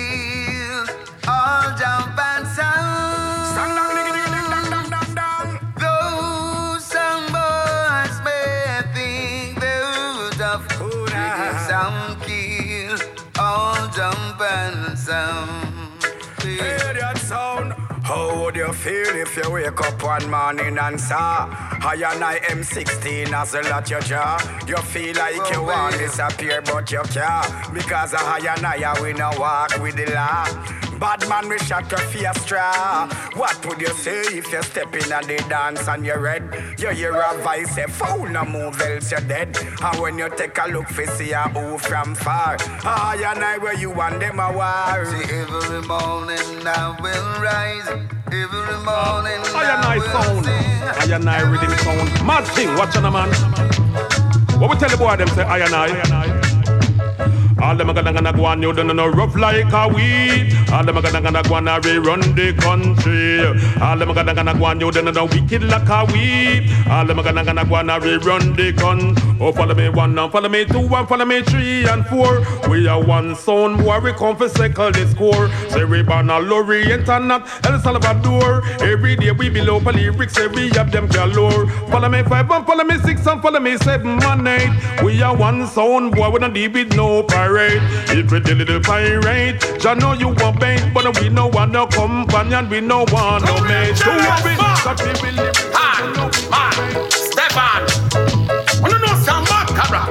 all 1.48 1.70
jump 1.82 2.20
and 2.30 2.46
sound. 2.58 3.48
Stang 3.52 3.72
dang 3.78 3.92
digga 3.96 4.12
digga 4.16 4.30
dang 4.36 4.48
dang 4.54 4.68
dang 4.74 4.90
dang 4.94 5.12
dang. 5.20 5.50
Though 5.82 6.78
some 6.94 7.26
boys 7.36 8.16
may 8.26 8.82
think 8.96 9.60
they're 9.64 10.32
tough, 10.42 10.66
Riddim 11.12 11.56
sound 11.68 12.22
kill 12.26 12.98
all 13.40 13.84
jump 13.98 14.42
and 14.42 15.00
sound. 15.08 16.04
Hear 16.44 16.94
that 17.00 17.18
sound? 17.30 17.70
How 18.10 18.28
would 18.40 18.56
you 18.56 18.72
feel 18.72 19.14
if 19.24 19.36
you 19.38 19.50
wake 19.52 19.82
up 19.88 20.02
one 20.02 20.30
morning 20.30 20.78
and 20.78 21.00
saw 21.00 21.48
I 21.92 21.96
and 22.10 22.24
I 22.24 22.40
M16 22.56 23.32
nozzle 23.32 23.68
at 23.78 23.90
your 23.90 24.00
jaw? 24.00 24.38
You 24.68 24.78
feel 24.78 25.16
like 25.16 25.36
oh, 25.40 25.52
you 25.52 25.62
want 25.64 25.98
disappear, 25.98 26.62
but 26.62 26.90
you 26.92 27.04
can't. 27.16 27.74
Because 27.74 28.14
I 28.14 28.38
and 28.54 28.66
I 28.66 29.02
we 29.02 29.12
no 29.14 29.30
walk 29.38 29.78
with 29.82 29.96
the 29.96 30.08
law. 30.14 30.87
Bad 31.00 31.30
man, 31.30 31.48
we 31.48 31.60
shot 31.60 31.90
your 31.92 32.00
face 32.00 32.42
straw. 32.42 33.08
What 33.36 33.64
would 33.66 33.80
you 33.80 33.90
say 33.90 34.22
if 34.22 34.52
you 34.52 34.64
step 34.64 34.96
in 34.96 35.12
at 35.12 35.26
the 35.26 35.38
dance 35.48 35.88
and 35.88 36.04
you're 36.06 36.20
red? 36.20 36.44
You 36.80 36.90
hear 36.90 37.14
a 37.14 37.38
voice 37.38 37.76
say, 37.76 37.86
fool, 37.86 38.28
no 38.28 38.44
move, 38.44 38.82
else 38.82 39.12
you're 39.12 39.22
dead. 39.22 39.56
And 39.82 40.00
when 40.00 40.18
you 40.18 40.30
take 40.36 40.58
a 40.58 40.68
look, 40.68 40.88
for 40.88 41.06
see 41.06 41.34
a 41.34 41.44
who 41.50 41.78
from 41.78 42.16
far. 42.16 42.58
I 42.84 43.22
and 43.32 43.44
I 43.44 43.58
where 43.60 43.76
you 43.76 43.92
and 43.94 44.20
them 44.22 44.40
a 44.40 44.52
war. 44.52 45.06
See, 45.06 45.34
every 45.34 45.82
morning 45.88 46.66
I 46.66 46.98
will 47.00 47.42
rise. 47.44 47.88
Every 48.28 48.78
morning 48.84 49.42
I 49.54 49.74
and 49.76 49.86
I 49.86 49.98
will 49.98 50.24
sound. 50.24 50.46
sing. 50.46 51.12
I 51.12 51.16
and 51.16 51.30
I 51.30 51.42
Riddim 51.42 51.78
sound. 51.84 52.26
Mad 52.26 52.44
thing, 52.56 52.76
watch 52.76 52.96
on 52.98 53.06
a 53.06 53.12
man. 53.12 53.30
What 54.60 54.72
we 54.72 54.78
tell 54.78 54.90
the 54.90 54.98
boy 54.98 55.16
them 55.16 55.28
say 55.30 55.44
I 55.44 55.60
and 55.60 55.76
I. 55.76 56.47
All 57.62 57.76
them 57.76 57.88
gonna 57.88 58.14
gonna 58.14 58.34
go 58.34 58.46
on, 58.46 58.62
you 58.62 58.72
don't 58.72 58.96
know 58.96 59.08
rough 59.08 59.36
like 59.36 59.72
a 59.74 59.88
weed. 59.88 60.54
All 60.72 60.84
them 60.84 61.02
gonna 61.02 61.22
gonna 61.22 61.42
go 61.42 61.56
on, 61.56 61.66
we 61.82 61.98
run 61.98 62.22
the 62.36 62.54
country. 62.54 63.42
All 63.82 63.98
them 63.98 64.14
gonna 64.14 64.34
gonna 64.34 64.54
go 64.54 64.66
on, 64.66 64.80
you 64.80 64.92
don't 64.92 65.14
know 65.14 65.26
wicked 65.26 65.64
like 65.64 65.90
a 65.90 66.06
weed. 66.14 66.70
All 66.88 67.06
them 67.06 67.18
gonna 67.18 67.44
gonna 67.44 67.66
go 67.66 67.76
on, 67.76 67.88
we 68.04 68.16
run 68.18 68.54
the 68.56 68.72
gun. 68.74 69.16
Oh, 69.40 69.52
follow 69.52 69.74
me 69.74 69.90
one 69.90 70.18
and 70.18 70.32
follow 70.32 70.50
me 70.50 70.66
two 70.66 70.80
and 70.80 71.08
follow 71.08 71.26
me 71.26 71.42
three 71.42 71.88
and 71.88 72.06
four. 72.08 72.44
We 72.70 72.88
are 72.88 73.04
one 73.04 73.36
son, 73.36 73.78
boy, 73.78 74.00
we 74.00 74.14
come 74.14 74.36
for 74.36 74.50
circle 74.50 74.92
the 74.92 75.08
score. 75.08 75.50
Say 75.70 75.84
we 75.84 76.04
born 76.04 76.30
a 76.30 76.40
Lorient 76.40 77.10
and 77.10 77.28
not 77.28 77.48
El 77.66 77.80
Salvador. 77.80 78.66
Every 78.82 79.16
day 79.16 79.32
we 79.32 79.50
below 79.50 79.80
for 79.80 79.94
lyrics, 79.94 80.38
every 80.38 80.70
of 80.78 80.92
them 80.92 81.08
galore. 81.08 81.68
Follow 81.90 82.10
me 82.10 82.24
five 82.24 82.50
and 82.50 82.66
follow 82.66 82.84
me 82.84 82.98
six 83.00 83.26
and 83.26 83.42
follow 83.42 83.60
me 83.60 83.78
seven 83.78 84.22
and 84.24 84.48
eight. 84.48 85.04
We 85.04 85.22
are 85.22 85.36
one 85.36 85.68
sound, 85.68 86.16
boy, 86.16 86.30
we 86.30 86.40
don't 86.40 86.54
deal 86.54 86.72
with 86.72 86.96
no 86.96 87.24
part 87.24 87.47
pirate. 87.48 87.82
If 88.10 88.32
we 88.32 88.40
the 88.40 88.56
little 88.56 88.80
pirate, 88.82 89.62
Jah 89.80 89.96
know 89.96 90.14
you 90.14 90.30
a 90.32 90.52
bait, 90.52 90.82
but 90.94 91.06
we 91.20 91.30
no 91.30 91.48
want 91.48 91.72
no 91.72 91.88
companion, 91.88 92.70
we 92.70 92.82
no 92.82 93.06
want 93.12 93.46
no 93.46 93.56
mate. 93.64 93.96
What 94.06 94.44
we 94.44 94.56
got 94.56 95.00
we 95.00 95.12
will 95.22 95.36
live. 95.40 95.56
Man, 95.74 96.04
man, 96.52 97.12
Stevan. 97.12 97.84
I 98.84 98.88
don't 98.92 99.02
know 99.02 99.16
some 99.24 99.44
macabre. 99.52 100.04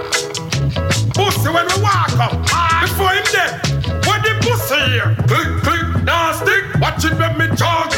Pussy 1.16 1.48
when 1.52 1.66
we 1.68 1.76
walk 1.82 2.12
up. 2.18 2.32
Ah. 2.52 2.80
Before 2.82 3.12
him 3.12 3.26
dead, 3.32 3.52
what 4.06 4.22
the 4.24 4.32
pussy 4.40 4.80
here? 4.92 5.12
Click, 5.28 5.48
click, 5.64 6.04
nasty. 6.04 6.56
Watch 6.80 7.04
it 7.04 7.14
when 7.18 7.36
me 7.38 7.46
talk 7.56 7.95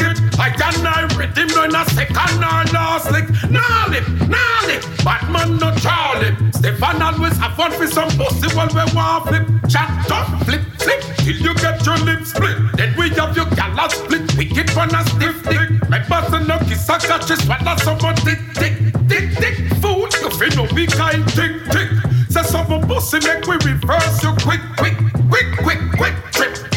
it. 0.55 0.61
I 0.61 0.69
I 0.85 1.29
him 1.35 1.47
no 1.49 1.63
in 1.63 1.75
a 1.75 1.85
second 1.85 2.43
or 2.43 2.63
last 2.73 3.11
lick. 3.11 3.29
Nah 3.49 3.87
lip, 3.89 4.07
nah 4.27 4.67
lip. 4.67 4.83
Batman 5.03 5.57
no 5.57 5.73
Charlie. 5.75 6.35
Stevan 6.53 7.01
always 7.01 7.37
have 7.37 7.55
fun 7.55 7.71
for 7.71 7.87
some 7.87 8.09
pussy 8.11 8.53
while 8.55 8.67
we 8.69 8.83
want 8.95 9.27
flip. 9.27 9.45
Chat 9.69 10.11
up, 10.11 10.27
flip, 10.45 10.61
flip. 10.77 11.01
Till 11.19 11.37
you 11.37 11.53
get 11.55 11.85
your 11.85 11.97
lips 11.99 12.31
split. 12.31 12.57
Then 12.75 12.95
we 12.97 13.09
have 13.09 13.35
your 13.35 13.45
gala 13.55 13.89
split. 13.89 14.35
Wicked 14.37 14.69
one 14.75 14.93
a 14.93 15.03
stiff 15.05 15.43
dick. 15.43 15.69
My 15.89 15.99
and 16.33 16.47
no 16.47 16.57
kiss 16.59 16.87
a 16.89 16.97
catch 16.99 17.31
is 17.31 17.39
swallow 17.43 17.75
someone 17.77 18.15
tick, 18.15 18.39
tick, 18.53 18.75
tick, 19.07 19.31
tick. 19.37 19.55
Food, 19.81 20.13
you 20.21 20.29
feel 20.37 20.55
no 20.55 20.73
we 20.73 20.87
kind 20.87 21.27
tick, 21.29 21.53
tick. 21.71 21.89
Say 22.29 22.43
some 22.43 22.67
pussy 22.87 23.19
make 23.25 23.45
we 23.47 23.55
reverse 23.65 24.23
you 24.23 24.33
quick, 24.43 24.61
quick, 24.77 24.97
quick, 25.29 25.47
quick, 25.63 25.79
quick. 25.97 26.18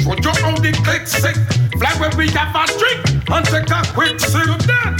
Show 0.03 0.11
you 0.11 0.43
how 0.43 0.57
the 0.59 0.73
click 0.83 1.07
sick. 1.07 1.37
Fly 1.79 1.95
when 2.03 2.11
we 2.19 2.27
have 2.35 2.51
a 2.51 2.67
drink 2.75 3.07
and 3.31 3.47
take 3.47 3.71
a 3.71 3.81
quick 3.95 4.19
sip. 4.19 4.51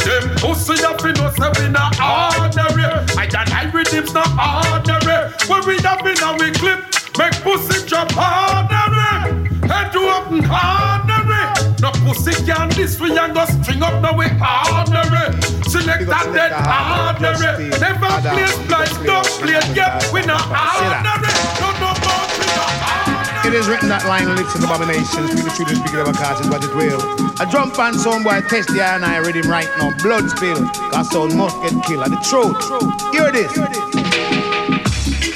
Them 0.07 0.31
pussy 0.39 0.79
up 0.85 1.03
in 1.03 1.19
us 1.19 1.35
we 1.59 1.69
not 1.69 1.99
ordinary. 1.99 2.87
I 3.19 3.27
and 3.27 3.51
I 3.51 3.71
rhythms 3.75 4.15
not 4.15 4.31
ordinary. 4.31 5.35
When 5.51 5.63
we 5.67 5.83
have 5.83 6.07
in 6.07 6.23
our 6.23 6.39
clip, 6.55 6.87
make 7.19 7.35
pussy 7.43 7.83
drop 7.87 8.15
ordinary. 8.15 9.51
Head 9.67 9.91
to 9.91 10.07
up 10.07 10.31
and 10.31 10.47
ordinary. 10.47 11.51
No 11.83 11.91
pussy 12.07 12.39
can 12.47 12.71
this 12.71 13.01
we 13.01 13.19
and 13.19 13.35
go 13.35 13.45
string 13.47 13.83
up 13.83 13.99
now 14.03 14.15
we 14.17 14.27
ordinary. 14.31 15.35
Select 15.67 16.07
that 16.07 16.31
dead 16.31 16.55
ordinary. 16.55 17.75
Never 17.83 18.07
play 18.23 18.47
blind, 18.71 18.95
don't 19.03 19.27
play 19.43 19.59
game. 19.75 19.99
We 20.15 20.23
not 20.23 20.47
ordinary. 20.47 21.72
It 23.53 23.57
is 23.57 23.69
written 23.69 23.91
that 23.91 24.07
line 24.07 24.35
lips 24.35 24.55
and 24.55 24.65
abominations, 24.65 25.29
we 25.37 25.45
the 25.45 25.53
children 25.53 25.77
speak 25.77 25.93
of 26.01 26.09
a 26.09 26.17
cause 26.17 26.41
is 26.41 26.49
what 26.49 26.65
it 26.65 26.73
will. 26.73 26.97
A 27.37 27.45
drum 27.45 27.71
pan 27.71 27.93
sound 27.93 28.25
boy 28.25 28.41
test 28.49 28.73
the 28.73 28.81
iron 28.81 29.05
I 29.05 29.21
Riddim 29.21 29.45
right 29.45 29.69
now, 29.77 29.93
blood 30.01 30.25
spill, 30.31 30.65
cause 30.89 31.13
sound 31.13 31.37
must 31.37 31.61
get 31.61 31.77
killed. 31.85 32.09
And 32.09 32.17
the 32.17 32.21
truth, 32.25 32.57
hear 33.13 33.29
this. 33.29 33.53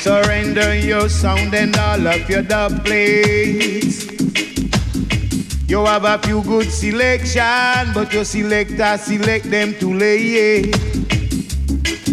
Surrender 0.00 0.74
your 0.78 1.10
sound 1.10 1.52
and 1.52 1.76
all 1.76 2.06
of 2.08 2.24
your 2.30 2.40
dub 2.40 2.86
plates. 2.86 4.08
You 5.68 5.84
have 5.84 6.06
a 6.08 6.16
few 6.24 6.40
good 6.42 6.72
selection, 6.72 7.92
but 7.92 8.14
your 8.14 8.24
selector 8.24 8.96
select 8.96 9.50
them 9.50 9.74
too 9.78 9.92
late. 9.92 10.72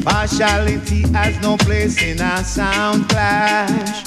Partiality 0.04 1.08
has 1.14 1.40
no 1.40 1.56
place 1.56 2.04
in 2.04 2.20
our 2.20 2.44
sound 2.44 3.08
clash. 3.08 4.04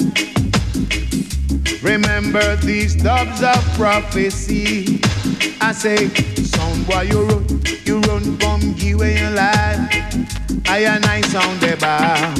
Remember 1.81 2.55
these 2.57 2.95
dubs 2.95 3.41
of 3.43 3.63
prophecy. 3.75 4.99
I 5.61 5.71
say, 5.71 6.09
sound 6.43 6.87
boy, 6.87 7.01
you 7.01 7.23
run, 7.25 7.61
you 7.85 7.99
run, 8.01 8.37
come 8.37 8.73
give 8.73 8.95
away 8.97 9.19
your 9.19 9.31
life. 9.31 9.89
I 10.67 10.79
and 10.79 11.05
I 11.05 11.21
sound 11.21 11.63
about 11.63 12.37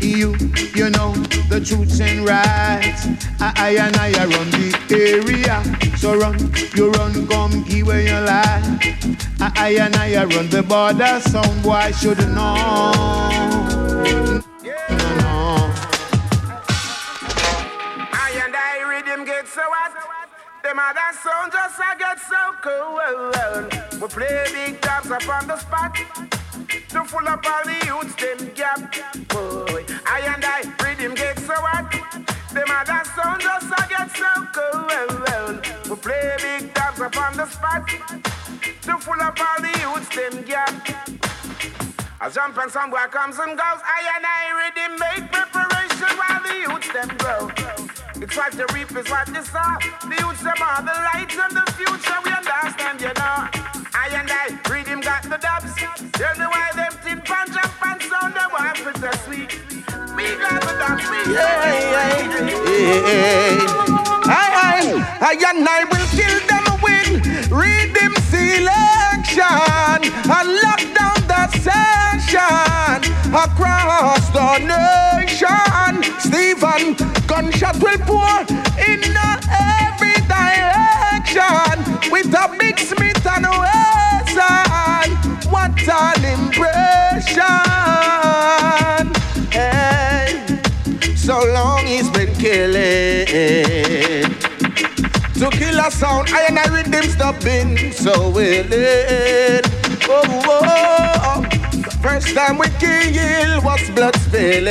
you, 0.00 0.34
you 0.74 0.90
know 0.90 1.12
the 1.48 1.60
truths 1.64 2.00
and 2.00 2.26
rights. 2.26 3.06
I, 3.40 3.52
I 3.56 3.70
and 3.76 3.96
I, 3.96 4.12
run 4.24 4.50
the 4.50 4.74
area. 4.90 5.62
So 5.96 6.16
run, 6.16 6.38
you 6.74 6.90
run, 6.92 7.26
come 7.26 7.62
give 7.64 7.86
away 7.86 8.06
your 8.06 8.20
life. 8.20 8.64
I, 9.40 9.52
I 9.56 9.70
and 9.80 9.96
I, 9.96 10.14
I 10.14 10.24
run 10.24 10.48
the 10.48 10.62
border. 10.62 11.20
Sound 11.20 11.62
boy 11.62 11.90
should 11.92 12.18
know. 12.34 13.28
Them 20.68 20.80
other 20.80 21.00
sound 21.22 21.50
just 21.50 21.80
I 21.80 21.96
get 21.96 22.18
so 22.20 22.52
cool. 22.60 24.02
We 24.02 24.08
play 24.08 24.44
big 24.52 24.78
tops 24.82 25.10
up 25.10 25.26
on 25.26 25.48
the 25.48 25.56
spot. 25.56 25.96
To 26.90 27.04
full 27.06 27.26
up 27.26 27.42
all 27.46 27.64
the 27.64 27.86
youths, 27.86 28.14
them 28.16 28.52
gap. 28.54 28.78
Boy, 29.28 29.86
I 30.04 30.20
and 30.28 30.44
I 30.44 30.60
Riddim 30.76 31.16
get 31.16 31.38
so 31.38 31.54
hot. 31.56 31.90
Them 32.52 32.68
other 32.68 33.02
sound 33.16 33.40
just 33.40 33.72
I 33.72 33.88
get 33.88 34.14
so 34.14 34.28
cool. 34.52 35.88
We 35.88 35.96
play 36.02 36.36
big 36.36 36.74
tops 36.74 37.00
up 37.00 37.16
on 37.16 37.38
the 37.38 37.46
spot. 37.46 37.88
To 37.88 38.98
full 38.98 39.22
up 39.22 39.40
all 39.40 39.62
the 39.62 39.72
youths, 39.80 40.14
them 40.14 40.42
gap. 40.44 40.68
I 42.20 42.28
jump 42.28 42.58
and 42.58 42.70
some 42.70 42.90
boy 42.90 43.08
comes 43.10 43.38
and 43.38 43.56
goes. 43.56 43.80
I 43.80 44.04
and 44.16 44.26
I 44.26 44.52
ready 44.60 44.86
make 45.00 45.32
preparation 45.32 46.12
while 46.18 46.42
the 46.42 46.52
youths 46.60 46.92
them 46.92 47.08
grow. 47.16 47.77
It's 48.20 48.36
what 48.36 48.52
the 48.52 48.66
reap 48.74 48.90
is 48.96 49.08
what 49.08 49.26
they 49.28 49.42
sow. 49.42 49.78
The 50.02 50.16
youths 50.18 50.42
them 50.42 50.58
are 50.60 50.82
the 50.82 50.92
lights 51.14 51.38
and 51.38 51.54
the 51.54 51.62
future. 51.78 52.18
We 52.24 52.32
understand, 52.32 53.00
you 53.00 53.14
know. 53.14 53.46
I 53.94 54.10
and 54.12 54.28
I 54.28 54.48
Riddim 54.66 55.02
got 55.04 55.22
the 55.22 55.38
dubs. 55.38 55.74
Tell 56.12 56.34
me 56.36 56.46
why 56.46 56.70
them 56.74 56.92
tin 57.04 57.20
pan 57.22 57.46
jump 57.46 57.86
and 57.86 58.02
sound 58.02 58.34
the 58.34 58.42
one 58.50 58.74
for 58.74 58.92
the 58.98 59.16
sweet. 59.22 59.54
We 60.16 60.34
got 60.42 60.60
the 60.66 60.74
dubs. 60.82 61.06
We 61.10 61.18
I, 64.26 64.44
I, 64.66 64.92
I 65.20 65.32
and 65.50 65.68
I 65.68 65.84
will 65.84 66.06
kill 66.10 66.46
them 66.48 66.67
with 67.10 67.50
rhythm 67.50 68.14
selection 68.28 69.44
and 70.30 70.48
lock 70.62 70.80
down 70.94 71.18
the 71.26 71.44
session 71.64 73.00
across 73.34 74.28
the 74.30 74.58
nation. 74.58 76.02
Stevan, 76.20 76.96
gunshot 77.26 77.76
will 77.82 77.98
pour 77.98 78.40
in 78.78 79.00
every 79.50 80.18
direction 80.26 81.78
with 82.10 82.34
a 82.34 82.56
big 82.58 82.78
Smith 82.78 83.26
and 83.26 83.46
Wesson. 83.46 85.10
What 85.50 85.88
an 85.88 86.24
impression! 86.24 87.44
Hey, 89.50 90.60
so 91.16 91.40
long 91.52 91.86
he's 91.86 92.10
been 92.10 92.34
killing. 92.34 94.07
To 95.38 95.48
kill 95.50 95.78
a 95.78 95.88
sound, 95.88 96.30
I 96.30 96.46
and 96.48 96.58
I 96.58 96.64
Riddim 96.64 97.04
stopping 97.04 97.92
so 97.92 98.28
willing. 98.30 99.62
Oh, 100.08 100.22
oh, 100.48 101.22
oh. 101.22 101.42
First 102.02 102.34
time 102.34 102.58
we 102.58 102.66
kill 102.80 103.62
was 103.62 103.88
blood 103.90 104.16
spilling. 104.16 104.64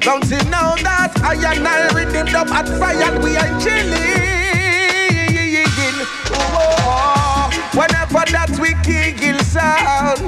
Don't 0.00 0.24
you 0.30 0.42
know 0.48 0.76
that 0.80 1.12
I 1.22 1.34
and 1.34 1.68
I 1.68 1.88
Riddim 1.88 2.32
up 2.32 2.50
at 2.52 2.66
fire 2.78 3.02
and 3.02 3.22
we 3.22 3.36
are 3.36 3.60
chilling. 3.60 4.33
Whenever 7.74 8.24
that 8.30 8.50
we 8.60 8.70
kill 8.86 9.38
sound, 9.40 10.20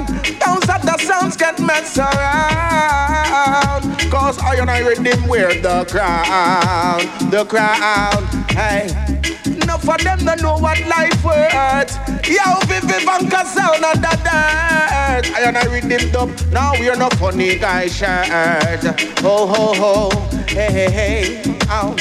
those 0.43 0.67
other 0.67 0.97
sounds 1.01 1.37
get 1.37 1.57
messed 1.61 1.97
around. 1.97 3.83
Cause 4.11 4.37
I 4.39 4.55
and 4.55 4.69
I 4.69 4.81
Riddim 4.81 5.27
wear 5.29 5.53
the 5.61 5.85
crown, 5.89 6.99
the 7.31 7.45
crown. 7.45 8.27
Hey, 8.49 8.87
enough 9.63 9.87
of 9.87 10.03
them 10.03 10.19
don't 10.25 10.41
know 10.41 10.57
what 10.57 10.77
life 10.87 11.23
worth. 11.23 11.95
Yo, 12.27 12.59
Vivi 12.67 13.05
Vanka 13.05 13.45
sound 13.45 13.85
on 13.85 14.01
the 14.01 14.19
dirt. 14.25 15.31
I 15.33 15.43
and 15.45 15.57
I 15.57 15.63
Riddim 15.67 16.13
up. 16.15 16.29
Now 16.51 16.73
we're 16.73 16.97
no 16.97 17.09
funny 17.11 17.57
guy 17.57 17.87
shirt. 17.87 18.83
Ho 19.21 19.47
ho 19.47 19.73
ho, 19.73 20.09
hey 20.47 20.71
hey 20.71 20.91
hey. 20.91 21.57
Ow. 21.69 21.95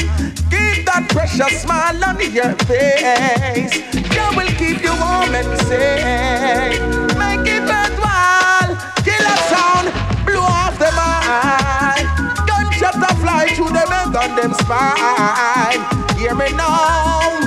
That 0.96 1.10
precious 1.10 1.60
smile 1.60 2.02
on 2.08 2.16
your 2.32 2.56
face. 2.64 3.84
That 4.16 4.32
will 4.32 4.48
keep 4.56 4.80
you 4.80 4.96
warm 4.96 5.36
and 5.36 5.52
safe. 5.68 6.80
Make 7.20 7.44
it 7.44 7.60
worthwhile. 7.68 8.72
Kill 9.04 9.20
a 9.20 9.36
sound, 9.52 9.92
blow 10.24 10.40
off 10.40 10.72
the 10.80 10.88
mind. 10.96 12.08
Gunshot 12.48 12.96
a 12.96 13.12
fly 13.20 13.52
through 13.52 13.76
them 13.76 13.92
and 13.92 14.16
on 14.16 14.32
them 14.40 14.56
spine. 14.56 15.84
Hear 16.16 16.32
me 16.32 16.48
now. 16.56 17.44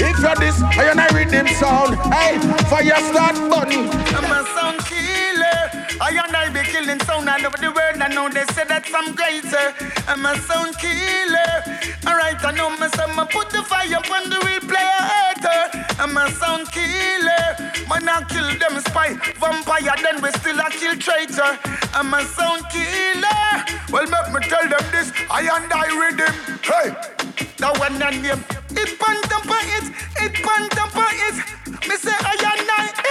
If 0.00 0.16
you're 0.16 0.40
this, 0.40 0.56
I 0.64 0.88
and 0.88 0.96
I 0.96 1.12
Riddim 1.12 1.52
sound. 1.60 2.00
Hey, 2.08 2.40
fire 2.72 2.96
start 3.12 3.36
burning. 3.52 3.92
I'm 4.16 4.24
a 4.24 4.40
sound 4.56 4.80
killer. 4.88 5.68
I 6.00 6.16
and 6.16 6.32
I 6.32 6.48
be 6.48 6.64
killing 6.64 7.00
sound 7.04 7.28
all 7.28 7.44
over 7.44 7.60
the 7.60 7.76
world. 7.76 8.00
I 8.00 8.08
know 8.08 8.30
they 8.32 8.48
say 8.56 8.64
that 8.64 8.88
I'm 8.88 9.12
crazy. 9.12 9.52
I'm 10.08 10.24
a 10.24 10.32
sound 10.48 10.78
killer. 10.80 11.76
Alright, 12.46 12.60
I 12.60 12.68
know 12.68 12.76
myself. 12.78 13.18
I 13.18 13.26
put 13.26 13.50
the 13.50 13.62
fire 13.62 13.96
on 13.96 14.30
the 14.30 14.38
real 14.46 14.60
player 14.60 15.02
hater. 15.02 15.84
I'm 15.98 16.16
a 16.16 16.30
sound 16.30 16.70
killer. 16.70 17.58
Man, 17.88 18.08
I 18.08 18.22
kill 18.28 18.46
them 18.58 18.78
spy. 18.86 19.14
Vampire, 19.40 19.94
then 20.02 20.22
we 20.22 20.30
still 20.30 20.58
a 20.60 20.70
kill 20.70 20.94
traitor. 20.96 21.58
I'm 21.92 22.14
a 22.14 22.22
sound 22.22 22.62
killer. 22.70 23.66
Well, 23.90 24.06
make 24.06 24.30
me 24.32 24.40
tell 24.48 24.62
them 24.62 24.84
this. 24.92 25.10
I 25.28 25.42
and 25.50 25.72
I 25.72 25.88
Riddim. 25.90 26.34
Hey, 26.62 26.94
the 27.58 27.66
one 27.80 28.00
and 28.00 28.22
name. 28.22 28.44
It 28.70 28.98
pan 28.98 29.22
tamper 29.22 29.62
it. 29.74 29.86
It 30.22 30.34
pan 30.34 30.68
tamper 30.70 31.10
it. 31.26 31.88
Me 31.88 31.96
say 31.96 32.14
I 32.14 32.36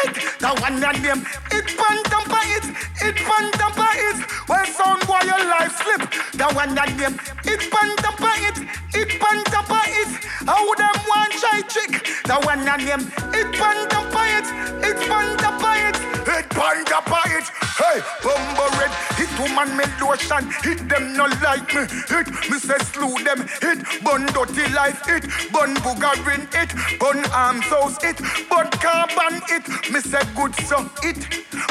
It. 0.03 0.39
The 0.39 0.49
one 0.61 0.83
and 0.83 1.01
name. 1.01 1.21
It 1.51 1.67
pan 1.77 1.97
tamper 2.11 2.43
it. 2.57 2.65
It 3.01 3.15
pan 3.15 3.51
tamper 3.53 3.93
it. 3.93 4.19
Well, 4.47 4.65
sound 4.65 5.05
boy, 5.07 5.21
your 5.25 5.43
life 5.49 5.75
slip. 5.81 6.01
The 6.33 6.47
one 6.53 6.77
and 6.77 6.97
name. 6.97 7.15
It 7.45 7.61
pan 7.71 7.95
tamper 7.97 8.35
it. 8.47 8.57
It 8.93 9.19
pan 9.19 9.43
tamper 9.45 9.81
it. 9.87 10.11
How 10.45 10.73
them 10.75 10.97
one 11.07 11.31
try 11.31 11.61
trick. 11.67 12.05
The 12.25 12.35
one 12.43 12.67
and 12.67 12.85
name. 12.85 13.05
It 13.33 13.49
pan 13.55 13.87
tamper 13.89 14.25
it. 14.37 14.47
It 14.83 14.97
pan 15.07 15.37
tamper 15.37 15.75
it. 15.89 15.97
It 16.27 16.49
pan 16.49 16.85
tamper 16.85 17.23
it. 17.37 17.45
Hey, 17.75 17.99
bumbo 18.23 18.65
red. 18.77 18.91
Hit 19.19 19.31
woman 19.39 19.75
me 19.77 19.83
lotion. 19.99 20.49
Hit 20.63 20.87
them 20.87 21.13
no 21.15 21.25
like 21.43 21.73
me. 21.73 21.83
Hit 22.07 22.27
me 22.49 22.57
say 22.59 22.79
slew 22.91 23.15
them. 23.23 23.47
Hit 23.61 24.03
bun 24.03 24.25
dirty 24.27 24.67
life. 24.73 25.05
Hit 25.05 25.23
bun 25.51 25.75
boogerin. 25.83 26.47
It 26.55 26.71
bun 26.99 27.23
arms 27.31 27.65
house. 27.65 27.97
It 28.03 28.19
bun 28.49 28.69
carbon. 28.83 29.41
It 29.49 29.54
me 29.91 29.99
say 29.99 30.21
good 30.35 30.53
so 30.67 30.89
it. 31.03 31.17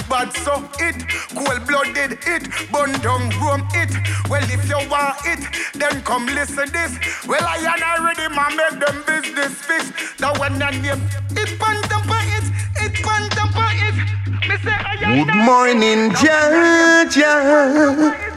Bad 0.09 0.33
so 0.33 0.55
it. 0.81 0.97
Cold 1.35 1.67
blooded 1.67 2.19
it. 2.27 2.49
Bun 2.73 2.93
down 3.01 3.29
room 3.41 3.67
it. 3.75 3.93
Well 4.29 4.45
if 4.45 4.69
you 4.69 4.81
want 4.89 5.17
it, 5.25 5.43
then 5.75 6.03
come 6.03 6.27
listen 6.27 6.71
this. 6.73 6.99
Well 7.27 7.45
I 7.45 7.57
ain't 7.59 7.83
already 7.83 8.29
man 8.35 8.57
make 8.57 8.81
them 8.81 9.03
business 9.07 9.55
fix. 9.61 9.93
The 10.17 10.29
one 10.39 10.61
and 10.63 10.83
name. 10.83 11.03
It 11.37 11.59
pan 11.59 11.83
tamper 11.83 12.14
Good 14.49 15.35
morning, 15.35 16.11
Georgia. 16.21 17.35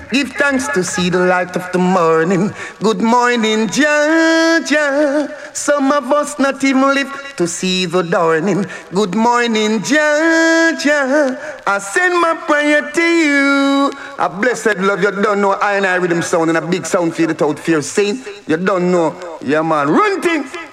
Give 0.10 0.32
thanks 0.32 0.70
to 0.70 0.84
see 0.86 1.10
the 1.10 1.20
light 1.20 1.54
of 1.58 1.70
the 1.74 1.80
morning. 1.80 2.52
Good 2.82 3.02
morning, 3.02 3.68
Georgia. 3.68 5.28
Some 5.52 5.92
of 5.92 6.10
us 6.14 6.40
not 6.40 6.64
even 6.64 6.96
live 6.96 7.12
to 7.36 7.46
see 7.46 7.86
the 7.86 8.04
dawning. 8.04 8.66
Good 8.94 9.16
morning, 9.16 9.84
Georgia. 9.84 11.38
I 11.68 11.80
send 11.80 12.22
my 12.22 12.36
prayer 12.48 12.90
to 12.90 13.02
you. 13.02 13.92
A 14.18 14.30
blessed 14.30 14.78
love, 14.78 15.04
you 15.04 15.12
don't 15.12 15.42
know 15.42 15.52
I 15.52 15.76
and 15.76 15.86
I 15.86 16.00
Riddim 16.00 16.24
sound 16.24 16.50
and 16.50 16.58
a 16.58 16.66
big 16.66 16.86
sound 16.86 17.14
feel 17.14 17.30
it 17.30 17.42
out 17.42 17.60
fear 17.60 17.82
saying. 17.82 18.24
You 18.48 18.56
don't 18.56 18.90
know. 18.92 19.37
Yeah, 19.42 19.62
man. 19.62 19.90
Run. 19.90 20.22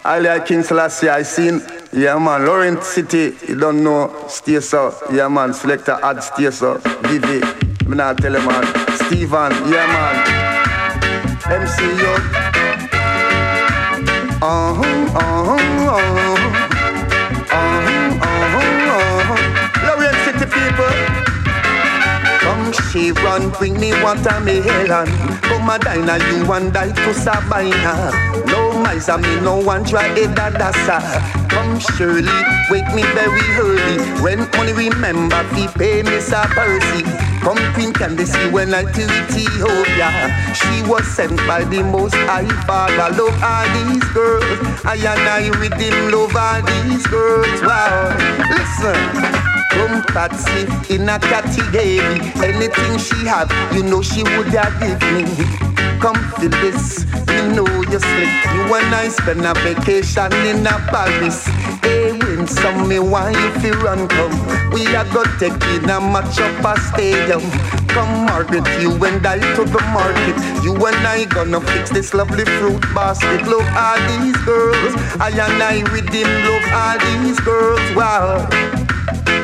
I 0.04 0.18
like 0.18 0.46
King 0.46 0.62
Selassie, 0.62 1.08
I 1.08 1.22
seen. 1.22 1.62
Yeah, 1.92 2.18
man. 2.18 2.44
Lorient 2.44 2.82
City, 2.82 3.36
you 3.46 3.58
don't 3.58 3.82
know. 3.82 4.12
Stay 4.28 4.60
so. 4.60 4.94
Yeah, 5.12 5.28
man. 5.28 5.52
Selector 5.54 5.98
add 6.02 6.22
stay 6.22 6.50
so. 6.50 6.78
Vivi. 7.04 7.40
Me 7.86 7.96
not 7.96 8.18
tell 8.18 8.34
him, 8.34 8.44
man. 8.46 8.64
Stevan, 8.96 9.52
yeah, 9.70 9.86
man. 9.86 10.44
MC 11.50 11.82
Yo. 11.82 12.14
Uh-huh, 14.42 14.82
uh-huh. 15.14 15.54
Uh-huh, 15.56 16.23
she 22.94 23.10
run, 23.10 23.50
bring 23.50 23.74
me 23.80 23.90
watermelon. 24.04 25.08
Come 25.42 25.68
a 25.68 25.78
diner, 25.80 26.16
you 26.30 26.52
and 26.52 26.72
die 26.72 26.92
to 26.92 27.12
Sabina. 27.12 28.12
No 28.46 28.72
miser, 28.78 29.18
me 29.18 29.40
no 29.40 29.56
one 29.58 29.84
try 29.84 30.06
a 30.06 30.26
dadasa. 30.28 31.02
Come 31.50 31.80
Shirley, 31.80 32.38
wake 32.70 32.86
me 32.94 33.02
very 33.18 33.42
early. 33.58 33.98
When 34.22 34.48
money 34.54 34.72
remember, 34.72 35.42
fi 35.50 35.66
pay 35.74 36.02
me 36.04 36.20
sa 36.20 36.46
Percy. 36.54 37.02
Come 37.42 37.58
Queen 37.74 37.92
Candace, 37.92 38.36
when 38.52 38.72
I 38.72 38.84
to 38.84 39.02
Ethiopia. 39.02 40.30
She 40.54 40.88
was 40.88 41.04
sent 41.04 41.36
by 41.48 41.64
the 41.64 41.82
Most 41.82 42.14
High 42.30 42.48
Father. 42.62 43.10
Love 43.18 43.42
all 43.42 43.66
these 43.74 44.04
girls. 44.14 44.44
I 44.84 44.94
and 44.94 45.26
I 45.26 45.50
with 45.58 45.74
him 45.74 46.12
love 46.12 46.36
all 46.36 46.62
these 46.62 47.04
girls. 47.08 47.60
Wow, 47.60 48.14
listen. 48.54 49.53
Come 49.70 50.02
Patsy 50.04 50.66
in 50.94 51.08
a 51.08 51.18
category. 51.18 52.20
Anything 52.42 52.98
she 52.98 53.26
have, 53.26 53.50
you 53.74 53.82
know 53.82 54.02
she 54.02 54.22
would 54.22 54.48
have 54.48 54.74
give 54.80 55.00
me. 55.12 55.24
Come 56.00 56.20
to 56.40 56.48
this, 56.48 57.04
you 57.32 57.42
know 57.54 57.66
you 57.90 57.98
slip. 57.98 58.32
You 58.54 58.74
and 58.74 58.94
I 58.94 59.08
spend 59.08 59.44
a 59.44 59.54
vacation 59.54 60.32
in 60.46 60.66
a 60.66 60.76
Paris. 60.90 61.46
Hey, 61.82 62.12
win 62.12 62.46
some 62.46 62.88
me 62.88 62.98
why 62.98 63.30
you 63.30 63.50
feel 63.60 63.74
run 63.80 64.08
come. 64.08 64.32
We 64.72 64.86
are 64.94 65.04
go 65.12 65.24
take 65.38 65.62
in 65.74 65.88
a 65.88 66.00
match 66.00 66.38
up 66.40 66.64
a 66.64 66.80
stadium. 66.80 67.42
Come 67.88 68.26
Margaret, 68.26 68.66
you 68.80 68.92
and 69.04 69.24
I 69.26 69.38
to 69.54 69.64
the 69.64 69.80
market. 69.92 70.64
You 70.64 70.74
and 70.74 71.06
I 71.06 71.24
gonna 71.26 71.60
fix 71.60 71.90
this 71.90 72.12
lovely 72.12 72.44
fruit 72.44 72.82
basket. 72.94 73.46
Love 73.46 73.68
all 73.76 73.98
these 74.08 74.36
girls. 74.44 74.94
I 75.20 75.30
and 75.30 75.62
I 75.62 75.82
with 75.92 76.08
him 76.12 76.28
love 76.44 76.66
all 76.72 77.22
these 77.22 77.40
girls. 77.40 77.96
Wow. 77.96 78.83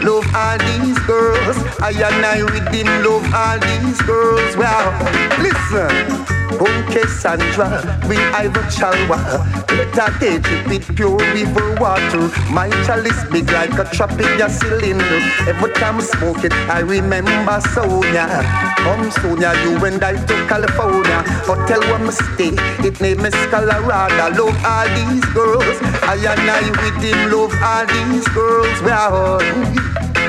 Love 0.03 0.35
all 0.35 0.59
these 0.59 0.99
girls. 1.01 1.57
I 1.81 1.91
and 1.91 2.25
I 2.25 2.43
with 2.43 2.73
love 3.05 3.35
all 3.35 3.59
these 3.59 4.01
girls. 4.03 4.57
Well, 4.57 4.91
listen. 5.39 6.40
Okay, 6.59 7.07
Sandra, 7.07 7.99
bring 8.07 8.19
Ivor 8.35 8.63
Chalwa. 8.75 9.17
Let 9.71 9.95
her 9.95 10.11
take 10.19 10.43
it 10.45 10.67
with 10.67 10.97
pure 10.97 11.17
river 11.33 11.77
water. 11.81 12.29
My 12.51 12.69
chalice 12.85 13.23
big 13.31 13.51
like 13.53 13.79
a 13.79 13.85
tropical 13.95 14.49
cylinder. 14.49 15.21
Every 15.47 15.73
time 15.75 15.99
I 15.99 16.03
smoke 16.03 16.45
it, 16.45 16.53
I 16.69 16.81
remember 16.81 17.61
Sonia. 17.73 18.27
Come, 18.79 19.11
Sonia, 19.13 19.55
you 19.63 19.79
and 19.87 20.03
I 20.03 20.17
to 20.17 20.35
California. 20.49 21.23
Hotel 21.47 21.81
where 21.81 21.99
me 22.01 22.11
stay, 22.11 22.53
it 22.87 23.01
name 23.01 23.25
is 23.25 23.35
Colorado. 23.47 24.35
Love 24.35 24.59
all 24.65 24.89
these 24.99 25.25
girls. 25.33 25.77
I 26.03 26.19
and 26.19 26.51
I 26.51 26.67
with 26.83 27.03
him 27.03 27.31
love 27.31 27.55
all 27.63 27.87
these 27.87 28.27
girls. 28.29 28.83
Well, 28.83 29.39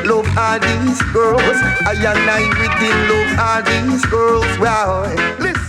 love 0.06 0.30
all 0.38 0.60
these 0.60 1.02
girls. 1.14 1.58
I 1.90 1.98
and 1.98 2.30
I 2.30 2.46
with 2.62 2.78
him 2.78 2.98
love 3.10 3.32
all 3.40 3.62
these 3.64 4.06
girls. 4.06 4.60
Well, 4.60 5.10
listen. 5.40 5.61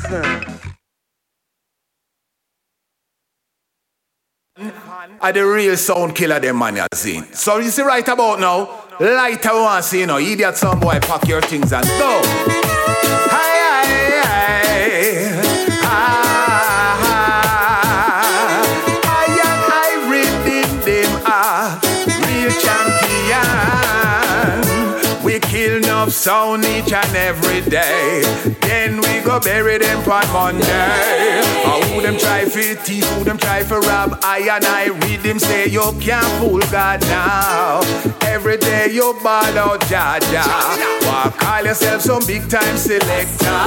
Are 5.20 5.32
the 5.32 5.46
real 5.46 5.76
sound 5.76 6.14
killer 6.14 6.38
them 6.38 6.58
man 6.58 6.76
you 6.76 6.86
seen. 6.94 7.24
So 7.32 7.58
you 7.58 7.70
see 7.70 7.82
right 7.82 8.06
about 8.06 8.38
now, 8.38 8.84
light 9.00 9.46
I 9.46 9.52
want 9.54 9.82
to 9.82 9.88
see 9.88 10.00
you 10.00 10.06
know, 10.06 10.18
idiot 10.18 10.56
some 10.56 10.80
boy 10.80 10.98
pack 11.00 11.26
your 11.26 11.40
things 11.40 11.72
and 11.72 11.84
go. 11.84 12.81
Sound 26.22 26.64
each 26.64 26.92
and 26.92 27.16
every 27.16 27.68
day. 27.68 28.22
Then 28.60 29.00
we 29.00 29.20
go 29.24 29.40
bury 29.40 29.78
them 29.78 29.98
on 30.08 30.24
Monday. 30.32 31.40
Oh, 31.66 31.82
who 31.92 32.00
them 32.00 32.16
try 32.16 32.44
for 32.44 32.60
thief, 32.60 33.04
who 33.14 33.24
them 33.24 33.38
try 33.38 33.64
for 33.64 33.80
rob. 33.80 34.20
I 34.22 34.38
and 34.54 34.64
I 34.64 34.86
read 35.02 35.20
them 35.20 35.40
say 35.40 35.66
you 35.66 35.82
can't 36.00 36.24
fool 36.38 36.60
God 36.70 37.00
now. 37.02 37.80
Every 38.22 38.56
day 38.56 38.92
you 38.92 39.14
ball 39.22 39.58
out 39.58 39.80
Jaja. 39.82 40.44
Why 41.06 41.32
call 41.36 41.64
yourself 41.64 42.02
some 42.02 42.24
big 42.24 42.48
time 42.48 42.76
selector? 42.76 43.58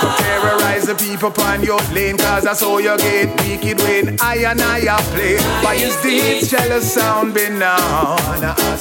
Come 0.00 0.16
terrorize 0.18 0.84
the 0.86 0.94
people 0.94 1.32
on 1.44 1.62
your 1.62 1.80
lane, 1.94 2.18
cause 2.18 2.44
that's 2.44 2.60
how 2.60 2.76
you 2.76 2.96
get 2.98 3.28
wicked 3.40 3.78
when 3.80 4.18
I 4.20 4.36
and 4.50 4.60
I 4.60 4.86
are 4.86 5.02
play. 5.14 5.36
By 5.64 5.76
his 5.76 5.96
deeds 6.02 6.50
shall 6.50 6.70
a 6.72 6.80
sound 6.82 7.32
be 7.32 7.48
known. 7.48 8.18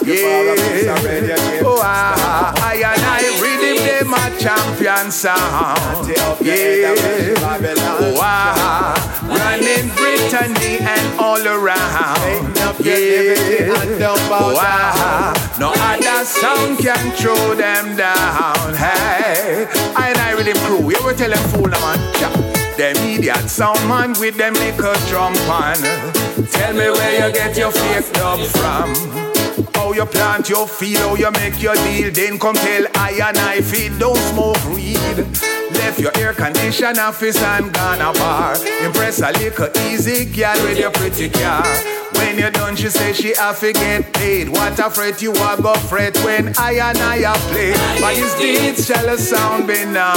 Yeah. 0.03 1.61
Oh, 1.63 1.79
ah, 1.81 2.53
I 2.63 2.88
and 2.91 3.03
I 3.05 3.21
him 3.37 3.77
them 3.85 4.13
a 4.13 4.25
champion 4.39 5.11
sound. 5.11 6.07
Yeah. 6.41 6.93
Wow. 8.17 8.95
Running 9.23 9.89
Brittany 9.95 10.79
and 10.81 11.19
all 11.19 11.45
around. 11.45 12.55
Yeah. 12.79 14.09
Wow. 14.29 15.33
No 15.59 15.73
other 15.75 16.25
sound 16.25 16.79
can 16.79 17.11
throw 17.15 17.55
them 17.55 17.95
down. 17.95 18.73
Hey. 18.75 19.67
I 19.95 20.09
and 20.09 20.17
I 20.17 20.41
them 20.41 20.57
crew. 20.65 20.81
We 20.85 20.95
ever 20.95 21.13
tell 21.13 21.29
them 21.29 21.43
fool 21.49 21.69
them 21.69 21.81
man. 21.81 21.99
Cha. 22.15 22.29
Them 22.77 22.95
idiot 22.97 23.49
sound 23.49 23.87
man 23.87 24.13
with 24.19 24.37
them 24.37 24.53
little 24.53 24.95
drum 25.09 25.33
pan. 25.47 25.77
Tell 26.51 26.73
me 26.73 26.89
where 26.89 27.27
you 27.27 27.33
get 27.33 27.57
your 27.57 27.71
fake 27.71 28.11
dub 28.13 28.39
from. 28.39 29.38
How 29.75 29.93
you 29.93 30.05
plant 30.05 30.49
your 30.49 30.67
feel, 30.67 30.99
how 30.99 31.15
you 31.15 31.31
make 31.31 31.61
your 31.61 31.75
deal. 31.75 32.11
Then 32.11 32.39
come 32.39 32.55
tell 32.55 32.85
I 32.95 33.19
and 33.23 33.37
I 33.37 33.61
feed, 33.61 33.99
don't 33.99 34.17
smoke 34.17 34.63
weed. 34.73 35.17
Left 35.73 35.99
your 35.99 36.11
air 36.17 36.33
condition 36.33 36.97
office 36.99 37.41
and 37.41 37.73
gone 37.73 38.01
a 38.01 38.13
bar. 38.17 38.55
Impress 38.83 39.21
a 39.21 39.31
little 39.31 39.69
easy 39.87 40.25
girl 40.25 40.63
with 40.63 40.79
your 40.79 40.91
pretty 40.91 41.29
car. 41.29 41.63
When 42.19 42.37
you're 42.37 42.51
done, 42.51 42.75
she 42.75 42.89
say 42.89 43.13
she 43.13 43.33
have 43.35 43.59
to 43.61 43.71
get 43.71 44.13
paid. 44.13 44.49
What 44.49 44.77
a 44.77 44.89
fret 44.89 45.21
you 45.21 45.31
are 45.31 45.55
go 45.55 45.73
fret 45.73 46.17
when 46.25 46.53
I 46.57 46.73
and 46.73 46.97
I 46.97 47.33
play. 47.49 47.71
But 48.01 48.15
his 48.15 48.33
deeds 48.35 48.85
shall 48.85 49.07
a 49.07 49.17
sound 49.17 49.67
be 49.67 49.85
now. 49.85 50.13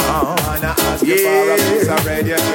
Yeah. 1.02 1.56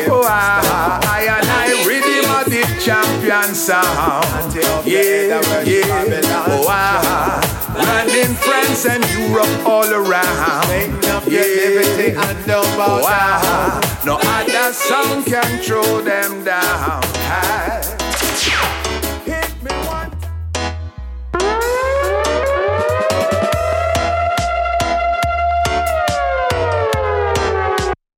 Oh, 0.09 0.23
ah, 0.25 0.99
I 1.03 1.23
and 1.35 1.47
I 1.47 1.69
Riddim 1.87 2.27
of 2.39 2.45
the 2.51 2.63
champion 2.83 3.55
sound. 3.55 4.53
Yeah, 4.85 5.39
yeah. 5.65 5.87
Oh, 6.49 6.65
ah, 6.67 7.39
running 7.73 8.35
France 8.35 8.85
and 8.85 9.03
Europe 9.15 9.65
all 9.65 9.89
around. 9.89 10.67
Yeah, 11.25 11.43
oh, 12.49 13.01
ah, 13.07 14.01
no 14.05 14.17
other 14.21 14.73
sound 14.73 15.25
can 15.25 15.61
throw 15.63 16.01
them 16.01 16.43
down. 16.43 17.96